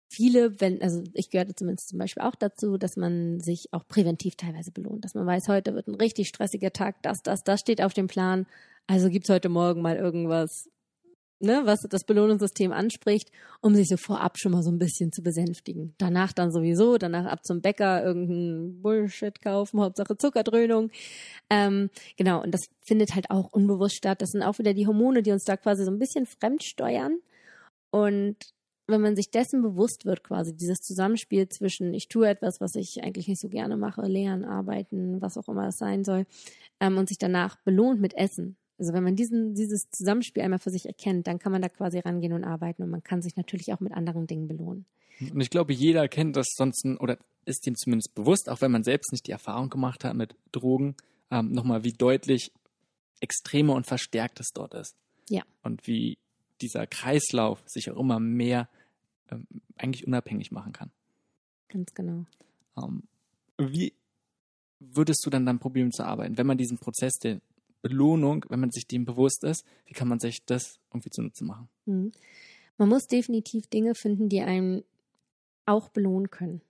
viele, 0.09 0.61
wenn, 0.61 0.83
also 0.83 1.03
ich 1.15 1.31
gehörte 1.31 1.55
zumindest 1.55 1.89
zum 1.89 1.99
Beispiel 1.99 2.23
auch 2.23 2.35
dazu, 2.35 2.79
dass 2.79 2.97
man 2.97 3.41
sich 3.41 3.73
auch 3.73 3.87
präventiv 3.87 4.37
teilweise 4.37 4.71
belohnt, 4.71 5.05
dass 5.05 5.15
man 5.15 5.27
weiß, 5.27 5.49
heute 5.49 5.75
wird 5.75 5.89
ein 5.89 5.95
richtig 5.95 6.29
stressiger 6.29 6.73
Tag, 6.73 7.03
das, 7.03 7.23
das, 7.23 7.43
das 7.43 7.61
steht 7.61 7.83
auf 7.83 7.95
dem 7.95 8.07
Plan. 8.07 8.47
Also 8.87 9.11
gibt's 9.11 9.31
heute 9.31 9.49
Morgen 9.49 9.83
mal 9.83 9.97
irgendwas, 9.97 10.69
ne, 11.41 11.63
was 11.65 11.81
das 11.83 12.05
Belohnungssystem 12.05 12.73
anspricht, 12.73 13.31
um 13.61 13.75
sich 13.75 13.89
so 13.89 13.97
vorab 13.97 14.39
schon 14.39 14.53
mal 14.53 14.63
so 14.63 14.71
ein 14.71 14.79
bisschen 14.79 15.13
zu 15.13 15.23
besänftigen. 15.23 15.95
Danach 15.99 16.33
dann 16.33 16.53
sowieso, 16.53 16.99
danach 16.99 17.27
ab 17.27 17.45
zum 17.45 17.61
Bäcker 17.61 18.05
irgendein 18.05 18.81
Bullshit 18.81 19.41
kaufen, 19.43 19.81
Hauptsache 19.81 20.17
Zuckerdröhnung. 20.17 20.91
Ähm, 21.51 21.91
genau, 22.17 22.43
und 22.43 22.53
das 22.53 22.69
findet 22.81 23.15
halt 23.15 23.31
auch 23.31 23.53
unbewusst 23.53 23.97
statt. 23.97 24.23
Das 24.23 24.31
sind 24.31 24.43
auch 24.43 24.59
wieder 24.59 24.73
die 24.73 24.87
Hormone, 24.87 25.23
die 25.23 25.33
uns 25.33 25.45
da 25.45 25.57
quasi 25.57 25.85
so 25.85 25.91
ein 25.91 25.99
bisschen 25.99 26.27
fremd 26.27 26.63
steuern. 26.63 27.19
Und 27.91 28.37
wenn 28.87 29.01
man 29.01 29.17
sich 29.17 29.31
dessen 29.31 29.63
bewusst 29.63 30.05
wird, 30.05 30.23
quasi 30.23 30.55
dieses 30.55 30.79
Zusammenspiel 30.81 31.49
zwischen 31.49 31.93
ich 31.95 32.09
tue 32.09 32.29
etwas, 32.29 32.61
was 32.61 32.75
ich 32.75 33.03
eigentlich 33.03 33.29
nicht 33.29 33.41
so 33.41 33.49
gerne 33.49 33.77
mache, 33.77 34.03
lernen, 34.03 34.45
arbeiten, 34.45 35.21
was 35.21 35.37
auch 35.37 35.49
immer 35.49 35.69
es 35.69 35.79
sein 35.79 36.05
soll, 36.05 36.27
ähm, 36.81 36.97
und 36.99 37.09
sich 37.09 37.19
danach 37.19 37.57
belohnt 37.65 38.01
mit 38.01 38.15
Essen, 38.15 38.57
also 38.79 38.93
wenn 38.93 39.05
man 39.05 39.17
diesen, 39.17 39.55
dieses 39.55 39.89
Zusammenspiel 39.91 40.43
einmal 40.43 40.59
für 40.59 40.71
sich 40.71 40.87
erkennt, 40.87 41.27
dann 41.27 41.39
kann 41.39 41.53
man 41.53 41.63
da 41.63 41.69
quasi 41.69 41.99
rangehen 41.99 42.33
und 42.33 42.45
arbeiten 42.45 42.83
und 42.83 42.91
man 42.91 43.03
kann 43.03 43.23
sich 43.23 43.37
natürlich 43.37 43.73
auch 43.73 43.81
mit 43.81 43.93
anderen 43.93 44.27
Dingen 44.27 44.49
belohnen. 44.49 44.85
Und 45.33 45.41
ich 45.41 45.49
glaube, 45.49 45.73
jeder 45.73 46.09
kennt 46.09 46.37
das 46.37 46.49
sonst 46.55 46.85
oder 46.85 47.19
ist 47.47 47.67
ihm 47.67 47.75
zumindest 47.75 48.15
bewusst, 48.15 48.51
auch 48.51 48.61
wenn 48.61 48.71
man 48.71 48.85
selbst 48.85 49.13
nicht 49.13 49.27
die 49.27 49.33
Erfahrung 49.33 49.71
gemacht 49.71 50.05
hat 50.05 50.15
mit 50.15 50.37
Drogen, 50.53 50.95
ähm, 51.31 51.53
nochmal, 51.53 51.85
wie 51.85 51.93
deutlich 51.93 52.53
extremer 53.21 53.75
und 53.75 53.87
verstärkt 53.87 54.41
es 54.41 54.51
dort 54.53 54.75
ist. 54.75 54.95
Ja. 55.31 55.43
Und 55.63 55.87
wie 55.87 56.19
dieser 56.61 56.87
Kreislauf 56.87 57.63
sich 57.67 57.91
auch 57.91 57.99
immer 57.99 58.21
mehr 58.21 58.69
ähm, 59.31 59.47
eigentlich 59.77 60.07
unabhängig 60.07 60.53
machen 60.53 60.73
kann. 60.73 60.91
Ganz 61.69 61.93
genau. 61.95 62.25
Ähm, 62.77 63.03
wie 63.59 63.93
würdest 64.79 65.25
du 65.25 65.31
dann 65.31 65.47
dann 65.47 65.59
probieren 65.59 65.93
zu 65.93 66.05
arbeiten, 66.05 66.39
wenn 66.39 66.47
man 66.47 66.59
diesen 66.59 66.79
Prozess 66.79 67.15
der 67.15 67.41
Belohnung, 67.83 68.45
wenn 68.49 68.61
man 68.61 68.71
sich 68.71 68.87
dem 68.87 69.05
bewusst 69.05 69.45
ist, 69.45 69.65
wie 69.87 69.95
kann 69.95 70.09
man 70.09 70.19
sich 70.19 70.45
das 70.45 70.79
irgendwie 70.91 71.11
zunutze 71.11 71.45
machen? 71.45 71.69
Mhm. 71.87 72.13
Man 72.79 72.89
muss 72.89 73.07
definitiv 73.07 73.69
Dinge 73.69 73.95
finden, 73.95 74.29
die 74.29 74.43
einem 74.43 74.85
auch 75.65 75.89
belohnen 75.89 76.31
können. 76.31 76.61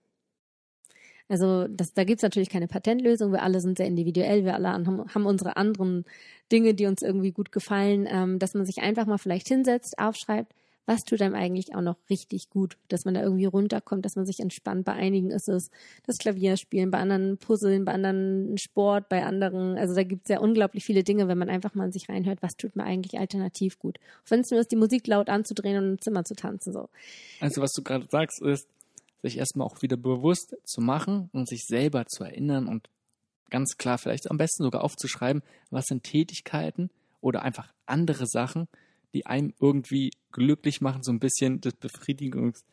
Also 1.29 1.67
das, 1.67 1.93
da 1.93 2.03
gibt's 2.03 2.23
natürlich 2.23 2.49
keine 2.49 2.67
Patentlösung. 2.67 3.31
Wir 3.31 3.43
alle 3.43 3.59
sind 3.59 3.77
sehr 3.77 3.87
individuell. 3.87 4.45
Wir 4.45 4.53
alle 4.55 4.69
haben, 4.69 5.13
haben 5.13 5.25
unsere 5.25 5.57
anderen 5.57 6.05
Dinge, 6.51 6.73
die 6.73 6.85
uns 6.85 7.01
irgendwie 7.01 7.31
gut 7.31 7.51
gefallen. 7.51 8.07
Ähm, 8.09 8.39
dass 8.39 8.53
man 8.53 8.65
sich 8.65 8.79
einfach 8.79 9.05
mal 9.05 9.17
vielleicht 9.17 9.47
hinsetzt, 9.47 9.99
aufschreibt, 9.99 10.53
was 10.87 11.03
tut 11.03 11.21
einem 11.21 11.35
eigentlich 11.35 11.75
auch 11.75 11.81
noch 11.81 11.97
richtig 12.09 12.49
gut, 12.49 12.77
dass 12.87 13.03
man 13.03 13.13
da 13.13 13.21
irgendwie 13.21 13.45
runterkommt, 13.45 14.05
dass 14.05 14.15
man 14.15 14.25
sich 14.25 14.39
entspannt. 14.39 14.85
Bei 14.85 14.93
einigen 14.93 15.31
ist 15.31 15.49
es 15.49 15.69
das 16.05 16.17
Klavierspielen, 16.17 16.91
bei 16.91 16.99
anderen 16.99 17.37
Puzzeln, 17.37 17.83
bei 17.83 17.91
anderen 17.91 18.57
Sport, 18.57 19.09
bei 19.09 19.25
anderen, 19.25 19.77
also 19.77 19.93
da 19.93 20.03
gibt 20.03 20.23
es 20.23 20.29
ja 20.29 20.39
unglaublich 20.39 20.85
viele 20.85 21.03
Dinge, 21.03 21.27
wenn 21.27 21.37
man 21.37 21.49
einfach 21.49 21.75
mal 21.75 21.85
in 21.85 21.91
sich 21.91 22.07
reinhört, 22.07 22.41
was 22.41 22.55
tut 22.55 22.77
mir 22.77 22.85
eigentlich 22.85 23.19
alternativ 23.19 23.79
gut. 23.79 23.99
Wenn 24.29 24.39
es 24.39 24.49
nur 24.49 24.61
ist, 24.61 24.71
die 24.71 24.77
Musik 24.77 25.05
laut 25.07 25.27
anzudrehen 25.27 25.77
und 25.77 25.89
im 25.89 26.01
Zimmer 26.01 26.23
zu 26.23 26.35
tanzen. 26.35 26.71
so. 26.71 26.87
Also 27.41 27.61
was 27.61 27.73
du 27.73 27.83
gerade 27.83 28.07
sagst, 28.09 28.41
ist, 28.41 28.69
sich 29.21 29.37
erstmal 29.37 29.67
auch 29.67 29.81
wieder 29.81 29.97
bewusst 29.97 30.55
zu 30.63 30.81
machen 30.81 31.29
und 31.33 31.47
sich 31.47 31.65
selber 31.65 32.05
zu 32.05 32.23
erinnern 32.23 32.67
und 32.67 32.89
ganz 33.49 33.77
klar 33.77 33.97
vielleicht 33.97 34.29
am 34.29 34.37
besten 34.37 34.63
sogar 34.63 34.83
aufzuschreiben, 34.83 35.41
was 35.69 35.85
sind 35.85 36.03
Tätigkeiten 36.03 36.89
oder 37.21 37.41
einfach 37.41 37.73
andere 37.85 38.27
Sachen, 38.27 38.67
die 39.13 39.25
einem 39.25 39.53
irgendwie 39.59 40.11
glücklich 40.31 40.81
machen, 40.81 41.03
so 41.03 41.11
ein 41.11 41.19
bisschen 41.19 41.61
das 41.61 41.73
Befriedigungs 41.73 42.63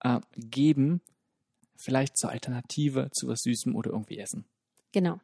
äh, 0.00 0.20
geben, 0.36 1.00
vielleicht 1.76 2.16
zur 2.16 2.30
Alternative 2.30 3.10
zu 3.12 3.28
was 3.28 3.40
Süßem 3.42 3.74
oder 3.74 3.90
irgendwie 3.90 4.18
essen. 4.18 4.44
Genau. 4.92 5.20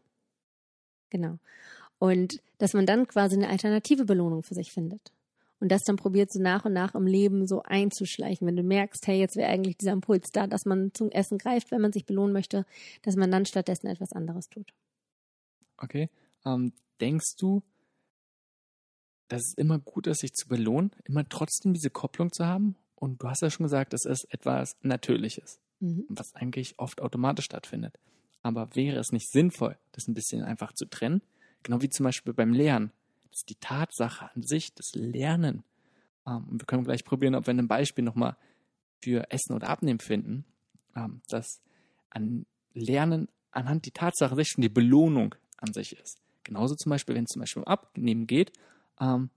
Genau. 1.10 1.38
Und 1.98 2.40
dass 2.58 2.72
man 2.72 2.86
dann 2.86 3.06
quasi 3.06 3.36
eine 3.36 3.48
alternative 3.48 4.04
Belohnung 4.04 4.42
für 4.42 4.54
sich 4.54 4.72
findet. 4.72 5.12
Und 5.60 5.70
das 5.70 5.82
dann 5.82 5.96
probiert 5.96 6.32
so 6.32 6.40
nach 6.40 6.64
und 6.64 6.72
nach 6.72 6.94
im 6.94 7.06
Leben 7.06 7.46
so 7.46 7.62
einzuschleichen. 7.62 8.46
Wenn 8.46 8.56
du 8.56 8.62
merkst, 8.62 9.06
hey, 9.06 9.18
jetzt 9.18 9.36
wäre 9.36 9.50
eigentlich 9.50 9.76
dieser 9.76 9.92
Impuls 9.92 10.30
da, 10.32 10.46
dass 10.46 10.64
man 10.64 10.92
zum 10.94 11.10
Essen 11.10 11.38
greift, 11.38 11.70
wenn 11.70 11.82
man 11.82 11.92
sich 11.92 12.06
belohnen 12.06 12.32
möchte, 12.32 12.64
dass 13.02 13.16
man 13.16 13.30
dann 13.30 13.44
stattdessen 13.44 13.86
etwas 13.86 14.12
anderes 14.12 14.48
tut. 14.48 14.72
Okay. 15.76 16.08
Ähm, 16.46 16.72
denkst 17.00 17.36
du, 17.38 17.62
dass 19.28 19.42
es 19.42 19.54
immer 19.56 19.78
gut 19.78 20.06
ist, 20.06 20.20
sich 20.20 20.32
zu 20.32 20.48
belohnen, 20.48 20.90
immer 21.04 21.28
trotzdem 21.28 21.74
diese 21.74 21.90
Kopplung 21.90 22.32
zu 22.32 22.46
haben. 22.46 22.76
Und 22.94 23.22
du 23.22 23.28
hast 23.28 23.42
ja 23.42 23.50
schon 23.50 23.64
gesagt, 23.64 23.94
es 23.94 24.04
ist 24.04 24.26
etwas 24.30 24.76
Natürliches, 24.82 25.60
mhm. 25.78 26.04
was 26.08 26.34
eigentlich 26.34 26.78
oft 26.78 27.00
automatisch 27.00 27.44
stattfindet. 27.44 27.98
Aber 28.42 28.74
wäre 28.74 28.98
es 28.98 29.12
nicht 29.12 29.30
sinnvoll, 29.30 29.76
das 29.92 30.08
ein 30.08 30.14
bisschen 30.14 30.42
einfach 30.42 30.72
zu 30.72 30.86
trennen? 30.86 31.22
Genau 31.62 31.82
wie 31.82 31.90
zum 31.90 32.04
Beispiel 32.04 32.32
beim 32.32 32.52
Lernen. 32.52 32.92
Ist 33.40 33.48
die 33.48 33.54
Tatsache 33.54 34.30
an 34.34 34.42
sich, 34.42 34.74
das 34.74 34.92
Lernen. 34.94 35.64
Ähm, 36.26 36.44
und 36.50 36.60
wir 36.60 36.66
können 36.66 36.84
gleich 36.84 37.04
probieren, 37.04 37.34
ob 37.34 37.46
wir 37.46 37.54
ein 37.54 37.68
Beispiel 37.68 38.04
nochmal 38.04 38.36
für 39.02 39.30
Essen 39.30 39.54
oder 39.54 39.70
Abnehmen 39.70 40.00
finden, 40.00 40.44
ähm, 40.94 41.22
dass 41.28 41.62
an 42.10 42.44
Lernen 42.74 43.28
anhand 43.50 43.86
die 43.86 43.92
Tatsache 43.92 44.36
sich 44.36 44.48
schon 44.48 44.60
die 44.60 44.68
Belohnung 44.68 45.34
an 45.56 45.72
sich 45.72 45.98
ist. 45.98 46.20
Genauso 46.44 46.74
zum 46.74 46.90
Beispiel, 46.90 47.14
wenn 47.14 47.24
es 47.24 47.30
zum 47.30 47.40
Beispiel 47.40 47.62
um 47.62 47.66
Abnehmen 47.66 48.26
geht 48.26 48.52
ähm, 49.00 49.30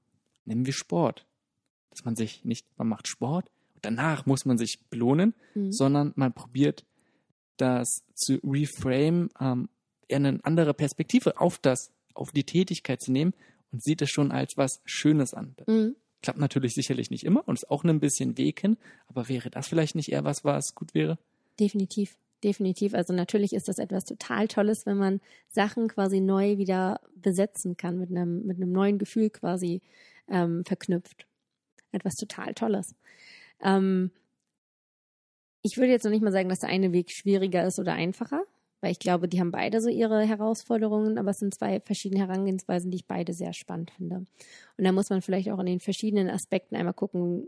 nehmen 0.44 0.66
wir 0.66 0.74
Sport. 0.74 1.26
Dass 1.92 2.04
man 2.04 2.18
sich 2.18 2.44
nicht, 2.44 2.68
man 2.78 2.90
macht 2.90 3.08
Sport 3.08 3.50
und 3.76 3.86
danach 3.86 4.26
muss 4.26 4.46
man 4.46 4.58
sich 4.58 4.80
belohnen, 4.90 5.34
mhm. 5.56 5.72
sondern 5.72 6.12
man 6.16 6.34
probiert 6.34 6.86
das 7.56 8.04
zu 8.16 8.40
reframe, 8.44 9.30
ähm, 9.40 9.70
eher 10.10 10.18
eine 10.18 10.40
andere 10.44 10.74
Perspektive 10.74 11.40
auf 11.40 11.58
das, 11.60 11.94
auf 12.14 12.32
die 12.32 12.44
Tätigkeit 12.44 13.02
zu 13.02 13.14
nehmen 13.14 13.34
und 13.74 13.84
sieht 13.84 14.02
es 14.02 14.10
schon 14.10 14.32
als 14.32 14.56
was 14.56 14.82
Schönes 14.86 15.34
an. 15.34 15.56
Mhm. 15.68 15.96
Klappt 16.22 16.40
natürlich 16.40 16.74
sicherlich 16.74 17.12
nicht 17.12 17.26
immer 17.26 17.46
und 17.48 17.56
ist 17.56 17.70
auch 17.70 17.84
ein 17.84 18.00
bisschen 18.00 18.38
Weg 18.38 18.62
hin, 18.62 18.78
aber 19.08 19.28
wäre 19.28 19.50
das 19.50 19.68
vielleicht 19.68 19.96
nicht 19.96 20.12
eher 20.12 20.24
was, 20.24 20.46
was 20.46 20.74
gut 20.74 20.94
wäre? 20.94 21.18
Definitiv 21.60 22.16
definitiv. 22.44 22.94
Also 22.94 23.14
natürlich 23.14 23.54
ist 23.54 23.68
das 23.68 23.80
etwas 23.80 24.06
total 24.06 24.48
Tolles, 24.48 24.86
wenn 24.86 24.98
man 24.98 25.22
Sachen 25.50 25.88
quasi 25.88 26.20
neu 26.20 26.58
wieder 26.58 27.00
besetzen 27.16 27.78
kann, 27.78 27.98
mit 27.98 28.12
einem, 28.12 28.46
mit 28.46 28.58
einem 28.58 28.72
neuen 28.72 28.98
Gefühl 28.98 29.30
quasi 29.30 29.82
ähm, 30.28 30.64
verknüpft. 30.66 31.26
Etwas 31.92 32.16
total 32.16 32.54
Tolles. 32.54 32.96
Ähm, 33.62 34.12
ich 35.62 35.78
würde 35.78 35.92
jetzt 35.92 36.04
noch 36.04 36.12
nicht 36.12 36.24
mal 36.24 36.32
sagen, 36.32 36.50
dass 36.50 36.60
der 36.60 36.70
eine 36.70 36.92
Weg 36.92 37.12
schwieriger 37.12 37.66
ist 37.66 37.80
oder 37.80 37.94
einfacher, 37.94 38.44
weil 38.84 38.92
ich 38.92 39.00
glaube, 39.00 39.30
die 39.30 39.40
haben 39.40 39.52
beide 39.52 39.80
so 39.80 39.88
ihre 39.88 40.26
Herausforderungen, 40.26 41.18
aber 41.18 41.32
es 41.32 41.40
sind 41.40 41.56
zwei 41.56 41.80
verschiedene 41.80 42.20
Herangehensweisen, 42.20 42.92
die 42.92 42.98
ich 42.98 43.08
beide 43.08 43.34
sehr 43.34 43.54
spannend 43.54 43.92
finde. 43.92 44.18
Und 44.18 44.84
da 44.84 44.92
muss 44.92 45.10
man 45.10 45.22
vielleicht 45.22 45.50
auch 45.50 45.60
in 45.60 45.68
den 45.68 45.80
verschiedenen 45.80 46.30
Aspekten 46.30 46.76
einmal 46.76 46.94
gucken, 46.94 47.48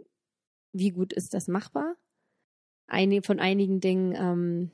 wie 0.72 0.92
gut 0.92 1.12
ist 1.12 1.34
das 1.34 1.50
machbar? 1.50 1.98
Eine, 2.88 3.22
von 3.22 3.42
einigen 3.42 3.82
Dingen 3.82 4.16
ähm, 4.18 4.72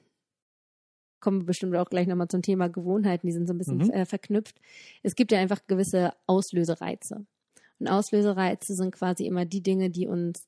kommen 1.19 1.41
wir 1.41 1.45
bestimmt 1.47 1.75
auch 1.75 1.89
gleich 1.89 2.05
nochmal 2.05 2.27
zum 2.27 2.43
Thema 2.43 2.69
Gewohnheiten, 2.69 3.25
die 3.25 3.33
sind 3.33 3.47
so 3.47 3.55
ein 3.55 3.57
bisschen 3.57 3.77
mhm. 3.79 3.89
äh, 3.89 4.05
verknüpft. 4.05 4.61
Es 5.01 5.15
gibt 5.15 5.31
ja 5.31 5.39
einfach 5.39 5.65
gewisse 5.65 6.13
Auslösereize. 6.27 7.25
Und 7.79 7.87
Auslösereize 7.87 8.75
sind 8.75 8.91
quasi 8.91 9.25
immer 9.25 9.45
die 9.45 9.63
Dinge, 9.63 9.89
die 9.89 10.05
uns 10.05 10.47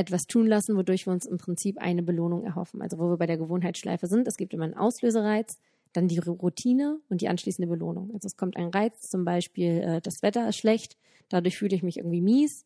etwas 0.00 0.26
tun 0.26 0.46
lassen, 0.46 0.76
wodurch 0.76 1.06
wir 1.06 1.12
uns 1.12 1.26
im 1.26 1.36
Prinzip 1.36 1.78
eine 1.78 2.02
Belohnung 2.02 2.42
erhoffen. 2.44 2.80
Also 2.82 2.98
wo 2.98 3.10
wir 3.10 3.18
bei 3.18 3.26
der 3.26 3.36
Gewohnheitsschleife 3.36 4.06
sind, 4.06 4.26
es 4.26 4.36
gibt 4.36 4.54
immer 4.54 4.64
einen 4.64 4.74
Auslösereiz, 4.74 5.58
dann 5.92 6.08
die 6.08 6.18
Routine 6.18 7.00
und 7.08 7.20
die 7.20 7.28
anschließende 7.28 7.68
Belohnung. 7.68 8.10
Also 8.14 8.26
es 8.26 8.36
kommt 8.36 8.56
ein 8.56 8.68
Reiz, 8.68 9.02
zum 9.02 9.24
Beispiel 9.24 9.82
äh, 9.82 10.00
das 10.00 10.22
Wetter 10.22 10.48
ist 10.48 10.56
schlecht, 10.56 10.96
dadurch 11.28 11.58
fühle 11.58 11.76
ich 11.76 11.82
mich 11.82 11.98
irgendwie 11.98 12.22
mies. 12.22 12.64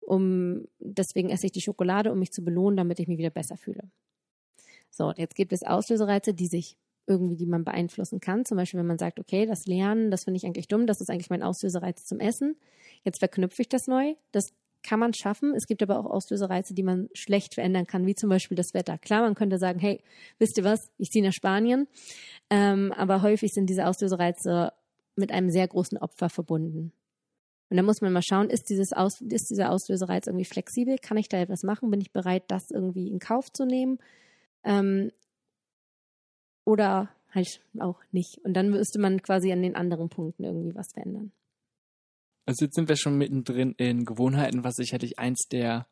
um 0.00 0.66
deswegen 0.80 1.30
esse 1.30 1.46
ich 1.46 1.52
die 1.52 1.60
Schokolade, 1.60 2.10
um 2.10 2.18
mich 2.18 2.32
zu 2.32 2.42
belohnen, 2.42 2.76
damit 2.76 2.98
ich 2.98 3.08
mich 3.08 3.18
wieder 3.18 3.30
besser 3.30 3.56
fühle. 3.56 3.82
So, 4.90 5.12
jetzt 5.16 5.36
gibt 5.36 5.52
es 5.52 5.62
Auslösereize, 5.62 6.34
die 6.34 6.46
sich 6.46 6.76
irgendwie, 7.06 7.36
die 7.36 7.46
man 7.46 7.64
beeinflussen 7.64 8.20
kann. 8.20 8.44
Zum 8.44 8.56
Beispiel, 8.56 8.80
wenn 8.80 8.86
man 8.86 8.98
sagt, 8.98 9.20
okay, 9.20 9.46
das 9.46 9.66
Lernen, 9.66 10.10
das 10.10 10.24
finde 10.24 10.38
ich 10.38 10.46
eigentlich 10.46 10.68
dumm, 10.68 10.86
das 10.86 11.00
ist 11.00 11.10
eigentlich 11.10 11.30
mein 11.30 11.42
Auslösereiz 11.42 12.04
zum 12.04 12.20
Essen. 12.20 12.56
Jetzt 13.04 13.18
verknüpfe 13.18 13.62
ich 13.62 13.68
das 13.68 13.86
neu. 13.86 14.14
Das 14.32 14.52
kann 14.82 15.00
man 15.00 15.14
schaffen. 15.14 15.54
Es 15.54 15.66
gibt 15.66 15.82
aber 15.82 15.98
auch 15.98 16.06
Auslösereize, 16.06 16.74
die 16.74 16.82
man 16.82 17.08
schlecht 17.14 17.54
verändern 17.54 17.86
kann, 17.86 18.06
wie 18.06 18.14
zum 18.14 18.30
Beispiel 18.30 18.56
das 18.56 18.74
Wetter. 18.74 18.98
Klar, 18.98 19.22
man 19.22 19.34
könnte 19.34 19.58
sagen, 19.58 19.78
hey, 19.78 20.02
wisst 20.38 20.58
ihr 20.58 20.64
was, 20.64 20.90
ich 20.98 21.10
ziehe 21.10 21.24
nach 21.24 21.32
Spanien. 21.32 21.86
Ähm, 22.48 22.92
aber 22.96 23.22
häufig 23.22 23.52
sind 23.52 23.68
diese 23.68 23.86
Auslösereize 23.86 24.72
mit 25.16 25.32
einem 25.32 25.50
sehr 25.50 25.68
großen 25.68 25.98
Opfer 25.98 26.30
verbunden. 26.30 26.92
Und 27.68 27.76
da 27.76 27.82
muss 27.82 28.00
man 28.00 28.12
mal 28.12 28.22
schauen, 28.22 28.50
ist, 28.50 28.68
dieses 28.68 28.92
Aus, 28.92 29.20
ist 29.20 29.50
dieser 29.50 29.70
Auslösereiz 29.70 30.26
irgendwie 30.26 30.44
flexibel? 30.44 30.96
Kann 30.98 31.16
ich 31.16 31.28
da 31.28 31.38
etwas 31.38 31.62
machen? 31.62 31.90
Bin 31.90 32.00
ich 32.00 32.12
bereit, 32.12 32.44
das 32.48 32.70
irgendwie 32.70 33.08
in 33.08 33.20
Kauf 33.20 33.52
zu 33.52 33.64
nehmen? 33.64 33.98
Ähm, 34.64 35.12
oder 36.64 37.10
halt 37.32 37.60
auch 37.78 38.00
nicht. 38.10 38.38
Und 38.38 38.54
dann 38.54 38.70
müsste 38.70 38.98
man 38.98 39.22
quasi 39.22 39.52
an 39.52 39.62
den 39.62 39.76
anderen 39.76 40.08
Punkten 40.08 40.44
irgendwie 40.44 40.74
was 40.74 40.92
verändern. 40.92 41.32
Also 42.46 42.64
jetzt 42.64 42.74
sind 42.74 42.88
wir 42.88 42.96
schon 42.96 43.16
mittendrin 43.16 43.74
in 43.76 44.04
Gewohnheiten, 44.04 44.64
was 44.64 44.74
sicherlich 44.74 45.18
eins 45.18 45.46
der 45.50 45.86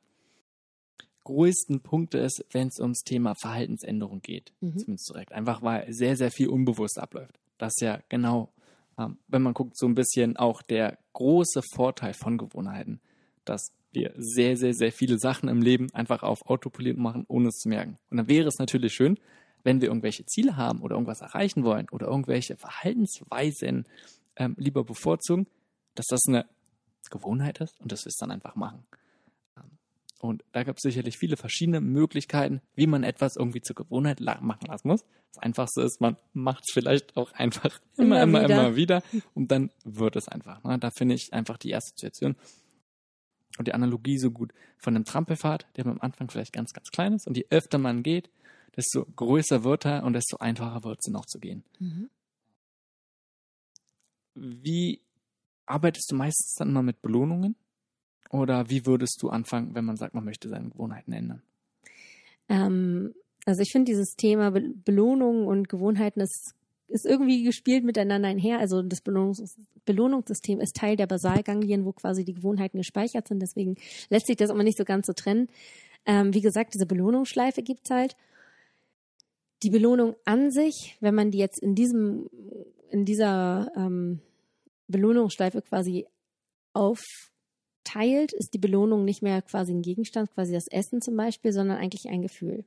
größten 1.25 1.81
Punkte 1.81 2.19
ist, 2.19 2.45
wenn 2.53 2.69
es 2.69 2.81
ums 2.81 3.03
Thema 3.03 3.35
Verhaltensänderung 3.35 4.23
geht. 4.23 4.53
Mhm. 4.61 4.79
Zumindest 4.79 5.11
direkt. 5.11 5.33
Einfach 5.33 5.63
weil 5.63 5.93
sehr, 5.93 6.17
sehr 6.17 6.31
viel 6.31 6.49
unbewusst 6.49 6.99
abläuft. 6.99 7.39
Das 7.59 7.75
ist 7.77 7.83
ja 7.83 8.01
genau, 8.09 8.51
ähm, 8.99 9.19
wenn 9.29 9.43
man 9.43 9.53
guckt, 9.53 9.77
so 9.77 9.87
ein 9.87 9.95
bisschen 9.95 10.37
auch 10.37 10.63
der 10.63 10.99
große 11.13 11.61
Vorteil 11.75 12.15
von 12.15 12.39
Gewohnheiten, 12.39 13.01
dass 13.45 13.73
wir 13.93 14.13
sehr, 14.17 14.57
sehr, 14.57 14.75
sehr 14.75 14.93
viele 14.93 15.19
Sachen 15.19 15.49
im 15.49 15.61
Leben 15.61 15.93
einfach 15.93 16.23
auf 16.23 16.47
Autopilot 16.47 16.97
machen, 16.97 17.25
ohne 17.29 17.49
es 17.49 17.57
zu 17.57 17.69
merken. 17.69 17.99
Und 18.11 18.17
dann 18.17 18.29
wäre 18.29 18.49
es 18.49 18.59
natürlich 18.59 18.95
schön, 18.95 19.19
wenn 19.65 19.81
wir 19.81 19.89
irgendwelche 19.89 20.25
Ziele 20.25 20.57
haben 20.57 20.81
oder 20.81 20.95
irgendwas 20.95 21.21
erreichen 21.21 21.65
wollen 21.65 21.89
oder 21.91 22.07
irgendwelche 22.07 22.57
Verhaltensweisen 22.57 23.87
ähm, 24.37 24.55
lieber 24.59 24.85
bevorzugen, 24.85 25.47
dass 25.99 26.07
das 26.07 26.21
eine 26.29 26.47
Gewohnheit 27.11 27.61
ist 27.61 27.81
und 27.81 27.93
dass 27.93 28.05
wir 28.05 28.11
es 28.11 28.17
dann 28.17 28.31
einfach 28.31 28.55
machen. 28.55 28.85
Ähm, 29.57 29.79
und 30.21 30.45
da 30.53 30.63
gibt 30.63 30.79
es 30.79 30.83
sicherlich 30.83 31.19
viele 31.19 31.37
verschiedene 31.37 31.81
Möglichkeiten, 31.81 32.61
wie 32.75 32.87
man 32.87 33.05
etwas 33.05 33.37
irgendwie 33.37 33.63
zur 33.63 33.77
Gewohnheit 33.77 34.21
machen 34.21 34.67
lassen 34.67 34.89
muss. 34.89 35.05
Das 35.33 35.43
Einfachste 35.43 35.83
ist, 35.83 36.01
man 36.01 36.17
macht 36.33 36.65
es 36.67 36.73
vielleicht 36.73 37.17
auch 37.17 37.33
einfach 37.33 37.81
immer, 37.97 38.23
immer, 38.23 38.41
immer 38.41 38.45
wieder. 38.45 38.61
immer 38.61 38.77
wieder 38.77 39.03
und 39.35 39.51
dann 39.51 39.71
wird 39.85 40.17
es 40.17 40.29
einfach. 40.29 40.63
Ne? 40.65 40.79
Da 40.79 40.91
finde 40.91 41.15
ich 41.15 41.33
einfach 41.33 41.59
die 41.59 41.75
Assoziation 41.75 42.37
und 43.59 43.67
die 43.67 43.75
Analogie 43.75 44.19
so 44.19 44.31
gut 44.31 44.53
von 44.77 44.95
einem 44.95 45.05
Trampelfahrt, 45.05 45.67
der 45.77 45.87
am 45.87 46.01
Anfang 46.01 46.31
vielleicht 46.31 46.53
ganz, 46.53 46.73
ganz 46.73 46.91
klein 46.91 47.15
ist 47.15 47.27
und 47.27 47.37
je 47.37 47.47
öfter 47.51 47.79
man 47.79 48.03
geht, 48.03 48.31
desto 48.77 49.05
größer 49.05 49.65
wird 49.65 49.87
er 49.87 50.05
und 50.05 50.13
desto 50.13 50.37
einfacher 50.37 50.85
wird 50.85 51.01
es 51.01 51.11
noch 51.13 51.27
zu 51.27 51.41
gehen. 51.41 51.65
Mhm. 51.81 52.11
Wie 54.35 55.01
arbeitest 55.69 56.11
du 56.11 56.17
meistens 56.17 56.55
dann 56.55 56.69
immer 56.69 56.83
mit 56.83 57.03
Belohnungen? 57.03 57.57
Oder 58.31 58.69
wie 58.69 58.85
würdest 58.85 59.23
du 59.23 59.31
anfangen, 59.31 59.75
wenn 59.75 59.85
man 59.85 59.97
sagt, 59.97 60.15
man 60.15 60.25
möchte 60.25 60.49
seine 60.49 60.69
Gewohnheiten 60.69 61.13
ändern? 61.13 61.43
Ähm, 62.49 63.15
also 63.47 63.63
ich 63.63 63.73
finde 63.73 63.91
dieses 63.91 64.15
Thema 64.17 64.51
Be 64.51 64.73
Belohnungen 64.85 65.47
und 65.47 65.69
Gewohnheiten 65.69 66.21
ist, 66.21 66.55
ist 66.89 67.07
irgendwie 67.07 67.45
gespielt 67.45 67.85
miteinander 67.85 68.29
einher. 68.29 68.59
Also 68.59 68.83
das 68.83 69.01
Belohnungs 69.01 69.57
Belohnungssystem 69.87 70.61
ist 70.61 70.77
Teil 70.77 70.97
der 70.97 71.07
Basalganglien, 71.07 71.87
wo 71.87 71.93
quasi 71.93 72.25
die 72.25 72.35
Gewohnheiten 72.35 72.77
gespeichert 72.77 73.29
sind. 73.29 73.41
Deswegen 73.41 73.77
lässt 74.11 74.27
sich 74.27 74.37
das 74.37 74.51
immer 74.51 74.63
nicht 74.63 74.77
so 74.77 74.85
ganz 74.85 75.07
so 75.07 75.15
trennen. 75.15 75.49
Ähm, 76.05 76.35
wie 76.35 76.43
gesagt, 76.43 76.75
diese 76.75 76.85
Belohnungsschleife 76.85 77.63
gibt 77.63 77.83
es 77.85 77.91
halt. 77.91 78.17
Die 79.63 79.71
Belohnung 79.71 80.15
an 80.25 80.51
sich, 80.51 80.97
wenn 81.01 81.15
man 81.15 81.31
die 81.31 81.39
jetzt 81.39 81.59
in 81.59 81.75
diesem, 81.75 82.29
in 82.91 83.07
dieser 83.07 83.73
ähm, 83.75 84.21
Belohnungsschleife 84.89 85.63
quasi 85.63 86.07
aufteilt, 86.73 88.33
ist 88.33 88.55
die 88.55 88.59
Belohnung 88.59 89.05
nicht 89.05 89.23
mehr 89.23 89.43
quasi 89.43 89.73
ein 89.73 89.83
Gegenstand, 89.83 90.33
quasi 90.33 90.53
das 90.53 90.69
Essen 90.69 91.01
zum 91.01 91.17
Beispiel, 91.17 91.53
sondern 91.53 91.79
eigentlich 91.79 92.09
ein 92.09 92.23
Gefühl. 92.23 92.65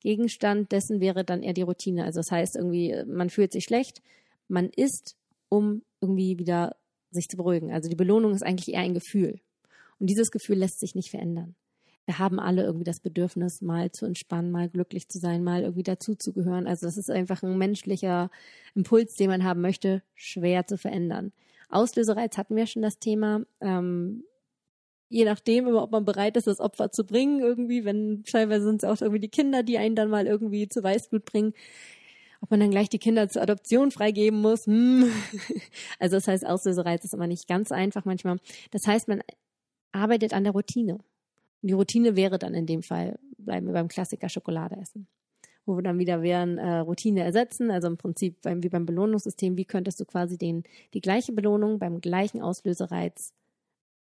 Gegenstand 0.00 0.72
dessen 0.72 1.00
wäre 1.00 1.24
dann 1.24 1.42
eher 1.42 1.52
die 1.52 1.62
Routine. 1.62 2.04
Also 2.04 2.20
das 2.20 2.30
heißt 2.30 2.56
irgendwie, 2.56 3.04
man 3.06 3.30
fühlt 3.30 3.52
sich 3.52 3.64
schlecht, 3.64 4.02
man 4.48 4.70
isst, 4.70 5.16
um 5.48 5.82
irgendwie 6.00 6.38
wieder 6.38 6.76
sich 7.10 7.28
zu 7.28 7.36
beruhigen. 7.36 7.72
Also 7.72 7.88
die 7.88 7.96
Belohnung 7.96 8.32
ist 8.32 8.42
eigentlich 8.42 8.74
eher 8.74 8.80
ein 8.80 8.94
Gefühl. 8.94 9.40
Und 9.98 10.08
dieses 10.08 10.30
Gefühl 10.30 10.56
lässt 10.56 10.80
sich 10.80 10.94
nicht 10.94 11.10
verändern. 11.10 11.54
Wir 12.10 12.18
haben 12.18 12.40
alle 12.40 12.64
irgendwie 12.64 12.82
das 12.82 12.98
Bedürfnis, 12.98 13.62
mal 13.62 13.92
zu 13.92 14.04
entspannen, 14.04 14.50
mal 14.50 14.68
glücklich 14.68 15.08
zu 15.08 15.20
sein, 15.20 15.44
mal 15.44 15.62
irgendwie 15.62 15.84
dazuzugehören. 15.84 16.66
Also 16.66 16.86
das 16.86 16.96
ist 16.96 17.08
einfach 17.08 17.44
ein 17.44 17.56
menschlicher 17.56 18.32
Impuls, 18.74 19.14
den 19.14 19.30
man 19.30 19.44
haben 19.44 19.60
möchte, 19.60 20.02
schwer 20.16 20.66
zu 20.66 20.76
verändern. 20.76 21.30
Auslösereiz 21.68 22.36
hatten 22.36 22.56
wir 22.56 22.66
schon 22.66 22.82
das 22.82 22.98
Thema. 22.98 23.42
Ähm, 23.60 24.24
je 25.08 25.24
nachdem, 25.24 25.68
ob 25.68 25.92
man 25.92 26.04
bereit 26.04 26.36
ist, 26.36 26.48
das 26.48 26.58
Opfer 26.58 26.90
zu 26.90 27.04
bringen, 27.04 27.38
irgendwie, 27.38 27.84
wenn 27.84 28.24
teilweise 28.24 28.64
sind 28.64 28.82
es 28.82 28.90
auch 28.90 29.00
irgendwie 29.00 29.20
die 29.20 29.28
Kinder, 29.28 29.62
die 29.62 29.78
einen 29.78 29.94
dann 29.94 30.10
mal 30.10 30.26
irgendwie 30.26 30.66
zu 30.66 30.82
Weißblut 30.82 31.24
bringen, 31.24 31.54
ob 32.40 32.50
man 32.50 32.58
dann 32.58 32.72
gleich 32.72 32.88
die 32.88 32.98
Kinder 32.98 33.28
zur 33.28 33.42
Adoption 33.42 33.92
freigeben 33.92 34.40
muss. 34.40 34.66
Hm. 34.66 35.12
Also 36.00 36.16
das 36.16 36.26
heißt, 36.26 36.44
Auslösereiz 36.44 37.04
ist 37.04 37.14
immer 37.14 37.28
nicht 37.28 37.46
ganz 37.46 37.70
einfach 37.70 38.04
manchmal. 38.04 38.38
Das 38.72 38.88
heißt, 38.88 39.06
man 39.06 39.22
arbeitet 39.92 40.34
an 40.34 40.42
der 40.42 40.54
Routine. 40.54 40.98
Die 41.62 41.72
Routine 41.72 42.16
wäre 42.16 42.38
dann 42.38 42.54
in 42.54 42.66
dem 42.66 42.82
Fall, 42.82 43.18
bleiben 43.38 43.66
wir 43.66 43.74
beim 43.74 43.88
Klassiker 43.88 44.28
Schokolade 44.28 44.76
essen. 44.76 45.06
Wo 45.66 45.76
wir 45.76 45.82
dann 45.82 45.98
wieder 45.98 46.22
wären, 46.22 46.58
äh, 46.58 46.78
Routine 46.78 47.22
ersetzen, 47.22 47.70
also 47.70 47.86
im 47.88 47.96
Prinzip 47.96 48.40
beim, 48.42 48.62
wie 48.62 48.70
beim 48.70 48.86
Belohnungssystem, 48.86 49.56
wie 49.56 49.66
könntest 49.66 50.00
du 50.00 50.04
quasi 50.04 50.38
den, 50.38 50.64
die 50.94 51.00
gleiche 51.00 51.32
Belohnung 51.32 51.78
beim 51.78 52.00
gleichen 52.00 52.40
Auslösereiz 52.40 53.34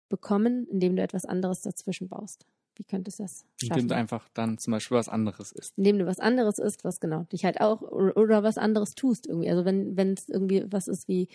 bekommen, 0.09 0.67
indem 0.69 0.95
du 0.95 1.01
etwas 1.01 1.25
anderes 1.25 1.61
dazwischen 1.61 2.07
baust. 2.07 2.45
Wie 2.75 2.83
könntest 2.83 3.19
du 3.19 3.23
das 3.23 3.45
schaffen? 3.57 3.73
Indem 3.73 3.87
du 3.89 3.95
einfach 3.95 4.29
dann 4.33 4.57
zum 4.57 4.71
Beispiel 4.71 4.97
was 4.97 5.09
anderes 5.09 5.51
isst. 5.51 5.77
Indem 5.77 5.99
du 5.99 6.05
was 6.05 6.19
anderes 6.19 6.57
isst, 6.57 6.83
was 6.83 6.99
genau 6.99 7.23
dich 7.23 7.45
halt 7.45 7.59
auch 7.59 7.81
oder 7.81 8.43
was 8.43 8.57
anderes 8.57 8.95
tust 8.95 9.27
irgendwie. 9.27 9.49
Also 9.49 9.65
wenn 9.65 9.97
wenn 9.97 10.13
es 10.13 10.29
irgendwie 10.29 10.65
was 10.71 10.87
ist 10.87 11.07
wie 11.07 11.27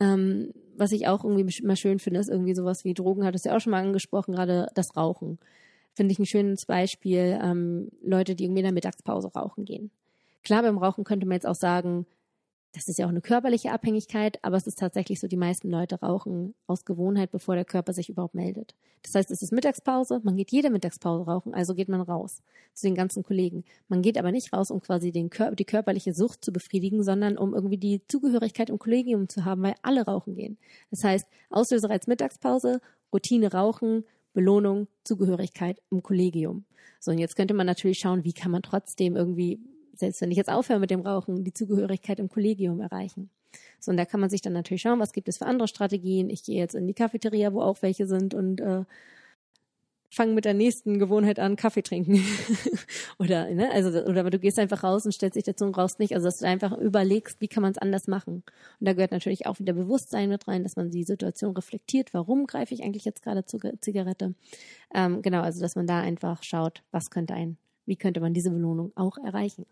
ähm, 0.00 0.52
was 0.76 0.92
ich 0.92 1.08
auch 1.08 1.24
irgendwie 1.24 1.62
mal 1.62 1.76
schön 1.76 1.98
finde, 1.98 2.20
ist 2.20 2.28
irgendwie 2.28 2.54
sowas 2.54 2.84
wie 2.84 2.94
Drogen, 2.94 3.24
hattest 3.24 3.44
du 3.44 3.50
ja 3.50 3.56
auch 3.56 3.60
schon 3.60 3.70
mal 3.70 3.82
angesprochen, 3.82 4.34
gerade 4.34 4.68
das 4.74 4.96
Rauchen. 4.96 5.38
Finde 5.94 6.12
ich 6.12 6.18
ein 6.18 6.26
schönes 6.26 6.66
Beispiel, 6.66 7.38
ähm, 7.42 7.88
Leute, 8.02 8.34
die 8.34 8.44
irgendwie 8.44 8.60
in 8.60 8.66
der 8.66 8.72
Mittagspause 8.72 9.32
rauchen 9.34 9.64
gehen. 9.64 9.90
Klar, 10.42 10.62
beim 10.62 10.78
Rauchen 10.78 11.04
könnte 11.04 11.26
man 11.26 11.34
jetzt 11.34 11.46
auch 11.46 11.54
sagen, 11.54 12.06
das 12.76 12.88
ist 12.88 12.98
ja 12.98 13.06
auch 13.06 13.10
eine 13.10 13.22
körperliche 13.22 13.72
Abhängigkeit, 13.72 14.38
aber 14.42 14.58
es 14.58 14.66
ist 14.66 14.78
tatsächlich 14.78 15.18
so, 15.18 15.28
die 15.28 15.38
meisten 15.38 15.70
Leute 15.70 15.98
rauchen 15.98 16.54
aus 16.66 16.84
Gewohnheit, 16.84 17.30
bevor 17.30 17.54
der 17.54 17.64
Körper 17.64 17.94
sich 17.94 18.10
überhaupt 18.10 18.34
meldet. 18.34 18.74
Das 19.02 19.14
heißt, 19.14 19.30
es 19.30 19.40
ist 19.40 19.50
Mittagspause, 19.50 20.20
man 20.24 20.36
geht 20.36 20.52
jede 20.52 20.68
Mittagspause 20.68 21.24
rauchen, 21.24 21.54
also 21.54 21.74
geht 21.74 21.88
man 21.88 22.02
raus 22.02 22.42
zu 22.74 22.86
den 22.86 22.94
ganzen 22.94 23.22
Kollegen. 23.22 23.64
Man 23.88 24.02
geht 24.02 24.18
aber 24.18 24.30
nicht 24.30 24.52
raus, 24.52 24.70
um 24.70 24.82
quasi 24.82 25.10
den 25.10 25.30
Kör 25.30 25.52
die 25.52 25.64
körperliche 25.64 26.12
Sucht 26.12 26.44
zu 26.44 26.52
befriedigen, 26.52 27.02
sondern 27.02 27.38
um 27.38 27.54
irgendwie 27.54 27.78
die 27.78 28.02
Zugehörigkeit 28.08 28.68
im 28.68 28.78
Kollegium 28.78 29.30
zu 29.30 29.46
haben, 29.46 29.62
weil 29.62 29.76
alle 29.80 30.04
rauchen 30.04 30.34
gehen. 30.34 30.58
Das 30.90 31.02
heißt, 31.02 31.26
Auslösereiz 31.48 32.06
Mittagspause, 32.06 32.82
Routine 33.10 33.52
rauchen, 33.52 34.04
Belohnung, 34.34 34.86
Zugehörigkeit 35.02 35.80
im 35.90 36.02
Kollegium. 36.02 36.66
So, 37.00 37.10
und 37.10 37.16
jetzt 37.18 37.36
könnte 37.36 37.54
man 37.54 37.64
natürlich 37.64 38.00
schauen, 38.00 38.24
wie 38.24 38.34
kann 38.34 38.50
man 38.50 38.60
trotzdem 38.60 39.16
irgendwie 39.16 39.60
selbst 39.96 40.20
wenn 40.20 40.30
ich 40.30 40.36
jetzt 40.36 40.50
aufhöre 40.50 40.78
mit 40.78 40.90
dem 40.90 41.00
Rauchen, 41.00 41.44
die 41.44 41.52
Zugehörigkeit 41.52 42.18
im 42.18 42.28
Kollegium 42.28 42.80
erreichen. 42.80 43.30
So, 43.80 43.90
und 43.90 43.96
da 43.96 44.04
kann 44.04 44.20
man 44.20 44.30
sich 44.30 44.42
dann 44.42 44.52
natürlich 44.52 44.82
schauen, 44.82 45.00
was 45.00 45.12
gibt 45.12 45.28
es 45.28 45.38
für 45.38 45.46
andere 45.46 45.68
Strategien. 45.68 46.30
Ich 46.30 46.44
gehe 46.44 46.58
jetzt 46.58 46.74
in 46.74 46.86
die 46.86 46.94
Cafeteria, 46.94 47.52
wo 47.52 47.60
auch 47.62 47.82
welche 47.82 48.06
sind 48.06 48.34
und 48.34 48.60
äh, 48.60 48.84
fange 50.10 50.32
mit 50.32 50.44
der 50.44 50.54
nächsten 50.54 50.98
Gewohnheit 50.98 51.38
an, 51.38 51.56
Kaffee 51.56 51.82
trinken. 51.82 52.24
oder, 53.18 53.52
ne, 53.52 53.70
also, 53.70 54.02
oder 54.04 54.28
du 54.30 54.38
gehst 54.38 54.58
einfach 54.58 54.82
raus 54.82 55.04
und 55.04 55.12
stellst 55.12 55.36
dich 55.36 55.44
dazu 55.44 55.64
und 55.64 55.76
rauchst 55.76 55.98
nicht. 55.98 56.14
Also, 56.14 56.26
dass 56.26 56.38
du 56.38 56.46
einfach 56.46 56.76
überlegst, 56.76 57.40
wie 57.40 57.48
kann 57.48 57.62
man 57.62 57.72
es 57.72 57.78
anders 57.78 58.08
machen. 58.08 58.42
Und 58.80 58.88
da 58.88 58.94
gehört 58.94 59.12
natürlich 59.12 59.46
auch 59.46 59.58
wieder 59.58 59.72
Bewusstsein 59.72 60.28
mit 60.28 60.48
rein, 60.48 60.62
dass 60.62 60.76
man 60.76 60.90
die 60.90 61.04
Situation 61.04 61.54
reflektiert. 61.54 62.14
Warum 62.14 62.46
greife 62.46 62.74
ich 62.74 62.82
eigentlich 62.82 63.04
jetzt 63.04 63.22
gerade 63.22 63.44
zur 63.44 63.60
Zigarette? 63.80 64.34
Ähm, 64.94 65.22
genau, 65.22 65.42
also, 65.42 65.60
dass 65.60 65.76
man 65.76 65.86
da 65.86 66.00
einfach 66.00 66.42
schaut, 66.42 66.82
was 66.90 67.10
könnte 67.10 67.34
ein, 67.34 67.58
wie 67.84 67.96
könnte 67.96 68.20
man 68.20 68.34
diese 68.34 68.50
Belohnung 68.50 68.92
auch 68.94 69.18
erreichen. 69.18 69.66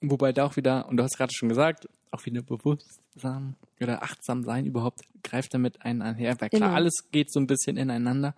Wobei 0.00 0.32
da 0.32 0.44
auch 0.44 0.56
wieder, 0.56 0.88
und 0.88 0.96
du 0.96 1.02
hast 1.02 1.16
gerade 1.16 1.32
schon 1.34 1.48
gesagt, 1.48 1.88
auch 2.10 2.24
wieder 2.24 2.42
bewusstsam 2.42 3.56
oder 3.80 4.02
achtsam 4.02 4.44
sein 4.44 4.64
überhaupt 4.64 5.00
greift 5.22 5.52
damit 5.54 5.82
einen 5.82 6.02
einher. 6.02 6.40
Weil 6.40 6.48
klar, 6.50 6.68
Immer. 6.70 6.76
alles 6.76 6.94
geht 7.10 7.32
so 7.32 7.40
ein 7.40 7.46
bisschen 7.46 7.76
ineinander. 7.76 8.34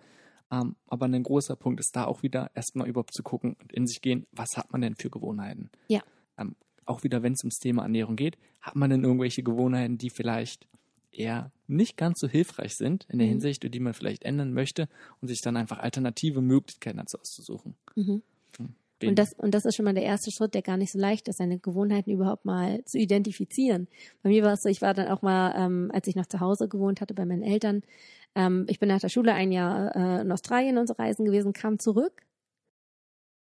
Ähm, 0.51 0.75
aber 0.87 1.05
ein 1.05 1.23
großer 1.23 1.55
Punkt 1.55 1.79
ist 1.79 1.95
da 1.95 2.05
auch 2.05 2.23
wieder 2.23 2.51
erstmal 2.55 2.87
überhaupt 2.87 3.13
zu 3.13 3.23
gucken 3.23 3.55
und 3.61 3.71
in 3.71 3.87
sich 3.87 4.01
gehen, 4.01 4.25
was 4.31 4.57
hat 4.57 4.71
man 4.71 4.81
denn 4.81 4.95
für 4.95 5.09
Gewohnheiten? 5.09 5.69
Ja. 5.87 6.01
Ähm, 6.37 6.55
auch 6.85 7.03
wieder, 7.03 7.23
wenn 7.23 7.33
es 7.33 7.43
ums 7.43 7.59
Thema 7.59 7.83
Ernährung 7.83 8.15
geht, 8.17 8.37
hat 8.59 8.75
man 8.75 8.89
denn 8.89 9.03
irgendwelche 9.03 9.43
Gewohnheiten, 9.43 9.97
die 9.97 10.09
vielleicht 10.09 10.67
eher 11.13 11.51
nicht 11.67 11.95
ganz 11.95 12.19
so 12.19 12.27
hilfreich 12.27 12.75
sind 12.75 13.05
in 13.09 13.19
der 13.19 13.27
Mhm. 13.27 13.31
Hinsicht, 13.33 13.73
die 13.73 13.79
man 13.79 13.93
vielleicht 13.93 14.23
ändern 14.23 14.51
möchte 14.53 14.89
und 15.21 15.27
sich 15.29 15.39
dann 15.41 15.55
einfach 15.55 15.79
alternative 15.79 16.41
Möglichkeiten 16.41 16.97
dazu 16.97 17.17
auszusuchen. 17.19 17.75
Mhm. 17.95 18.21
Und 19.09 19.19
das, 19.19 19.33
und 19.33 19.53
das 19.53 19.65
ist 19.65 19.75
schon 19.75 19.85
mal 19.85 19.93
der 19.93 20.03
erste 20.03 20.31
Schritt, 20.31 20.53
der 20.53 20.61
gar 20.61 20.77
nicht 20.77 20.91
so 20.91 20.99
leicht 20.99 21.27
ist, 21.27 21.37
seine 21.37 21.59
Gewohnheiten 21.59 22.11
überhaupt 22.11 22.45
mal 22.45 22.83
zu 22.85 22.97
identifizieren. 22.97 23.87
Bei 24.23 24.29
mir 24.29 24.43
war 24.43 24.53
es 24.53 24.61
so, 24.61 24.69
ich 24.69 24.81
war 24.81 24.93
dann 24.93 25.07
auch 25.07 25.21
mal, 25.21 25.53
ähm, 25.57 25.91
als 25.93 26.07
ich 26.07 26.15
noch 26.15 26.25
zu 26.25 26.39
Hause 26.39 26.67
gewohnt 26.67 27.01
hatte 27.01 27.13
bei 27.13 27.25
meinen 27.25 27.43
Eltern, 27.43 27.83
ähm, 28.35 28.65
ich 28.69 28.79
bin 28.79 28.89
nach 28.89 28.99
der 28.99 29.09
Schule 29.09 29.33
ein 29.33 29.51
Jahr 29.51 29.95
äh, 29.95 30.21
in 30.21 30.31
Australien 30.31 30.77
unsere 30.77 30.99
Reisen 30.99 31.25
gewesen, 31.25 31.53
kam 31.53 31.79
zurück. 31.79 32.23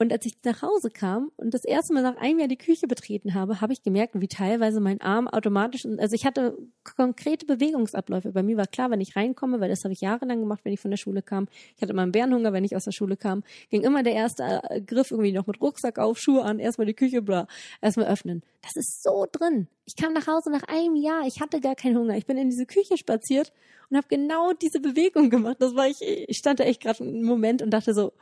Und 0.05 0.13
als 0.13 0.27
ich 0.27 0.35
nach 0.45 0.61
Hause 0.61 0.91
kam 0.91 1.33
und 1.39 1.55
das 1.55 1.65
erste 1.65 1.95
Mal 1.95 2.03
nach 2.03 2.19
einem 2.19 2.39
Jahr 2.39 2.47
die 2.47 2.59
Küche 2.59 2.87
betreten 2.87 3.33
habe, 3.33 3.63
habe 3.63 3.73
ich 3.73 3.83
gemerkt, 3.83 4.21
wie 4.21 4.29
teilweise 4.29 4.79
mein 4.79 5.01
Arm 5.01 5.27
automatisch, 5.27 5.87
also 5.97 6.15
ich 6.15 6.27
hatte 6.27 6.59
konkrete 6.95 7.47
Bewegungsabläufe. 7.47 8.33
Bei 8.33 8.43
mir 8.43 8.59
war 8.59 8.67
klar, 8.67 8.91
wenn 8.91 9.01
ich 9.01 9.17
reinkomme, 9.17 9.61
weil 9.61 9.71
das 9.71 9.83
habe 9.83 9.95
ich 9.95 10.03
jahrelang 10.03 10.41
gemacht, 10.41 10.61
wenn 10.63 10.75
ich 10.75 10.81
von 10.81 10.91
der 10.91 10.99
Schule 10.99 11.23
kam. 11.23 11.49
Ich 11.75 11.81
hatte 11.81 11.93
immer 11.93 12.03
einen 12.03 12.13
Bärenhunger, 12.13 12.53
wenn 12.53 12.65
ich 12.65 12.77
aus 12.77 12.85
der 12.85 12.93
Schule 12.93 13.17
kam. 13.17 13.45
Ging 13.71 13.81
immer 13.81 14.03
der 14.03 14.13
erste 14.13 14.61
äh, 14.69 14.83
Griff 14.83 15.11
irgendwie 15.11 15.33
noch 15.33 15.47
mit 15.47 15.59
Rucksack 15.63 15.99
auf, 15.99 16.19
Schuhe 16.19 16.43
an, 16.43 16.59
erstmal 16.59 16.87
die 16.87 16.93
Küche, 16.93 17.23
bla, 17.23 17.47
erstmal 17.81 18.09
öffnen. 18.09 18.43
Das 18.61 18.77
ist 18.77 19.03
so 19.03 19.27
drin. 19.33 19.69
Ich 19.87 19.97
kam 19.97 20.13
nach 20.13 20.27
Hause 20.27 20.51
nach 20.51 20.65
einem 20.65 20.97
Jahr, 20.97 21.27
ich 21.27 21.41
hatte 21.41 21.63
gar 21.63 21.77
keinen 21.77 21.97
Hunger. 21.97 22.15
Ich 22.19 22.27
bin 22.27 22.37
in 22.37 22.51
diese 22.51 22.67
Küche 22.67 22.99
spaziert 22.99 23.55
und 23.89 23.97
habe 23.97 24.09
genau 24.11 24.53
diese 24.53 24.81
Bewegung 24.81 25.31
gemacht. 25.31 25.57
Das 25.61 25.75
war 25.75 25.89
ich, 25.89 26.03
ich 26.03 26.37
stand 26.37 26.61
da 26.61 26.65
echt 26.65 26.83
gerade 26.83 27.03
einen 27.05 27.23
Moment 27.23 27.63
und 27.63 27.71
dachte 27.71 27.95
so, 27.95 28.13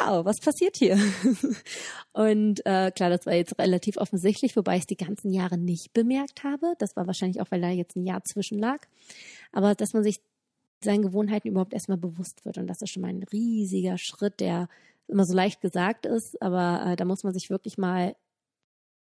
wow, 0.00 0.24
was 0.24 0.40
passiert 0.40 0.76
hier? 0.76 0.98
Und 2.12 2.64
äh, 2.66 2.90
klar, 2.90 3.10
das 3.10 3.26
war 3.26 3.34
jetzt 3.34 3.58
relativ 3.58 3.96
offensichtlich, 3.96 4.56
wobei 4.56 4.76
ich 4.76 4.82
es 4.82 4.86
die 4.86 4.96
ganzen 4.96 5.32
Jahre 5.32 5.58
nicht 5.58 5.92
bemerkt 5.92 6.44
habe. 6.44 6.74
Das 6.78 6.96
war 6.96 7.06
wahrscheinlich 7.06 7.40
auch, 7.40 7.50
weil 7.50 7.60
da 7.60 7.70
jetzt 7.70 7.96
ein 7.96 8.06
Jahr 8.06 8.22
zwischen 8.24 8.58
lag. 8.58 8.86
Aber 9.52 9.74
dass 9.74 9.92
man 9.92 10.02
sich 10.02 10.20
seinen 10.82 11.02
Gewohnheiten 11.02 11.48
überhaupt 11.48 11.72
erstmal 11.72 11.98
bewusst 11.98 12.44
wird. 12.44 12.58
Und 12.58 12.66
das 12.66 12.82
ist 12.82 12.90
schon 12.90 13.02
mal 13.02 13.08
ein 13.08 13.24
riesiger 13.32 13.96
Schritt, 13.98 14.40
der 14.40 14.68
immer 15.08 15.24
so 15.24 15.34
leicht 15.34 15.60
gesagt 15.60 16.06
ist, 16.06 16.40
aber 16.42 16.84
äh, 16.84 16.96
da 16.96 17.04
muss 17.04 17.22
man 17.22 17.32
sich 17.32 17.48
wirklich 17.50 17.78
mal 17.78 18.16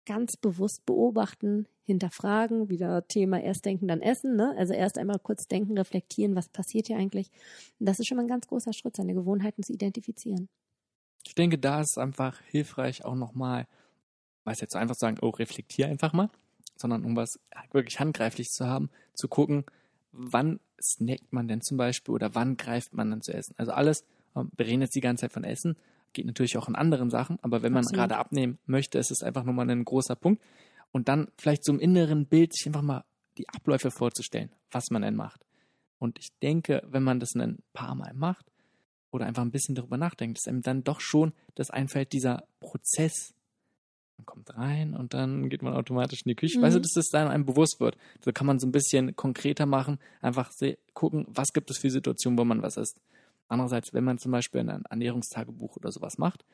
ganz 0.06 0.38
bewusst 0.38 0.86
beobachten, 0.86 1.68
hinterfragen, 1.84 2.70
wieder 2.70 3.08
Thema 3.08 3.42
erst 3.42 3.66
denken, 3.66 3.88
dann 3.88 4.02
essen, 4.02 4.36
ne? 4.36 4.56
Also 4.58 4.74
erst 4.74 4.98
einmal 4.98 5.20
kurz 5.20 5.48
denken, 5.48 5.78
reflektieren, 5.78 6.36
was 6.36 6.50
passiert 6.50 6.88
hier 6.88 6.98
eigentlich. 6.98 7.30
Und 7.80 7.88
das 7.88 8.00
ist 8.00 8.08
schon 8.08 8.18
mal 8.18 8.24
ein 8.24 8.30
ganz 8.30 8.48
großer 8.48 8.74
Schritt, 8.74 8.96
seine 8.96 9.14
Gewohnheiten 9.14 9.62
zu 9.62 9.74
identifizieren. 9.74 10.50
Ich 11.26 11.36
denke, 11.36 11.58
da 11.58 11.82
ist 11.82 11.92
es 11.92 11.98
einfach 11.98 12.40
hilfreich, 12.42 13.06
auch 13.06 13.16
nochmal, 13.16 13.68
weiß 14.46 14.62
jetzt 14.62 14.74
so 14.74 14.80
einfach 14.80 14.96
sagen, 14.96 15.18
oh, 15.22 15.30
reflektier 15.30 15.88
einfach 15.88 16.14
mal, 16.14 16.30
sondern 16.76 17.04
um 17.04 17.16
was 17.16 17.40
wirklich 17.72 18.00
handgreiflich 18.00 18.50
zu 18.50 18.66
haben, 18.66 18.90
zu 19.14 19.28
gucken, 19.28 19.66
wann 20.12 20.60
snackt 20.82 21.32
man 21.32 21.48
denn 21.48 21.62
zum 21.62 21.78
Beispiel 21.78 22.14
oder 22.14 22.34
wann 22.36 22.58
greift 22.58 22.94
man 22.94 23.10
dann 23.10 23.22
zu 23.22 23.34
essen. 23.34 23.54
Also 23.58 23.72
alles, 23.72 24.06
ähm, 24.36 24.50
wir 24.56 24.66
reden 24.66 24.82
jetzt 24.82 24.96
die 24.96 25.02
ganze 25.02 25.22
Zeit 25.22 25.34
von 25.34 25.44
Essen, 25.44 25.76
geht 26.14 26.26
natürlich 26.26 26.58
auch 26.58 26.68
in 26.68 26.76
anderen 26.76 27.10
Sachen, 27.10 27.38
aber 27.42 27.62
wenn 27.62 27.74
man 27.74 27.84
Absolut. 27.84 28.00
gerade 28.00 28.18
abnehmen 28.18 28.58
möchte, 28.66 28.98
ist 28.98 29.12
es 29.12 29.22
einfach 29.22 29.44
nochmal 29.44 29.70
ein 29.70 29.86
großer 29.86 30.16
Punkt. 30.16 30.42
Und 30.92 31.08
dann 31.08 31.28
vielleicht 31.38 31.64
so 31.64 31.72
im 31.72 31.80
inneren 31.80 32.26
Bild 32.26 32.54
sich 32.54 32.66
einfach 32.66 32.82
mal 32.82 33.04
die 33.38 33.48
Abläufe 33.50 33.92
vorzustellen, 33.92 34.52
was 34.72 34.90
man 34.90 35.04
denn 35.04 35.16
macht. 35.16 35.46
Und 36.00 36.18
ich 36.18 36.30
denke, 36.42 36.82
wenn 36.88 37.04
man 37.04 37.20
das 37.20 37.36
ein 37.36 37.60
paar 37.74 37.94
Mal 37.94 38.14
macht 38.14 38.46
oder 39.12 39.26
einfach 39.26 39.42
ein 39.42 39.52
bisschen 39.52 39.76
darüber 39.76 39.98
nachdenkt, 39.98 40.38
dass 40.38 40.48
einem 40.48 40.62
dann 40.62 40.84
doch 40.84 41.00
schon 41.00 41.34
das 41.56 41.70
einfällt, 41.70 42.14
dieser 42.14 42.44
Prozess. 42.60 43.34
Man 44.18 44.26
kommt 44.26 44.56
rein 44.56 44.96
und 44.96 45.14
dann 45.14 45.50
geht 45.50 45.62
man 45.62 45.74
automatisch 45.74 46.24
in 46.26 46.30
die 46.30 46.36
Küche. 46.36 46.60
Mhm. 46.60 46.64
Weißt 46.64 46.76
du, 46.76 46.82
dass 46.82 46.94
das 46.94 47.08
dann 47.08 47.30
einem 47.30 47.46
bewusst 47.46 47.80
wird. 47.80 47.98
So 48.24 48.32
kann 48.32 48.48
man 48.48 48.60
so 48.60 48.68
ein 48.68 48.72
bisschen 48.72 49.16
konkreter 49.16 49.66
machen, 49.66 49.98
einfach 50.22 50.52
gucken, 50.94 51.26
was 51.30 51.54
gibt 51.54 51.72
es 51.72 51.78
für 51.78 51.90
Situationen, 51.90 52.38
wo 52.38 52.44
man 52.44 52.62
was 52.62 52.78
isst. 52.78 53.00
Andererseits, 53.48 53.94
wenn 53.94 54.04
man 54.04 54.18
zum 54.18 54.32
Beispiel 54.32 54.62
ein 54.62 54.86
Ernährungstagebuch 54.86 55.78
oder 55.78 55.92
sowas 55.92 56.18
macht, 56.18 56.46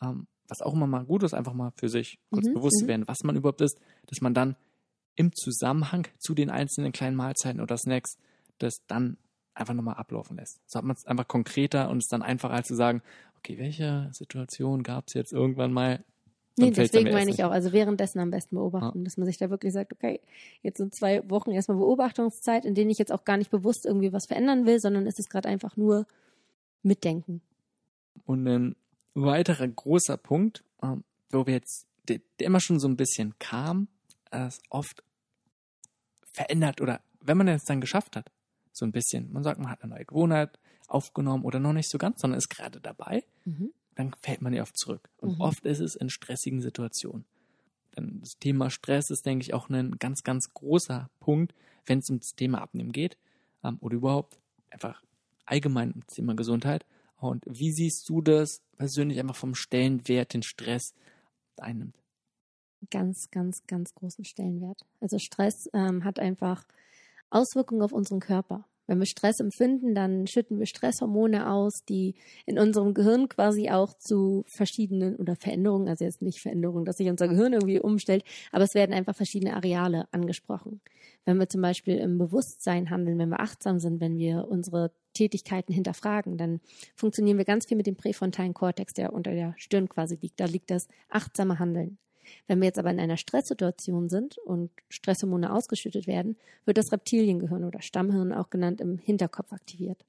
ähm, 0.00 0.26
was 0.48 0.62
auch 0.62 0.72
immer 0.72 0.86
mal 0.86 1.04
gut 1.04 1.22
ist, 1.24 1.34
einfach 1.34 1.52
mal 1.52 1.72
für 1.76 1.88
sich 1.88 2.18
kurz 2.30 2.46
Mhm, 2.46 2.54
bewusst 2.54 2.78
zu 2.78 2.84
mhm. 2.84 2.88
werden, 2.88 3.08
was 3.08 3.22
man 3.22 3.36
überhaupt 3.36 3.60
isst, 3.60 3.78
dass 4.06 4.20
man 4.20 4.32
dann 4.32 4.56
im 5.14 5.34
Zusammenhang 5.34 6.06
zu 6.18 6.34
den 6.34 6.48
einzelnen 6.48 6.92
kleinen 6.92 7.16
Mahlzeiten 7.16 7.60
oder 7.60 7.76
Snacks 7.76 8.16
das 8.58 8.84
dann 8.86 9.18
einfach 9.58 9.74
nochmal 9.74 9.96
ablaufen 9.96 10.36
lässt. 10.36 10.60
So 10.66 10.78
hat 10.78 10.84
man 10.84 10.96
es 10.96 11.06
einfach 11.06 11.26
konkreter 11.26 11.90
und 11.90 11.98
es 11.98 12.08
dann 12.08 12.22
einfacher 12.22 12.54
als 12.54 12.68
zu 12.68 12.74
sagen, 12.74 13.02
okay, 13.38 13.58
welche 13.58 14.08
Situation 14.12 14.82
gab 14.82 15.08
es 15.08 15.14
jetzt 15.14 15.32
irgendwann 15.32 15.72
mal? 15.72 16.04
Nee, 16.56 16.66
Dann 16.66 16.74
deswegen 16.74 17.12
meine 17.12 17.30
ich 17.30 17.44
auch. 17.44 17.50
Also 17.50 17.72
währenddessen 17.72 18.18
am 18.18 18.30
besten 18.30 18.56
beobachten, 18.56 19.04
dass 19.04 19.16
man 19.16 19.26
sich 19.26 19.36
da 19.38 19.48
wirklich 19.48 19.72
sagt, 19.72 19.92
okay, 19.92 20.20
jetzt 20.62 20.78
sind 20.78 20.94
zwei 20.94 21.28
Wochen 21.30 21.52
erstmal 21.52 21.78
Beobachtungszeit, 21.78 22.64
in 22.64 22.74
denen 22.74 22.90
ich 22.90 22.98
jetzt 22.98 23.12
auch 23.12 23.24
gar 23.24 23.36
nicht 23.36 23.50
bewusst 23.50 23.86
irgendwie 23.86 24.12
was 24.12 24.26
verändern 24.26 24.66
will, 24.66 24.80
sondern 24.80 25.06
es 25.06 25.18
ist 25.18 25.30
gerade 25.30 25.48
einfach 25.48 25.76
nur 25.76 26.06
mitdenken. 26.82 27.40
Und 28.24 28.46
ein 28.46 28.76
weiterer 29.14 29.68
großer 29.68 30.16
Punkt, 30.16 30.64
ähm, 30.82 31.04
wo 31.30 31.46
wir 31.46 31.54
jetzt, 31.54 31.86
der, 32.08 32.20
der 32.40 32.46
immer 32.46 32.60
schon 32.60 32.80
so 32.80 32.88
ein 32.88 32.96
bisschen 32.96 33.34
kam, 33.38 33.88
ist 34.30 34.62
oft 34.68 35.02
verändert 36.32 36.80
oder 36.80 37.00
wenn 37.20 37.36
man 37.36 37.48
es 37.48 37.64
dann 37.64 37.80
geschafft 37.80 38.16
hat, 38.16 38.30
so 38.78 38.86
ein 38.86 38.92
bisschen, 38.92 39.32
man 39.32 39.42
sagt, 39.42 39.58
man 39.60 39.70
hat 39.70 39.82
eine 39.82 39.94
neue 39.94 40.04
Gewohnheit 40.04 40.58
aufgenommen 40.86 41.44
oder 41.44 41.58
noch 41.60 41.72
nicht 41.72 41.88
so 41.90 41.98
ganz, 41.98 42.20
sondern 42.20 42.38
ist 42.38 42.48
gerade 42.48 42.80
dabei, 42.80 43.24
Mhm. 43.44 43.72
dann 43.94 44.14
fällt 44.20 44.40
man 44.42 44.52
ja 44.54 44.62
oft 44.62 44.76
zurück. 44.76 45.10
Und 45.18 45.34
Mhm. 45.34 45.40
oft 45.40 45.64
ist 45.66 45.80
es 45.80 45.96
in 45.96 46.08
stressigen 46.08 46.60
Situationen. 46.62 47.24
Denn 47.96 48.20
das 48.20 48.38
Thema 48.38 48.70
Stress 48.70 49.10
ist, 49.10 49.26
denke 49.26 49.42
ich, 49.42 49.54
auch 49.54 49.68
ein 49.68 49.98
ganz, 49.98 50.22
ganz 50.22 50.52
großer 50.54 51.10
Punkt, 51.20 51.54
wenn 51.86 51.98
es 51.98 52.08
um 52.10 52.20
das 52.20 52.34
Thema 52.34 52.60
Abnehmen 52.62 52.92
geht 52.92 53.16
ähm, 53.64 53.78
oder 53.80 53.96
überhaupt 53.96 54.38
einfach 54.70 55.02
allgemein 55.44 55.92
um 55.92 56.00
das 56.06 56.14
Thema 56.14 56.34
Gesundheit. 56.34 56.86
Und 57.16 57.44
wie 57.48 57.72
siehst 57.72 58.08
du 58.08 58.20
das 58.22 58.62
persönlich 58.76 59.18
einfach 59.18 59.34
vom 59.36 59.54
Stellenwert, 59.54 60.32
den 60.34 60.42
Stress 60.42 60.94
einnimmt? 61.56 61.96
Ganz, 62.90 63.30
ganz, 63.32 63.66
ganz 63.66 63.92
großen 63.94 64.24
Stellenwert. 64.24 64.82
Also 65.00 65.18
Stress 65.18 65.68
ähm, 65.72 66.04
hat 66.04 66.20
einfach 66.20 66.64
Auswirkungen 67.30 67.82
auf 67.82 67.92
unseren 67.92 68.20
Körper. 68.20 68.64
Wenn 68.88 69.00
wir 69.00 69.06
Stress 69.06 69.38
empfinden, 69.38 69.94
dann 69.94 70.26
schütten 70.26 70.58
wir 70.58 70.64
Stresshormone 70.64 71.52
aus, 71.52 71.84
die 71.86 72.14
in 72.46 72.58
unserem 72.58 72.94
Gehirn 72.94 73.28
quasi 73.28 73.68
auch 73.68 73.92
zu 73.92 74.44
verschiedenen 74.48 75.16
oder 75.16 75.36
Veränderungen, 75.36 75.88
also 75.88 76.06
jetzt 76.06 76.22
nicht 76.22 76.40
Veränderungen, 76.40 76.86
dass 76.86 76.96
sich 76.96 77.10
unser 77.10 77.28
Gehirn 77.28 77.52
irgendwie 77.52 77.80
umstellt, 77.80 78.24
aber 78.50 78.64
es 78.64 78.74
werden 78.74 78.94
einfach 78.94 79.14
verschiedene 79.14 79.54
Areale 79.54 80.08
angesprochen. 80.10 80.80
Wenn 81.26 81.38
wir 81.38 81.50
zum 81.50 81.60
Beispiel 81.60 81.98
im 81.98 82.16
Bewusstsein 82.16 82.88
handeln, 82.88 83.18
wenn 83.18 83.28
wir 83.28 83.40
achtsam 83.40 83.78
sind, 83.78 84.00
wenn 84.00 84.16
wir 84.16 84.48
unsere 84.48 84.90
Tätigkeiten 85.12 85.74
hinterfragen, 85.74 86.38
dann 86.38 86.60
funktionieren 86.96 87.36
wir 87.36 87.44
ganz 87.44 87.66
viel 87.66 87.76
mit 87.76 87.86
dem 87.86 87.96
präfrontalen 87.96 88.54
Kortex, 88.54 88.94
der 88.94 89.12
unter 89.12 89.32
der 89.32 89.52
Stirn 89.58 89.90
quasi 89.90 90.16
liegt. 90.18 90.40
Da 90.40 90.46
liegt 90.46 90.70
das 90.70 90.88
achtsame 91.10 91.58
Handeln. 91.58 91.98
Wenn 92.46 92.60
wir 92.60 92.66
jetzt 92.66 92.78
aber 92.78 92.90
in 92.90 93.00
einer 93.00 93.16
Stresssituation 93.16 94.08
sind 94.08 94.38
und 94.38 94.70
Stresshormone 94.88 95.52
ausgeschüttet 95.52 96.06
werden, 96.06 96.36
wird 96.64 96.78
das 96.78 96.92
Reptiliengehirn 96.92 97.64
oder 97.64 97.82
Stammhirn 97.82 98.32
auch 98.32 98.50
genannt 98.50 98.80
im 98.80 98.98
Hinterkopf 98.98 99.52
aktiviert. 99.52 100.04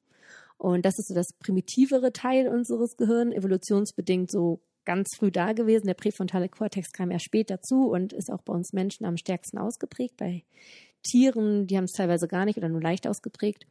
Und 0.58 0.86
das 0.86 1.00
ist 1.00 1.08
so 1.08 1.16
das 1.16 1.28
primitivere 1.40 2.12
Teil 2.12 2.50
unseres 2.50 2.98
Gehirns, 2.98 3.34
evolutionsbedingt 3.34 4.30
so 4.30 4.60
ganz 4.86 5.10
früh 5.18 5.32
da 5.32 5.54
gewesen. 5.54 5.88
Der 5.88 5.94
präfrontale 5.94 6.50
Kortex 6.50 6.92
kam 6.92 7.12
erst 7.12 7.26
spät 7.26 7.50
dazu 7.50 7.90
und 7.90 8.12
ist 8.12 8.32
auch 8.32 8.42
bei 8.42 8.54
uns 8.54 8.74
Menschen 8.74 9.06
am 9.06 9.18
stärksten 9.18 9.58
ausgeprägt. 9.58 10.18
Bei 10.18 10.44
Tieren, 11.04 11.68
die 11.68 11.78
haben 11.78 11.86
es 11.86 11.94
teilweise 11.94 12.28
gar 12.28 12.46
nicht 12.46 12.58
oder 12.58 12.70
nur 12.70 12.82
leicht 12.82 13.08
ausgeprägt. 13.08 13.66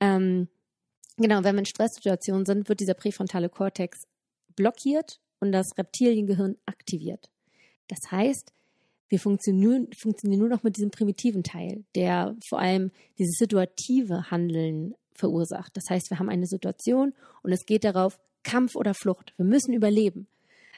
Ähm, 0.00 0.48
genau, 1.16 1.42
wenn 1.44 1.54
wir 1.54 1.60
in 1.60 1.66
Stresssituationen 1.66 2.44
sind, 2.44 2.68
wird 2.68 2.80
dieser 2.80 2.94
präfrontale 2.94 3.48
Kortex 3.48 4.02
blockiert 4.56 5.20
und 5.40 5.52
das 5.52 5.70
Reptiliengehirn 5.78 6.56
aktiviert. 6.66 7.30
Das 7.90 8.10
heißt, 8.10 8.52
wir 9.08 9.18
funktionieren, 9.18 9.88
funktionieren 9.92 10.40
nur 10.40 10.48
noch 10.48 10.62
mit 10.62 10.76
diesem 10.76 10.90
primitiven 10.90 11.42
Teil, 11.42 11.84
der 11.94 12.36
vor 12.48 12.60
allem 12.60 12.92
dieses 13.18 13.36
situative 13.36 14.30
Handeln 14.30 14.94
verursacht. 15.14 15.76
Das 15.76 15.84
heißt, 15.90 16.10
wir 16.10 16.18
haben 16.18 16.28
eine 16.28 16.46
Situation 16.46 17.12
und 17.42 17.52
es 17.52 17.66
geht 17.66 17.84
darauf, 17.84 18.18
Kampf 18.42 18.76
oder 18.76 18.94
Flucht. 18.94 19.34
Wir 19.36 19.44
müssen 19.44 19.74
überleben. 19.74 20.26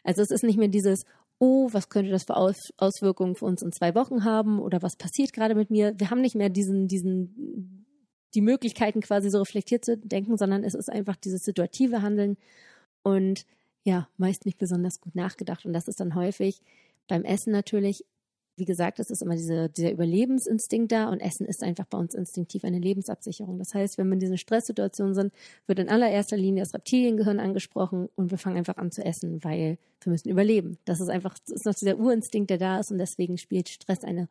Also 0.03 0.23
es 0.23 0.31
ist 0.31 0.43
nicht 0.43 0.59
mehr 0.59 0.69
dieses, 0.69 1.05
oh, 1.39 1.69
was 1.73 1.89
könnte 1.89 2.11
das 2.11 2.25
für 2.25 2.37
Aus 2.37 2.57
Auswirkungen 2.77 3.37
für 3.37 3.45
uns 3.45 3.63
in 3.63 3.73
zwei 3.73 3.95
Wochen 3.95 4.25
haben 4.25 4.59
oder 4.59 4.83
was 4.83 4.97
passiert 4.97 5.33
gerade 5.33 5.55
mit 5.55 5.71
mir. 5.71 5.95
Wir 5.99 6.11
haben 6.11 6.21
nicht 6.21 6.35
mehr 6.35 6.49
diesen, 6.49 6.89
diesen, 6.89 7.87
die 8.35 8.41
Möglichkeiten 8.41 9.01
quasi 9.01 9.31
so 9.31 9.39
reflektiert 9.39 9.85
zu 9.85 9.97
denken, 9.99 10.39
sondern 10.39 10.65
es 10.65 10.75
ist 10.75 10.91
einfach 10.91 11.17
dieses 11.17 11.43
situative 11.43 12.03
Handeln 12.03 12.37
und 13.03 13.45
ja, 13.85 14.09
meist 14.17 14.47
nicht 14.47 14.59
besonders 14.59 15.01
gut 15.01 15.15
nachgedacht. 15.15 15.67
Und 15.67 15.73
das 15.73 15.89
ist 15.89 16.01
dann 16.01 16.15
häufig 16.15 16.61
beim 17.13 17.25
Essen 17.25 17.53
natürlich, 17.53 18.07
wie 18.57 18.65
gesagt, 18.65 18.99
es 18.99 19.11
ist 19.11 19.21
immer 19.21 19.37
diese, 19.37 19.69
dieser 19.69 19.93
Überlebensinstinkt 19.93 20.91
da 20.91 21.11
und 21.11 21.21
Essen 21.21 21.45
ist 21.45 21.63
einfach 21.63 21.85
bei 21.85 21.99
uns 21.99 22.15
instinktiv 22.15 22.65
eine 22.65 22.79
Lebensabsicherung. 22.79 23.59
Das 23.59 23.75
heißt, 23.75 23.99
wenn 23.99 24.07
wir 24.07 24.15
in 24.15 24.21
diesen 24.21 24.39
Stresssituationen 24.39 25.15
sind, 25.15 25.35
wird 25.67 25.79
in 25.79 25.91
allererster 25.91 26.39
Linie 26.39 26.63
das 26.63 26.73
Reptiliengehirn 26.73 27.39
angesprochen 27.39 28.09
und 28.15 28.31
wir 28.31 28.39
fangen 28.39 28.57
einfach 28.57 28.79
an 28.79 28.91
zu 28.91 29.05
essen, 29.05 29.45
weil 29.45 29.77
wir 30.01 30.11
müssen 30.11 30.31
überleben. 30.31 30.79
Das 30.87 31.03
ist 31.03 31.11
einfach, 31.11 31.37
das 31.39 31.57
ist 31.57 31.67
noch 31.67 31.75
dieser 31.75 31.99
Urinstinkt, 31.99 32.49
der 32.49 32.57
da 32.57 32.81
ist 32.81 32.91
und 32.91 32.97
deswegen 32.97 33.37
spielt 33.37 33.69
Stress 33.69 34.05
eine 34.05 34.31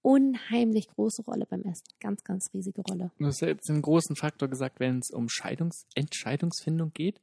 unheimlich 0.00 0.88
große 0.88 1.22
Rolle 1.22 1.44
beim 1.44 1.64
Essen. 1.64 1.84
Ganz, 2.00 2.24
ganz 2.24 2.48
riesige 2.54 2.80
Rolle. 2.80 3.10
Du 3.18 3.26
hast 3.26 3.42
ja 3.42 3.48
jetzt 3.48 3.68
einen 3.68 3.82
großen 3.82 4.16
Faktor 4.16 4.48
gesagt, 4.48 4.80
wenn 4.80 5.00
es 5.00 5.10
um 5.10 5.28
Scheidungs 5.28 5.84
Entscheidungsfindung 5.94 6.92
geht. 6.94 7.20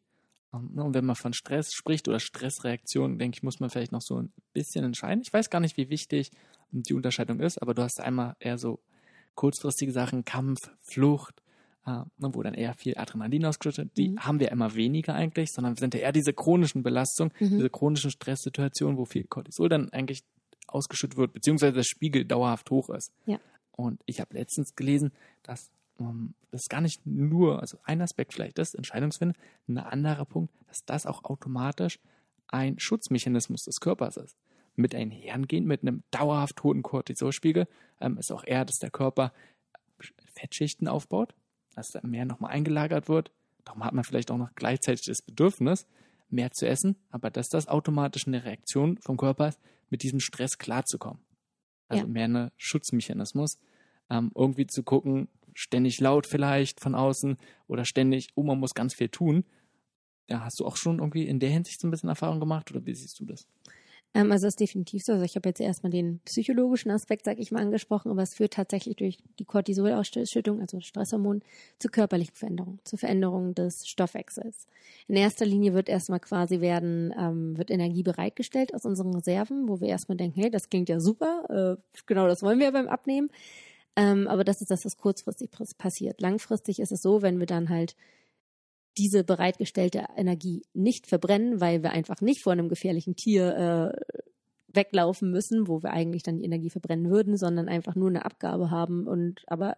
Ne, 0.53 0.83
Und 0.83 0.93
wenn 0.93 1.05
man 1.05 1.15
von 1.15 1.33
Stress 1.33 1.73
spricht 1.73 2.07
oder 2.07 2.19
Stressreaktion, 2.19 3.17
denke 3.17 3.37
ich, 3.37 3.43
muss 3.43 3.59
man 3.59 3.69
vielleicht 3.69 3.91
noch 3.91 4.01
so 4.01 4.17
ein 4.21 4.31
bisschen 4.53 4.83
entscheiden. 4.85 5.21
Ich 5.25 5.33
weiß 5.33 5.49
gar 5.49 5.59
nicht, 5.59 5.77
wie 5.77 5.89
wichtig 5.89 6.31
die 6.71 6.93
Unterscheidung 6.93 7.39
ist, 7.39 7.61
aber 7.61 7.73
du 7.73 7.81
hast 7.83 7.99
einmal 7.99 8.35
eher 8.39 8.57
so 8.57 8.79
kurzfristige 9.35 9.91
Sachen, 9.91 10.25
Kampf, 10.25 10.59
Flucht, 10.79 11.41
äh, 11.85 11.91
ne, 11.91 12.05
wo 12.33 12.41
dann 12.43 12.53
eher 12.53 12.73
viel 12.75 12.97
Adrenalin 12.97 13.45
ausgeschüttet 13.45 13.85
wird. 13.85 13.97
Die 13.97 14.09
Mhm. 14.09 14.19
haben 14.25 14.39
wir 14.39 14.51
immer 14.51 14.75
weniger 14.75 15.15
eigentlich, 15.15 15.51
sondern 15.51 15.75
sind 15.75 15.93
ja 15.95 16.01
eher 16.01 16.11
diese 16.11 16.33
chronischen 16.33 16.83
Belastungen, 16.83 17.33
Mhm. 17.39 17.49
diese 17.57 17.69
chronischen 17.69 18.11
Stresssituationen, 18.11 18.97
wo 18.97 19.05
viel 19.05 19.23
Cortisol 19.25 19.69
dann 19.69 19.89
eigentlich 19.91 20.23
ausgeschüttet 20.67 21.17
wird, 21.17 21.33
beziehungsweise 21.33 21.73
der 21.73 21.83
Spiegel 21.83 22.25
dauerhaft 22.25 22.69
hoch 22.71 22.89
ist. 22.89 23.11
Ja. 23.25 23.39
Und 23.71 24.01
ich 24.05 24.19
habe 24.21 24.35
letztens 24.35 24.75
gelesen, 24.75 25.11
dass 25.43 25.71
ähm, 25.99 26.33
das 26.51 26.67
gar 26.69 26.81
nicht 26.81 27.05
nur, 27.05 27.59
also 27.61 27.77
ein 27.83 28.01
Aspekt 28.01 28.33
vielleicht 28.33 28.59
ist, 28.59 28.75
Entscheidungsfindung, 28.75 29.37
ein 29.67 29.77
anderer 29.77 30.25
Punkt, 30.25 30.53
dass 30.67 30.85
das 30.85 31.05
auch 31.05 31.23
automatisch 31.23 31.99
ein 32.47 32.79
Schutzmechanismus 32.79 33.63
des 33.63 33.79
Körpers 33.79 34.17
ist. 34.17 34.37
Mit 34.75 34.95
einhergehend 34.95 35.67
mit 35.67 35.81
einem 35.81 36.03
dauerhaft 36.11 36.63
hohen 36.63 36.81
Cortisolspiegel 36.81 37.67
ähm, 37.99 38.17
ist 38.17 38.31
auch 38.31 38.43
eher, 38.43 38.65
dass 38.65 38.77
der 38.77 38.89
Körper 38.89 39.33
Fettschichten 40.33 40.87
aufbaut, 40.87 41.33
dass 41.75 41.89
da 41.89 41.99
mehr 42.03 42.25
nochmal 42.25 42.51
eingelagert 42.51 43.07
wird. 43.07 43.31
Darum 43.65 43.83
hat 43.83 43.93
man 43.93 44.03
vielleicht 44.03 44.31
auch 44.31 44.37
noch 44.37 44.53
gleichzeitig 44.55 45.05
das 45.05 45.21
Bedürfnis, 45.21 45.87
mehr 46.29 46.51
zu 46.51 46.67
essen, 46.67 46.95
aber 47.11 47.29
dass 47.29 47.47
das 47.47 47.67
automatisch 47.67 48.27
eine 48.27 48.43
Reaktion 48.43 48.97
vom 48.97 49.17
Körper 49.17 49.49
ist, 49.49 49.59
mit 49.89 50.01
diesem 50.01 50.19
Stress 50.19 50.57
klarzukommen. 50.57 51.19
Also 51.87 52.05
Ja. 52.05 52.09
mehr 52.09 52.27
ein 52.27 52.51
Schutzmechanismus, 52.57 53.59
ähm, 54.09 54.31
irgendwie 54.33 54.65
zu 54.65 54.81
gucken, 54.83 55.27
ständig 55.53 55.99
laut 55.99 56.27
vielleicht 56.27 56.79
von 56.79 56.95
außen 56.95 57.37
oder 57.67 57.85
ständig, 57.85 58.29
oh, 58.35 58.43
man 58.43 58.59
muss 58.59 58.73
ganz 58.73 58.93
viel 58.93 59.09
tun. 59.09 59.45
Ja, 60.29 60.43
hast 60.43 60.59
du 60.59 60.65
auch 60.65 60.77
schon 60.77 60.99
irgendwie 60.99 61.27
in 61.27 61.39
der 61.39 61.49
Hinsicht 61.49 61.81
so 61.81 61.87
ein 61.87 61.91
bisschen 61.91 62.09
Erfahrung 62.09 62.39
gemacht 62.39 62.71
oder 62.71 62.85
wie 62.85 62.95
siehst 62.95 63.19
du 63.19 63.25
das? 63.25 63.47
Ähm, 64.13 64.31
also 64.31 64.45
das 64.45 64.53
ist 64.53 64.59
definitiv 64.59 65.03
so. 65.03 65.13
Also 65.13 65.25
ich 65.25 65.35
habe 65.35 65.49
jetzt 65.49 65.59
erstmal 65.59 65.91
den 65.91 66.19
psychologischen 66.25 66.91
Aspekt, 66.91 67.25
sag 67.25 67.39
ich 67.39 67.51
mal, 67.51 67.61
angesprochen, 67.61 68.11
aber 68.11 68.21
es 68.21 68.35
führt 68.35 68.53
tatsächlich 68.53 68.95
durch 68.95 69.17
die 69.39 69.45
Cortisolausschüttung, 69.45 70.61
also 70.61 70.79
Stresshormon, 70.79 71.41
zu 71.79 71.89
körperlichen 71.89 72.35
Veränderungen, 72.35 72.79
zu 72.83 72.97
Veränderungen 72.97 73.55
des 73.55 73.87
Stoffwechsels. 73.87 74.67
In 75.07 75.15
erster 75.15 75.45
Linie 75.45 75.73
wird 75.73 75.89
erstmal 75.89 76.19
quasi 76.19 76.61
werden, 76.61 77.13
ähm, 77.17 77.57
wird 77.57 77.71
Energie 77.71 78.03
bereitgestellt 78.03 78.73
aus 78.73 78.85
unseren 78.85 79.13
Reserven, 79.15 79.67
wo 79.67 79.81
wir 79.81 79.87
erstmal 79.87 80.17
denken, 80.17 80.39
hey, 80.39 80.51
das 80.51 80.69
klingt 80.69 80.89
ja 80.89 80.99
super, 80.99 81.77
äh, 81.77 82.01
genau 82.05 82.27
das 82.27 82.43
wollen 82.43 82.59
wir 82.59 82.71
beim 82.71 82.87
Abnehmen. 82.87 83.29
Ähm, 83.95 84.27
aber 84.27 84.43
das 84.43 84.61
ist 84.61 84.71
das, 84.71 84.85
was 84.85 84.97
kurzfristig 84.97 85.51
pass- 85.51 85.75
passiert. 85.75 86.19
Langfristig 86.21 86.79
ist 86.79 86.91
es 86.91 87.01
so, 87.01 87.21
wenn 87.21 87.39
wir 87.39 87.45
dann 87.45 87.69
halt 87.69 87.95
diese 88.97 89.23
bereitgestellte 89.23 90.05
Energie 90.15 90.63
nicht 90.73 91.07
verbrennen, 91.07 91.61
weil 91.61 91.83
wir 91.83 91.91
einfach 91.91 92.21
nicht 92.21 92.43
vor 92.43 92.53
einem 92.53 92.69
gefährlichen 92.69 93.15
Tier 93.15 93.93
äh, 93.97 94.15
weglaufen 94.67 95.31
müssen, 95.31 95.67
wo 95.67 95.83
wir 95.83 95.91
eigentlich 95.91 96.23
dann 96.23 96.37
die 96.37 96.45
Energie 96.45 96.69
verbrennen 96.69 97.09
würden, 97.09 97.37
sondern 97.37 97.69
einfach 97.69 97.95
nur 97.95 98.09
eine 98.09 98.25
Abgabe 98.25 98.71
haben 98.71 99.07
und 99.07 99.43
aber 99.47 99.77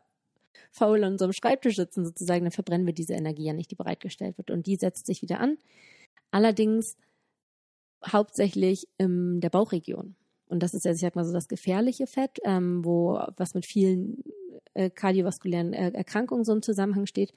faul 0.72 1.03
an 1.03 1.13
unserem 1.13 1.34
Schreibtisch 1.34 1.76
sitzen 1.76 2.05
sozusagen, 2.05 2.45
dann 2.45 2.51
verbrennen 2.51 2.86
wir 2.86 2.93
diese 2.93 3.13
Energie 3.13 3.45
ja 3.45 3.53
nicht, 3.53 3.72
die 3.72 3.76
bereitgestellt 3.76 4.38
wird. 4.38 4.51
Und 4.51 4.68
die 4.68 4.78
setzt 4.78 5.05
sich 5.05 5.22
wieder 5.22 5.39
an. 5.39 5.57
Allerdings 6.32 6.97
hauptsächlich 8.05 8.88
in 8.97 9.41
der 9.41 9.49
Bauchregion. 9.49 10.16
Und 10.47 10.61
das 10.61 10.73
ist 10.73 10.85
ja, 10.85 10.91
ich 10.91 10.99
sag 10.99 11.15
mal 11.15 11.25
so, 11.25 11.33
das 11.33 11.47
gefährliche 11.47 12.07
Fett, 12.07 12.39
ähm, 12.43 12.85
wo 12.85 13.19
was 13.37 13.53
mit 13.53 13.65
vielen 13.65 14.23
äh, 14.73 14.89
kardiovaskulären 14.89 15.73
äh, 15.73 15.91
Erkrankungen 15.91 16.43
so 16.43 16.53
im 16.53 16.61
Zusammenhang 16.61 17.05
steht. 17.05 17.33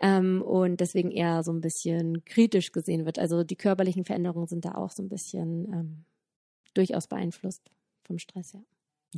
Ähm, 0.00 0.40
und 0.42 0.80
deswegen 0.80 1.10
eher 1.10 1.42
so 1.42 1.52
ein 1.52 1.60
bisschen 1.60 2.24
kritisch 2.24 2.72
gesehen 2.72 3.04
wird. 3.04 3.18
Also 3.18 3.44
die 3.44 3.56
körperlichen 3.56 4.04
Veränderungen 4.04 4.46
sind 4.46 4.64
da 4.64 4.74
auch 4.74 4.90
so 4.90 5.02
ein 5.02 5.10
bisschen 5.10 5.72
ähm, 5.72 6.04
durchaus 6.72 7.06
beeinflusst 7.06 7.70
vom 8.04 8.18
Stress, 8.18 8.54
ja. 8.54 8.60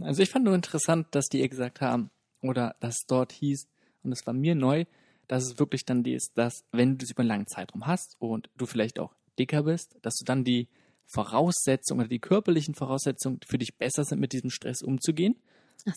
Also 0.00 0.22
ich 0.22 0.30
fand 0.30 0.46
nur 0.46 0.54
interessant, 0.54 1.08
dass 1.10 1.26
die 1.26 1.40
ihr 1.40 1.48
gesagt 1.50 1.82
haben, 1.82 2.10
oder 2.40 2.76
dass 2.80 2.96
es 3.00 3.06
dort 3.06 3.30
hieß, 3.32 3.68
und 4.02 4.12
es 4.12 4.26
war 4.26 4.32
mir 4.32 4.54
neu, 4.54 4.86
dass 5.28 5.44
es 5.44 5.58
wirklich 5.58 5.84
dann 5.84 6.02
die 6.02 6.14
ist, 6.14 6.32
dass 6.34 6.64
wenn 6.72 6.92
du 6.92 6.98
das 6.98 7.10
über 7.10 7.20
einen 7.20 7.28
langen 7.28 7.46
Zeitraum 7.46 7.86
hast 7.86 8.16
und 8.18 8.50
du 8.56 8.66
vielleicht 8.66 8.98
auch 8.98 9.14
dicker 9.38 9.62
bist, 9.64 9.96
dass 10.02 10.16
du 10.16 10.24
dann 10.24 10.44
die 10.44 10.68
Voraussetzungen 11.12 12.00
oder 12.00 12.08
die 12.08 12.18
körperlichen 12.18 12.74
Voraussetzungen 12.74 13.40
für 13.46 13.58
dich 13.58 13.76
besser 13.76 14.04
sind, 14.04 14.20
mit 14.20 14.32
diesem 14.32 14.50
Stress 14.50 14.82
umzugehen, 14.82 15.36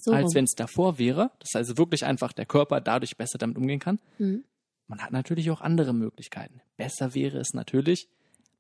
so. 0.02 0.12
als 0.12 0.34
wenn 0.36 0.46
es 0.46 0.54
davor 0.56 0.98
wäre. 0.98 1.32
Das 1.40 1.50
heißt 1.50 1.70
also 1.70 1.78
wirklich 1.78 2.06
einfach 2.06 2.34
der 2.34 2.46
Körper 2.46 2.82
dadurch 2.82 3.18
besser 3.18 3.38
damit 3.38 3.58
umgehen 3.58 3.80
kann. 3.80 4.00
Mhm. 4.18 4.44
Man 4.88 5.02
hat 5.02 5.12
natürlich 5.12 5.50
auch 5.50 5.62
andere 5.62 5.94
Möglichkeiten. 5.94 6.62
Besser 6.78 7.16
wäre 7.16 7.40
es 7.40 7.54
natürlich, 7.54 8.08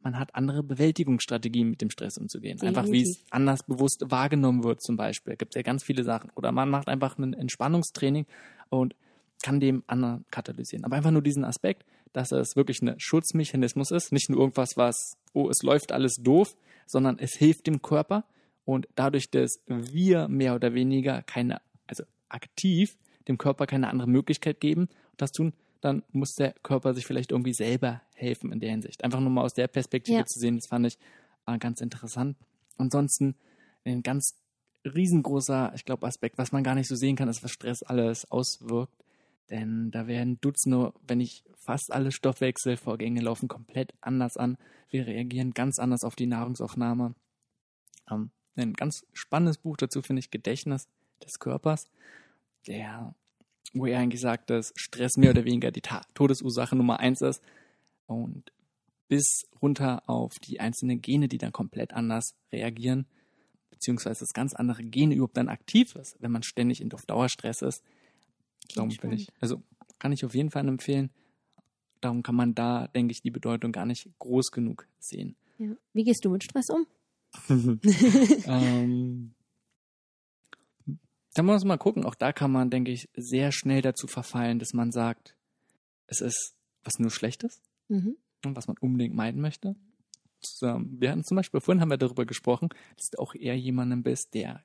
man 0.05 0.19
hat 0.19 0.35
andere 0.35 0.61
Bewältigungsstrategien, 0.61 1.67
mit 1.67 1.81
dem 1.81 1.89
Stress 1.89 2.19
umzugehen. 2.19 2.61
Einfach 2.61 2.85
wie 2.85 3.01
es 3.01 3.09
Definitiv. 3.09 3.25
anders 3.31 3.63
bewusst 3.63 4.03
wahrgenommen 4.07 4.63
wird, 4.63 4.81
zum 4.83 4.97
Beispiel. 4.97 5.31
Da 5.31 5.35
gibt 5.35 5.55
es 5.55 5.55
ja 5.55 5.63
ganz 5.63 5.83
viele 5.83 6.03
Sachen. 6.03 6.29
Oder 6.35 6.51
man 6.51 6.69
macht 6.69 6.89
einfach 6.89 7.17
ein 7.17 7.33
Entspannungstraining 7.33 8.27
und 8.69 8.95
kann 9.43 9.59
dem 9.59 9.83
anderen 9.87 10.23
katalysieren. 10.29 10.85
Aber 10.85 10.95
einfach 10.95 11.09
nur 11.09 11.23
diesen 11.23 11.43
Aspekt, 11.43 11.85
dass 12.13 12.31
es 12.31 12.55
wirklich 12.55 12.83
ein 12.83 12.93
Schutzmechanismus 12.99 13.89
ist, 13.89 14.11
nicht 14.11 14.29
nur 14.29 14.39
irgendwas, 14.39 14.77
was, 14.77 15.17
oh, 15.35 15.49
es 15.49 15.61
läuft 15.61 15.91
alles 15.91 16.15
doof, 16.15 16.55
sondern 16.87 17.19
es 17.19 17.33
hilft 17.33 17.67
dem 17.67 17.81
Körper 17.81 18.25
und 18.63 18.87
dadurch, 18.95 19.29
dass 19.29 19.59
wir 19.67 20.27
mehr 20.27 20.55
oder 20.55 20.73
weniger 20.73 21.21
keine, 21.21 21.61
also 21.87 22.03
aktiv 22.29 22.97
dem 23.27 23.37
Körper 23.37 23.67
keine 23.67 23.89
andere 23.89 24.07
Möglichkeit 24.09 24.59
geben, 24.59 24.87
das 25.17 25.31
tun, 25.31 25.53
dann 25.81 26.03
muss 26.11 26.35
der 26.35 26.53
Körper 26.63 26.93
sich 26.93 27.05
vielleicht 27.05 27.31
irgendwie 27.31 27.53
selber 27.53 28.01
helfen 28.15 28.51
in 28.51 28.59
der 28.59 28.71
Hinsicht. 28.71 29.03
Einfach 29.03 29.19
nur 29.19 29.29
mal 29.29 29.43
aus 29.43 29.53
der 29.53 29.67
Perspektive 29.67 30.19
Ja. 30.19 30.25
zu 30.25 30.39
sehen, 30.39 30.55
das 30.55 30.67
fand 30.67 30.87
ich 30.87 30.97
äh, 31.45 31.57
ganz 31.59 31.81
interessant. 31.81 32.37
Ansonsten 32.77 33.35
ein 33.83 34.01
ganz 34.01 34.35
riesengroßer, 34.83 35.73
ich 35.75 35.85
glaube, 35.85 36.07
Aspekt, 36.07 36.37
was 36.37 36.51
man 36.51 36.63
gar 36.63 36.75
nicht 36.75 36.87
so 36.87 36.95
sehen 36.95 37.15
kann, 37.15 37.29
ist, 37.29 37.43
was 37.43 37.51
Stress 37.51 37.83
alles 37.83 38.29
auswirkt. 38.31 38.93
Denn 39.49 39.91
da 39.91 40.07
werden 40.07 40.39
Dutzende, 40.41 40.93
wenn 41.07 41.19
nicht 41.19 41.45
fast 41.55 41.91
alle 41.91 42.11
Stoffwechselvorgänge 42.11 43.21
laufen 43.21 43.47
komplett 43.47 43.93
anders 44.01 44.37
an. 44.37 44.57
Wir 44.89 45.05
reagieren 45.05 45.53
ganz 45.53 45.77
anders 45.79 46.03
auf 46.03 46.15
die 46.15 46.25
Nahrungsaufnahme. 46.25 47.13
Ähm, 48.09 48.31
ein 48.55 48.73
ganz 48.73 49.05
spannendes 49.13 49.57
Buch 49.57 49.77
dazu 49.77 50.01
finde 50.01 50.21
ich 50.21 50.31
Gedächtnis 50.31 50.87
des 51.23 51.39
Körpers, 51.39 51.89
der, 52.67 53.13
wo 53.73 53.85
er 53.85 53.99
eigentlich 53.99 54.21
sagt, 54.21 54.49
dass 54.49 54.73
Stress 54.75 55.17
mehr 55.17 55.31
oder 55.31 55.45
weniger 55.45 55.71
die 55.71 55.81
Ta 55.81 56.01
Todesursache 56.13 56.75
Nummer 56.75 56.99
eins 56.99 57.21
ist 57.21 57.43
und 58.07 58.51
bis 59.07 59.45
runter 59.61 60.09
auf 60.09 60.39
die 60.39 60.59
einzelnen 60.59 61.01
Gene, 61.01 61.27
die 61.27 61.37
dann 61.37 61.51
komplett 61.51 61.93
anders 61.93 62.35
reagieren, 62.51 63.05
beziehungsweise 63.69 64.21
das 64.21 64.33
ganz 64.33 64.53
andere 64.53 64.83
Gene 64.83 65.15
überhaupt 65.15 65.37
dann 65.37 65.49
aktiv 65.49 65.95
ist, 65.95 66.15
wenn 66.19 66.31
man 66.31 66.43
ständig 66.43 66.81
in 66.81 66.89
Dauerstress 66.89 67.61
ist. 67.61 67.83
Darum 68.73 68.89
bin 68.89 69.11
ich, 69.11 69.27
also 69.39 69.61
kann 69.99 70.11
ich 70.11 70.25
auf 70.25 70.33
jeden 70.35 70.51
Fall 70.51 70.67
empfehlen. 70.67 71.11
Darum 72.01 72.23
kann 72.23 72.35
man 72.35 72.55
da, 72.55 72.87
denke 72.87 73.11
ich, 73.11 73.21
die 73.21 73.31
Bedeutung 73.31 73.71
gar 73.71 73.85
nicht 73.85 74.09
groß 74.19 74.51
genug 74.51 74.87
sehen. 74.99 75.35
Ja. 75.57 75.75
Wie 75.93 76.03
gehst 76.03 76.23
du 76.25 76.29
mit 76.29 76.43
Stress 76.43 76.67
um? 76.69 76.85
ähm, 78.45 79.33
da 81.33 81.43
muss 81.43 81.63
man 81.63 81.67
mal 81.69 81.77
gucken. 81.77 82.05
Auch 82.05 82.15
da 82.15 82.31
kann 82.33 82.51
man, 82.51 82.69
denke 82.69 82.91
ich, 82.91 83.09
sehr 83.15 83.51
schnell 83.51 83.81
dazu 83.81 84.07
verfallen, 84.07 84.59
dass 84.59 84.73
man 84.73 84.91
sagt, 84.91 85.35
es 86.07 86.21
ist 86.21 86.55
was 86.83 86.99
nur 86.99 87.11
Schlechtes 87.11 87.61
Mhm. 87.87 88.17
und 88.45 88.55
was 88.55 88.67
man 88.67 88.77
unbedingt 88.79 89.15
meiden 89.15 89.41
möchte. 89.41 89.75
Wir 90.61 91.11
hatten 91.11 91.23
zum 91.23 91.35
Beispiel, 91.35 91.59
vorhin 91.59 91.81
haben 91.81 91.89
wir 91.89 91.97
darüber 91.97 92.25
gesprochen, 92.25 92.69
dass 92.97 93.09
du 93.11 93.19
auch 93.19 93.33
eher 93.35 93.57
jemanden 93.57 94.03
bist, 94.03 94.33
der 94.33 94.63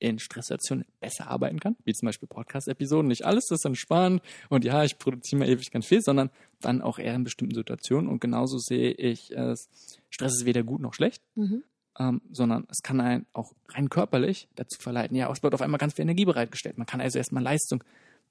in 0.00 0.18
Stresssituationen 0.18 0.84
besser 0.98 1.28
arbeiten 1.28 1.60
kann, 1.60 1.76
wie 1.84 1.92
zum 1.92 2.06
Beispiel 2.06 2.26
Podcast-Episoden. 2.28 3.06
Nicht 3.08 3.24
alles 3.24 3.50
ist 3.50 3.64
entspannt 3.64 4.22
und 4.48 4.64
ja, 4.64 4.82
ich 4.82 4.98
produziere 4.98 5.38
mal 5.40 5.48
ewig 5.48 5.70
ganz 5.70 5.86
viel, 5.86 6.00
sondern 6.02 6.30
dann 6.60 6.82
auch 6.82 6.98
eher 6.98 7.14
in 7.14 7.22
bestimmten 7.22 7.54
Situationen. 7.54 8.08
Und 8.08 8.20
genauso 8.20 8.58
sehe 8.58 8.90
ich 8.92 9.30
es, 9.30 9.68
Stress 10.08 10.32
ist 10.40 10.46
weder 10.46 10.62
gut 10.64 10.80
noch 10.80 10.94
schlecht, 10.94 11.22
Mhm. 11.36 11.62
ähm, 11.98 12.20
sondern 12.32 12.66
es 12.70 12.82
kann 12.82 13.00
einen 13.00 13.26
auch 13.32 13.52
rein 13.68 13.88
körperlich 13.88 14.48
dazu 14.56 14.80
verleiten, 14.80 15.16
ja, 15.16 15.30
es 15.30 15.42
wird 15.42 15.54
auf 15.54 15.62
einmal 15.62 15.78
ganz 15.78 15.94
viel 15.94 16.02
Energie 16.02 16.24
bereitgestellt. 16.24 16.78
Man 16.78 16.86
kann 16.86 17.00
also 17.00 17.18
erstmal 17.18 17.42
Leistung 17.42 17.84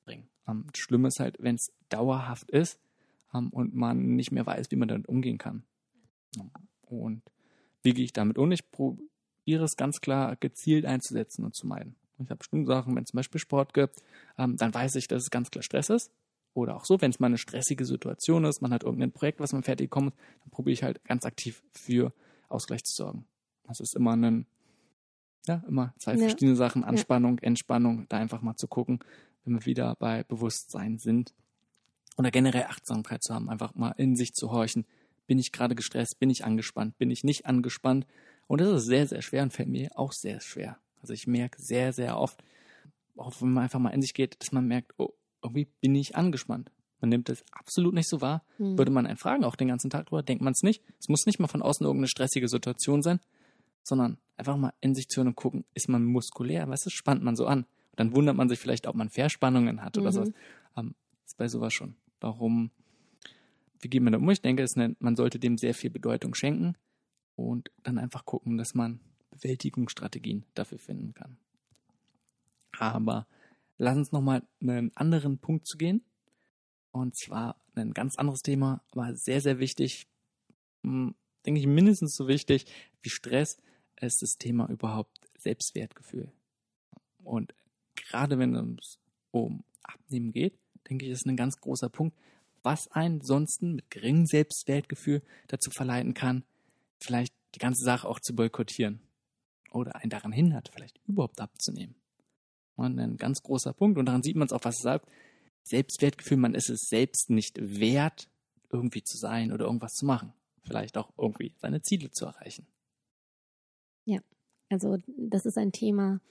bringen. 0.05 0.27
Ähm, 0.47 0.65
das 0.73 0.79
Schlimme 0.81 1.07
ist 1.07 1.19
halt, 1.19 1.37
wenn 1.39 1.55
es 1.55 1.71
dauerhaft 1.89 2.49
ist 2.51 2.79
ähm, 3.33 3.49
und 3.49 3.75
man 3.75 4.15
nicht 4.15 4.31
mehr 4.31 4.45
weiß, 4.45 4.71
wie 4.71 4.75
man 4.75 4.87
damit 4.87 5.07
umgehen 5.07 5.37
kann. 5.37 5.63
Und 6.81 7.21
wie 7.83 7.93
gehe 7.93 8.05
ich 8.05 8.13
damit 8.13 8.37
um? 8.37 8.51
Ich 8.51 8.61
probiere 9.49 9.63
es 9.65 9.77
ganz 9.77 9.99
klar 9.99 10.35
gezielt 10.35 10.85
einzusetzen 10.85 11.43
und 11.43 11.55
zu 11.55 11.65
meiden. 11.65 11.95
Ich 12.19 12.29
habe 12.29 12.37
bestimmte 12.37 12.67
Sachen, 12.67 12.95
wenn 12.95 13.03
es 13.03 13.09
zum 13.09 13.17
Beispiel 13.17 13.39
Sport 13.39 13.73
gibt, 13.73 14.03
ähm, 14.37 14.57
dann 14.57 14.71
weiß 14.71 14.93
ich, 14.95 15.07
dass 15.07 15.23
es 15.23 15.31
ganz 15.31 15.49
klar 15.49 15.63
Stress 15.63 15.89
ist. 15.89 16.11
Oder 16.53 16.75
auch 16.75 16.85
so, 16.85 17.01
wenn 17.01 17.09
es 17.09 17.19
mal 17.19 17.27
eine 17.27 17.39
stressige 17.39 17.83
Situation 17.83 18.45
ist, 18.45 18.61
man 18.61 18.71
hat 18.71 18.83
irgendein 18.83 19.11
Projekt, 19.11 19.39
was 19.39 19.51
man 19.51 19.63
fertig 19.63 19.89
kommt, 19.89 20.13
dann 20.41 20.51
probiere 20.51 20.73
ich 20.73 20.83
halt 20.83 21.03
ganz 21.03 21.25
aktiv 21.25 21.63
für 21.73 22.13
Ausgleich 22.47 22.83
zu 22.83 22.93
sorgen. 22.93 23.25
Das 23.63 23.79
ist 23.79 23.95
immer 23.95 24.15
ein, 24.15 24.45
ja, 25.47 25.63
immer 25.67 25.95
zwei 25.97 26.13
Ja. 26.13 26.19
verschiedene 26.19 26.55
Sachen, 26.55 26.83
Anspannung, 26.83 27.39
Entspannung, 27.39 28.05
da 28.09 28.17
einfach 28.17 28.43
mal 28.43 28.55
zu 28.55 28.67
gucken, 28.67 28.99
wenn 29.45 29.53
wir 29.53 29.65
wieder 29.65 29.95
bei 29.95 30.23
Bewusstsein 30.25 30.99
sind. 30.99 31.33
Oder 32.17 32.29
generell 32.29 32.65
Achtsamkeit 32.65 33.23
zu 33.23 33.33
haben, 33.33 33.49
einfach 33.49 33.73
mal 33.73 33.93
in 33.97 34.15
sich 34.15 34.33
zu 34.33 34.51
horchen. 34.51 34.85
Bin 35.25 35.39
ich 35.39 35.51
gerade 35.51 35.73
gestresst? 35.73 36.19
Bin 36.19 36.29
ich 36.29 36.45
angespannt? 36.45 36.99
Bin 36.99 37.09
ich 37.09 37.23
nicht 37.23 37.47
angespannt? 37.47 38.05
Und 38.49 38.61
das 38.61 38.69
ist 38.69 38.85
sehr, 38.87 39.05
sehr 39.05 39.21
schwer 39.21 39.43
und 39.43 39.53
fällt 39.53 39.69
mir 39.69 39.91
auch 39.95 40.11
sehr 40.11 40.41
schwer. 40.41 40.79
Also 41.01 41.13
ich 41.13 41.27
merke 41.27 41.61
sehr, 41.61 41.93
sehr 41.93 42.17
oft, 42.17 42.43
auch 43.15 43.31
wenn 43.41 43.53
man 43.53 43.63
einfach 43.63 43.79
mal 43.79 43.91
in 43.91 44.01
sich 44.01 44.15
geht, 44.15 44.41
dass 44.41 44.51
man 44.51 44.65
merkt, 44.67 44.91
oh, 44.97 45.13
irgendwie 45.43 45.67
bin 45.81 45.93
ich 45.93 46.15
angespannt. 46.15 46.71
Man 46.99 47.09
nimmt 47.09 47.29
das 47.29 47.43
absolut 47.51 47.93
nicht 47.93 48.09
so 48.09 48.21
wahr. 48.21 48.43
Hm. 48.57 48.75
Würde 48.75 48.91
man 48.91 49.05
einen 49.05 49.17
fragen, 49.17 49.43
auch 49.43 49.55
den 49.55 49.67
ganzen 49.67 49.91
Tag 49.91 50.07
drüber, 50.07 50.23
denkt 50.23 50.43
man 50.43 50.53
es 50.53 50.63
nicht. 50.63 50.81
Es 50.99 51.09
muss 51.09 51.27
nicht 51.27 51.39
mal 51.39 51.47
von 51.47 51.61
außen 51.61 51.85
irgendeine 51.85 52.07
stressige 52.07 52.47
Situation 52.47 53.03
sein, 53.03 53.19
sondern 53.83 54.17
einfach 54.35 54.57
mal 54.57 54.73
in 54.81 54.95
sich 54.95 55.07
zu 55.09 55.17
hören 55.17 55.27
und 55.27 55.35
gucken, 55.35 55.63
ist 55.75 55.87
man 55.87 56.03
muskulär? 56.03 56.67
Was 56.69 56.87
ist, 56.87 56.93
spannt 56.93 57.23
man 57.23 57.35
so 57.35 57.45
an? 57.45 57.59
Und 57.91 57.99
dann 57.99 58.15
wundert 58.15 58.35
man 58.35 58.49
sich 58.49 58.57
vielleicht, 58.57 58.87
ob 58.87 58.95
man 58.95 59.11
Verspannungen 59.11 59.83
hat 59.83 59.95
oder 59.99 60.07
Mhm. 60.09 60.13
sowas. 60.13 60.31
Ähm, 60.75 60.95
ist 61.23 61.37
bei 61.37 61.47
sowas 61.47 61.71
schon. 61.71 61.95
Warum? 62.19 62.71
Wie 63.79 63.89
geht 63.89 64.01
man 64.01 64.11
da 64.11 64.17
um? 64.17 64.29
Ich 64.31 64.41
denke, 64.41 64.65
nennt, 64.75 64.99
man 65.01 65.15
sollte 65.15 65.37
dem 65.37 65.59
sehr 65.59 65.75
viel 65.75 65.91
Bedeutung 65.91 66.33
schenken 66.33 66.75
und 67.47 67.71
dann 67.83 67.97
einfach 67.97 68.25
gucken, 68.25 68.57
dass 68.57 68.73
man 68.73 68.99
Bewältigungsstrategien 69.31 70.45
dafür 70.53 70.79
finden 70.79 71.13
kann. 71.13 71.37
Aber 72.77 73.27
lass 73.77 73.97
uns 73.97 74.11
nochmal 74.11 74.43
einen 74.61 74.95
anderen 74.95 75.37
Punkt 75.37 75.67
zu 75.67 75.77
gehen. 75.77 76.03
Und 76.91 77.15
zwar 77.15 77.55
ein 77.75 77.93
ganz 77.93 78.17
anderes 78.17 78.41
Thema, 78.41 78.83
aber 78.91 79.15
sehr, 79.15 79.41
sehr 79.41 79.59
wichtig. 79.59 80.07
Hm, 80.83 81.15
Denke 81.45 81.61
ich 81.61 81.67
mindestens 81.67 82.15
so 82.15 82.27
wichtig 82.27 82.65
wie 83.01 83.09
Stress 83.09 83.57
ist 84.01 84.21
das 84.21 84.37
Thema 84.37 84.69
überhaupt 84.69 85.19
Selbstwertgefühl. 85.37 86.31
Und 87.23 87.53
gerade 87.95 88.37
wenn 88.39 88.53
es 88.77 88.99
um 89.31 89.63
Abnehmen 89.83 90.31
geht, 90.31 90.57
denke 90.89 91.05
ich, 91.05 91.11
ist 91.11 91.25
ein 91.25 91.37
ganz 91.37 91.59
großer 91.59 91.89
Punkt, 91.89 92.17
was 92.61 92.89
einen 92.91 93.21
sonst 93.21 93.61
mit 93.61 93.89
geringem 93.89 94.25
Selbstwertgefühl 94.25 95.21
dazu 95.47 95.71
verleiten 95.71 96.13
kann, 96.13 96.43
vielleicht 96.99 97.33
die 97.55 97.59
ganze 97.59 97.83
Sache 97.83 98.07
auch 98.07 98.19
zu 98.19 98.35
boykottieren. 98.35 99.01
Oder 99.71 99.95
einen 99.95 100.09
daran 100.09 100.31
hindert, 100.31 100.69
vielleicht 100.73 100.99
überhaupt 101.07 101.39
abzunehmen. 101.39 101.95
Und 102.75 102.99
ein 102.99 103.17
ganz 103.17 103.43
großer 103.43 103.73
Punkt, 103.73 103.99
und 103.99 104.05
daran 104.05 104.23
sieht 104.23 104.35
man 104.35 104.47
es 104.47 104.53
auch, 104.53 104.63
was 104.63 104.77
es 104.77 104.81
sagt, 104.81 105.07
Selbstwertgefühl, 105.63 106.37
man 106.37 106.55
ist 106.55 106.69
es 106.69 106.87
selbst 106.89 107.29
nicht 107.29 107.57
wert, 107.59 108.29
irgendwie 108.71 109.03
zu 109.03 109.17
sein 109.17 109.51
oder 109.51 109.65
irgendwas 109.65 109.93
zu 109.93 110.05
machen. 110.05 110.33
Vielleicht 110.63 110.97
auch 110.97 111.11
irgendwie 111.17 111.53
seine 111.57 111.81
Ziele 111.81 112.09
zu 112.11 112.25
erreichen. 112.25 112.65
Also 114.69 114.97
das 115.17 115.45
ist 115.45 115.57
ein 115.57 115.71
Thema, 115.71 116.21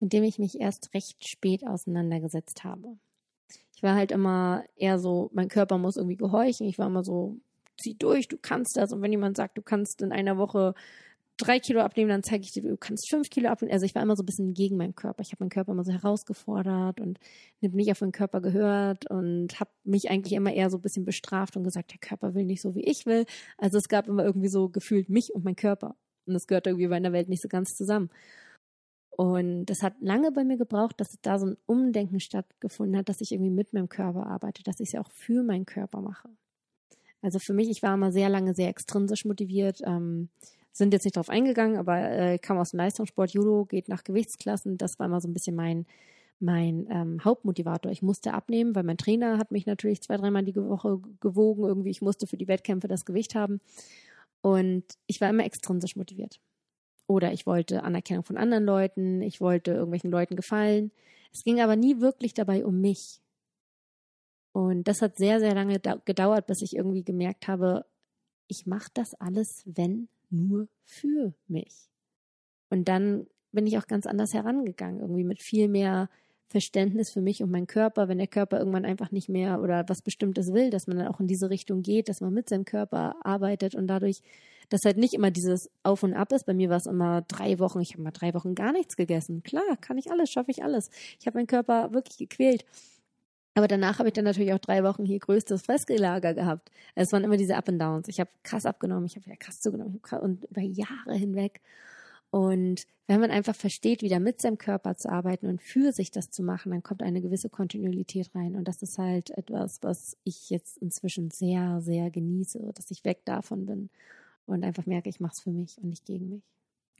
mit 0.00 0.12
dem 0.12 0.22
ich 0.22 0.38
mich 0.38 0.60
erst 0.60 0.94
recht 0.94 1.28
spät 1.28 1.66
auseinandergesetzt 1.66 2.62
habe. 2.64 2.96
Ich 3.74 3.82
war 3.82 3.94
halt 3.94 4.12
immer 4.12 4.64
eher 4.76 4.98
so, 4.98 5.30
mein 5.32 5.48
Körper 5.48 5.78
muss 5.78 5.96
irgendwie 5.96 6.16
gehorchen. 6.16 6.66
Ich 6.68 6.78
war 6.78 6.86
immer 6.86 7.04
so, 7.04 7.36
zieh 7.78 7.96
durch, 7.96 8.28
du 8.28 8.36
kannst 8.36 8.76
das. 8.76 8.92
Und 8.92 9.02
wenn 9.02 9.12
jemand 9.12 9.36
sagt, 9.36 9.58
du 9.58 9.62
kannst 9.62 10.02
in 10.02 10.12
einer 10.12 10.36
Woche 10.38 10.74
drei 11.38 11.60
Kilo 11.60 11.80
abnehmen, 11.80 12.10
dann 12.10 12.22
zeige 12.22 12.42
ich 12.42 12.52
dir, 12.52 12.62
du 12.62 12.76
kannst 12.76 13.08
fünf 13.08 13.30
Kilo 13.30 13.48
abnehmen. 13.48 13.72
Also 13.72 13.86
ich 13.86 13.94
war 13.94 14.02
immer 14.02 14.16
so 14.16 14.22
ein 14.22 14.26
bisschen 14.26 14.54
gegen 14.54 14.76
meinen 14.76 14.94
Körper. 14.94 15.22
Ich 15.22 15.30
habe 15.32 15.42
meinen 15.44 15.50
Körper 15.50 15.72
immer 15.72 15.84
so 15.84 15.92
herausgefordert 15.92 17.00
und 17.00 17.18
nicht 17.60 17.90
auf 17.90 18.00
meinen 18.00 18.12
Körper 18.12 18.40
gehört 18.40 19.08
und 19.10 19.60
habe 19.60 19.70
mich 19.84 20.10
eigentlich 20.10 20.34
immer 20.34 20.52
eher 20.52 20.68
so 20.68 20.78
ein 20.78 20.82
bisschen 20.82 21.04
bestraft 21.04 21.56
und 21.56 21.64
gesagt, 21.64 21.92
der 21.92 21.98
Körper 21.98 22.34
will 22.34 22.44
nicht 22.44 22.60
so, 22.60 22.74
wie 22.74 22.84
ich 22.84 23.06
will. 23.06 23.24
Also 23.56 23.78
es 23.78 23.88
gab 23.88 24.08
immer 24.08 24.24
irgendwie 24.24 24.48
so 24.48 24.68
gefühlt 24.68 25.08
mich 25.08 25.32
und 25.32 25.44
mein 25.44 25.56
Körper. 25.56 25.96
Und 26.26 26.34
das 26.34 26.46
gehört 26.46 26.66
irgendwie 26.66 26.88
bei 26.88 26.96
einer 26.96 27.12
Welt 27.12 27.28
nicht 27.28 27.42
so 27.42 27.48
ganz 27.48 27.74
zusammen. 27.76 28.10
Und 29.16 29.66
das 29.66 29.82
hat 29.82 29.94
lange 30.00 30.30
bei 30.32 30.44
mir 30.44 30.58
gebraucht, 30.58 31.00
dass 31.00 31.08
da 31.22 31.38
so 31.38 31.46
ein 31.46 31.56
Umdenken 31.66 32.20
stattgefunden 32.20 32.96
hat, 32.96 33.08
dass 33.08 33.20
ich 33.20 33.32
irgendwie 33.32 33.50
mit 33.50 33.72
meinem 33.72 33.88
Körper 33.88 34.26
arbeite, 34.26 34.62
dass 34.62 34.78
ich 34.80 34.88
es 34.88 34.92
ja 34.92 35.00
auch 35.00 35.10
für 35.10 35.42
meinen 35.42 35.66
Körper 35.66 36.00
mache. 36.00 36.28
Also 37.22 37.38
für 37.38 37.52
mich, 37.52 37.68
ich 37.68 37.82
war 37.82 37.94
immer 37.94 38.12
sehr 38.12 38.28
lange 38.28 38.54
sehr 38.54 38.68
extrinsisch 38.68 39.24
motiviert, 39.24 39.80
ähm, 39.84 40.28
sind 40.72 40.92
jetzt 40.92 41.04
nicht 41.04 41.16
drauf 41.16 41.28
eingegangen, 41.28 41.76
aber 41.76 41.98
äh, 41.98 42.38
kam 42.38 42.58
aus 42.58 42.70
dem 42.70 42.78
Leistungssport, 42.78 43.32
Judo, 43.32 43.64
geht 43.64 43.88
nach 43.88 44.04
Gewichtsklassen. 44.04 44.78
Das 44.78 44.98
war 44.98 45.06
immer 45.06 45.20
so 45.20 45.28
ein 45.28 45.34
bisschen 45.34 45.56
mein, 45.56 45.86
mein 46.38 46.86
ähm, 46.90 47.24
Hauptmotivator. 47.24 47.90
Ich 47.90 48.02
musste 48.02 48.32
abnehmen, 48.32 48.74
weil 48.74 48.84
mein 48.84 48.96
Trainer 48.96 49.38
hat 49.38 49.50
mich 49.50 49.66
natürlich 49.66 50.02
zwei, 50.02 50.16
dreimal 50.16 50.44
die 50.44 50.54
Woche 50.54 51.00
gewogen. 51.20 51.64
Irgendwie, 51.64 51.90
ich 51.90 52.00
musste 52.00 52.26
für 52.28 52.36
die 52.36 52.48
Wettkämpfe 52.48 52.86
das 52.86 53.04
Gewicht 53.04 53.34
haben. 53.34 53.60
Und 54.40 54.84
ich 55.06 55.20
war 55.20 55.28
immer 55.28 55.44
extrinsisch 55.44 55.96
motiviert. 55.96 56.40
Oder 57.08 57.32
ich 57.32 57.46
wollte 57.46 57.82
Anerkennung 57.82 58.22
von 58.22 58.36
anderen 58.36 58.64
Leuten, 58.64 59.22
ich 59.22 59.40
wollte 59.40 59.72
irgendwelchen 59.72 60.10
Leuten 60.10 60.36
gefallen. 60.36 60.92
Es 61.32 61.42
ging 61.42 61.60
aber 61.60 61.74
nie 61.74 62.00
wirklich 62.00 62.34
dabei 62.34 62.64
um 62.64 62.80
mich. 62.80 63.20
Und 64.58 64.88
das 64.88 65.02
hat 65.02 65.16
sehr, 65.16 65.38
sehr 65.38 65.54
lange 65.54 65.78
gedauert, 66.04 66.48
bis 66.48 66.62
ich 66.62 66.74
irgendwie 66.74 67.04
gemerkt 67.04 67.46
habe, 67.46 67.86
ich 68.48 68.66
mache 68.66 68.90
das 68.92 69.14
alles, 69.14 69.62
wenn 69.66 70.08
nur 70.30 70.66
für 70.84 71.32
mich. 71.46 71.88
Und 72.68 72.88
dann 72.88 73.28
bin 73.52 73.68
ich 73.68 73.78
auch 73.78 73.86
ganz 73.86 74.04
anders 74.04 74.34
herangegangen, 74.34 74.98
irgendwie 74.98 75.22
mit 75.22 75.40
viel 75.40 75.68
mehr 75.68 76.10
Verständnis 76.48 77.08
für 77.08 77.20
mich 77.20 77.40
und 77.40 77.52
meinen 77.52 77.68
Körper, 77.68 78.08
wenn 78.08 78.18
der 78.18 78.26
Körper 78.26 78.58
irgendwann 78.58 78.84
einfach 78.84 79.12
nicht 79.12 79.28
mehr 79.28 79.62
oder 79.62 79.84
was 79.86 80.02
Bestimmtes 80.02 80.52
will, 80.52 80.70
dass 80.70 80.88
man 80.88 80.98
dann 80.98 81.06
auch 81.06 81.20
in 81.20 81.28
diese 81.28 81.50
Richtung 81.50 81.82
geht, 81.82 82.08
dass 82.08 82.20
man 82.20 82.34
mit 82.34 82.48
seinem 82.48 82.64
Körper 82.64 83.14
arbeitet 83.24 83.76
und 83.76 83.86
dadurch, 83.86 84.22
dass 84.70 84.84
halt 84.84 84.96
nicht 84.96 85.14
immer 85.14 85.30
dieses 85.30 85.70
Auf 85.84 86.02
und 86.02 86.14
Ab 86.14 86.32
ist. 86.32 86.46
Bei 86.46 86.54
mir 86.54 86.68
war 86.68 86.78
es 86.78 86.86
immer 86.86 87.22
drei 87.22 87.60
Wochen, 87.60 87.80
ich 87.80 87.92
habe 87.92 88.02
mal 88.02 88.10
drei 88.10 88.34
Wochen 88.34 88.56
gar 88.56 88.72
nichts 88.72 88.96
gegessen. 88.96 89.44
Klar, 89.44 89.76
kann 89.80 89.98
ich 89.98 90.10
alles, 90.10 90.32
schaffe 90.32 90.50
ich 90.50 90.64
alles. 90.64 90.90
Ich 91.20 91.28
habe 91.28 91.38
meinen 91.38 91.46
Körper 91.46 91.92
wirklich 91.92 92.18
gequält. 92.18 92.64
Aber 93.58 93.66
danach 93.66 93.98
habe 93.98 94.08
ich 94.08 94.12
dann 94.12 94.24
natürlich 94.24 94.52
auch 94.52 94.60
drei 94.60 94.84
Wochen 94.84 95.04
hier 95.04 95.18
größtes 95.18 95.62
Fressgelager 95.62 96.32
gehabt. 96.32 96.70
Es 96.94 97.10
waren 97.10 97.24
immer 97.24 97.36
diese 97.36 97.56
Up 97.56 97.68
and 97.68 97.82
Downs. 97.82 98.06
Ich 98.06 98.20
habe 98.20 98.30
krass 98.44 98.64
abgenommen, 98.66 99.06
ich 99.06 99.16
habe 99.16 99.26
wieder 99.26 99.36
krass 99.36 99.60
zugenommen 99.60 100.00
und 100.20 100.44
über 100.44 100.60
Jahre 100.60 101.16
hinweg. 101.16 101.60
Und 102.30 102.86
wenn 103.08 103.18
man 103.20 103.32
einfach 103.32 103.56
versteht, 103.56 104.02
wieder 104.02 104.20
mit 104.20 104.40
seinem 104.40 104.58
Körper 104.58 104.94
zu 104.94 105.10
arbeiten 105.10 105.48
und 105.48 105.60
für 105.60 105.90
sich 105.90 106.12
das 106.12 106.30
zu 106.30 106.44
machen, 106.44 106.70
dann 106.70 106.84
kommt 106.84 107.02
eine 107.02 107.20
gewisse 107.20 107.48
Kontinuität 107.48 108.32
rein. 108.32 108.54
Und 108.54 108.68
das 108.68 108.80
ist 108.80 108.96
halt 108.96 109.30
etwas, 109.30 109.82
was 109.82 110.16
ich 110.22 110.50
jetzt 110.50 110.78
inzwischen 110.78 111.32
sehr, 111.32 111.80
sehr 111.80 112.12
genieße, 112.12 112.60
dass 112.74 112.92
ich 112.92 113.04
weg 113.04 113.24
davon 113.24 113.66
bin 113.66 113.90
und 114.46 114.62
einfach 114.62 114.86
merke, 114.86 115.08
ich 115.08 115.18
mache 115.18 115.32
es 115.32 115.40
für 115.40 115.50
mich 115.50 115.78
und 115.78 115.88
nicht 115.88 116.04
gegen 116.04 116.28
mich. 116.28 116.44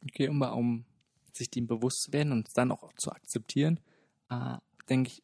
Okay, 0.02 0.26
um, 0.26 0.42
um 0.42 0.84
sich 1.32 1.52
dem 1.52 1.68
bewusst 1.68 2.02
zu 2.02 2.12
werden 2.12 2.32
und 2.32 2.48
dann 2.58 2.72
auch 2.72 2.92
zu 2.94 3.12
akzeptieren, 3.12 3.78
äh, 4.28 4.56
denke 4.88 5.10
ich, 5.10 5.22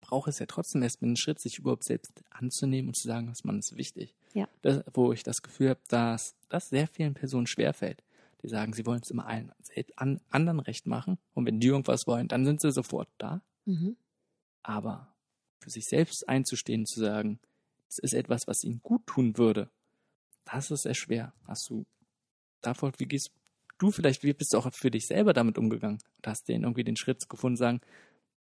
braucht 0.00 0.28
es 0.28 0.38
ja 0.38 0.46
trotzdem 0.46 0.82
erstmal 0.82 1.08
einen 1.08 1.16
Schritt, 1.16 1.40
sich 1.40 1.58
überhaupt 1.58 1.84
selbst 1.84 2.22
anzunehmen 2.30 2.88
und 2.88 2.96
zu 2.96 3.08
sagen, 3.08 3.28
was 3.28 3.44
man 3.44 3.58
ist 3.58 3.76
wichtig. 3.76 4.14
Ja. 4.34 4.48
Das, 4.62 4.84
wo 4.92 5.12
ich 5.12 5.22
das 5.22 5.42
Gefühl 5.42 5.70
habe, 5.70 5.80
dass 5.88 6.36
das 6.48 6.68
sehr 6.68 6.86
vielen 6.86 7.14
Personen 7.14 7.46
schwerfällt. 7.46 8.02
Die 8.42 8.48
sagen, 8.48 8.72
sie 8.72 8.86
wollen 8.86 9.00
es 9.02 9.10
immer 9.10 9.26
allen 9.26 9.52
an, 9.96 10.20
anderen 10.30 10.60
recht 10.60 10.86
machen. 10.86 11.18
Und 11.34 11.46
wenn 11.46 11.58
die 11.58 11.68
irgendwas 11.68 12.06
wollen, 12.06 12.28
dann 12.28 12.44
sind 12.44 12.60
sie 12.60 12.70
sofort 12.70 13.08
da. 13.18 13.42
Mhm. 13.64 13.96
Aber 14.62 15.14
für 15.60 15.70
sich 15.70 15.86
selbst 15.86 16.28
einzustehen, 16.28 16.86
zu 16.86 17.00
sagen, 17.00 17.40
es 17.88 17.98
ist 17.98 18.12
etwas, 18.12 18.46
was 18.46 18.62
ihnen 18.62 18.80
gut 18.82 19.06
tun 19.06 19.38
würde, 19.38 19.70
das 20.44 20.70
ist 20.70 20.82
sehr 20.82 20.94
schwer. 20.94 21.32
Hast 21.46 21.68
du 21.70 21.86
davor, 22.60 22.92
wie 22.98 23.06
gehst 23.06 23.30
du 23.78 23.90
vielleicht, 23.90 24.22
wie 24.22 24.32
bist 24.32 24.52
du 24.52 24.58
auch 24.58 24.72
für 24.72 24.90
dich 24.90 25.06
selber 25.06 25.32
damit 25.32 25.58
umgegangen? 25.58 25.98
Und 26.16 26.26
hast 26.26 26.48
denen 26.48 26.64
irgendwie 26.64 26.84
den 26.84 26.96
Schritt 26.96 27.28
gefunden, 27.28 27.56
sagen, 27.56 27.80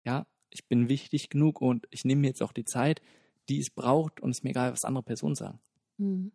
ja, 0.04 0.26
ich 0.54 0.66
bin 0.66 0.88
wichtig 0.88 1.28
genug 1.28 1.60
und 1.60 1.86
ich 1.90 2.04
nehme 2.04 2.22
mir 2.22 2.28
jetzt 2.28 2.42
auch 2.42 2.52
die 2.52 2.64
Zeit, 2.64 3.02
die 3.48 3.58
es 3.58 3.70
braucht 3.70 4.20
und 4.20 4.30
es 4.30 4.42
mir 4.42 4.50
egal, 4.50 4.72
was 4.72 4.84
andere 4.84 5.02
Personen 5.02 5.34
sagen. 5.34 5.58
Mhm. 5.98 6.32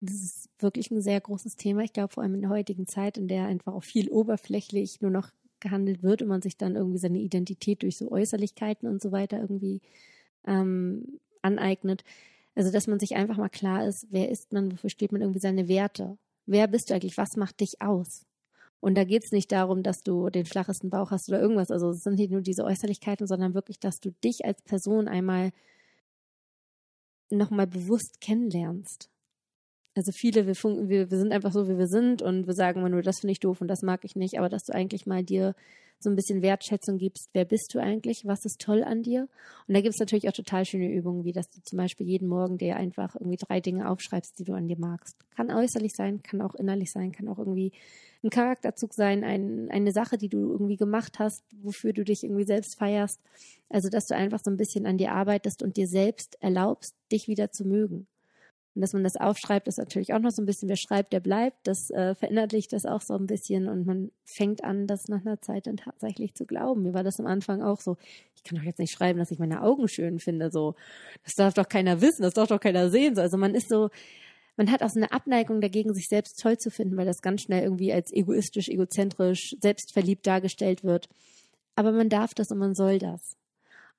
Das 0.00 0.14
ist 0.14 0.50
wirklich 0.58 0.90
ein 0.90 1.02
sehr 1.02 1.20
großes 1.20 1.56
Thema. 1.56 1.82
Ich 1.82 1.92
glaube, 1.92 2.12
vor 2.12 2.22
allem 2.22 2.34
in 2.34 2.42
der 2.42 2.50
heutigen 2.50 2.86
Zeit, 2.86 3.18
in 3.18 3.28
der 3.28 3.46
einfach 3.46 3.74
auch 3.74 3.82
viel 3.82 4.08
oberflächlich 4.10 5.00
nur 5.00 5.10
noch 5.10 5.30
gehandelt 5.60 6.02
wird 6.02 6.22
und 6.22 6.28
man 6.28 6.42
sich 6.42 6.56
dann 6.56 6.76
irgendwie 6.76 6.98
seine 6.98 7.18
Identität 7.18 7.82
durch 7.82 7.96
so 7.96 8.10
Äußerlichkeiten 8.10 8.88
und 8.88 9.02
so 9.02 9.12
weiter 9.12 9.40
irgendwie 9.40 9.80
ähm, 10.46 11.20
aneignet. 11.42 12.04
Also, 12.54 12.70
dass 12.70 12.86
man 12.86 13.00
sich 13.00 13.16
einfach 13.16 13.36
mal 13.36 13.48
klar 13.48 13.86
ist, 13.86 14.06
wer 14.10 14.30
ist 14.30 14.52
man, 14.52 14.72
wofür 14.72 14.90
steht 14.90 15.10
man 15.10 15.22
irgendwie 15.22 15.40
seine 15.40 15.68
Werte? 15.68 16.18
Wer 16.46 16.68
bist 16.68 16.90
du 16.90 16.94
eigentlich? 16.94 17.16
Was 17.16 17.36
macht 17.36 17.60
dich 17.60 17.80
aus? 17.80 18.26
Und 18.84 18.96
da 18.96 19.04
geht 19.04 19.24
es 19.24 19.32
nicht 19.32 19.50
darum, 19.50 19.82
dass 19.82 20.02
du 20.02 20.28
den 20.28 20.44
flachesten 20.44 20.90
Bauch 20.90 21.10
hast 21.10 21.30
oder 21.30 21.40
irgendwas. 21.40 21.70
Also 21.70 21.88
es 21.88 22.02
sind 22.02 22.16
nicht 22.16 22.30
nur 22.30 22.42
diese 22.42 22.64
Äußerlichkeiten, 22.64 23.26
sondern 23.26 23.54
wirklich, 23.54 23.80
dass 23.80 23.98
du 23.98 24.10
dich 24.22 24.44
als 24.44 24.60
Person 24.60 25.08
einmal 25.08 25.52
nochmal 27.30 27.66
bewusst 27.66 28.20
kennenlernst. 28.20 29.08
Also 29.94 30.12
viele, 30.12 30.46
wir, 30.46 30.54
funken, 30.54 30.88
wir, 30.88 31.10
wir 31.10 31.18
sind 31.18 31.32
einfach 31.32 31.52
so, 31.52 31.68
wie 31.68 31.78
wir 31.78 31.86
sind 31.86 32.20
und 32.20 32.46
wir 32.46 32.54
sagen 32.54 32.80
immer 32.80 32.88
nur, 32.88 33.02
das 33.02 33.20
finde 33.20 33.32
ich 33.32 33.40
doof 33.40 33.60
und 33.60 33.68
das 33.68 33.82
mag 33.82 34.04
ich 34.04 34.16
nicht, 34.16 34.38
aber 34.38 34.48
dass 34.48 34.64
du 34.64 34.74
eigentlich 34.74 35.06
mal 35.06 35.22
dir 35.22 35.54
so 36.00 36.10
ein 36.10 36.16
bisschen 36.16 36.42
Wertschätzung 36.42 36.98
gibst, 36.98 37.30
wer 37.32 37.44
bist 37.44 37.74
du 37.74 37.80
eigentlich, 37.80 38.26
was 38.26 38.44
ist 38.44 38.60
toll 38.60 38.84
an 38.84 39.02
dir. 39.02 39.28
Und 39.66 39.74
da 39.74 39.80
gibt 39.80 39.94
es 39.94 40.00
natürlich 40.00 40.28
auch 40.28 40.32
total 40.32 40.64
schöne 40.64 40.92
Übungen, 40.92 41.24
wie 41.24 41.32
dass 41.32 41.48
du 41.48 41.60
zum 41.62 41.78
Beispiel 41.78 42.06
jeden 42.06 42.28
Morgen 42.28 42.58
dir 42.58 42.76
einfach 42.76 43.14
irgendwie 43.14 43.38
drei 43.38 43.60
Dinge 43.60 43.88
aufschreibst, 43.88 44.38
die 44.38 44.44
du 44.44 44.52
an 44.52 44.68
dir 44.68 44.78
magst. 44.78 45.16
Kann 45.34 45.50
äußerlich 45.50 45.94
sein, 45.94 46.22
kann 46.22 46.42
auch 46.42 46.54
innerlich 46.54 46.92
sein, 46.92 47.12
kann 47.12 47.28
auch 47.28 47.38
irgendwie 47.38 47.72
ein 48.22 48.30
Charakterzug 48.30 48.94
sein, 48.94 49.24
ein, 49.24 49.70
eine 49.70 49.92
Sache, 49.92 50.18
die 50.18 50.28
du 50.28 50.52
irgendwie 50.52 50.76
gemacht 50.76 51.18
hast, 51.18 51.44
wofür 51.62 51.92
du 51.92 52.04
dich 52.04 52.22
irgendwie 52.22 52.44
selbst 52.44 52.78
feierst. 52.78 53.20
Also, 53.68 53.88
dass 53.88 54.06
du 54.06 54.14
einfach 54.14 54.40
so 54.42 54.50
ein 54.50 54.56
bisschen 54.56 54.86
an 54.86 54.98
dir 54.98 55.12
arbeitest 55.12 55.62
und 55.62 55.76
dir 55.76 55.88
selbst 55.88 56.36
erlaubst, 56.40 56.94
dich 57.10 57.28
wieder 57.28 57.50
zu 57.50 57.64
mögen. 57.64 58.06
Und 58.74 58.80
dass 58.80 58.92
man 58.92 59.04
das 59.04 59.16
aufschreibt, 59.16 59.68
ist 59.68 59.78
natürlich 59.78 60.14
auch 60.14 60.18
noch 60.18 60.32
so 60.32 60.42
ein 60.42 60.46
bisschen, 60.46 60.68
wer 60.68 60.76
schreibt, 60.76 61.12
der 61.12 61.20
bleibt. 61.20 61.58
Das 61.66 61.90
äh, 61.90 62.14
verinnerlicht 62.16 62.72
das 62.72 62.86
auch 62.86 63.00
so 63.02 63.14
ein 63.14 63.26
bisschen 63.26 63.68
und 63.68 63.86
man 63.86 64.10
fängt 64.24 64.64
an, 64.64 64.88
das 64.88 65.06
nach 65.08 65.24
einer 65.24 65.40
Zeit 65.40 65.68
dann 65.68 65.76
tatsächlich 65.76 66.34
zu 66.34 66.44
glauben. 66.44 66.82
Mir 66.82 66.92
war 66.92 67.04
das 67.04 67.20
am 67.20 67.26
Anfang 67.26 67.62
auch 67.62 67.80
so. 67.80 67.96
Ich 68.34 68.42
kann 68.42 68.58
doch 68.58 68.64
jetzt 68.64 68.80
nicht 68.80 68.92
schreiben, 68.92 69.20
dass 69.20 69.30
ich 69.30 69.38
meine 69.38 69.62
Augen 69.62 69.86
schön 69.86 70.18
finde. 70.18 70.50
So, 70.50 70.74
das 71.22 71.34
darf 71.34 71.54
doch 71.54 71.68
keiner 71.68 72.00
wissen, 72.00 72.22
das 72.22 72.34
darf 72.34 72.48
doch 72.48 72.58
keiner 72.58 72.90
sehen. 72.90 73.14
So, 73.14 73.22
also 73.22 73.36
man 73.36 73.54
ist 73.54 73.68
so, 73.68 73.90
man 74.56 74.70
hat 74.70 74.82
auch 74.82 74.90
so 74.90 74.98
eine 74.98 75.12
Abneigung 75.12 75.60
dagegen, 75.60 75.94
sich 75.94 76.08
selbst 76.08 76.40
toll 76.40 76.58
zu 76.58 76.70
finden, 76.70 76.96
weil 76.96 77.06
das 77.06 77.22
ganz 77.22 77.42
schnell 77.42 77.62
irgendwie 77.62 77.92
als 77.92 78.12
egoistisch, 78.12 78.68
egozentrisch, 78.68 79.54
selbstverliebt 79.60 80.26
dargestellt 80.26 80.82
wird. 80.82 81.08
Aber 81.76 81.92
man 81.92 82.08
darf 82.08 82.34
das 82.34 82.50
und 82.50 82.58
man 82.58 82.74
soll 82.74 82.98
das. 82.98 83.36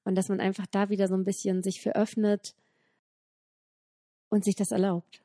Und 0.04 0.16
dass 0.16 0.28
man 0.28 0.42
einfach 0.42 0.66
da 0.68 0.90
wieder 0.90 1.08
so 1.08 1.16
ein 1.16 1.24
bisschen 1.24 1.64
sich 1.64 1.82
veröffnet 1.82 2.56
und 4.30 4.44
sich 4.44 4.56
das 4.56 4.72
erlaubt. 4.72 5.22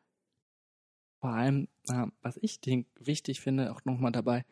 Vor 1.21 1.31
allem, 1.31 1.69
äh, 1.89 2.07
was 2.23 2.39
ich 2.41 2.61
denk, 2.61 2.87
wichtig 2.99 3.41
finde, 3.41 3.73
auch 3.73 3.85
nochmal 3.85 4.13
dabei, 4.13 4.45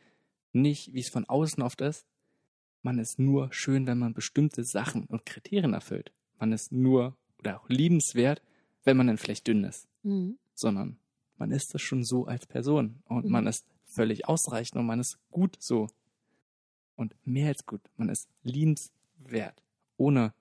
nicht, 0.53 0.92
wie 0.92 1.01
es 1.01 1.09
von 1.09 1.24
außen 1.24 1.62
oft 1.62 1.80
ist, 1.80 2.07
man 2.82 2.99
ist 2.99 3.18
nur 3.18 3.53
schön, 3.53 3.86
wenn 3.86 3.99
man 3.99 4.14
bestimmte 4.14 4.64
Sachen 4.64 5.05
und 5.05 5.26
Kriterien 5.26 5.74
erfüllt. 5.74 6.12
Man 6.38 6.53
ist 6.53 6.72
nur 6.72 7.16
oder 7.38 7.61
auch 7.61 7.68
liebenswert, 7.68 8.42
wenn 8.84 8.96
man 8.96 9.09
dann 9.09 9.18
vielleicht 9.18 9.46
dünn 9.46 9.64
ist. 9.64 9.88
Mhm. 10.03 10.38
Sondern 10.55 10.99
man 11.36 11.51
ist 11.51 11.74
das 11.74 11.82
schon 11.82 12.05
so 12.05 12.26
als 12.26 12.46
Person 12.46 13.03
und 13.05 13.24
mhm. 13.24 13.32
man 13.32 13.46
ist 13.46 13.66
völlig 13.84 14.28
ausreichend 14.28 14.78
und 14.78 14.86
man 14.86 15.01
ist 15.01 15.18
gut 15.30 15.57
so. 15.61 15.88
Und 16.96 17.14
mehr 17.24 17.49
als 17.49 17.64
gut. 17.64 17.80
Man 17.96 18.09
ist 18.09 18.28
liebenswert, 18.42 19.62
ohne 19.96 20.34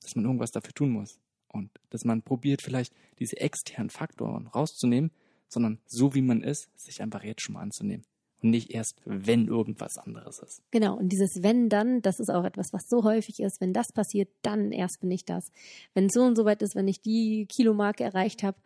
dass 0.00 0.14
man 0.14 0.24
irgendwas 0.24 0.50
dafür 0.50 0.74
tun 0.74 0.90
muss 0.90 1.21
und 1.52 1.70
dass 1.90 2.04
man 2.04 2.22
probiert, 2.22 2.62
vielleicht 2.62 2.94
diese 3.18 3.38
externen 3.38 3.90
Faktoren 3.90 4.46
rauszunehmen, 4.48 5.10
sondern 5.48 5.78
so 5.86 6.14
wie 6.14 6.22
man 6.22 6.42
ist, 6.42 6.68
sich 6.76 7.02
einfach 7.02 7.22
jetzt 7.22 7.42
schon 7.42 7.54
mal 7.54 7.60
anzunehmen. 7.60 8.04
Und 8.42 8.50
nicht 8.50 8.70
erst, 8.70 9.00
wenn 9.04 9.46
irgendwas 9.46 9.98
anderes 9.98 10.40
ist. 10.40 10.62
Genau, 10.72 10.96
und 10.96 11.10
dieses 11.10 11.42
wenn 11.42 11.68
dann, 11.68 12.02
das 12.02 12.18
ist 12.18 12.30
auch 12.30 12.44
etwas, 12.44 12.72
was 12.72 12.88
so 12.88 13.04
häufig 13.04 13.38
ist. 13.38 13.60
Wenn 13.60 13.72
das 13.72 13.92
passiert, 13.92 14.28
dann 14.42 14.72
erst 14.72 15.00
bin 15.00 15.12
ich 15.12 15.24
das. 15.24 15.52
Wenn 15.94 16.08
so 16.10 16.22
und 16.22 16.36
so 16.36 16.44
weit 16.44 16.60
ist, 16.62 16.74
wenn 16.74 16.88
ich 16.88 17.00
die 17.00 17.46
Kilomarke 17.46 18.02
erreicht 18.02 18.42
habe, 18.42 18.56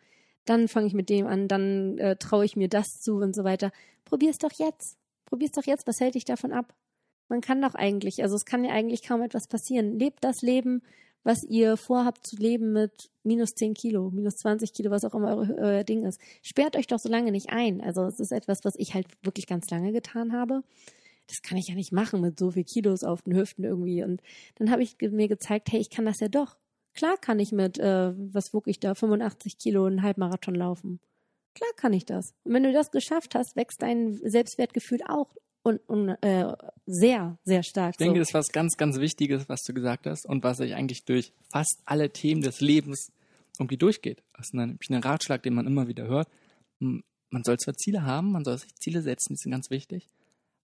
dann 0.45 0.67
fange 0.67 0.87
ich 0.87 0.93
mit 0.93 1.09
dem 1.09 1.27
an, 1.27 1.47
dann 1.47 1.97
äh, 1.99 2.15
traue 2.15 2.45
ich 2.45 2.55
mir 2.55 2.69
das 2.69 2.87
zu 3.01 3.17
und 3.17 3.35
so 3.35 3.43
weiter. 3.43 3.71
Probier 4.05 4.31
es 4.31 4.37
doch 4.37 4.53
jetzt. 4.53 4.97
Probier 5.25 5.47
es 5.47 5.51
doch 5.51 5.65
jetzt. 5.65 5.85
Was 5.85 5.99
hält 5.99 6.15
dich 6.15 6.25
davon 6.25 6.53
ab? 6.53 6.73
Man 7.29 7.41
kann 7.41 7.61
doch 7.61 7.75
eigentlich, 7.75 8.23
also 8.23 8.35
es 8.35 8.45
kann 8.45 8.63
ja 8.63 8.71
eigentlich 8.71 9.03
kaum 9.03 9.21
etwas 9.21 9.47
passieren. 9.47 9.99
Lebt 9.99 10.23
das 10.23 10.41
Leben, 10.41 10.81
was 11.23 11.43
ihr 11.43 11.77
vorhabt 11.77 12.25
zu 12.25 12.37
leben 12.37 12.73
mit 12.73 13.09
minus 13.23 13.55
10 13.55 13.73
Kilo, 13.73 14.09
minus 14.11 14.37
20 14.37 14.73
Kilo, 14.73 14.91
was 14.91 15.05
auch 15.05 15.13
immer 15.13 15.35
euer, 15.35 15.55
euer 15.57 15.83
Ding 15.83 16.05
ist. 16.05 16.19
Sperrt 16.41 16.75
euch 16.75 16.87
doch 16.87 16.99
so 16.99 17.09
lange 17.09 17.31
nicht 17.31 17.49
ein. 17.49 17.81
Also 17.81 18.03
es 18.05 18.19
ist 18.19 18.31
etwas, 18.31 18.63
was 18.63 18.75
ich 18.77 18.93
halt 18.93 19.07
wirklich 19.23 19.47
ganz 19.47 19.69
lange 19.69 19.91
getan 19.91 20.33
habe. 20.33 20.63
Das 21.27 21.41
kann 21.41 21.57
ich 21.57 21.67
ja 21.67 21.75
nicht 21.75 21.91
machen 21.91 22.21
mit 22.21 22.39
so 22.39 22.51
viel 22.51 22.63
Kilos 22.63 23.03
auf 23.03 23.21
den 23.21 23.35
Hüften 23.35 23.65
irgendwie. 23.65 24.03
Und 24.03 24.21
dann 24.55 24.71
habe 24.71 24.83
ich 24.83 24.95
mir 25.01 25.27
gezeigt, 25.27 25.71
hey, 25.71 25.79
ich 25.79 25.89
kann 25.89 26.05
das 26.05 26.21
ja 26.21 26.29
doch. 26.29 26.57
Klar 26.93 27.17
kann 27.17 27.39
ich 27.39 27.51
mit, 27.51 27.77
äh, 27.77 28.13
was 28.33 28.53
wog 28.53 28.67
ich 28.67 28.79
da, 28.79 28.95
85 28.95 29.57
Kilo 29.57 29.85
einen 29.85 30.01
Halbmarathon 30.01 30.55
laufen. 30.55 30.99
Klar 31.53 31.69
kann 31.75 31.93
ich 31.93 32.05
das. 32.05 32.33
Und 32.43 32.53
wenn 32.53 32.63
du 32.63 32.71
das 32.71 32.91
geschafft 32.91 33.35
hast, 33.35 33.55
wächst 33.55 33.81
dein 33.81 34.13
Selbstwertgefühl 34.13 35.01
auch 35.07 35.35
und, 35.67 35.79
und 35.89 36.09
äh, 36.23 36.53
sehr, 36.85 37.37
sehr 37.43 37.61
stark. 37.61 37.91
Ich 37.91 37.97
denke, 37.97 38.15
so. 38.15 38.19
das 38.19 38.29
ist 38.29 38.33
was 38.33 38.47
ganz, 38.53 38.77
ganz 38.77 38.99
Wichtiges, 38.99 39.49
was 39.49 39.63
du 39.63 39.73
gesagt 39.73 40.07
hast 40.07 40.25
und 40.25 40.41
was 40.43 40.57
sich 40.57 40.73
eigentlich 40.75 41.03
durch 41.03 41.33
fast 41.51 41.81
alle 41.85 42.09
Themen 42.09 42.41
des 42.41 42.61
Lebens 42.61 43.11
irgendwie 43.59 43.75
durchgeht. 43.75 44.23
Das 44.33 44.47
ist 44.47 44.53
ein, 44.53 44.79
ein 44.89 45.03
Ratschlag, 45.03 45.43
den 45.43 45.53
man 45.53 45.67
immer 45.67 45.89
wieder 45.89 46.07
hört. 46.07 46.29
Man 46.79 47.43
soll 47.43 47.57
zwar 47.57 47.73
Ziele 47.73 48.03
haben, 48.03 48.31
man 48.31 48.45
soll 48.45 48.57
sich 48.57 48.73
Ziele 48.75 49.01
setzen, 49.01 49.33
die 49.33 49.41
sind 49.41 49.51
ganz 49.51 49.69
wichtig, 49.69 50.07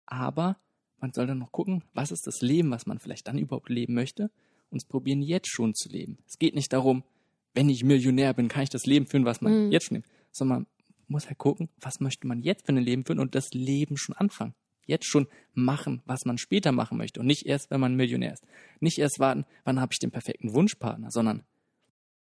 aber 0.06 0.58
man 0.99 1.12
soll 1.14 1.26
dann 1.26 1.39
noch 1.39 1.52
gucken, 1.52 1.84
was 1.93 2.12
ist 2.12 2.28
das 2.28 2.41
Leben, 2.41 2.70
was 2.70 2.86
man 2.86 2.99
vielleicht 2.99 3.28
dann 3.28 3.39
überhaupt 3.39 3.70
leben 3.70 3.95
möchte 3.95 4.30
und 4.70 4.78
es 4.78 4.86
probieren 4.86 5.24
jetzt 5.24 5.49
schon 5.49 5.74
zu 5.74 5.89
leben. 5.89 6.20
Es 6.28 6.38
geht 6.38 6.54
nicht 6.54 6.72
darum, 6.74 7.04
wenn 7.56 7.70
ich 7.70 7.84
Millionär 7.84 8.36
bin, 8.36 8.49
kann 8.49 8.64
ich 8.64 8.70
das 8.70 8.86
Leben 8.86 9.08
führen, 9.08 9.26
was 9.26 9.41
man 9.41 9.66
mhm. 9.66 9.72
jetzt 9.72 9.88
schon 9.88 9.95
nimmt, 9.95 10.06
sondern 10.32 10.60
man 10.60 10.68
muss 11.08 11.26
halt 11.28 11.39
gucken, 11.39 11.70
was 11.80 12.02
möchte 12.02 12.28
man 12.28 12.43
jetzt 12.43 12.68
für 12.68 12.74
ein 12.74 12.78
Leben 12.78 13.04
führen 13.04 13.20
und 13.20 13.34
das 13.34 13.52
Leben 13.54 13.97
schon 13.97 14.16
anfangen 14.16 14.54
jetzt 14.86 15.05
schon 15.05 15.27
machen, 15.53 16.01
was 16.05 16.25
man 16.25 16.38
später 16.38 16.71
machen 16.71 16.97
möchte 16.97 17.19
und 17.19 17.27
nicht 17.27 17.45
erst, 17.45 17.71
wenn 17.71 17.79
man 17.79 17.95
Millionär 17.95 18.34
ist. 18.34 18.45
Nicht 18.79 18.97
erst 18.97 19.19
warten, 19.19 19.45
wann 19.63 19.79
habe 19.79 19.93
ich 19.93 19.99
den 19.99 20.11
perfekten 20.11 20.53
Wunschpartner, 20.53 21.11
sondern 21.11 21.43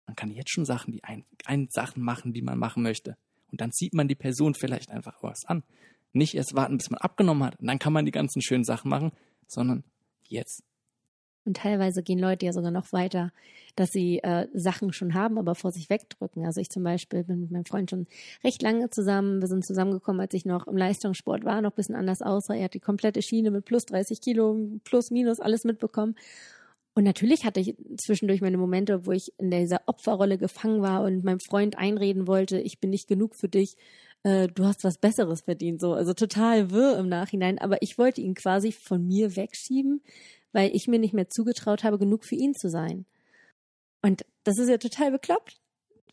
man 0.06 0.16
kann 0.16 0.32
jetzt 0.32 0.52
schon 0.52 0.66
Sachen, 0.66 0.92
die 0.92 1.04
ein, 1.04 1.26
ein 1.46 1.68
Sachen 1.70 2.04
machen, 2.04 2.34
die 2.34 2.42
man 2.42 2.60
machen 2.60 2.84
möchte. 2.84 3.18
Und 3.52 3.62
dann 3.62 3.72
zieht 3.72 3.94
man 3.94 4.08
die 4.08 4.16
Person 4.16 4.54
vielleicht 4.54 4.92
einfach 4.92 5.22
was 5.22 5.46
an. 5.46 5.64
Nicht 6.12 6.36
erst 6.36 6.56
warten, 6.56 6.78
bis 6.78 6.90
man 6.90 7.00
abgenommen 7.00 7.44
hat, 7.44 7.60
und 7.60 7.68
dann 7.68 7.80
kann 7.80 7.94
man 7.94 8.06
die 8.06 8.12
ganzen 8.12 8.42
schönen 8.42 8.64
Sachen 8.64 8.90
machen, 8.90 9.12
sondern 9.48 9.84
jetzt. 10.28 10.64
Und 11.46 11.58
teilweise 11.58 12.04
gehen 12.04 12.20
Leute 12.20 12.46
ja 12.46 12.54
sogar 12.54 12.72
noch 12.72 12.94
weiter, 12.94 13.32
dass 13.76 13.92
sie 13.92 14.20
äh, 14.20 14.48
Sachen 14.54 14.94
schon 14.94 15.14
haben, 15.14 15.38
aber 15.38 15.56
vor 15.56 15.72
sich 15.72 15.90
wegdrücken. 15.90 16.46
Also 16.46 16.62
ich 16.62 16.70
zum 16.70 16.84
Beispiel 16.84 17.24
bin 17.24 17.42
mit 17.42 17.52
meinem 17.52 17.66
Freund 17.66 17.90
schon 17.90 18.08
recht 18.44 18.62
lange 18.62 18.90
zusammen. 18.90 19.42
Wir 19.42 19.48
sind 19.48 19.66
zusammengekommen, 19.66 20.22
als 20.22 20.34
ich 20.34 20.46
noch 20.46 20.68
im 20.68 20.78
Leistungssport 20.78 21.44
war, 21.44 21.62
noch 21.62 21.72
ein 21.72 21.76
bisschen 21.76 21.96
anders 21.96 22.22
aussah. 22.22 22.56
Er 22.56 22.66
hat 22.66 22.74
die 22.74 22.80
komplette 22.80 23.22
Schiene 23.22 23.52
mit 23.52 23.66
plus 23.66 23.86
30 23.86 24.22
Kilo, 24.22 24.58
plus, 24.84 25.12
minus, 25.12 25.40
alles 25.40 25.66
mitbekommen. 25.66 26.16
Und 26.96 27.04
natürlich 27.04 27.44
hatte 27.44 27.60
ich 27.60 27.76
zwischendurch 27.98 28.42
meine 28.42 28.58
Momente, 28.58 29.06
wo 29.08 29.12
ich 29.12 29.34
in 29.40 29.50
dieser 29.50 29.82
Opferrolle 29.88 30.38
gefangen 30.38 30.82
war 30.82 31.04
und 31.04 31.24
meinem 31.24 31.40
Freund 31.40 31.78
einreden 31.78 32.28
wollte, 32.28 32.60
ich 32.60 32.80
bin 32.80 32.92
nicht 32.92 33.08
genug 33.08 33.36
für 33.36 33.50
dich, 33.50 33.76
äh, 34.22 34.48
du 34.48 34.66
hast 34.66 34.84
was 34.84 35.00
Besseres 35.00 35.42
verdient, 35.42 35.82
so. 35.82 35.94
Also 35.94 36.14
total 36.14 36.70
wirr 36.72 37.00
im 37.00 37.10
Nachhinein. 37.10 37.58
Aber 37.58 37.82
ich 37.82 37.98
wollte 37.98 38.22
ihn 38.22 38.36
quasi 38.36 38.72
von 38.72 39.06
mir 39.08 39.36
wegschieben, 39.36 40.02
weil 40.54 40.74
ich 40.74 40.88
mir 40.88 41.00
nicht 41.00 41.14
mehr 41.14 41.28
zugetraut 41.28 41.84
habe, 41.84 42.00
genug 42.00 42.24
für 42.24 42.36
ihn 42.36 42.54
zu 42.54 42.70
sein. 42.70 43.06
Und 44.02 44.26
das 44.44 44.58
ist 44.58 44.70
ja 44.70 44.78
total 44.78 45.12
bekloppt. 45.12 45.60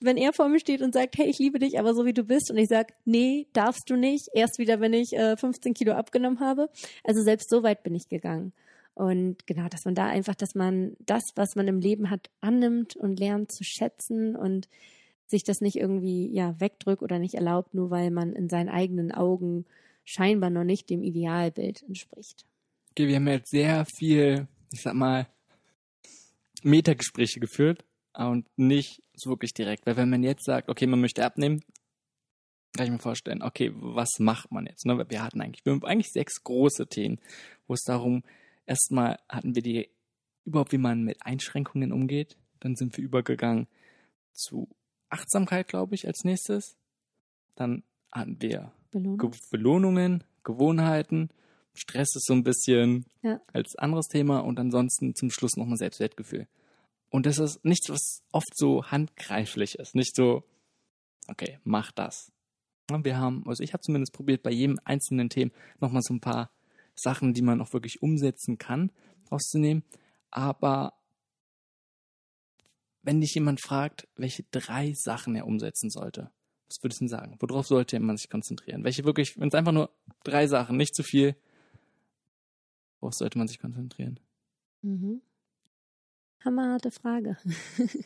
Wenn 0.01 0.17
er 0.17 0.33
vor 0.33 0.49
mir 0.49 0.59
steht 0.59 0.81
und 0.81 0.95
sagt, 0.95 1.19
hey, 1.19 1.29
ich 1.29 1.39
liebe 1.39 1.59
dich, 1.59 1.79
aber 1.79 1.95
so 1.95 2.07
wie 2.07 2.15
du 2.15 2.25
bist, 2.25 2.51
und 2.51 2.57
ich 2.57 2.69
sage, 2.69 2.95
nee, 3.05 3.49
darfst 3.53 3.89
du 3.89 3.97
nicht, 3.97 4.29
erst 4.33 4.59
wieder, 4.59 4.81
wenn 4.81 4.95
ich 4.95 5.13
äh, 5.13 5.37
15 5.37 5.75
Kilo 5.75 5.93
abgenommen 5.93 6.41
habe. 6.41 6.71
Also 7.05 7.23
selbst 7.23 7.51
so 7.51 7.63
weit 7.63 7.83
bin 7.83 7.95
ich 7.95 8.09
gegangen. 8.09 8.53
Und 8.95 9.47
genau, 9.47 9.69
dass 9.69 9.85
man 9.85 9.95
da 9.95 10.07
einfach, 10.07 10.35
dass 10.35 10.55
man 10.55 10.97
das, 11.01 11.23
was 11.35 11.55
man 11.55 11.69
im 11.69 11.81
Leben 11.81 12.11
hat, 12.11 12.31
annimmt 12.41 12.97
und 12.97 13.21
lernt 13.21 13.53
zu 13.53 13.63
schätzen 13.63 14.37
und 14.37 14.69
sich 15.27 15.45
das 15.45 15.61
nicht 15.61 15.77
irgendwie 15.77 16.29
ja 16.33 16.59
wegdrückt 16.61 17.03
oder 17.03 17.19
nicht 17.19 17.35
erlaubt, 17.35 17.75
nur 17.75 17.91
weil 17.91 18.11
man 18.11 18.33
in 18.33 18.49
seinen 18.49 18.69
eigenen 18.69 19.13
Augen 19.13 19.65
scheinbar 20.05 20.51
noch 20.51 20.65
nicht 20.65 20.91
dem 20.91 21.03
Idealbild 21.03 21.83
entspricht. 21.83 22.47
Okay, 22.91 23.07
wir 23.07 23.17
haben 23.17 23.29
jetzt 23.29 23.51
sehr 23.51 23.85
viel, 23.87 24.49
ich 24.73 24.83
sag 24.83 24.95
mal, 24.95 25.29
Metagespräche 26.63 27.41
geführt 27.41 27.85
und 28.15 28.47
nicht 28.57 29.03
so 29.15 29.31
wirklich 29.31 29.55
direkt. 29.55 29.87
Weil 29.87 29.97
wenn 29.97 30.11
man 30.11 30.23
jetzt 30.23 30.45
sagt, 30.45 30.69
okay, 30.69 30.87
man 30.87 31.01
möchte 31.01 31.25
abnehmen, 31.25 31.63
kann 32.77 32.87
ich 32.87 32.93
mir 32.93 32.99
vorstellen, 32.99 33.43
okay, 33.43 33.73
was 33.75 34.19
macht 34.19 34.51
man 34.53 34.67
jetzt? 34.67 34.87
Ne? 34.87 35.05
Wir 35.09 35.23
hatten 35.23 35.41
eigentlich, 35.41 35.65
wir 35.65 35.73
haben 35.73 35.85
eigentlich 35.85 36.13
sechs 36.13 36.43
große 36.43 36.89
Themen, 36.89 37.21
wo 37.67 37.75
es 37.75 37.83
darum, 37.83 38.23
erstmal 38.67 39.19
hatten 39.29 39.55
wir 39.55 39.63
die, 39.63 39.89
überhaupt 40.45 40.73
wie 40.73 40.79
man 40.79 41.03
mit 41.03 41.25
Einschränkungen 41.25 41.93
umgeht. 41.93 42.37
Dann 42.61 42.77
sind 42.77 42.97
wir 42.97 43.05
übergegangen 43.05 43.69
zu 44.33 44.69
Achtsamkeit, 45.09 45.69
glaube 45.69 45.95
ich, 45.95 46.07
als 46.07 46.25
nächstes. 46.25 46.77
Dann 47.55 47.83
hatten 48.13 48.41
wir 48.41 48.73
Ge 48.93 49.31
Belohnungen, 49.51 50.25
Gewohnheiten 50.43 51.31
Stress 51.81 52.15
ist 52.15 52.27
so 52.27 52.35
ein 52.35 52.45
bisschen 52.45 53.07
ja. 53.23 53.41
als 53.53 53.75
anderes 53.77 54.07
Thema 54.09 54.41
und 54.41 54.61
ansonsten 54.61 55.15
zum 55.15 55.31
Schluss 55.31 55.57
nochmal 55.57 55.79
Selbstwertgefühl. 55.79 56.47
Und 57.09 57.25
das 57.25 57.39
ist 57.39 57.65
nichts, 57.65 57.89
was 57.89 58.23
oft 58.33 58.55
so 58.55 58.85
handgreiflich 58.85 59.77
ist. 59.77 59.95
Nicht 59.95 60.15
so, 60.15 60.45
okay, 61.27 61.59
mach 61.65 61.91
das. 61.91 62.31
Wir 62.89 63.17
haben, 63.17 63.45
also 63.47 63.63
ich 63.63 63.73
habe 63.73 63.83
zumindest 63.83 64.13
probiert, 64.13 64.43
bei 64.43 64.51
jedem 64.51 64.79
einzelnen 64.85 65.31
Thema 65.31 65.53
nochmal 65.81 66.03
so 66.03 66.13
ein 66.13 66.21
paar 66.21 66.51
Sachen, 66.95 67.33
die 67.33 67.43
man 67.43 67.63
auch 67.63 67.73
wirklich 67.73 68.03
umsetzen 68.03 68.59
kann, 68.59 68.93
rauszunehmen. 69.33 69.83
Aber 70.31 70.93
wenn 73.03 73.23
dich 73.23 73.35
jemand 73.35 73.63
fragt, 73.63 74.07
welche 74.17 74.43
drei 74.51 74.93
Sachen 74.93 75.35
er 75.35 75.47
umsetzen 75.47 75.89
sollte, 75.89 76.31
was 76.69 76.83
würdest 76.83 77.01
du 77.01 77.05
denn 77.05 77.09
sagen? 77.09 77.37
Worauf 77.41 77.67
sollte 77.67 77.99
man 78.01 78.19
sich 78.19 78.29
konzentrieren? 78.29 78.85
Welche 78.85 79.05
wirklich, 79.05 79.39
wenn 79.39 79.49
es 79.49 79.55
einfach 79.55 79.73
nur 79.73 79.91
drei 80.25 80.47
Sachen, 80.47 80.77
nicht 80.77 80.95
zu 80.95 81.03
viel, 81.03 81.37
Worauf 83.01 83.15
sollte 83.15 83.39
man 83.39 83.49
sich 83.49 83.59
konzentrieren? 83.59 84.21
Mhm. 84.83 85.23
Hammerharte 86.45 86.91
Frage. 86.91 87.37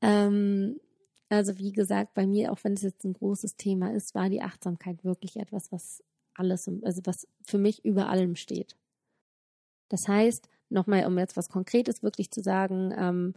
ähm, 0.00 0.80
also 1.28 1.58
wie 1.58 1.72
gesagt, 1.72 2.14
bei 2.14 2.26
mir, 2.26 2.52
auch 2.52 2.58
wenn 2.62 2.74
es 2.74 2.82
jetzt 2.82 3.04
ein 3.04 3.12
großes 3.14 3.56
Thema 3.56 3.92
ist, 3.92 4.14
war 4.14 4.28
die 4.28 4.42
Achtsamkeit 4.42 5.04
wirklich 5.04 5.36
etwas, 5.36 5.72
was 5.72 6.02
alles, 6.34 6.70
also 6.82 7.02
was 7.04 7.26
für 7.42 7.58
mich 7.58 7.84
über 7.84 8.08
allem 8.08 8.36
steht. 8.36 8.76
Das 9.88 10.08
heißt, 10.08 10.48
nochmal, 10.70 11.06
um 11.06 11.18
jetzt 11.18 11.36
was 11.36 11.48
Konkretes 11.48 12.02
wirklich 12.02 12.30
zu 12.30 12.42
sagen, 12.42 12.92
ähm, 12.96 13.34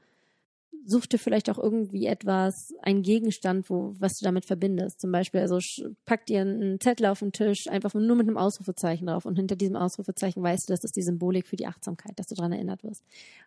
such 0.86 1.07
dir 1.07 1.19
vielleicht 1.19 1.49
auch 1.49 1.57
irgendwie 1.57 2.05
etwas, 2.05 2.73
einen 2.82 3.01
Gegenstand, 3.01 3.69
wo, 3.69 3.95
was 3.99 4.17
du 4.17 4.25
damit 4.25 4.45
verbindest. 4.45 5.01
Zum 5.01 5.11
Beispiel, 5.11 5.41
also 5.41 5.59
pack 6.05 6.25
dir 6.25 6.41
einen 6.41 6.80
Zettel 6.80 7.07
auf 7.07 7.19
den 7.19 7.32
Tisch, 7.32 7.67
einfach 7.67 7.93
nur 7.93 8.15
mit 8.15 8.28
einem 8.28 8.38
Ausrufezeichen 8.38 9.07
drauf 9.07 9.25
und 9.25 9.36
hinter 9.36 9.55
diesem 9.55 9.75
Ausrufezeichen 9.75 10.41
weißt 10.41 10.69
du, 10.69 10.73
das 10.73 10.84
ist 10.84 10.95
die 10.95 11.01
Symbolik 11.01 11.47
für 11.47 11.55
die 11.55 11.67
Achtsamkeit, 11.67 12.17
dass 12.17 12.28
du 12.28 12.36
daran 12.36 12.53
erinnert 12.53 12.84
wirst. 12.84 13.03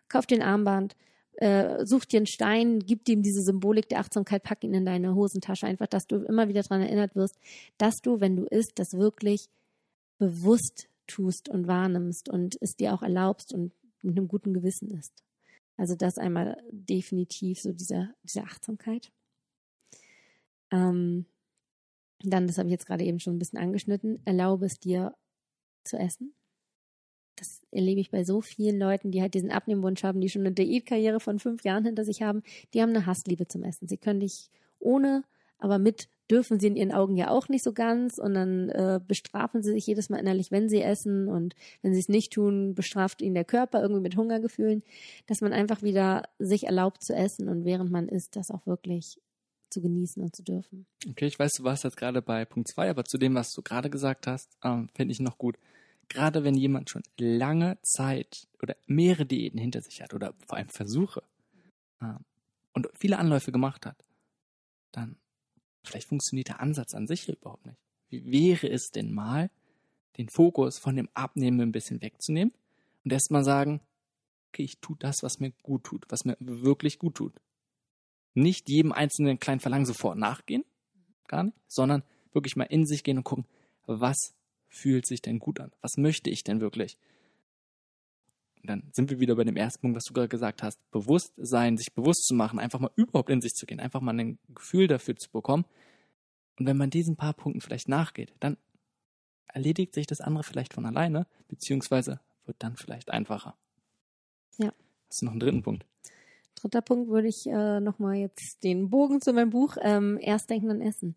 Kauf 0.07 0.25
dir 0.25 0.35
ein 0.35 0.47
Armband, 0.47 0.95
äh, 1.37 1.85
such 1.85 2.05
dir 2.05 2.17
einen 2.17 2.27
Stein, 2.27 2.79
gib 2.79 3.07
ihm 3.09 3.23
diese 3.23 3.41
Symbolik 3.41 3.89
der 3.89 3.99
Achtsamkeit, 3.99 4.43
pack 4.43 4.63
ihn 4.63 4.73
in 4.73 4.85
deine 4.85 5.15
Hosentasche, 5.15 5.65
einfach, 5.65 5.87
dass 5.87 6.05
du 6.05 6.17
immer 6.17 6.47
wieder 6.47 6.61
daran 6.61 6.81
erinnert 6.81 7.15
wirst, 7.15 7.37
dass 7.77 7.95
du, 8.01 8.19
wenn 8.19 8.35
du 8.35 8.45
isst, 8.45 8.73
das 8.75 8.93
wirklich 8.93 9.49
bewusst 10.19 10.87
tust 11.07 11.49
und 11.49 11.67
wahrnimmst 11.67 12.29
und 12.29 12.57
es 12.61 12.75
dir 12.75 12.93
auch 12.93 13.01
erlaubst 13.01 13.53
und 13.53 13.71
mit 14.01 14.17
einem 14.17 14.27
guten 14.27 14.53
Gewissen 14.53 14.91
ist. 14.91 15.23
Also 15.81 15.95
das 15.95 16.19
einmal 16.19 16.61
definitiv 16.69 17.59
so 17.59 17.71
diese, 17.71 18.13
diese 18.21 18.43
Achtsamkeit. 18.43 19.11
Ähm, 20.69 21.25
dann, 22.19 22.45
das 22.45 22.59
habe 22.59 22.67
ich 22.67 22.71
jetzt 22.71 22.85
gerade 22.85 23.03
eben 23.03 23.19
schon 23.19 23.35
ein 23.35 23.39
bisschen 23.39 23.57
angeschnitten, 23.57 24.21
erlaube 24.23 24.67
es 24.67 24.79
dir 24.79 25.15
zu 25.83 25.97
essen. 25.97 26.35
Das 27.35 27.65
erlebe 27.71 27.99
ich 27.99 28.11
bei 28.11 28.23
so 28.23 28.41
vielen 28.41 28.77
Leuten, 28.77 29.09
die 29.09 29.23
halt 29.23 29.33
diesen 29.33 29.49
Abnehmwunsch 29.49 30.03
haben, 30.03 30.21
die 30.21 30.29
schon 30.29 30.43
eine 30.43 30.51
Diätkarriere 30.51 31.19
von 31.19 31.39
fünf 31.39 31.63
Jahren 31.63 31.83
hinter 31.83 32.05
sich 32.05 32.21
haben. 32.21 32.43
Die 32.75 32.81
haben 32.83 32.91
eine 32.91 33.07
Hassliebe 33.07 33.47
zum 33.47 33.63
Essen. 33.63 33.87
Sie 33.87 33.97
können 33.97 34.19
dich 34.19 34.51
ohne, 34.77 35.23
aber 35.57 35.79
mit 35.79 36.09
dürfen 36.31 36.59
sie 36.59 36.67
in 36.67 36.75
ihren 36.77 36.91
Augen 36.93 37.17
ja 37.17 37.29
auch 37.29 37.49
nicht 37.49 37.63
so 37.63 37.73
ganz 37.73 38.17
und 38.17 38.33
dann 38.33 38.69
äh, 38.69 39.01
bestrafen 39.05 39.61
sie 39.61 39.71
sich 39.71 39.85
jedes 39.85 40.09
Mal 40.09 40.17
innerlich, 40.17 40.49
wenn 40.49 40.69
sie 40.69 40.81
essen 40.81 41.27
und 41.27 41.55
wenn 41.81 41.93
sie 41.93 41.99
es 41.99 42.07
nicht 42.07 42.31
tun, 42.31 42.73
bestraft 42.73 43.21
ihnen 43.21 43.35
der 43.35 43.43
Körper 43.43 43.81
irgendwie 43.81 44.01
mit 44.01 44.15
Hungergefühlen, 44.15 44.81
dass 45.27 45.41
man 45.41 45.51
einfach 45.51 45.83
wieder 45.83 46.23
sich 46.39 46.63
erlaubt 46.63 47.03
zu 47.03 47.13
essen 47.13 47.49
und 47.49 47.65
während 47.65 47.91
man 47.91 48.07
isst, 48.07 48.35
das 48.37 48.49
auch 48.49 48.65
wirklich 48.65 49.19
zu 49.69 49.81
genießen 49.81 50.21
und 50.23 50.35
zu 50.35 50.43
dürfen. 50.43 50.85
Okay, 51.09 51.27
ich 51.27 51.37
weiß, 51.37 51.51
du 51.53 51.63
warst 51.63 51.83
jetzt 51.83 51.97
gerade 51.97 52.21
bei 52.21 52.45
Punkt 52.45 52.69
2, 52.69 52.89
aber 52.89 53.03
zu 53.03 53.17
dem, 53.17 53.35
was 53.35 53.51
du 53.51 53.61
gerade 53.61 53.89
gesagt 53.89 54.27
hast, 54.27 54.57
ähm, 54.63 54.89
finde 54.95 55.11
ich 55.13 55.19
noch 55.19 55.37
gut. 55.37 55.57
Gerade 56.07 56.43
wenn 56.43 56.55
jemand 56.55 56.89
schon 56.89 57.03
lange 57.17 57.77
Zeit 57.83 58.47
oder 58.61 58.75
mehrere 58.85 59.25
Diäten 59.25 59.59
hinter 59.59 59.81
sich 59.81 60.01
hat 60.01 60.13
oder 60.13 60.33
vor 60.45 60.57
allem 60.57 60.69
Versuche 60.69 61.23
ähm, 62.01 62.19
und 62.73 62.89
viele 62.99 63.17
Anläufe 63.17 63.51
gemacht 63.51 63.85
hat, 63.85 64.03
dann 64.91 65.15
Vielleicht 65.83 66.09
funktioniert 66.09 66.49
der 66.49 66.59
Ansatz 66.59 66.93
an 66.93 67.07
sich 67.07 67.27
überhaupt 67.27 67.65
nicht. 67.65 67.77
Wie 68.09 68.31
wäre 68.31 68.69
es 68.69 68.91
denn 68.91 69.13
mal, 69.13 69.49
den 70.17 70.29
Fokus 70.29 70.77
von 70.77 70.95
dem 70.95 71.09
Abnehmen 71.13 71.61
ein 71.61 71.71
bisschen 71.71 72.01
wegzunehmen 72.01 72.53
und 73.03 73.13
erstmal 73.13 73.43
sagen, 73.43 73.81
okay, 74.49 74.63
ich 74.63 74.79
tue 74.79 74.97
das, 74.99 75.23
was 75.23 75.39
mir 75.39 75.51
gut 75.63 75.85
tut, 75.85 76.05
was 76.09 76.25
mir 76.25 76.35
wirklich 76.39 76.99
gut 76.99 77.15
tut. 77.15 77.33
Nicht 78.33 78.69
jedem 78.69 78.91
einzelnen 78.91 79.39
kleinen 79.39 79.59
Verlangen 79.59 79.85
sofort 79.85 80.17
nachgehen, 80.17 80.63
gar 81.27 81.43
nicht, 81.43 81.57
sondern 81.67 82.03
wirklich 82.33 82.55
mal 82.55 82.65
in 82.65 82.85
sich 82.85 83.03
gehen 83.03 83.17
und 83.17 83.23
gucken, 83.23 83.45
was 83.85 84.33
fühlt 84.67 85.05
sich 85.05 85.21
denn 85.21 85.39
gut 85.39 85.59
an? 85.59 85.71
Was 85.81 85.97
möchte 85.97 86.29
ich 86.29 86.43
denn 86.43 86.61
wirklich? 86.61 86.97
Und 88.61 88.69
dann 88.69 88.83
sind 88.91 89.09
wir 89.09 89.19
wieder 89.19 89.35
bei 89.35 89.43
dem 89.43 89.55
ersten 89.55 89.81
Punkt, 89.81 89.97
was 89.97 90.05
du 90.05 90.13
gerade 90.13 90.27
gesagt 90.27 90.61
hast. 90.61 90.79
Bewusstsein, 90.91 91.77
sich 91.77 91.93
bewusst 91.93 92.25
zu 92.27 92.35
machen, 92.35 92.59
einfach 92.59 92.79
mal 92.79 92.91
überhaupt 92.95 93.29
in 93.29 93.41
sich 93.41 93.53
zu 93.53 93.65
gehen, 93.65 93.79
einfach 93.79 94.01
mal 94.01 94.17
ein 94.19 94.37
Gefühl 94.53 94.87
dafür 94.87 95.15
zu 95.15 95.31
bekommen. 95.31 95.65
Und 96.59 96.67
wenn 96.67 96.77
man 96.77 96.91
diesen 96.91 97.15
paar 97.15 97.33
Punkten 97.33 97.61
vielleicht 97.61 97.89
nachgeht, 97.89 98.33
dann 98.39 98.57
erledigt 99.47 99.95
sich 99.95 100.05
das 100.05 100.21
andere 100.21 100.43
vielleicht 100.43 100.73
von 100.73 100.85
alleine, 100.85 101.25
beziehungsweise 101.47 102.19
wird 102.45 102.57
dann 102.59 102.75
vielleicht 102.75 103.11
einfacher. 103.11 103.55
Ja. 104.57 104.71
Hast 105.09 105.21
du 105.21 105.25
noch 105.25 105.31
einen 105.31 105.39
dritten 105.39 105.63
Punkt? 105.63 105.85
Dritter 106.55 106.81
Punkt 106.81 107.09
würde 107.09 107.27
ich 107.27 107.47
äh, 107.47 107.79
nochmal 107.79 108.17
jetzt 108.17 108.63
den 108.63 108.89
Bogen 108.89 109.21
zu 109.21 109.33
meinem 109.33 109.49
Buch 109.49 109.77
ähm, 109.81 110.19
erst 110.21 110.49
denken 110.49 110.69
an 110.69 110.81
Essen. 110.81 111.15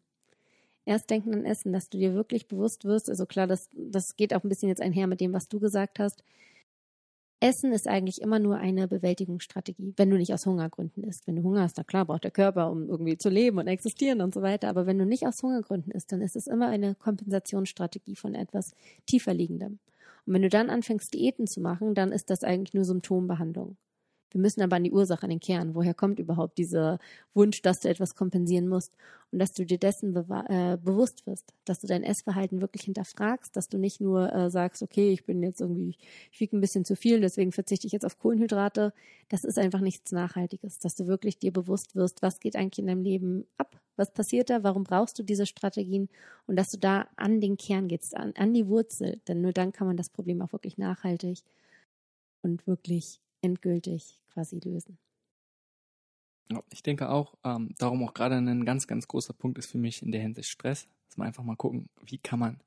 Erst 0.86 1.10
denken 1.10 1.34
an 1.34 1.44
Essen, 1.44 1.72
dass 1.72 1.90
du 1.90 1.98
dir 1.98 2.14
wirklich 2.14 2.48
bewusst 2.48 2.84
wirst. 2.84 3.10
Also 3.10 3.26
klar, 3.26 3.46
das, 3.46 3.68
das 3.72 4.16
geht 4.16 4.34
auch 4.34 4.42
ein 4.42 4.48
bisschen 4.48 4.68
jetzt 4.68 4.80
einher 4.80 5.06
mit 5.06 5.20
dem, 5.20 5.32
was 5.32 5.48
du 5.48 5.60
gesagt 5.60 5.98
hast. 5.98 6.24
Essen 7.44 7.72
ist 7.72 7.86
eigentlich 7.86 8.22
immer 8.22 8.38
nur 8.38 8.56
eine 8.56 8.88
Bewältigungsstrategie, 8.88 9.92
wenn 9.98 10.08
du 10.08 10.16
nicht 10.16 10.32
aus 10.32 10.46
Hungergründen 10.46 11.04
isst. 11.04 11.26
Wenn 11.26 11.36
du 11.36 11.42
Hunger 11.42 11.60
hast, 11.60 11.76
na 11.76 11.84
klar, 11.84 12.06
braucht 12.06 12.24
der 12.24 12.30
Körper, 12.30 12.70
um 12.70 12.88
irgendwie 12.88 13.18
zu 13.18 13.28
leben 13.28 13.58
und 13.58 13.66
existieren 13.66 14.22
und 14.22 14.32
so 14.32 14.40
weiter. 14.40 14.68
Aber 14.68 14.86
wenn 14.86 14.98
du 14.98 15.04
nicht 15.04 15.26
aus 15.26 15.42
Hungergründen 15.42 15.92
isst, 15.92 16.10
dann 16.10 16.22
ist 16.22 16.36
es 16.36 16.46
immer 16.46 16.68
eine 16.68 16.94
Kompensationsstrategie 16.94 18.16
von 18.16 18.34
etwas 18.34 18.72
tiefer 19.04 19.34
liegendem. 19.34 19.78
Und 20.24 20.32
wenn 20.32 20.40
du 20.40 20.48
dann 20.48 20.70
anfängst, 20.70 21.12
Diäten 21.12 21.46
zu 21.46 21.60
machen, 21.60 21.94
dann 21.94 22.12
ist 22.12 22.30
das 22.30 22.44
eigentlich 22.44 22.72
nur 22.72 22.86
Symptombehandlung. 22.86 23.76
Wir 24.34 24.40
müssen 24.40 24.62
aber 24.62 24.76
an 24.76 24.82
die 24.82 24.90
Ursache, 24.90 25.22
an 25.22 25.30
den 25.30 25.38
Kern. 25.38 25.76
Woher 25.76 25.94
kommt 25.94 26.18
überhaupt 26.18 26.58
dieser 26.58 26.98
Wunsch, 27.34 27.62
dass 27.62 27.78
du 27.78 27.88
etwas 27.88 28.16
kompensieren 28.16 28.66
musst? 28.66 28.92
Und 29.30 29.38
dass 29.38 29.52
du 29.52 29.64
dir 29.64 29.78
dessen 29.78 30.14
äh, 30.16 30.76
bewusst 30.76 31.24
wirst, 31.24 31.54
dass 31.64 31.78
du 31.78 31.86
dein 31.86 32.02
Essverhalten 32.02 32.60
wirklich 32.60 32.82
hinterfragst, 32.82 33.56
dass 33.56 33.68
du 33.68 33.78
nicht 33.78 34.00
nur 34.00 34.32
äh, 34.32 34.50
sagst, 34.50 34.82
okay, 34.82 35.12
ich 35.12 35.24
bin 35.24 35.40
jetzt 35.44 35.60
irgendwie, 35.60 35.96
ich 36.32 36.40
wiege 36.40 36.56
ein 36.56 36.60
bisschen 36.60 36.84
zu 36.84 36.96
viel, 36.96 37.20
deswegen 37.20 37.52
verzichte 37.52 37.86
ich 37.86 37.92
jetzt 37.92 38.04
auf 38.04 38.18
Kohlenhydrate. 38.18 38.92
Das 39.28 39.44
ist 39.44 39.56
einfach 39.56 39.80
nichts 39.80 40.10
Nachhaltiges, 40.10 40.80
dass 40.80 40.96
du 40.96 41.06
wirklich 41.06 41.38
dir 41.38 41.52
bewusst 41.52 41.94
wirst, 41.94 42.20
was 42.20 42.40
geht 42.40 42.56
eigentlich 42.56 42.80
in 42.80 42.88
deinem 42.88 43.02
Leben 43.02 43.46
ab, 43.56 43.80
was 43.94 44.12
passiert 44.12 44.50
da, 44.50 44.64
warum 44.64 44.82
brauchst 44.82 45.16
du 45.16 45.22
diese 45.22 45.46
Strategien? 45.46 46.08
Und 46.48 46.56
dass 46.56 46.70
du 46.70 46.78
da 46.78 47.06
an 47.14 47.40
den 47.40 47.56
Kern 47.56 47.86
gehst, 47.86 48.16
an, 48.16 48.32
an 48.36 48.52
die 48.52 48.66
Wurzel, 48.66 49.20
denn 49.28 49.42
nur 49.42 49.52
dann 49.52 49.70
kann 49.70 49.86
man 49.86 49.96
das 49.96 50.10
Problem 50.10 50.42
auch 50.42 50.52
wirklich 50.52 50.76
nachhaltig 50.76 51.38
und 52.42 52.66
wirklich 52.66 53.20
endgültig 53.44 54.18
quasi 54.32 54.58
lösen. 54.58 54.98
Ich 56.70 56.82
denke 56.82 57.08
auch, 57.08 57.34
ähm, 57.44 57.74
darum 57.78 58.02
auch 58.04 58.14
gerade 58.14 58.36
ein 58.36 58.64
ganz, 58.64 58.86
ganz 58.86 59.08
großer 59.08 59.32
Punkt 59.32 59.58
ist 59.58 59.70
für 59.70 59.78
mich 59.78 60.02
in 60.02 60.12
der 60.12 60.20
Hinsicht 60.20 60.50
Stress, 60.50 60.86
dass 61.08 61.16
man 61.16 61.26
einfach 61.26 61.42
mal 61.42 61.56
gucken, 61.56 61.88
wie 62.02 62.18
kann 62.18 62.38
man 62.38 62.60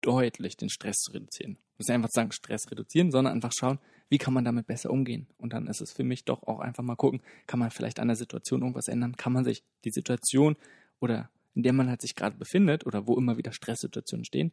deutlich 0.00 0.56
den 0.56 0.70
Stress 0.70 1.10
reduzieren. 1.12 1.58
Nicht 1.78 1.90
einfach 1.90 2.10
sagen, 2.10 2.32
Stress 2.32 2.70
reduzieren, 2.70 3.10
sondern 3.10 3.34
einfach 3.34 3.52
schauen, 3.52 3.78
wie 4.08 4.18
kann 4.18 4.34
man 4.34 4.44
damit 4.44 4.66
besser 4.66 4.90
umgehen. 4.90 5.26
Und 5.38 5.52
dann 5.52 5.66
ist 5.66 5.80
es 5.80 5.92
für 5.92 6.04
mich 6.04 6.24
doch 6.24 6.42
auch 6.44 6.60
einfach 6.60 6.82
mal 6.82 6.96
gucken, 6.96 7.22
kann 7.46 7.58
man 7.58 7.70
vielleicht 7.70 8.00
an 8.00 8.08
der 8.08 8.16
Situation 8.16 8.62
irgendwas 8.62 8.88
ändern? 8.88 9.16
Kann 9.16 9.32
man 9.32 9.44
sich 9.44 9.62
die 9.84 9.90
Situation 9.90 10.56
oder 10.98 11.30
in 11.54 11.62
der 11.62 11.72
man 11.72 11.88
halt 11.88 12.00
sich 12.00 12.14
gerade 12.14 12.36
befindet 12.36 12.86
oder 12.86 13.06
wo 13.06 13.16
immer 13.16 13.36
wieder 13.36 13.52
Stresssituationen 13.52 14.24
stehen, 14.24 14.52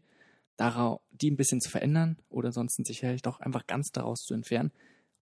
darauf, 0.58 1.02
die 1.12 1.32
ein 1.32 1.38
bisschen 1.38 1.62
zu 1.62 1.70
verändern 1.70 2.18
oder 2.30 2.52
sonst 2.52 2.84
sicherlich 2.86 3.22
doch 3.22 3.40
einfach 3.40 3.68
ganz 3.68 3.92
daraus 3.92 4.24
zu 4.24 4.34
entfernen. 4.34 4.72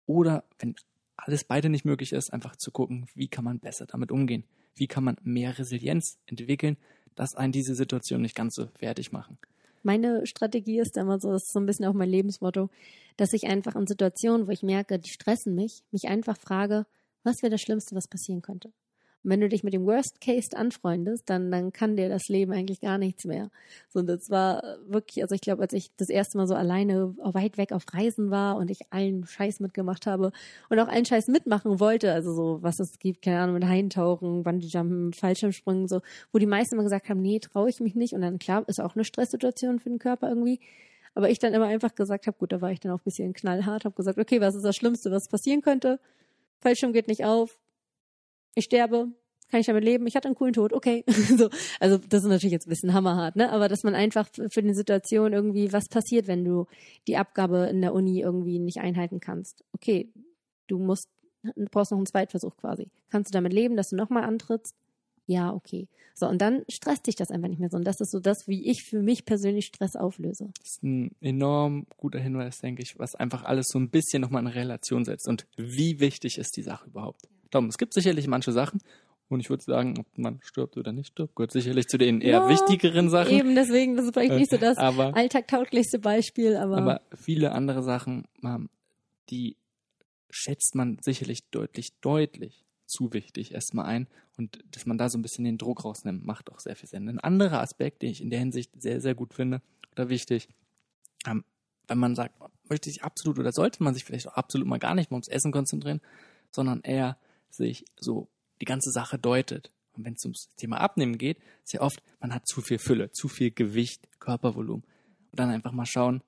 Oder 0.06 0.44
wenn 0.60 0.76
alles 1.18 1.44
beide 1.44 1.70
nicht 1.70 1.86
möglich 1.86 2.14
ist, 2.14 2.32
einfach 2.32 2.56
zu 2.56 2.72
gucken, 2.72 3.08
wie 3.16 3.28
kann 3.28 3.44
man 3.44 3.60
besser 3.60 3.86
damit 3.86 4.12
umgehen? 4.12 4.44
Wie 4.76 4.88
kann 4.88 5.04
man 5.04 5.18
mehr 5.24 5.58
Resilienz 5.58 6.18
entwickeln, 6.26 6.78
dass 7.16 7.36
einen 7.36 7.54
diese 7.54 7.76
Situation 7.76 8.22
nicht 8.22 8.36
ganz 8.36 8.56
so 8.56 8.68
fertig 8.78 9.12
machen? 9.12 9.38
Meine 9.84 10.26
Strategie 10.26 10.80
ist 10.80 10.98
immer 10.98 11.20
so, 11.20 11.32
das 11.32 11.44
ist 11.44 11.54
so 11.54 11.60
ein 11.60 11.66
bisschen 11.66 11.86
auch 11.86 11.94
mein 11.94 12.10
Lebensmotto, 12.10 12.70
dass 13.18 13.34
ich 13.34 13.46
einfach 13.48 13.76
in 13.76 13.88
Situationen, 13.88 14.48
wo 14.48 14.52
ich 14.52 14.64
merke, 14.64 15.00
die 15.00 15.10
stressen 15.10 15.56
mich, 15.56 15.84
mich 15.92 16.08
einfach 16.08 16.38
frage, 16.38 16.86
was 17.24 17.42
wäre 17.42 17.52
das 17.52 17.62
Schlimmste, 17.62 17.96
was 17.96 18.08
passieren 18.08 18.42
könnte? 18.42 18.72
Und 19.26 19.32
wenn 19.32 19.42
du 19.42 19.50
dich 19.50 19.64
mit 19.64 19.74
dem 19.74 19.88
Worst 19.88 20.22
Case 20.22 20.56
anfreundest, 20.56 21.28
dann, 21.30 21.50
dann 21.50 21.74
kann 21.74 21.96
dir 21.98 22.10
das 22.10 22.28
Leben 22.28 22.54
eigentlich 22.54 22.80
gar 22.80 23.00
nichts 23.00 23.26
mehr. 23.26 23.50
So, 23.90 24.00
und 24.00 24.08
das 24.08 24.30
war 24.30 24.62
wirklich, 24.88 25.24
also 25.24 25.34
ich 25.34 25.42
glaube, 25.42 25.64
als 25.64 25.74
ich 25.74 25.90
das 25.98 26.10
erste 26.10 26.38
Mal 26.38 26.46
so 26.46 26.54
alleine 26.54 27.16
weit 27.18 27.58
weg 27.58 27.72
auf 27.72 27.86
Reisen 27.92 28.30
war 28.30 28.56
und 28.56 28.70
ich 28.70 28.82
allen 28.92 29.26
Scheiß 29.26 29.60
mitgemacht 29.62 30.06
habe 30.06 30.32
und 30.70 30.80
auch 30.80 30.88
allen 30.88 31.06
Scheiß 31.06 31.28
mitmachen 31.28 31.80
wollte, 31.80 32.14
also 32.14 32.34
so, 32.34 32.60
was 32.62 32.80
es 32.80 33.00
gibt, 33.00 33.24
keine 33.24 33.40
Ahnung, 33.40 33.56
mit 33.56 33.66
Heintauchen, 33.66 34.44
Bungee-Jumpen, 34.44 35.14
Fallschirmspringen, 35.14 35.88
so, 35.88 36.02
wo 36.32 36.38
die 36.38 36.46
meisten 36.46 36.76
immer 36.76 36.84
gesagt 36.84 37.10
haben, 37.10 37.22
nee, 37.22 37.40
traue 37.40 37.70
ich 37.70 37.80
mich 37.80 37.96
nicht. 37.96 38.14
Und 38.14 38.22
dann, 38.22 38.38
klar, 38.38 38.64
ist 38.68 38.80
auch 38.80 38.96
eine 38.96 39.06
Stresssituation 39.06 39.80
für 39.80 39.90
den 39.90 40.00
Körper 40.00 40.30
irgendwie. 40.30 40.60
Aber 41.16 41.32
ich 41.32 41.40
dann 41.40 41.54
immer 41.56 41.66
einfach 41.66 41.96
gesagt 41.96 42.28
habe, 42.28 42.38
gut, 42.38 42.52
da 42.52 42.62
war 42.62 42.72
ich 42.72 42.80
dann 42.80 42.92
auch 42.92 43.00
ein 43.00 43.06
bisschen 43.06 43.34
knallhart, 43.34 43.86
habe 43.86 43.96
gesagt, 43.96 44.20
okay, 44.20 44.40
was 44.40 44.54
ist 44.54 44.66
das 44.66 44.76
Schlimmste, 44.76 45.10
was 45.10 45.30
passieren 45.30 45.62
könnte? 45.62 46.00
Fallschirm 46.60 46.94
geht 46.94 47.08
nicht 47.08 47.26
auf, 47.26 47.58
ich 48.56 48.66
sterbe, 48.66 49.10
kann 49.50 49.60
ich 49.60 49.68
damit 49.68 49.84
leben, 49.84 50.08
ich 50.08 50.16
hatte 50.16 50.28
einen 50.28 50.36
coolen 50.36 50.54
Tod, 50.54 50.74
okay. 50.74 51.04
so, 51.38 51.50
also 51.80 51.98
das 51.98 52.24
ist 52.24 52.30
natürlich 52.30 52.54
jetzt 52.54 52.68
ein 52.68 52.72
bisschen 52.72 52.94
hammerhart, 52.94 53.36
ne? 53.36 53.52
Aber 53.52 53.70
dass 53.70 53.84
man 53.84 53.96
einfach 53.96 54.28
für 54.50 54.64
die 54.64 54.74
Situation 54.74 55.34
irgendwie, 55.34 55.72
was 55.72 55.88
passiert, 55.88 56.28
wenn 56.28 56.44
du 56.44 56.66
die 57.08 57.18
Abgabe 57.18 57.68
in 57.68 57.82
der 57.82 57.94
Uni 57.94 58.22
irgendwie 58.22 58.60
nicht 58.60 58.80
einhalten 58.80 59.20
kannst? 59.20 59.64
Okay, 59.74 60.12
du 60.68 60.80
musst, 60.80 61.10
du 61.44 61.66
brauchst 61.72 61.92
noch 61.92 62.00
einen 62.00 62.08
Zweitversuch 62.08 62.58
quasi. 62.58 62.90
Kannst 63.12 63.30
du 63.30 63.38
damit 63.38 63.54
leben, 63.54 63.76
dass 63.76 63.90
du 63.90 63.96
nochmal 63.96 64.24
antrittst? 64.24 64.76
Ja, 65.28 65.54
okay. 65.54 65.88
So, 66.14 66.28
und 66.28 66.40
dann 66.40 66.64
stresst 66.70 67.08
dich 67.08 67.16
das 67.16 67.32
einfach 67.32 67.48
nicht 67.48 67.60
mehr 67.60 67.70
so. 67.70 67.78
Und 67.78 67.86
das 67.86 68.00
ist 68.00 68.12
so 68.12 68.20
das, 68.20 68.48
wie 68.48 68.70
ich 68.70 68.84
für 68.84 69.02
mich 69.02 69.26
persönlich 69.26 69.66
Stress 69.66 69.96
auflöse. 69.96 70.52
Das 70.60 70.74
ist 70.74 70.84
ein 70.84 71.16
enorm 71.20 71.88
guter 71.98 72.20
Hinweis, 72.20 72.60
denke 72.60 72.84
ich, 72.84 73.00
was 73.00 73.16
einfach 73.16 73.44
alles 73.44 73.68
so 73.70 73.80
ein 73.80 73.90
bisschen 73.90 74.22
nochmal 74.22 74.44
in 74.44 74.48
Relation 74.48 75.04
setzt. 75.04 75.28
Und 75.28 75.48
wie 75.58 76.00
wichtig 76.00 76.38
ist 76.38 76.56
die 76.58 76.62
Sache 76.62 76.88
überhaupt? 76.88 77.28
Darum, 77.56 77.70
es 77.70 77.78
gibt 77.78 77.94
sicherlich 77.94 78.28
manche 78.28 78.52
Sachen, 78.52 78.82
und 79.30 79.40
ich 79.40 79.50
würde 79.50 79.64
sagen, 79.64 79.98
ob 79.98 80.18
man 80.18 80.40
stirbt 80.44 80.78
oder 80.78 80.92
nicht 80.92 81.08
stirbt, 81.08 81.36
gehört 81.36 81.52
sicherlich 81.52 81.88
zu 81.88 81.98
den 81.98 82.22
eher 82.22 82.42
Ja, 82.42 82.50
wichtigeren 82.50 83.10
Sachen. 83.10 83.32
Eben 83.32 83.56
deswegen, 83.56 83.96
das 83.96 84.06
ist 84.06 84.14
vielleicht 84.14 84.34
nicht 84.34 84.52
so 84.52 84.58
das 84.58 84.78
aber, 84.78 85.16
alltagtauglichste 85.16 86.00
Beispiel, 86.00 86.58
aber, 86.58 86.78
aber 86.78 87.02
viele 87.16 87.54
andere 87.54 87.82
Sachen, 87.82 88.26
ähm, 88.44 88.70
die 89.30 89.56
schätzt 90.30 90.76
man 90.76 91.00
sicherlich 91.02 91.50
deutlich, 91.50 91.94
deutlich 92.02 92.66
zu 92.86 93.14
wichtig 93.14 93.54
erstmal 93.54 93.86
ein. 93.86 94.08
Und 94.38 94.64
dass 94.72 94.86
man 94.86 94.98
da 94.98 95.10
so 95.10 95.18
ein 95.18 95.22
bisschen 95.22 95.46
den 95.46 95.58
Druck 95.58 95.86
rausnimmt, 95.86 96.26
macht 96.26 96.52
auch 96.52 96.60
sehr 96.60 96.76
viel 96.76 96.90
Sinn. 96.90 97.08
Ein 97.08 97.20
anderer 97.20 97.62
Aspekt, 97.62 98.02
den 98.02 98.12
ich 98.12 98.22
in 98.22 98.30
der 98.30 98.40
Hinsicht 98.40 98.70
sehr, 98.80 99.00
sehr 99.00 99.16
gut 99.16 99.34
finde 99.34 99.62
oder 99.94 100.10
wichtig, 100.10 100.50
ähm, 101.26 101.46
wenn 101.88 101.98
man 101.98 102.16
sagt, 102.16 102.36
möchte 102.70 102.90
sich 102.90 103.04
absolut 103.04 103.40
oder 103.40 103.52
sollte 103.52 103.82
man 103.82 103.94
sich 103.94 104.04
vielleicht 104.04 104.28
auch 104.28 104.34
absolut 104.34 104.68
mal 104.68 104.78
gar 104.78 104.94
nicht 104.94 105.10
mehr 105.10 105.16
ums 105.16 105.30
Essen 105.30 105.52
konzentrieren, 105.52 106.02
sondern 106.52 106.82
eher 106.82 107.18
sich 107.56 107.86
so 107.98 108.30
die 108.62 108.66
ganze 108.66 108.92
Sache 108.92 109.18
deutet. 109.18 109.72
Und 109.94 110.06
wenn 110.06 110.14
es 110.14 110.26
ums 110.26 110.50
Thema 110.58 110.80
Abnehmen 110.82 111.18
geht, 111.18 111.38
ist 111.64 111.74
ja 111.74 111.82
oft, 111.82 112.02
man 112.20 112.34
hat 112.34 112.48
zu 112.48 112.62
viel 112.62 112.80
Fülle, 112.80 113.12
zu 113.12 113.28
viel 113.28 113.52
Gewicht, 113.52 114.08
Körpervolumen. 114.20 114.84
Und 115.32 115.40
dann 115.40 115.50
einfach 115.50 115.72
mal 115.72 115.86
schauen, 115.86 116.22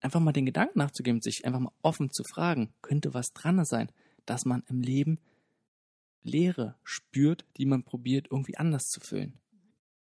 einfach 0.00 0.20
mal 0.20 0.32
den 0.32 0.46
Gedanken 0.46 0.78
nachzugeben, 0.78 1.20
sich 1.20 1.44
einfach 1.44 1.60
mal 1.60 1.72
offen 1.82 2.10
zu 2.10 2.22
fragen, 2.24 2.72
könnte 2.82 3.14
was 3.14 3.32
dran 3.32 3.64
sein, 3.64 3.90
dass 4.24 4.44
man 4.44 4.62
im 4.68 4.80
Leben 4.80 5.18
Leere 6.22 6.76
spürt, 6.82 7.44
die 7.56 7.66
man 7.66 7.84
probiert 7.84 8.28
irgendwie 8.30 8.56
anders 8.56 8.88
zu 8.88 9.00
füllen. 9.00 9.38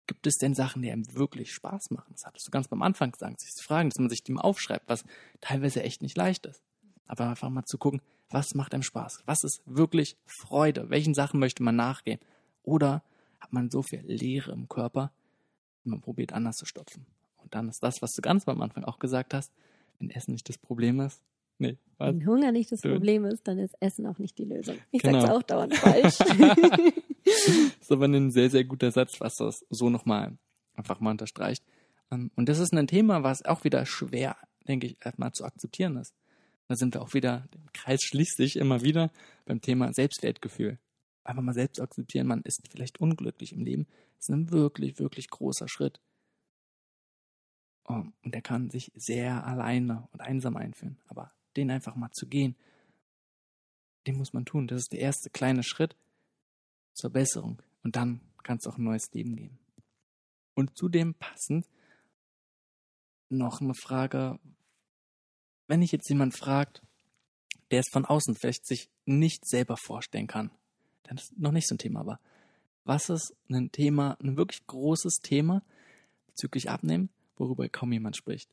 Gibt 0.06 0.26
es 0.26 0.36
denn 0.36 0.54
Sachen, 0.54 0.82
die 0.82 0.90
einem 0.90 1.12
wirklich 1.14 1.52
Spaß 1.52 1.90
machen? 1.90 2.12
Das 2.12 2.26
hattest 2.26 2.46
du 2.46 2.50
ganz 2.50 2.68
beim 2.68 2.82
Anfang 2.82 3.10
gesagt, 3.10 3.40
sich 3.40 3.52
zu 3.52 3.64
fragen, 3.64 3.88
dass 3.88 3.98
man 3.98 4.10
sich 4.10 4.22
dem 4.22 4.38
aufschreibt, 4.38 4.88
was 4.88 5.04
teilweise 5.40 5.82
echt 5.82 6.02
nicht 6.02 6.16
leicht 6.16 6.46
ist. 6.46 6.62
Aber 7.06 7.28
einfach 7.28 7.48
mal 7.48 7.64
zu 7.64 7.78
gucken, 7.78 8.02
was 8.30 8.54
macht 8.54 8.74
einem 8.74 8.82
Spaß? 8.82 9.22
Was 9.26 9.44
ist 9.44 9.62
wirklich 9.66 10.16
Freude? 10.26 10.90
Welchen 10.90 11.14
Sachen 11.14 11.38
möchte 11.40 11.62
man 11.62 11.76
nachgehen? 11.76 12.18
Oder 12.62 13.02
hat 13.40 13.52
man 13.52 13.70
so 13.70 13.82
viel 13.82 14.00
Leere 14.06 14.52
im 14.52 14.68
Körper, 14.68 15.12
man 15.84 16.00
probiert 16.00 16.32
anders 16.32 16.56
zu 16.56 16.66
stopfen? 16.66 17.06
Und 17.42 17.54
dann 17.54 17.68
ist 17.68 17.82
das, 17.82 18.00
was 18.02 18.12
du 18.12 18.22
ganz 18.22 18.48
am 18.48 18.60
Anfang 18.62 18.84
auch 18.84 18.98
gesagt 18.98 19.34
hast, 19.34 19.52
wenn 19.98 20.10
Essen 20.10 20.32
nicht 20.32 20.48
das 20.48 20.58
Problem 20.58 21.00
ist. 21.00 21.22
Nee, 21.58 21.76
wenn 21.98 22.26
Hunger 22.26 22.50
nicht 22.50 22.72
das 22.72 22.80
Problem 22.80 23.24
ist, 23.26 23.46
dann 23.46 23.58
ist 23.58 23.74
Essen 23.80 24.06
auch 24.06 24.18
nicht 24.18 24.36
die 24.38 24.44
Lösung. 24.44 24.76
Ich 24.90 25.02
Genau. 25.02 25.20
sag's 25.20 25.32
auch 25.32 25.42
dauernd 25.44 25.76
falsch. 25.76 26.18
ist 27.80 27.92
aber 27.92 28.06
ein 28.06 28.30
sehr, 28.30 28.50
sehr 28.50 28.64
guter 28.64 28.90
Satz, 28.90 29.20
was 29.20 29.34
das 29.36 29.64
so 29.70 29.88
nochmal 29.90 30.36
einfach 30.74 30.98
mal 31.00 31.10
unterstreicht. 31.12 31.62
Ähm, 32.10 32.30
Und 32.34 32.48
das 32.48 32.58
ist 32.58 32.72
ein 32.74 32.86
Thema, 32.88 33.22
was 33.22 33.44
auch 33.44 33.62
wieder 33.64 33.86
schwer, 33.86 34.36
denke 34.66 34.88
ich, 34.88 34.96
erstmal 35.04 35.32
zu 35.32 35.44
akzeptieren 35.44 35.96
ist. 35.96 36.12
Da 36.68 36.76
sind 36.76 36.94
wir 36.94 37.02
auch 37.02 37.14
wieder, 37.14 37.46
der 37.52 37.60
Kreis 37.72 38.00
schließt 38.02 38.36
sich 38.36 38.56
immer 38.56 38.82
wieder 38.82 39.12
beim 39.44 39.60
Thema 39.60 39.92
Selbstwertgefühl. 39.92 40.78
Einfach 41.22 41.42
mal 41.42 41.54
selbst 41.54 41.80
akzeptieren, 41.80 42.26
man 42.26 42.42
ist 42.42 42.66
vielleicht 42.70 43.00
unglücklich 43.00 43.52
im 43.52 43.64
Leben, 43.64 43.86
ist 44.18 44.30
ein 44.30 44.50
wirklich, 44.50 44.98
wirklich 44.98 45.28
großer 45.28 45.68
Schritt. 45.68 46.00
Oh, 47.86 48.02
Und 48.22 48.34
der 48.34 48.42
kann 48.42 48.70
sich 48.70 48.90
sehr 48.94 49.46
alleine 49.46 50.08
und 50.12 50.20
einsam 50.20 50.56
einfühlen. 50.56 50.98
Aber 51.06 51.32
den 51.56 51.70
einfach 51.70 51.96
mal 51.96 52.10
zu 52.12 52.26
gehen, 52.26 52.56
den 54.06 54.16
muss 54.16 54.32
man 54.32 54.44
tun. 54.44 54.66
Das 54.66 54.80
ist 54.80 54.92
der 54.92 55.00
erste 55.00 55.30
kleine 55.30 55.62
Schritt 55.62 55.96
zur 56.94 57.10
Besserung. 57.10 57.62
Und 57.82 57.96
dann 57.96 58.20
kann 58.42 58.58
es 58.58 58.66
auch 58.66 58.78
ein 58.78 58.84
neues 58.84 59.12
Leben 59.12 59.36
geben. 59.36 59.58
Und 60.54 60.76
zudem 60.76 61.14
passend 61.14 61.68
noch 63.28 63.60
eine 63.60 63.74
Frage, 63.74 64.38
wenn 65.66 65.82
ich 65.82 65.92
jetzt 65.92 66.08
jemand 66.08 66.36
fragt, 66.36 66.82
der 67.70 67.80
es 67.80 67.88
von 67.90 68.04
außen 68.04 68.34
vielleicht 68.36 68.66
sich 68.66 68.88
nicht 69.06 69.46
selber 69.48 69.76
vorstellen 69.76 70.26
kann, 70.26 70.50
dann 71.04 71.16
ist 71.16 71.36
noch 71.38 71.52
nicht 71.52 71.68
so 71.68 71.74
ein 71.74 71.78
Thema, 71.78 72.00
aber 72.00 72.20
was 72.84 73.08
ist 73.08 73.34
ein 73.48 73.72
Thema, 73.72 74.16
ein 74.22 74.36
wirklich 74.36 74.66
großes 74.66 75.20
Thema 75.22 75.62
bezüglich 76.26 76.68
Abnehmen, 76.70 77.08
worüber 77.36 77.68
kaum 77.68 77.92
jemand 77.92 78.16
spricht? 78.16 78.50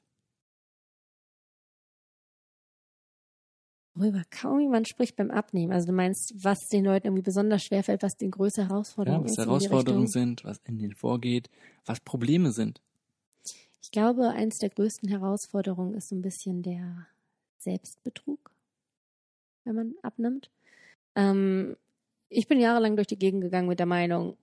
Worüber 3.93 4.23
kaum 4.29 4.61
jemand 4.61 4.87
spricht 4.87 5.17
beim 5.17 5.31
Abnehmen. 5.31 5.73
Also 5.73 5.87
du 5.87 5.93
meinst, 5.93 6.33
was 6.41 6.59
den 6.69 6.85
Leuten 6.85 7.07
irgendwie 7.07 7.23
besonders 7.23 7.63
schwerfällt, 7.63 8.03
was 8.03 8.15
die 8.15 8.29
größte 8.29 8.61
Ja, 8.61 8.69
Herausforderung 8.69 9.23
was 9.25 9.31
ist. 9.31 9.37
in 9.37 9.43
die 9.43 9.47
Herausforderungen 9.49 10.07
sind, 10.07 10.43
was 10.45 10.59
in 10.65 10.79
denen 10.79 10.95
vorgeht, 10.95 11.49
was 11.85 11.99
Probleme 11.99 12.51
sind. 12.53 12.81
Ich 13.81 13.91
glaube, 13.91 14.29
eins 14.29 14.59
der 14.59 14.69
größten 14.69 15.09
Herausforderungen 15.09 15.95
ist 15.95 16.09
so 16.09 16.15
ein 16.15 16.21
bisschen 16.21 16.61
der 16.61 17.07
Selbstbetrug, 17.57 18.51
wenn 19.63 19.75
man 19.75 19.95
abnimmt. 20.03 20.51
Ähm, 21.15 21.75
ich 22.29 22.47
bin 22.47 22.59
jahrelang 22.59 22.95
durch 22.95 23.07
die 23.07 23.19
Gegend 23.19 23.41
gegangen 23.41 23.67
mit 23.67 23.79
der 23.79 23.87
Meinung, 23.87 24.37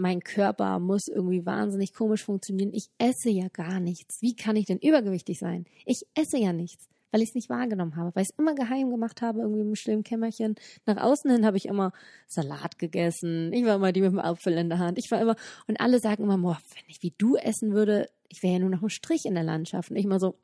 mein 0.00 0.24
Körper 0.24 0.78
muss 0.78 1.08
irgendwie 1.08 1.44
wahnsinnig 1.44 1.92
komisch 1.94 2.24
funktionieren. 2.24 2.72
Ich 2.72 2.88
esse 2.98 3.30
ja 3.30 3.48
gar 3.48 3.80
nichts. 3.80 4.22
Wie 4.22 4.34
kann 4.34 4.56
ich 4.56 4.66
denn 4.66 4.78
übergewichtig 4.78 5.38
sein? 5.38 5.66
Ich 5.84 6.06
esse 6.14 6.38
ja 6.38 6.52
nichts, 6.52 6.88
weil 7.10 7.22
ich 7.22 7.30
es 7.30 7.34
nicht 7.34 7.50
wahrgenommen 7.50 7.96
habe, 7.96 8.10
weil 8.14 8.22
ich 8.22 8.30
es 8.30 8.38
immer 8.38 8.54
geheim 8.54 8.90
gemacht 8.90 9.20
habe, 9.20 9.40
irgendwie 9.40 9.60
im 9.60 9.74
stillen 9.76 10.02
Kämmerchen. 10.02 10.56
Nach 10.86 10.96
außen 10.96 11.30
hin 11.30 11.44
habe 11.44 11.58
ich 11.58 11.66
immer 11.66 11.92
Salat 12.26 12.78
gegessen. 12.78 13.52
Ich 13.52 13.64
war 13.64 13.76
immer 13.76 13.92
die 13.92 14.00
mit 14.00 14.12
dem 14.12 14.18
Apfel 14.18 14.54
in 14.54 14.70
der 14.70 14.78
Hand. 14.78 14.98
Ich 14.98 15.10
war 15.10 15.20
immer, 15.20 15.36
und 15.68 15.78
alle 15.80 16.00
sagen 16.00 16.24
immer, 16.24 16.38
boah, 16.38 16.58
wenn 16.74 16.84
ich 16.88 17.02
wie 17.02 17.12
du 17.18 17.36
essen 17.36 17.74
würde, 17.74 18.08
ich 18.30 18.42
wäre 18.42 18.54
ja 18.54 18.58
nur 18.60 18.70
noch 18.70 18.82
ein 18.82 18.90
Strich 18.90 19.26
in 19.26 19.34
der 19.34 19.44
Landschaft. 19.44 19.90
Und 19.90 19.96
ich 19.96 20.04
immer 20.04 20.20
so, 20.20 20.36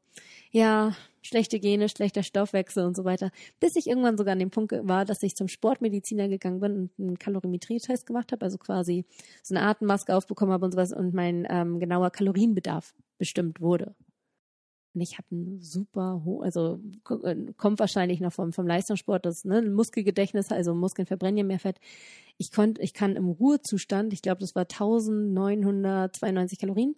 ja, 0.51 0.95
schlechte 1.23 1.61
Gene, 1.61 1.89
schlechter 1.89 2.23
Stoffwechsel 2.23 2.85
und 2.85 2.97
so 2.97 3.05
weiter. 3.05 3.31
Bis 3.61 3.77
ich 3.77 3.87
irgendwann 3.87 4.19
sogar 4.19 4.33
an 4.33 4.39
dem 4.41 4.51
Punkt 4.51 4.73
war, 4.83 5.05
dass 5.05 5.23
ich 5.23 5.37
zum 5.37 5.49
Sportmediziner 5.49 6.29
gegangen 6.29 6.61
bin 6.61 6.77
und 6.77 6.91
einen 6.99 7.19
Kalorimetrietest 7.19 8.07
gemacht 8.07 8.33
habe, 8.33 8.45
also 8.45 8.59
quasi 8.59 9.05
so 9.43 9.55
eine 9.55 9.65
Atemmaske 9.65 10.15
aufbekommen 10.15 10.53
habe 10.53 10.65
und 10.65 10.73
sowas 10.73 10.93
und 10.93 11.15
mein 11.15 11.47
ähm, 11.49 11.79
genauer 11.79 12.11
Kalorienbedarf 12.11 12.95
bestimmt 13.19 13.61
wurde. 13.61 13.95
Und 14.95 15.03
ich 15.03 15.19
habe 15.19 15.29
einen 15.31 15.61
super 15.61 16.23
ho 16.25 16.41
also 16.41 16.81
äh, 17.23 17.37
kommt 17.57 17.79
wahrscheinlich 17.79 18.21
noch 18.21 18.33
vom, 18.33 18.53
vom 18.53 18.67
Leistungssport, 18.67 19.27
das 19.27 19.45
ne, 19.45 19.63
Muskelgedächtnis, 19.63 20.51
also 20.51 20.75
Muskeln 20.75 21.07
verbrennen 21.07 21.37
ja 21.37 21.45
mehr 21.45 21.59
Fett. 21.61 21.79
Ich 22.39 22.51
konnte, 22.51 22.81
ich 22.81 22.95
kann 22.95 23.15
im 23.15 23.29
Ruhezustand, 23.29 24.13
ich 24.13 24.23
glaube, 24.23 24.41
das 24.41 24.55
war 24.55 24.63
1992 24.63 26.59
Kalorien. 26.59 26.97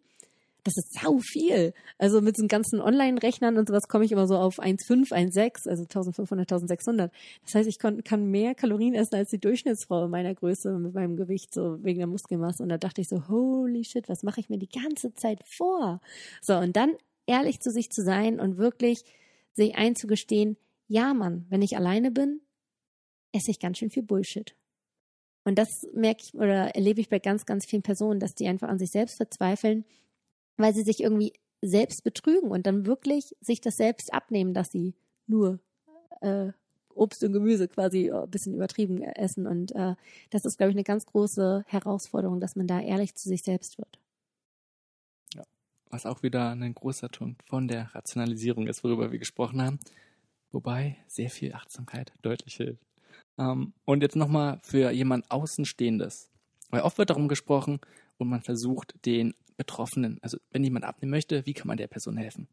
Das 0.69 0.85
ist 0.85 1.01
sau 1.01 1.19
viel. 1.19 1.73
Also 1.97 2.20
mit 2.20 2.36
den 2.36 2.47
ganzen 2.47 2.82
Online-Rechnern 2.82 3.57
und 3.57 3.69
sowas 3.69 3.89
komme 3.89 4.05
ich 4.05 4.12
immer 4.12 4.27
so 4.27 4.36
auf 4.36 4.59
1,5, 4.59 5.12
1,6, 5.12 5.66
also 5.66 5.85
1500, 5.85 6.53
1600. 6.53 7.11
Das 7.45 7.55
heißt, 7.55 7.69
ich 7.69 7.78
kann 7.78 8.31
mehr 8.31 8.55
Kalorien 8.55 8.95
essen 8.95 9.15
als 9.15 9.31
die 9.31 9.40
Durchschnittsfrau 9.40 10.05
in 10.05 10.11
meiner 10.11 10.35
Größe 10.35 10.78
mit 10.78 10.93
meinem 10.93 11.16
Gewicht, 11.16 11.55
so 11.55 11.82
wegen 11.82 12.01
der 12.01 12.07
Muskelmasse. 12.07 12.62
Und 12.62 12.69
da 12.69 12.77
dachte 12.77 13.01
ich 13.01 13.09
so, 13.09 13.28
holy 13.28 13.82
shit, 13.82 14.11
was 14.11 14.23
mache 14.23 14.40
ich 14.40 14.51
mir 14.51 14.59
die 14.59 14.69
ganze 14.69 15.15
Zeit 15.15 15.40
vor? 15.47 16.03
So, 16.43 16.59
und 16.59 16.77
dann 16.77 16.93
ehrlich 17.24 17.61
zu 17.61 17.70
sich 17.70 17.89
zu 17.89 18.03
sein 18.03 18.39
und 18.39 18.59
wirklich 18.59 19.05
sich 19.55 19.74
einzugestehen, 19.74 20.59
ja, 20.86 21.15
Mann, 21.15 21.47
wenn 21.49 21.62
ich 21.62 21.78
alleine 21.78 22.11
bin, 22.11 22.43
esse 23.32 23.51
ich 23.51 23.59
ganz 23.59 23.78
schön 23.78 23.90
viel 23.90 24.03
Bullshit. 24.03 24.55
Und 25.45 25.59
das 25.59 25.86
merke 25.95 26.24
ich 26.24 26.35
oder 26.35 26.74
erlebe 26.74 27.01
ich 27.01 27.09
bei 27.09 27.20
ganz, 27.20 27.47
ganz 27.47 27.65
vielen 27.65 27.82
Personen, 27.82 28.20
dass 28.20 28.35
die 28.35 28.49
einfach 28.49 28.69
an 28.69 28.78
sich 28.78 28.90
selbst 28.90 29.16
verzweifeln, 29.16 29.86
weil 30.59 30.75
sie 30.75 30.83
sich 30.83 31.03
irgendwie 31.03 31.33
selbst 31.63 32.05
betrügen 32.05 32.51
und 32.51 32.67
dann 32.67 32.87
wirklich 32.87 33.35
sich 33.41 33.61
das 33.61 33.77
selbst 33.77 34.13
abnehmen, 34.13 34.55
dass 34.55 34.71
sie 34.71 34.95
nur 35.27 35.59
äh, 36.21 36.53
Obst 36.95 37.23
und 37.25 37.33
Gemüse 37.33 37.69
quasi 37.69 38.11
ein 38.11 38.31
bisschen 38.31 38.55
übertrieben 38.55 39.03
essen. 39.03 39.47
Und 39.47 39.73
äh, 39.75 39.95
das 40.31 40.45
ist, 40.45 40.59
glaube 40.59 40.71
ich, 40.71 40.77
eine 40.77 40.85
ganz 40.85 41.07
große 41.07 41.65
Herausforderung, 41.67 42.41
dass 42.41 42.57
man 42.57 42.67
da 42.67 42.81
ehrlich 42.81 43.15
zu 43.15 43.29
sich 43.29 43.43
selbst 43.43 43.79
wird. 43.79 43.99
was 45.91 46.07
auch 46.07 46.23
wieder 46.23 46.51
ein 46.51 46.75
großer 46.75 47.09
Punkt 47.09 47.43
von 47.45 47.69
der 47.69 47.95
Rationalisierung 47.95 48.67
ist, 48.67 48.85
worüber 48.85 49.11
wir 49.11 49.19
gesprochen 49.19 49.63
haben. 49.63 49.79
Wobei 50.51 50.97
sehr 51.07 51.31
viel 51.31 51.55
Achtsamkeit 51.55 52.13
deutlich 52.23 52.57
hilft. 52.57 52.85
Ähm, 53.39 53.73
und 53.85 54.03
jetzt 54.03 54.17
nochmal 54.17 54.61
für 54.63 54.91
jemand 54.91 55.31
Außenstehendes. 55.31 56.31
Weil 56.71 56.83
oft 56.83 56.99
wird 56.99 57.11
darum 57.11 57.29
gesprochen 57.29 57.81
und 58.19 58.29
man 58.29 58.43
versucht, 58.43 58.95
den 59.07 59.35
Betroffenen, 59.59 60.19
also 60.23 60.39
wenn 60.51 60.65
jemand 60.65 60.87
abnehmen 60.87 61.11
möchte, 61.11 61.45
wie 61.45 61.53
kann 61.53 61.67
man 61.67 61.77
der 61.77 61.89
Person 61.89 62.17
helfen? 62.17 62.49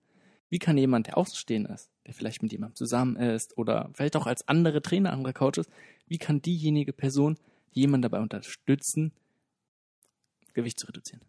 Wie 0.49 0.59
kann 0.59 0.77
jemand, 0.77 1.07
der 1.07 1.17
außenstehend 1.17 1.69
ist, 1.69 1.89
der 2.05 2.13
vielleicht 2.13 2.41
mit 2.43 2.51
jemandem 2.51 2.75
zusammen 2.75 3.15
ist 3.15 3.57
oder 3.57 3.89
vielleicht 3.93 4.15
auch 4.15 4.25
als 4.25 4.47
andere 4.47 4.81
Trainer, 4.81 5.13
andere 5.13 5.33
Coaches, 5.33 5.69
wie 6.07 6.17
kann 6.17 6.41
diejenige 6.41 6.93
Person 6.93 7.37
jemanden 7.71 8.03
dabei 8.03 8.19
unterstützen, 8.19 9.13
Gewicht 10.53 10.79
zu 10.79 10.87
reduzieren? 10.87 11.21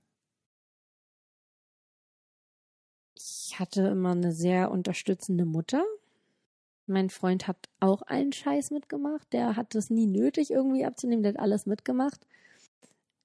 Ich 3.15 3.59
hatte 3.59 3.83
immer 3.89 4.13
eine 4.13 4.33
sehr 4.33 4.71
unterstützende 4.71 5.45
Mutter. 5.45 5.85
Mein 6.87 7.11
Freund 7.11 7.47
hat 7.49 7.69
auch 7.81 8.03
allen 8.03 8.33
Scheiß 8.33 8.71
mitgemacht. 8.71 9.33
Der 9.33 9.57
hat 9.57 9.75
es 9.75 9.91
nie 9.91 10.07
nötig, 10.07 10.51
irgendwie 10.51 10.85
abzunehmen. 10.85 11.23
Der 11.23 11.35
hat 11.35 11.41
alles 11.41 11.67
mitgemacht. 11.67 12.27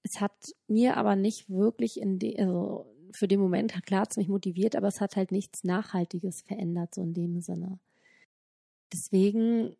Es 0.03 0.19
hat 0.21 0.33
mir 0.67 0.97
aber 0.97 1.15
nicht 1.15 1.49
wirklich 1.49 1.99
in 1.99 2.19
de, 2.19 2.39
also 2.39 2.85
für 3.13 3.27
den 3.27 3.39
Moment, 3.39 3.73
klar 3.85 4.01
hat 4.01 4.11
es 4.11 4.17
mich 4.17 4.29
motiviert, 4.29 4.75
aber 4.75 4.87
es 4.87 5.01
hat 5.01 5.15
halt 5.15 5.31
nichts 5.31 5.63
Nachhaltiges 5.63 6.41
verändert, 6.41 6.95
so 6.95 7.01
in 7.03 7.13
dem 7.13 7.41
Sinne. 7.41 7.79
Deswegen, 8.93 9.75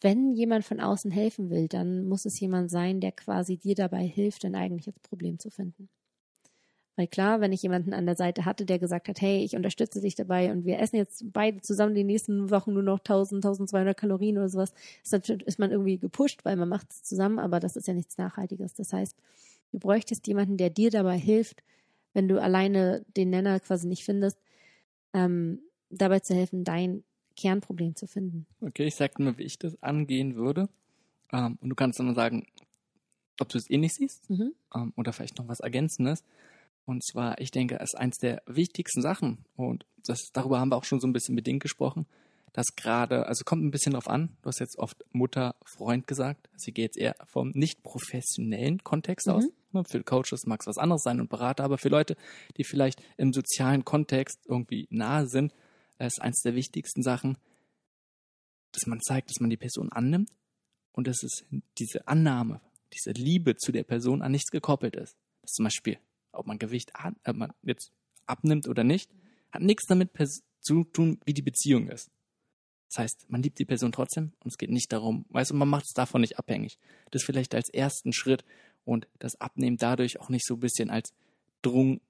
wenn 0.00 0.34
jemand 0.34 0.64
von 0.64 0.78
außen 0.78 1.10
helfen 1.10 1.50
will, 1.50 1.66
dann 1.66 2.06
muss 2.06 2.26
es 2.26 2.38
jemand 2.38 2.70
sein, 2.70 3.00
der 3.00 3.10
quasi 3.10 3.56
dir 3.56 3.74
dabei 3.74 4.06
hilft, 4.06 4.44
ein 4.44 4.54
eigentliches 4.54 5.00
Problem 5.00 5.40
zu 5.40 5.50
finden. 5.50 5.88
Weil 6.96 7.08
klar, 7.08 7.40
wenn 7.40 7.52
ich 7.52 7.62
jemanden 7.62 7.92
an 7.92 8.06
der 8.06 8.14
Seite 8.14 8.44
hatte, 8.44 8.64
der 8.64 8.78
gesagt 8.78 9.08
hat, 9.08 9.20
hey, 9.20 9.42
ich 9.42 9.56
unterstütze 9.56 10.00
dich 10.00 10.14
dabei 10.14 10.52
und 10.52 10.64
wir 10.64 10.78
essen 10.78 10.96
jetzt 10.96 11.24
beide 11.32 11.60
zusammen 11.60 11.94
die 11.94 12.04
nächsten 12.04 12.50
Wochen 12.50 12.72
nur 12.72 12.84
noch 12.84 13.00
1000, 13.00 13.44
1200 13.44 13.96
Kalorien 13.96 14.38
oder 14.38 14.48
sowas, 14.48 14.72
ist 15.02 15.58
man 15.58 15.72
irgendwie 15.72 15.98
gepusht, 15.98 16.44
weil 16.44 16.56
man 16.56 16.68
macht 16.68 16.90
es 16.90 17.02
zusammen, 17.02 17.40
aber 17.40 17.58
das 17.58 17.76
ist 17.76 17.88
ja 17.88 17.94
nichts 17.94 18.16
Nachhaltiges. 18.16 18.74
Das 18.74 18.92
heißt, 18.92 19.16
du 19.72 19.78
bräuchtest 19.80 20.26
jemanden, 20.28 20.56
der 20.56 20.70
dir 20.70 20.90
dabei 20.90 21.18
hilft, 21.18 21.64
wenn 22.12 22.28
du 22.28 22.40
alleine 22.40 23.04
den 23.16 23.30
Nenner 23.30 23.58
quasi 23.58 23.88
nicht 23.88 24.04
findest, 24.04 24.38
ähm, 25.12 25.60
dabei 25.90 26.20
zu 26.20 26.34
helfen, 26.34 26.62
dein 26.62 27.02
Kernproblem 27.36 27.96
zu 27.96 28.06
finden. 28.06 28.46
Okay, 28.60 28.86
ich 28.86 28.94
sag 28.94 29.18
nur, 29.18 29.36
wie 29.38 29.42
ich 29.42 29.58
das 29.58 29.82
angehen 29.82 30.36
würde. 30.36 30.68
Ähm, 31.32 31.58
und 31.60 31.70
du 31.70 31.74
kannst 31.74 31.98
dann 31.98 32.14
sagen, 32.14 32.46
ob 33.40 33.48
du 33.48 33.58
es 33.58 33.68
eh 33.68 33.78
nicht 33.78 33.94
siehst 33.94 34.30
mhm. 34.30 34.52
ähm, 34.74 34.92
oder 34.96 35.12
vielleicht 35.12 35.38
noch 35.38 35.48
was 35.48 35.60
Ergänzendes. 35.60 36.22
Und 36.86 37.04
zwar, 37.04 37.40
ich 37.40 37.50
denke, 37.50 37.76
es 37.76 37.94
ist 37.94 37.98
eins 37.98 38.18
der 38.18 38.42
wichtigsten 38.46 39.00
Sachen. 39.00 39.44
Und 39.56 39.86
das, 40.04 40.30
darüber 40.32 40.60
haben 40.60 40.68
wir 40.68 40.76
auch 40.76 40.84
schon 40.84 41.00
so 41.00 41.06
ein 41.06 41.12
bisschen 41.12 41.34
bedingt 41.34 41.62
gesprochen, 41.62 42.06
dass 42.52 42.76
gerade, 42.76 43.26
also 43.26 43.42
kommt 43.44 43.64
ein 43.64 43.70
bisschen 43.70 43.92
drauf 43.92 44.08
an, 44.08 44.36
du 44.42 44.48
hast 44.48 44.60
jetzt 44.60 44.78
oft 44.78 45.04
Mutter, 45.12 45.56
Freund 45.64 46.06
gesagt. 46.06 46.48
Sie 46.56 46.72
geht 46.72 46.94
jetzt 46.94 46.98
eher 46.98 47.16
vom 47.26 47.50
nicht 47.50 47.82
professionellen 47.82 48.84
Kontext 48.84 49.26
mhm. 49.26 49.32
aus. 49.32 49.44
Ne, 49.72 49.82
für 49.90 50.02
Coaches 50.04 50.46
mag 50.46 50.60
es 50.60 50.66
was 50.66 50.78
anderes 50.78 51.02
sein 51.02 51.20
und 51.20 51.28
Berater, 51.28 51.64
aber 51.64 51.78
für 51.78 51.88
Leute, 51.88 52.16
die 52.56 52.64
vielleicht 52.64 53.02
im 53.16 53.32
sozialen 53.32 53.84
Kontext 53.84 54.38
irgendwie 54.46 54.86
nahe 54.90 55.26
sind, 55.26 55.52
ist 55.98 56.22
eins 56.22 56.42
der 56.42 56.54
wichtigsten 56.54 57.02
Sachen, 57.02 57.38
dass 58.72 58.86
man 58.86 59.00
zeigt, 59.00 59.30
dass 59.30 59.40
man 59.40 59.50
die 59.50 59.56
Person 59.56 59.90
annimmt 59.90 60.30
und 60.92 61.06
dass 61.08 61.22
es 61.22 61.44
diese 61.78 62.06
Annahme, 62.06 62.60
diese 62.92 63.10
Liebe 63.10 63.56
zu 63.56 63.72
der 63.72 63.84
Person 63.84 64.22
an 64.22 64.32
nichts 64.32 64.50
gekoppelt 64.50 64.94
ist. 64.96 65.16
Das 65.42 65.50
ist 65.50 65.56
zum 65.56 65.64
Beispiel 65.64 65.98
ob 66.34 66.46
man 66.46 66.58
Gewicht 66.58 66.94
an, 66.96 67.16
ob 67.24 67.36
man 67.36 67.52
jetzt 67.62 67.92
abnimmt 68.26 68.68
oder 68.68 68.84
nicht, 68.84 69.10
hat 69.52 69.62
nichts 69.62 69.86
damit 69.86 70.10
zu 70.60 70.84
tun, 70.84 71.20
wie 71.24 71.34
die 71.34 71.42
Beziehung 71.42 71.88
ist. 71.88 72.10
Das 72.88 72.98
heißt, 72.98 73.26
man 73.28 73.42
liebt 73.42 73.58
die 73.58 73.64
Person 73.64 73.92
trotzdem 73.92 74.32
und 74.40 74.50
es 74.50 74.58
geht 74.58 74.70
nicht 74.70 74.92
darum, 74.92 75.24
weißt 75.30 75.50
du, 75.50 75.54
man 75.54 75.68
macht 75.68 75.86
es 75.86 75.92
davon 75.94 76.20
nicht 76.20 76.38
abhängig. 76.38 76.78
Das 77.10 77.24
vielleicht 77.24 77.54
als 77.54 77.68
ersten 77.68 78.12
Schritt 78.12 78.44
und 78.84 79.08
das 79.18 79.40
Abnehmen 79.40 79.76
dadurch 79.76 80.20
auch 80.20 80.28
nicht 80.28 80.46
so 80.46 80.54
ein 80.54 80.60
bisschen 80.60 80.90
als 80.90 81.12
Drung, 81.62 82.00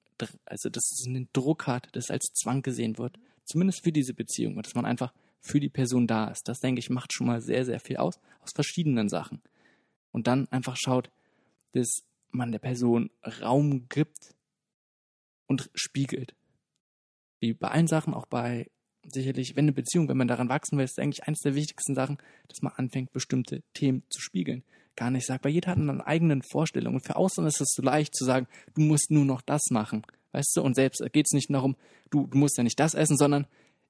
also 0.45 0.69
dass 0.69 0.91
es 0.91 1.07
einen 1.07 1.29
Druck 1.33 1.67
hat, 1.67 1.89
dass 1.97 2.05
es 2.05 2.11
als 2.11 2.27
Zwang 2.35 2.63
gesehen 2.63 2.99
wird. 2.99 3.19
Zumindest 3.45 3.83
für 3.83 3.93
diese 3.93 4.15
Beziehung 4.15 4.57
und 4.57 4.67
dass 4.67 4.75
man 4.75 4.85
einfach 4.85 5.13
für 5.41 5.61
die 5.61 5.69
Person 5.69 6.07
da 6.07 6.29
ist. 6.29 6.49
Das, 6.49 6.61
denke 6.61 6.81
ich, 6.81 6.91
macht 6.91 7.13
schon 7.13 7.27
mal 7.27 7.41
sehr, 7.41 7.65
sehr 7.65 7.81
viel 7.81 7.99
aus, 7.99 8.19
aus 8.41 8.53
verschiedenen 8.55 9.09
Sachen. 9.09 9.43
Und 10.11 10.27
dann 10.27 10.49
einfach 10.49 10.77
schaut, 10.77 11.11
dass 11.73 12.03
man 12.35 12.53
der 12.53 12.59
Person 12.59 13.11
Raum 13.41 13.89
gibt 13.89 14.35
und 15.47 15.71
spiegelt. 15.75 16.35
Wie 17.41 17.55
bei 17.55 17.69
allen 17.69 17.87
Sachen, 17.87 18.15
auch 18.15 18.27
bei 18.27 18.71
sicherlich, 19.07 19.57
wenn 19.57 19.67
eine 19.67 19.73
Beziehung, 19.73 20.09
wenn 20.09 20.17
man 20.17 20.29
daran 20.29 20.49
wachsen 20.49 20.79
will, 20.79 20.85
ist 20.85 20.99
eigentlich 20.99 21.25
eines 21.25 21.41
der 21.41 21.55
wichtigsten 21.55 21.95
Sachen, 21.95 22.19
dass 22.49 22.63
man 22.63 22.73
anfängt, 22.73 23.13
bestimmte 23.13 23.63
Themen 23.75 24.03
zu 24.09 24.21
spiegeln. 24.21 24.65
Gar 24.97 25.11
nicht 25.11 25.27
sagt, 25.27 25.45
weil 25.45 25.53
jeder 25.53 25.73
hat 25.73 25.79
eine 25.79 26.07
eigene 26.07 26.41
Vorstellung. 26.51 26.95
Und 26.95 27.05
für 27.05 27.17
außen 27.17 27.45
ist 27.47 27.61
es 27.61 27.75
so 27.75 27.83
leicht 27.83 28.15
zu 28.15 28.25
sagen, 28.25 28.47
du 28.75 28.83
musst 28.83 29.11
nur 29.11 29.25
noch 29.25 29.43
das 29.43 29.71
machen. 29.71 30.03
Weißt 30.33 30.57
du? 30.57 30.63
Und 30.63 30.75
selbst 30.75 31.03
geht 31.13 31.27
es 31.27 31.33
nicht 31.33 31.53
darum, 31.53 31.77
du, 32.11 32.27
du 32.27 32.39
musst 32.39 32.57
ja 32.57 32.65
nicht 32.65 32.79
das 32.79 32.95
essen, 32.95 33.17
sondern 33.17 33.47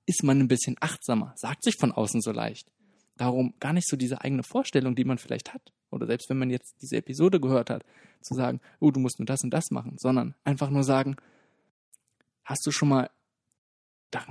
ist 0.06 0.22
man 0.22 0.40
ein 0.40 0.48
bisschen 0.48 0.76
achtsamer. 0.80 1.34
Sagt 1.36 1.64
sich 1.64 1.76
von 1.78 1.92
außen 1.92 2.20
so 2.20 2.32
leicht. 2.32 2.70
Darum 3.16 3.55
gar 3.61 3.73
nicht 3.73 3.89
so 3.89 3.97
diese 3.97 4.20
eigene 4.23 4.43
Vorstellung, 4.43 4.95
die 4.95 5.05
man 5.05 5.19
vielleicht 5.19 5.55
hat. 5.55 5.73
Oder 5.91 6.07
selbst 6.07 6.28
wenn 6.28 6.39
man 6.39 6.51
jetzt 6.51 6.77
diese 6.82 6.97
Episode 6.97 7.41
gehört 7.41 7.70
hat, 7.70 7.85
zu 8.20 8.35
sagen, 8.35 8.61
oh, 8.81 8.91
du 8.91 9.01
musst 9.01 9.19
nur 9.19 9.27
das 9.27 9.45
und 9.45 9.51
das 9.51 9.70
machen, 9.70 9.97
sondern 9.99 10.35
einfach 10.45 10.70
nur 10.70 10.82
sagen, 10.82 11.16
hast 12.45 12.66
du 12.66 12.70
schon 12.70 12.89
mal 12.89 13.11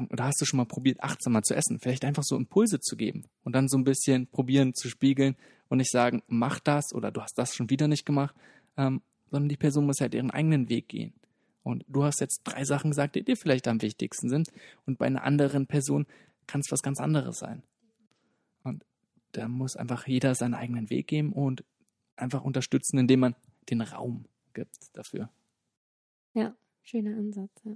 oder 0.09 0.23
hast 0.23 0.39
du 0.39 0.45
schon 0.45 0.57
mal 0.57 0.65
probiert, 0.65 1.03
achtsamer 1.03 1.41
zu 1.41 1.55
essen? 1.55 1.77
Vielleicht 1.79 2.05
einfach 2.05 2.23
so 2.23 2.37
Impulse 2.37 2.79
zu 2.79 2.95
geben 2.95 3.25
und 3.43 3.53
dann 3.53 3.67
so 3.67 3.77
ein 3.77 3.83
bisschen 3.83 4.27
probieren 4.27 4.73
zu 4.73 4.87
spiegeln 4.87 5.35
und 5.67 5.79
nicht 5.79 5.91
sagen, 5.91 6.23
mach 6.27 6.59
das 6.59 6.93
oder 6.93 7.11
du 7.11 7.21
hast 7.21 7.37
das 7.37 7.53
schon 7.53 7.69
wieder 7.69 7.89
nicht 7.89 8.05
gemacht, 8.05 8.33
ähm, 8.77 9.01
sondern 9.29 9.49
die 9.49 9.57
Person 9.57 9.85
muss 9.85 9.99
halt 9.99 10.13
ihren 10.13 10.31
eigenen 10.31 10.69
Weg 10.69 10.87
gehen. 10.87 11.13
Und 11.63 11.83
du 11.87 12.03
hast 12.03 12.21
jetzt 12.21 12.41
drei 12.43 12.63
Sachen 12.63 12.91
gesagt, 12.91 13.15
die 13.15 13.23
dir 13.23 13.35
vielleicht 13.35 13.67
am 13.67 13.81
wichtigsten 13.81 14.29
sind 14.29 14.49
und 14.85 14.97
bei 14.97 15.05
einer 15.05 15.23
anderen 15.23 15.67
Person 15.67 16.05
kann 16.47 16.61
es 16.61 16.71
was 16.71 16.81
ganz 16.81 16.99
anderes 16.99 17.39
sein. 17.39 17.63
Da 19.33 19.47
muss 19.47 19.75
einfach 19.75 20.07
jeder 20.07 20.35
seinen 20.35 20.53
eigenen 20.53 20.89
Weg 20.89 21.07
gehen 21.07 21.33
und 21.33 21.63
einfach 22.15 22.43
unterstützen, 22.43 22.97
indem 22.97 23.19
man 23.19 23.35
den 23.69 23.81
Raum 23.81 24.25
gibt 24.53 24.75
dafür. 24.93 25.29
Ja, 26.33 26.55
schöner 26.83 27.17
Ansatz, 27.17 27.51
ja. 27.65 27.73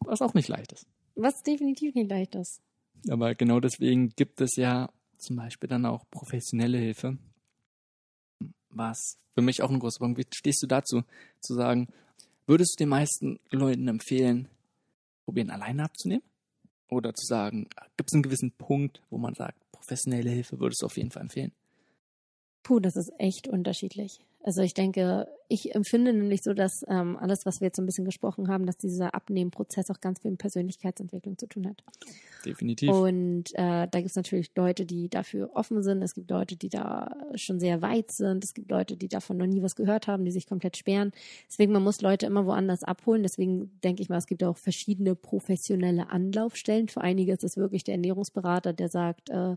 Was 0.00 0.22
auch 0.22 0.34
nicht 0.34 0.48
leicht 0.48 0.72
ist. 0.72 0.86
Was 1.14 1.42
definitiv 1.42 1.94
nicht 1.94 2.10
leicht 2.10 2.34
ist. 2.34 2.60
Aber 3.08 3.34
genau 3.34 3.60
deswegen 3.60 4.10
gibt 4.10 4.40
es 4.40 4.56
ja 4.56 4.90
zum 5.18 5.36
Beispiel 5.36 5.68
dann 5.68 5.86
auch 5.86 6.04
professionelle 6.10 6.78
Hilfe. 6.78 7.18
Was 8.70 9.18
für 9.34 9.42
mich 9.42 9.62
auch 9.62 9.70
ein 9.70 9.78
großer 9.78 10.00
Punkt. 10.00 10.18
Wie 10.18 10.26
stehst 10.34 10.62
du 10.62 10.66
dazu, 10.66 11.02
zu 11.40 11.54
sagen, 11.54 11.88
würdest 12.46 12.74
du 12.74 12.82
den 12.82 12.88
meisten 12.88 13.38
Leuten 13.50 13.88
empfehlen, 13.88 14.48
probieren 15.24 15.50
alleine 15.50 15.84
abzunehmen? 15.84 16.22
Oder 16.88 17.14
zu 17.14 17.26
sagen, 17.26 17.68
gibt 17.96 18.10
es 18.10 18.14
einen 18.14 18.22
gewissen 18.22 18.52
Punkt, 18.52 19.02
wo 19.10 19.18
man 19.18 19.34
sagt, 19.34 19.58
professionelle 19.88 20.30
Hilfe 20.30 20.60
würdest 20.60 20.82
du 20.82 20.86
auf 20.86 20.96
jeden 20.98 21.10
Fall 21.10 21.22
empfehlen? 21.22 21.52
Puh, 22.62 22.78
das 22.78 22.94
ist 22.94 23.10
echt 23.18 23.48
unterschiedlich. 23.48 24.20
Also 24.42 24.62
ich 24.62 24.72
denke, 24.72 25.26
ich 25.48 25.74
empfinde 25.74 26.12
nämlich 26.12 26.42
so, 26.42 26.54
dass 26.54 26.84
ähm, 26.88 27.16
alles, 27.16 27.44
was 27.44 27.60
wir 27.60 27.66
jetzt 27.66 27.76
so 27.76 27.82
ein 27.82 27.86
bisschen 27.86 28.04
gesprochen 28.04 28.48
haben, 28.48 28.66
dass 28.66 28.76
dieser 28.76 29.14
Abnehmenprozess 29.14 29.90
auch 29.90 30.00
ganz 30.00 30.20
viel 30.20 30.30
mit 30.30 30.40
Persönlichkeitsentwicklung 30.40 31.36
zu 31.38 31.46
tun 31.46 31.66
hat. 31.66 31.82
Definitiv. 32.44 32.90
Und 32.90 33.52
äh, 33.54 33.88
da 33.88 33.98
gibt 33.98 34.10
es 34.10 34.16
natürlich 34.16 34.52
Leute, 34.54 34.86
die 34.86 35.08
dafür 35.08 35.50
offen 35.54 35.82
sind. 35.82 36.02
Es 36.02 36.14
gibt 36.14 36.30
Leute, 36.30 36.56
die 36.56 36.68
da 36.68 37.16
schon 37.34 37.58
sehr 37.60 37.82
weit 37.82 38.12
sind. 38.12 38.44
Es 38.44 38.54
gibt 38.54 38.70
Leute, 38.70 38.96
die 38.96 39.08
davon 39.08 39.38
noch 39.38 39.46
nie 39.46 39.62
was 39.62 39.74
gehört 39.74 40.06
haben, 40.06 40.24
die 40.24 40.30
sich 40.30 40.46
komplett 40.46 40.76
sperren. 40.76 41.12
Deswegen, 41.48 41.72
man 41.72 41.82
muss 41.82 42.00
Leute 42.00 42.26
immer 42.26 42.46
woanders 42.46 42.84
abholen. 42.84 43.22
Deswegen 43.22 43.72
denke 43.82 44.02
ich 44.02 44.08
mal, 44.08 44.18
es 44.18 44.26
gibt 44.26 44.44
auch 44.44 44.56
verschiedene 44.56 45.14
professionelle 45.14 46.10
Anlaufstellen. 46.10 46.88
Für 46.88 47.00
einige 47.00 47.32
ist 47.32 47.44
es 47.44 47.56
wirklich 47.56 47.84
der 47.84 47.94
Ernährungsberater, 47.94 48.72
der 48.72 48.88
sagt, 48.88 49.30
äh, 49.30 49.56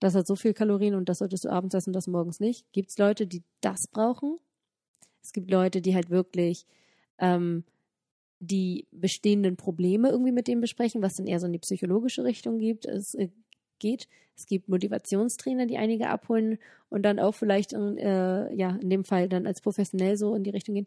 das 0.00 0.14
hat 0.14 0.26
so 0.26 0.36
viel 0.36 0.52
Kalorien 0.54 0.94
und 0.94 1.08
das 1.08 1.18
solltest 1.18 1.44
du 1.44 1.50
abends 1.50 1.74
essen, 1.74 1.92
das 1.92 2.06
morgens 2.06 2.40
nicht. 2.40 2.70
Gibt 2.72 2.90
es 2.90 2.98
Leute, 2.98 3.26
die 3.26 3.42
das 3.60 3.86
brauchen? 3.86 4.38
Es 5.22 5.32
gibt 5.32 5.50
Leute, 5.50 5.80
die 5.80 5.94
halt 5.94 6.10
wirklich 6.10 6.66
ähm, 7.18 7.64
die 8.38 8.86
bestehenden 8.90 9.56
Probleme 9.56 10.10
irgendwie 10.10 10.32
mit 10.32 10.48
dem 10.48 10.60
besprechen, 10.60 11.02
was 11.02 11.16
dann 11.16 11.26
eher 11.26 11.40
so 11.40 11.46
in 11.46 11.52
die 11.52 11.58
psychologische 11.58 12.24
Richtung 12.24 12.58
gibt. 12.58 12.84
Es 12.84 13.14
äh, 13.14 13.28
geht. 13.78 14.08
Es 14.36 14.46
gibt 14.46 14.68
Motivationstrainer, 14.68 15.66
die 15.66 15.78
einige 15.78 16.08
abholen 16.08 16.58
und 16.90 17.02
dann 17.02 17.18
auch 17.18 17.32
vielleicht 17.32 17.72
in, 17.72 17.96
äh, 17.96 18.52
ja 18.54 18.76
in 18.76 18.90
dem 18.90 19.04
Fall 19.04 19.28
dann 19.28 19.46
als 19.46 19.60
professionell 19.60 20.16
so 20.16 20.34
in 20.34 20.44
die 20.44 20.50
Richtung 20.50 20.74
gehen. 20.74 20.86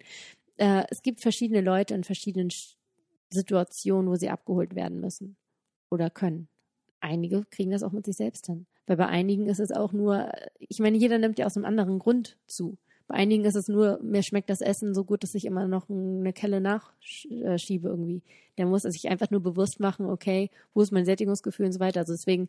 Äh, 0.57 0.83
es 0.89 1.01
gibt 1.01 1.21
verschiedene 1.21 1.61
Leute 1.61 1.95
in 1.95 2.03
verschiedenen 2.03 2.49
Situationen, 3.31 4.09
wo 4.09 4.15
sie 4.15 4.29
abgeholt 4.29 4.75
werden 4.75 4.99
müssen 4.99 5.35
oder 5.89 6.09
können. 6.09 6.47
Einige 7.01 7.45
kriegen 7.49 7.71
das 7.71 7.83
auch 7.83 7.91
mit 7.91 8.05
sich 8.05 8.17
selbst 8.17 8.47
hin. 8.47 8.65
Weil 8.85 8.97
bei 8.97 9.07
einigen 9.07 9.47
ist 9.47 9.59
es 9.59 9.71
auch 9.71 9.93
nur, 9.93 10.31
ich 10.59 10.79
meine, 10.79 10.97
jeder 10.97 11.17
nimmt 11.17 11.39
ja 11.39 11.45
aus 11.45 11.55
einem 11.55 11.65
anderen 11.65 11.99
Grund 11.99 12.37
zu. 12.47 12.77
Bei 13.07 13.15
einigen 13.15 13.43
ist 13.45 13.55
es 13.55 13.67
nur, 13.67 13.99
mir 14.03 14.21
schmeckt 14.21 14.51
das 14.51 14.61
Essen 14.61 14.93
so 14.93 15.03
gut, 15.03 15.23
dass 15.23 15.33
ich 15.33 15.45
immer 15.45 15.67
noch 15.67 15.89
eine 15.89 16.31
Kelle 16.31 16.61
nachschiebe 16.61 17.89
irgendwie. 17.89 18.21
Der 18.57 18.67
muss 18.67 18.83
sich 18.83 19.09
einfach 19.09 19.31
nur 19.31 19.41
bewusst 19.41 19.79
machen, 19.79 20.05
okay, 20.05 20.51
wo 20.75 20.81
ist 20.81 20.91
mein 20.91 21.05
Sättigungsgefühl 21.05 21.65
und 21.65 21.71
so 21.71 21.79
weiter. 21.79 22.01
Also 22.01 22.13
deswegen, 22.13 22.47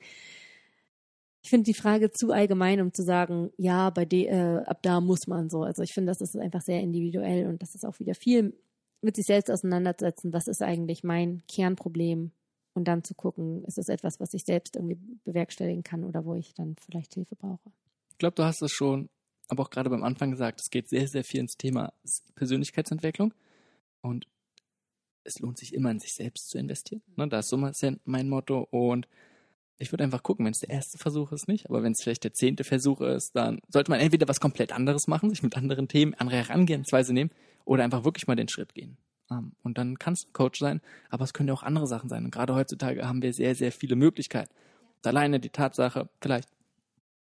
ich 1.42 1.48
finde 1.48 1.64
die 1.64 1.74
Frage 1.74 2.10
zu 2.10 2.30
allgemein, 2.30 2.82
um 2.82 2.92
zu 2.92 3.02
sagen, 3.02 3.50
ja, 3.56 3.88
bei 3.88 4.04
de, 4.04 4.26
äh, 4.26 4.62
ab 4.66 4.80
da 4.82 5.00
muss 5.00 5.26
man 5.26 5.48
so. 5.48 5.62
Also 5.62 5.82
ich 5.82 5.94
finde, 5.94 6.10
das 6.10 6.20
ist 6.20 6.36
einfach 6.36 6.60
sehr 6.60 6.80
individuell 6.80 7.46
und 7.46 7.62
das 7.62 7.74
ist 7.74 7.86
auch 7.86 7.98
wieder 7.98 8.14
viel 8.14 8.52
mit 9.00 9.16
sich 9.16 9.24
selbst 9.24 9.50
auseinandersetzen. 9.50 10.32
Was 10.34 10.46
ist 10.46 10.62
eigentlich 10.62 11.02
mein 11.04 11.42
Kernproblem? 11.48 12.32
Und 12.74 12.84
dann 12.84 13.04
zu 13.04 13.14
gucken, 13.14 13.64
ist 13.64 13.78
es 13.78 13.88
etwas, 13.88 14.20
was 14.20 14.34
ich 14.34 14.44
selbst 14.44 14.76
irgendwie 14.76 14.98
bewerkstelligen 15.24 15.82
kann 15.82 16.04
oder 16.04 16.24
wo 16.24 16.34
ich 16.34 16.54
dann 16.54 16.76
vielleicht 16.76 17.14
Hilfe 17.14 17.36
brauche. 17.36 17.72
Ich 18.10 18.18
glaube, 18.18 18.34
du 18.34 18.44
hast 18.44 18.62
es 18.62 18.72
schon, 18.72 19.08
aber 19.48 19.62
auch 19.62 19.70
gerade 19.70 19.90
beim 19.90 20.04
Anfang 20.04 20.30
gesagt, 20.30 20.60
es 20.60 20.70
geht 20.70 20.88
sehr, 20.88 21.08
sehr 21.08 21.24
viel 21.24 21.40
ins 21.40 21.56
Thema 21.56 21.92
Persönlichkeitsentwicklung 22.34 23.34
und 24.02 24.26
es 25.24 25.38
lohnt 25.38 25.58
sich 25.58 25.74
immer 25.74 25.90
in 25.90 25.98
sich 25.98 26.14
selbst 26.14 26.48
zu 26.48 26.58
investieren. 26.58 27.02
Ne, 27.16 27.28
das 27.28 27.46
ist 27.46 27.50
so 27.50 27.92
mein 28.04 28.28
Motto 28.28 28.66
und 28.70 29.08
ich 29.80 29.92
würde 29.92 30.04
einfach 30.04 30.22
gucken, 30.22 30.44
wenn 30.44 30.52
es 30.52 30.60
der 30.60 30.68
erste 30.68 30.98
Versuch 30.98 31.32
ist, 31.32 31.48
nicht. 31.48 31.68
Aber 31.70 31.82
wenn 31.82 31.92
es 31.92 32.02
vielleicht 32.02 32.24
der 32.24 32.34
zehnte 32.34 32.64
Versuch 32.64 33.00
ist, 33.00 33.34
dann 33.34 33.60
sollte 33.68 33.90
man 33.90 33.98
entweder 33.98 34.28
was 34.28 34.38
komplett 34.38 34.72
anderes 34.72 35.08
machen, 35.08 35.30
sich 35.30 35.42
mit 35.42 35.56
anderen 35.56 35.88
Themen, 35.88 36.14
andere 36.14 36.36
Herangehensweise 36.36 37.14
nehmen 37.14 37.30
oder 37.64 37.82
einfach 37.82 38.04
wirklich 38.04 38.26
mal 38.26 38.36
den 38.36 38.48
Schritt 38.48 38.74
gehen. 38.74 38.98
Um, 39.30 39.52
und 39.62 39.78
dann 39.78 39.96
kann 39.96 40.14
es 40.14 40.26
ein 40.26 40.32
Coach 40.32 40.58
sein, 40.58 40.80
aber 41.08 41.22
es 41.22 41.32
können 41.32 41.48
ja 41.48 41.54
auch 41.54 41.62
andere 41.62 41.86
Sachen 41.86 42.08
sein. 42.08 42.24
Und 42.24 42.32
gerade 42.32 42.54
heutzutage 42.54 43.06
haben 43.06 43.22
wir 43.22 43.32
sehr, 43.32 43.54
sehr 43.54 43.70
viele 43.70 43.94
Möglichkeiten. 43.94 44.52
Und 44.96 45.06
alleine 45.06 45.38
die 45.38 45.50
Tatsache, 45.50 46.08
vielleicht 46.20 46.48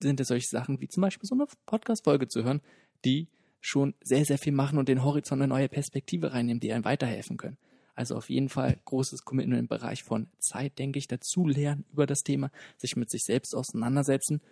sind 0.00 0.20
es 0.20 0.28
solche 0.28 0.46
Sachen 0.46 0.80
wie 0.82 0.88
zum 0.88 1.00
Beispiel 1.00 1.26
so 1.26 1.34
eine 1.34 1.46
Podcast-Folge 1.64 2.28
zu 2.28 2.44
hören, 2.44 2.60
die 3.06 3.28
schon 3.62 3.94
sehr, 4.02 4.26
sehr 4.26 4.36
viel 4.36 4.52
machen 4.52 4.78
und 4.78 4.90
den 4.90 5.04
Horizont 5.04 5.40
eine 5.40 5.48
neue 5.48 5.70
Perspektive 5.70 6.34
reinnehmen, 6.34 6.60
die 6.60 6.70
einem 6.70 6.84
weiterhelfen 6.84 7.38
können. 7.38 7.56
Also 7.94 8.14
auf 8.14 8.28
jeden 8.28 8.50
Fall 8.50 8.78
großes 8.84 9.24
Commitment 9.24 9.58
im 9.58 9.68
Bereich 9.68 10.04
von 10.04 10.28
Zeit, 10.38 10.78
denke 10.78 10.98
ich, 10.98 11.08
dazu 11.08 11.46
lernen 11.46 11.86
über 11.92 12.06
das 12.06 12.20
Thema, 12.20 12.50
sich 12.76 12.94
mit 12.94 13.10
sich 13.10 13.24
selbst 13.24 13.54
auseinandersetzen. 13.54 14.42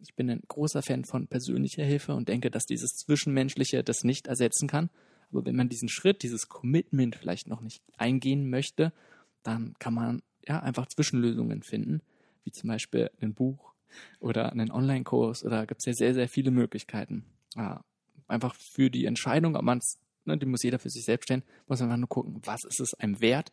Ich 0.00 0.14
bin 0.14 0.28
ein 0.28 0.42
großer 0.46 0.82
Fan 0.82 1.06
von 1.06 1.26
persönlicher 1.26 1.82
Hilfe 1.82 2.14
und 2.14 2.28
denke, 2.28 2.50
dass 2.50 2.66
dieses 2.66 2.90
Zwischenmenschliche 2.90 3.82
das 3.82 4.04
nicht 4.04 4.26
ersetzen 4.26 4.68
kann. 4.68 4.90
Aber 5.30 5.44
wenn 5.44 5.56
man 5.56 5.68
diesen 5.68 5.88
Schritt, 5.88 6.22
dieses 6.22 6.48
Commitment 6.48 7.16
vielleicht 7.16 7.46
noch 7.46 7.60
nicht 7.60 7.82
eingehen 7.96 8.50
möchte, 8.50 8.92
dann 9.42 9.74
kann 9.78 9.94
man 9.94 10.22
ja 10.46 10.60
einfach 10.60 10.86
Zwischenlösungen 10.86 11.62
finden, 11.62 12.02
wie 12.44 12.52
zum 12.52 12.68
Beispiel 12.68 13.10
ein 13.20 13.34
Buch 13.34 13.74
oder 14.18 14.52
einen 14.52 14.70
Online-Kurs 14.70 15.44
oder 15.44 15.66
gibt 15.66 15.80
es 15.80 15.86
ja 15.86 15.92
sehr, 15.92 16.14
sehr 16.14 16.28
viele 16.28 16.50
Möglichkeiten. 16.50 17.24
Ja, 17.54 17.84
einfach 18.28 18.54
für 18.54 18.90
die 18.90 19.06
Entscheidung, 19.06 19.56
ob 19.56 19.62
man 19.62 19.78
es 19.78 19.98
ne, 20.24 20.38
die 20.38 20.46
muss 20.46 20.62
jeder 20.62 20.78
für 20.78 20.90
sich 20.90 21.04
selbst 21.04 21.24
stellen, 21.24 21.42
muss 21.66 21.82
einfach 21.82 21.96
nur 21.96 22.08
gucken, 22.08 22.40
was 22.44 22.64
ist 22.64 22.80
es 22.80 22.94
einem 22.94 23.20
wert, 23.20 23.52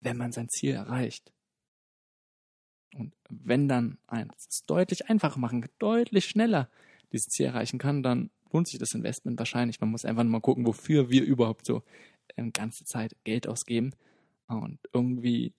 wenn 0.00 0.16
man 0.16 0.32
sein 0.32 0.48
Ziel 0.48 0.74
erreicht. 0.74 1.32
Und 2.94 3.14
wenn 3.28 3.68
dann 3.68 3.98
eins 4.06 4.64
deutlich 4.66 5.08
einfacher 5.08 5.38
machen, 5.38 5.66
deutlich 5.78 6.26
schneller 6.26 6.68
dieses 7.12 7.26
Ziel 7.26 7.46
erreichen 7.46 7.78
kann, 7.78 8.02
dann 8.02 8.30
lohnt 8.52 8.68
sich 8.68 8.78
das 8.78 8.94
Investment 8.94 9.38
wahrscheinlich. 9.38 9.80
Man 9.80 9.90
muss 9.90 10.04
einfach 10.04 10.24
mal 10.24 10.40
gucken, 10.40 10.66
wofür 10.66 11.10
wir 11.10 11.24
überhaupt 11.24 11.66
so 11.66 11.82
ähm, 12.36 12.52
ganze 12.52 12.84
Zeit 12.84 13.16
Geld 13.24 13.46
ausgeben. 13.46 13.92
Und 14.46 14.78
irgendwie 14.92 15.52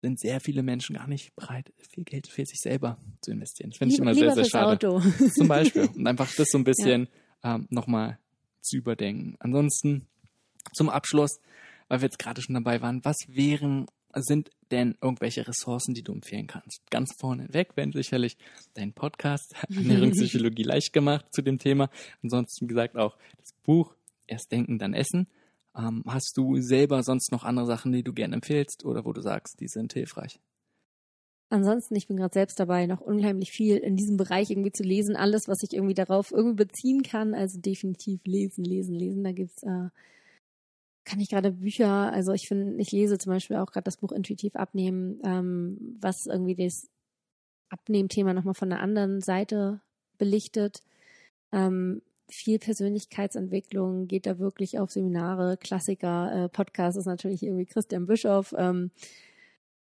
sind 0.00 0.18
sehr 0.18 0.40
viele 0.40 0.62
Menschen 0.62 0.96
gar 0.96 1.06
nicht 1.06 1.34
bereit, 1.36 1.72
viel 1.76 2.04
Geld 2.04 2.26
für 2.26 2.44
sich 2.44 2.58
selber 2.60 2.98
zu 3.20 3.30
investieren. 3.30 3.70
Das 3.70 3.78
finde 3.78 3.94
ich 3.94 4.00
immer 4.00 4.14
sehr, 4.14 4.34
sehr 4.34 4.44
schade. 4.44 4.88
Auto. 4.88 5.00
Zum 5.34 5.48
Beispiel. 5.48 5.88
Und 5.94 6.06
einfach 6.06 6.32
das 6.34 6.48
so 6.50 6.58
ein 6.58 6.64
bisschen 6.64 7.08
ja. 7.44 7.54
ähm, 7.54 7.66
nochmal 7.70 8.18
zu 8.60 8.76
überdenken. 8.76 9.36
Ansonsten 9.38 10.06
zum 10.74 10.88
Abschluss, 10.88 11.40
weil 11.88 12.00
wir 12.00 12.06
jetzt 12.06 12.18
gerade 12.18 12.42
schon 12.42 12.54
dabei 12.54 12.80
waren, 12.80 13.04
was 13.04 13.16
wären, 13.28 13.86
sind 14.14 14.50
denn 14.70 14.96
irgendwelche 15.00 15.46
Ressourcen, 15.46 15.94
die 15.94 16.02
du 16.02 16.12
empfehlen 16.12 16.46
kannst? 16.46 16.82
Ganz 16.90 17.12
vorne 17.18 17.52
weg 17.52 17.70
wenn 17.76 17.92
sicherlich 17.92 18.36
dein 18.74 18.92
Podcast 18.92 19.54
Ernährungspsychologie 19.68 20.62
leicht 20.64 20.92
gemacht 20.92 21.26
zu 21.30 21.42
dem 21.42 21.58
Thema. 21.58 21.90
Ansonsten, 22.22 22.64
wie 22.64 22.68
gesagt, 22.68 22.96
auch 22.96 23.16
das 23.38 23.52
Buch 23.62 23.94
Erst 24.26 24.52
denken, 24.52 24.78
dann 24.78 24.94
essen. 24.94 25.26
Ähm, 25.76 26.02
hast 26.06 26.36
du 26.36 26.60
selber 26.60 27.02
sonst 27.02 27.32
noch 27.32 27.44
andere 27.44 27.66
Sachen, 27.66 27.92
die 27.92 28.02
du 28.02 28.12
gerne 28.12 28.34
empfehlst 28.34 28.84
oder 28.84 29.04
wo 29.04 29.12
du 29.12 29.20
sagst, 29.20 29.60
die 29.60 29.68
sind 29.68 29.92
hilfreich? 29.92 30.40
Ansonsten, 31.50 31.94
ich 31.96 32.08
bin 32.08 32.16
gerade 32.16 32.32
selbst 32.32 32.58
dabei, 32.58 32.86
noch 32.86 33.00
unheimlich 33.00 33.50
viel 33.50 33.76
in 33.76 33.94
diesem 33.94 34.16
Bereich 34.16 34.50
irgendwie 34.50 34.72
zu 34.72 34.84
lesen. 34.84 35.16
Alles, 35.16 35.48
was 35.48 35.62
ich 35.62 35.74
irgendwie 35.74 35.94
darauf 35.94 36.32
irgendwie 36.32 36.64
beziehen 36.64 37.02
kann. 37.02 37.34
Also 37.34 37.60
definitiv 37.60 38.20
lesen, 38.24 38.64
lesen, 38.64 38.94
lesen. 38.94 39.22
Da 39.22 39.32
gibt's, 39.32 39.62
äh, 39.62 39.88
kann 41.04 41.20
ich 41.20 41.30
gerade 41.30 41.52
Bücher, 41.52 42.12
also 42.12 42.32
ich 42.32 42.48
finde, 42.48 42.80
ich 42.80 42.92
lese 42.92 43.18
zum 43.18 43.32
Beispiel 43.32 43.56
auch 43.56 43.72
gerade 43.72 43.84
das 43.84 43.96
Buch 43.96 44.12
Intuitiv 44.12 44.54
abnehmen, 44.56 45.20
ähm, 45.24 45.98
was 46.00 46.26
irgendwie 46.26 46.54
das 46.54 46.88
Abnehmthema 47.70 48.34
nochmal 48.34 48.54
von 48.54 48.72
einer 48.72 48.82
anderen 48.82 49.20
Seite 49.20 49.80
belichtet. 50.18 50.82
Ähm, 51.52 52.02
viel 52.28 52.58
Persönlichkeitsentwicklung, 52.58 54.06
geht 54.06 54.26
da 54.26 54.38
wirklich 54.38 54.78
auf 54.78 54.90
Seminare, 54.90 55.56
Klassiker, 55.56 56.44
äh, 56.44 56.48
Podcast 56.48 56.96
ist 56.96 57.06
natürlich 57.06 57.42
irgendwie 57.42 57.66
Christian 57.66 58.06
Bischoff. 58.06 58.54
Ähm, 58.56 58.90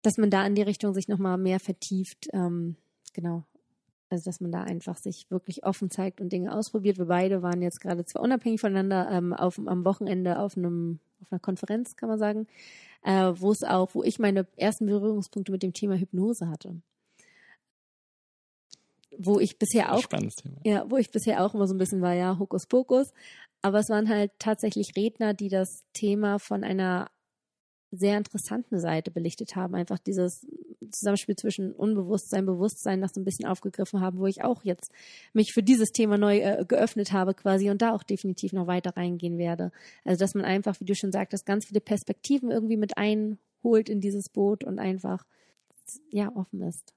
dass 0.02 0.16
man 0.16 0.30
da 0.30 0.46
in 0.46 0.54
die 0.54 0.62
Richtung 0.62 0.94
sich 0.94 1.08
nochmal 1.08 1.38
mehr 1.38 1.60
vertieft. 1.60 2.28
Ähm, 2.32 2.76
genau. 3.12 3.44
Also, 4.10 4.24
dass 4.24 4.40
man 4.40 4.50
da 4.50 4.62
einfach 4.64 4.96
sich 4.96 5.30
wirklich 5.30 5.64
offen 5.64 5.88
zeigt 5.88 6.20
und 6.20 6.32
Dinge 6.32 6.52
ausprobiert. 6.52 6.98
Wir 6.98 7.06
beide 7.06 7.42
waren 7.42 7.62
jetzt 7.62 7.80
gerade 7.80 8.04
zwar 8.04 8.22
unabhängig 8.22 8.60
voneinander 8.60 9.08
ähm, 9.10 9.32
auf, 9.32 9.58
am 9.64 9.84
Wochenende 9.84 10.40
auf 10.40 10.56
einem, 10.56 10.98
auf 11.22 11.30
einer 11.30 11.38
Konferenz, 11.38 11.94
kann 11.94 12.08
man 12.08 12.18
sagen, 12.18 12.48
äh, 13.04 13.32
wo 13.36 13.52
es 13.52 13.62
auch, 13.62 13.94
wo 13.94 14.02
ich 14.02 14.18
meine 14.18 14.48
ersten 14.56 14.86
Berührungspunkte 14.86 15.52
mit 15.52 15.62
dem 15.62 15.72
Thema 15.72 15.94
Hypnose 15.94 16.48
hatte. 16.48 16.74
Wo 19.16 19.38
ich 19.38 19.58
bisher 19.58 19.94
auch, 19.94 20.02
ja, 20.64 20.90
wo 20.90 20.96
ich 20.96 21.10
bisher 21.10 21.44
auch 21.44 21.54
immer 21.54 21.68
so 21.68 21.74
ein 21.74 21.78
bisschen 21.78 22.02
war, 22.02 22.14
ja, 22.14 22.36
Hokuspokus. 22.38 23.12
Aber 23.62 23.78
es 23.78 23.90
waren 23.90 24.08
halt 24.08 24.32
tatsächlich 24.38 24.96
Redner, 24.96 25.34
die 25.34 25.48
das 25.48 25.84
Thema 25.92 26.38
von 26.38 26.64
einer 26.64 27.10
sehr 27.90 28.16
interessanten 28.16 28.78
Seite 28.78 29.10
belichtet 29.10 29.56
haben. 29.56 29.74
Einfach 29.74 29.98
dieses 29.98 30.46
Zusammenspiel 30.90 31.36
zwischen 31.36 31.72
Unbewusstsein, 31.72 32.46
Bewusstsein 32.46 33.00
noch 33.00 33.10
so 33.10 33.20
ein 33.20 33.24
bisschen 33.24 33.46
aufgegriffen 33.46 34.00
haben, 34.00 34.18
wo 34.18 34.26
ich 34.26 34.42
auch 34.42 34.64
jetzt 34.64 34.92
mich 35.32 35.52
für 35.52 35.62
dieses 35.62 35.90
Thema 35.90 36.18
neu 36.18 36.38
äh, 36.38 36.64
geöffnet 36.66 37.12
habe 37.12 37.34
quasi 37.34 37.70
und 37.70 37.82
da 37.82 37.92
auch 37.92 38.02
definitiv 38.02 38.52
noch 38.52 38.66
weiter 38.66 38.96
reingehen 38.96 39.38
werde. 39.38 39.72
Also 40.04 40.20
dass 40.20 40.34
man 40.34 40.44
einfach, 40.44 40.78
wie 40.80 40.84
du 40.84 40.94
schon 40.94 41.12
sagtest, 41.12 41.46
ganz 41.46 41.66
viele 41.66 41.80
Perspektiven 41.80 42.50
irgendwie 42.50 42.76
mit 42.76 42.96
einholt 42.96 43.88
in 43.88 44.00
dieses 44.00 44.28
Boot 44.28 44.64
und 44.64 44.78
einfach 44.78 45.24
ja 46.10 46.34
offen 46.34 46.62
ist. 46.62 46.94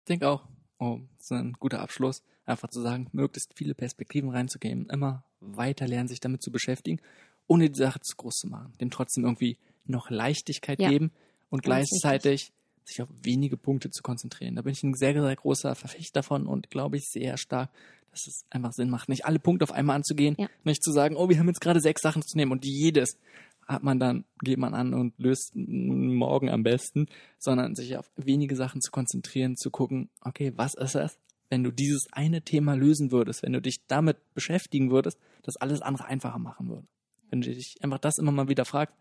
Ich 0.00 0.08
denke 0.08 0.28
auch, 0.28 0.46
oh, 0.78 1.00
das 1.16 1.26
ist 1.26 1.32
ein 1.32 1.54
guter 1.58 1.80
Abschluss, 1.80 2.22
einfach 2.44 2.68
zu 2.68 2.80
sagen, 2.80 3.08
möglichst 3.12 3.52
viele 3.56 3.74
Perspektiven 3.74 4.30
reinzugeben, 4.30 4.88
immer 4.90 5.24
weiter 5.40 5.86
lernen, 5.86 6.08
sich 6.08 6.20
damit 6.20 6.42
zu 6.42 6.50
beschäftigen, 6.50 7.00
ohne 7.46 7.70
die 7.70 7.78
Sache 7.78 8.00
zu 8.00 8.16
groß 8.16 8.36
zu 8.36 8.48
machen, 8.48 8.72
dem 8.80 8.90
trotzdem 8.90 9.24
irgendwie 9.24 9.58
noch 9.86 10.10
Leichtigkeit 10.10 10.80
ja. 10.80 10.88
geben 10.88 11.12
und 11.50 11.62
gleichzeitig 11.62 12.52
sich 12.84 13.02
auf 13.02 13.08
wenige 13.22 13.56
Punkte 13.56 13.90
zu 13.90 14.02
konzentrieren. 14.02 14.56
Da 14.56 14.62
bin 14.62 14.72
ich 14.72 14.82
ein 14.82 14.94
sehr, 14.94 15.14
sehr 15.14 15.36
großer 15.36 15.74
Verfechter 15.74 16.20
davon 16.20 16.46
und 16.46 16.70
glaube 16.70 16.96
ich 16.96 17.04
sehr 17.08 17.36
stark, 17.36 17.70
dass 18.10 18.26
es 18.26 18.44
einfach 18.50 18.72
Sinn 18.72 18.90
macht, 18.90 19.08
nicht 19.08 19.24
alle 19.24 19.38
Punkte 19.38 19.64
auf 19.64 19.72
einmal 19.72 19.96
anzugehen, 19.96 20.36
ja. 20.38 20.48
nicht 20.62 20.82
zu 20.82 20.92
sagen, 20.92 21.16
oh, 21.16 21.28
wir 21.28 21.38
haben 21.38 21.48
jetzt 21.48 21.60
gerade 21.60 21.80
sechs 21.80 22.02
Sachen 22.02 22.22
zu 22.22 22.36
nehmen 22.36 22.52
und 22.52 22.64
jedes 22.64 23.18
hat 23.66 23.82
man 23.82 23.98
dann, 23.98 24.24
geht 24.42 24.58
man 24.58 24.74
an 24.74 24.92
und 24.92 25.18
löst 25.18 25.52
morgen 25.54 26.50
am 26.50 26.62
besten, 26.62 27.06
sondern 27.38 27.74
sich 27.74 27.96
auf 27.96 28.10
wenige 28.16 28.56
Sachen 28.56 28.80
zu 28.82 28.90
konzentrieren, 28.90 29.56
zu 29.56 29.70
gucken, 29.70 30.10
okay, 30.20 30.52
was 30.54 30.74
ist 30.74 30.94
es, 30.94 31.18
wenn 31.48 31.64
du 31.64 31.70
dieses 31.70 32.06
eine 32.12 32.42
Thema 32.42 32.74
lösen 32.74 33.10
würdest, 33.10 33.42
wenn 33.42 33.52
du 33.52 33.62
dich 33.62 33.86
damit 33.86 34.18
beschäftigen 34.34 34.90
würdest, 34.90 35.18
das 35.42 35.56
alles 35.56 35.80
andere 35.80 36.06
einfacher 36.06 36.38
machen 36.38 36.68
würde. 36.68 36.86
Wenn 37.30 37.40
du 37.40 37.54
dich 37.54 37.76
einfach 37.80 37.98
das 37.98 38.18
immer 38.18 38.32
mal 38.32 38.48
wieder 38.48 38.64
fragst, 38.64 38.94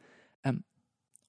ähm, 0.44 0.64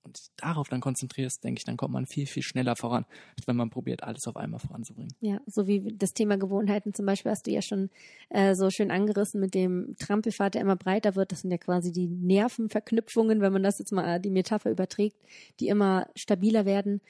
und 0.05 0.19
dich 0.19 0.31
darauf 0.37 0.69
dann 0.69 0.81
konzentrierst, 0.81 1.43
denke 1.43 1.59
ich, 1.59 1.65
dann 1.65 1.77
kommt 1.77 1.93
man 1.93 2.07
viel, 2.07 2.27
viel 2.27 2.43
schneller 2.43 2.77
voran, 2.77 3.07
als 3.37 3.47
wenn 3.47 3.57
man 3.57 3.71
probiert, 3.71 4.03
alles 4.03 4.27
auf 4.27 4.37
einmal 4.37 4.61
voranzubringen. 4.61 5.15
Ja, 5.21 5.41
so 5.47 5.67
wie 5.67 5.93
das 5.97 6.15
Thema 6.15 6.37
Gewohnheiten 6.37 6.95
zum 6.95 7.07
Beispiel 7.07 7.31
hast 7.31 7.47
du 7.47 7.51
ja 7.51 7.63
schon 7.63 7.91
äh, 8.31 8.55
so 8.55 8.71
schön 8.71 8.91
angerissen 8.91 9.41
mit 9.41 9.55
dem 9.55 9.97
Trampelfahrt, 9.99 10.55
der 10.55 10.63
immer 10.63 10.77
breiter 10.77 11.17
wird. 11.17 11.33
Das 11.33 11.41
sind 11.41 11.51
ja 11.51 11.59
quasi 11.59 11.93
die 11.93 12.09
Nervenverknüpfungen, 12.09 13.41
wenn 13.41 13.53
man 13.53 13.63
das 13.63 13.79
jetzt 13.79 13.93
mal 13.93 14.21
die 14.21 14.31
Metapher 14.31 14.71
überträgt, 14.71 15.17
die 15.61 15.69
immer 15.69 16.09
stabiler 16.15 16.65
werden. 16.65 17.01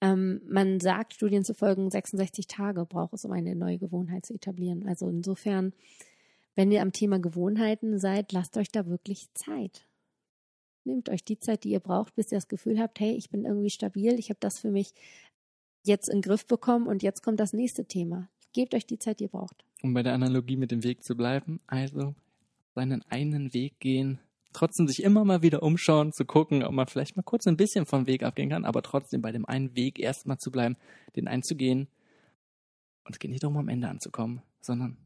Ähm, 0.00 0.40
man 0.48 0.80
sagt 0.80 1.14
Studien 1.14 1.44
zu 1.44 1.54
folgen, 1.54 1.90
66 1.90 2.46
Tage 2.46 2.84
braucht 2.84 3.14
es, 3.14 3.24
um 3.24 3.32
eine 3.32 3.56
neue 3.56 3.78
Gewohnheit 3.78 4.26
zu 4.26 4.34
etablieren. 4.34 4.86
Also 4.86 5.08
insofern, 5.08 5.72
wenn 6.54 6.70
ihr 6.70 6.82
am 6.82 6.92
Thema 6.92 7.18
Gewohnheiten 7.18 7.98
seid, 7.98 8.32
lasst 8.32 8.56
euch 8.56 8.70
da 8.70 8.86
wirklich 8.86 9.26
Zeit. 9.34 9.87
Nehmt 10.84 11.08
euch 11.08 11.24
die 11.24 11.38
Zeit, 11.38 11.64
die 11.64 11.70
ihr 11.70 11.80
braucht, 11.80 12.14
bis 12.14 12.32
ihr 12.32 12.38
das 12.38 12.48
Gefühl 12.48 12.78
habt, 12.78 13.00
hey, 13.00 13.14
ich 13.14 13.30
bin 13.30 13.44
irgendwie 13.44 13.70
stabil, 13.70 14.18
ich 14.18 14.30
habe 14.30 14.40
das 14.40 14.58
für 14.58 14.70
mich 14.70 14.94
jetzt 15.82 16.08
in 16.08 16.18
den 16.18 16.22
Griff 16.22 16.46
bekommen 16.46 16.86
und 16.86 17.02
jetzt 17.02 17.22
kommt 17.22 17.40
das 17.40 17.52
nächste 17.52 17.84
Thema. 17.84 18.28
Gebt 18.52 18.74
euch 18.74 18.86
die 18.86 18.98
Zeit, 18.98 19.20
die 19.20 19.24
ihr 19.24 19.30
braucht. 19.30 19.64
Um 19.82 19.94
bei 19.94 20.02
der 20.02 20.14
Analogie 20.14 20.56
mit 20.56 20.70
dem 20.70 20.82
Weg 20.82 21.04
zu 21.04 21.14
bleiben, 21.16 21.60
also 21.66 22.14
seinen 22.74 23.02
einen 23.10 23.52
Weg 23.52 23.78
gehen, 23.80 24.18
trotzdem 24.52 24.88
sich 24.88 25.02
immer 25.02 25.24
mal 25.24 25.42
wieder 25.42 25.62
umschauen, 25.62 26.12
zu 26.12 26.24
gucken, 26.24 26.62
ob 26.62 26.72
man 26.72 26.86
vielleicht 26.86 27.16
mal 27.16 27.22
kurz 27.22 27.46
ein 27.46 27.56
bisschen 27.56 27.86
vom 27.86 28.06
Weg 28.06 28.22
abgehen 28.22 28.50
kann, 28.50 28.64
aber 28.64 28.82
trotzdem 28.82 29.22
bei 29.22 29.32
dem 29.32 29.44
einen 29.44 29.74
Weg 29.76 29.98
erstmal 29.98 30.38
zu 30.38 30.50
bleiben, 30.50 30.76
den 31.16 31.28
einzugehen. 31.28 31.88
Und 33.04 33.14
es 33.14 33.18
geht 33.18 33.30
nicht 33.30 33.42
darum, 33.42 33.56
am 33.56 33.68
Ende 33.68 33.88
anzukommen, 33.88 34.42
sondern 34.60 34.96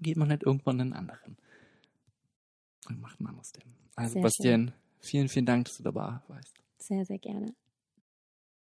geht 0.00 0.16
man 0.16 0.30
halt 0.30 0.42
irgendwann 0.42 0.80
einen 0.80 0.92
anderen. 0.92 1.36
Und 2.88 3.00
macht 3.00 3.20
man 3.20 3.38
aus 3.38 3.52
dem. 3.52 3.62
Also, 3.94 4.14
Sehr 4.14 4.22
Bastian, 4.22 4.60
schön. 4.68 4.72
Vielen, 5.02 5.28
vielen 5.28 5.46
Dank, 5.46 5.66
dass 5.66 5.76
du 5.76 5.82
dabei 5.82 6.20
warst. 6.28 6.54
Sehr, 6.78 7.04
sehr 7.04 7.18
gerne. 7.18 7.54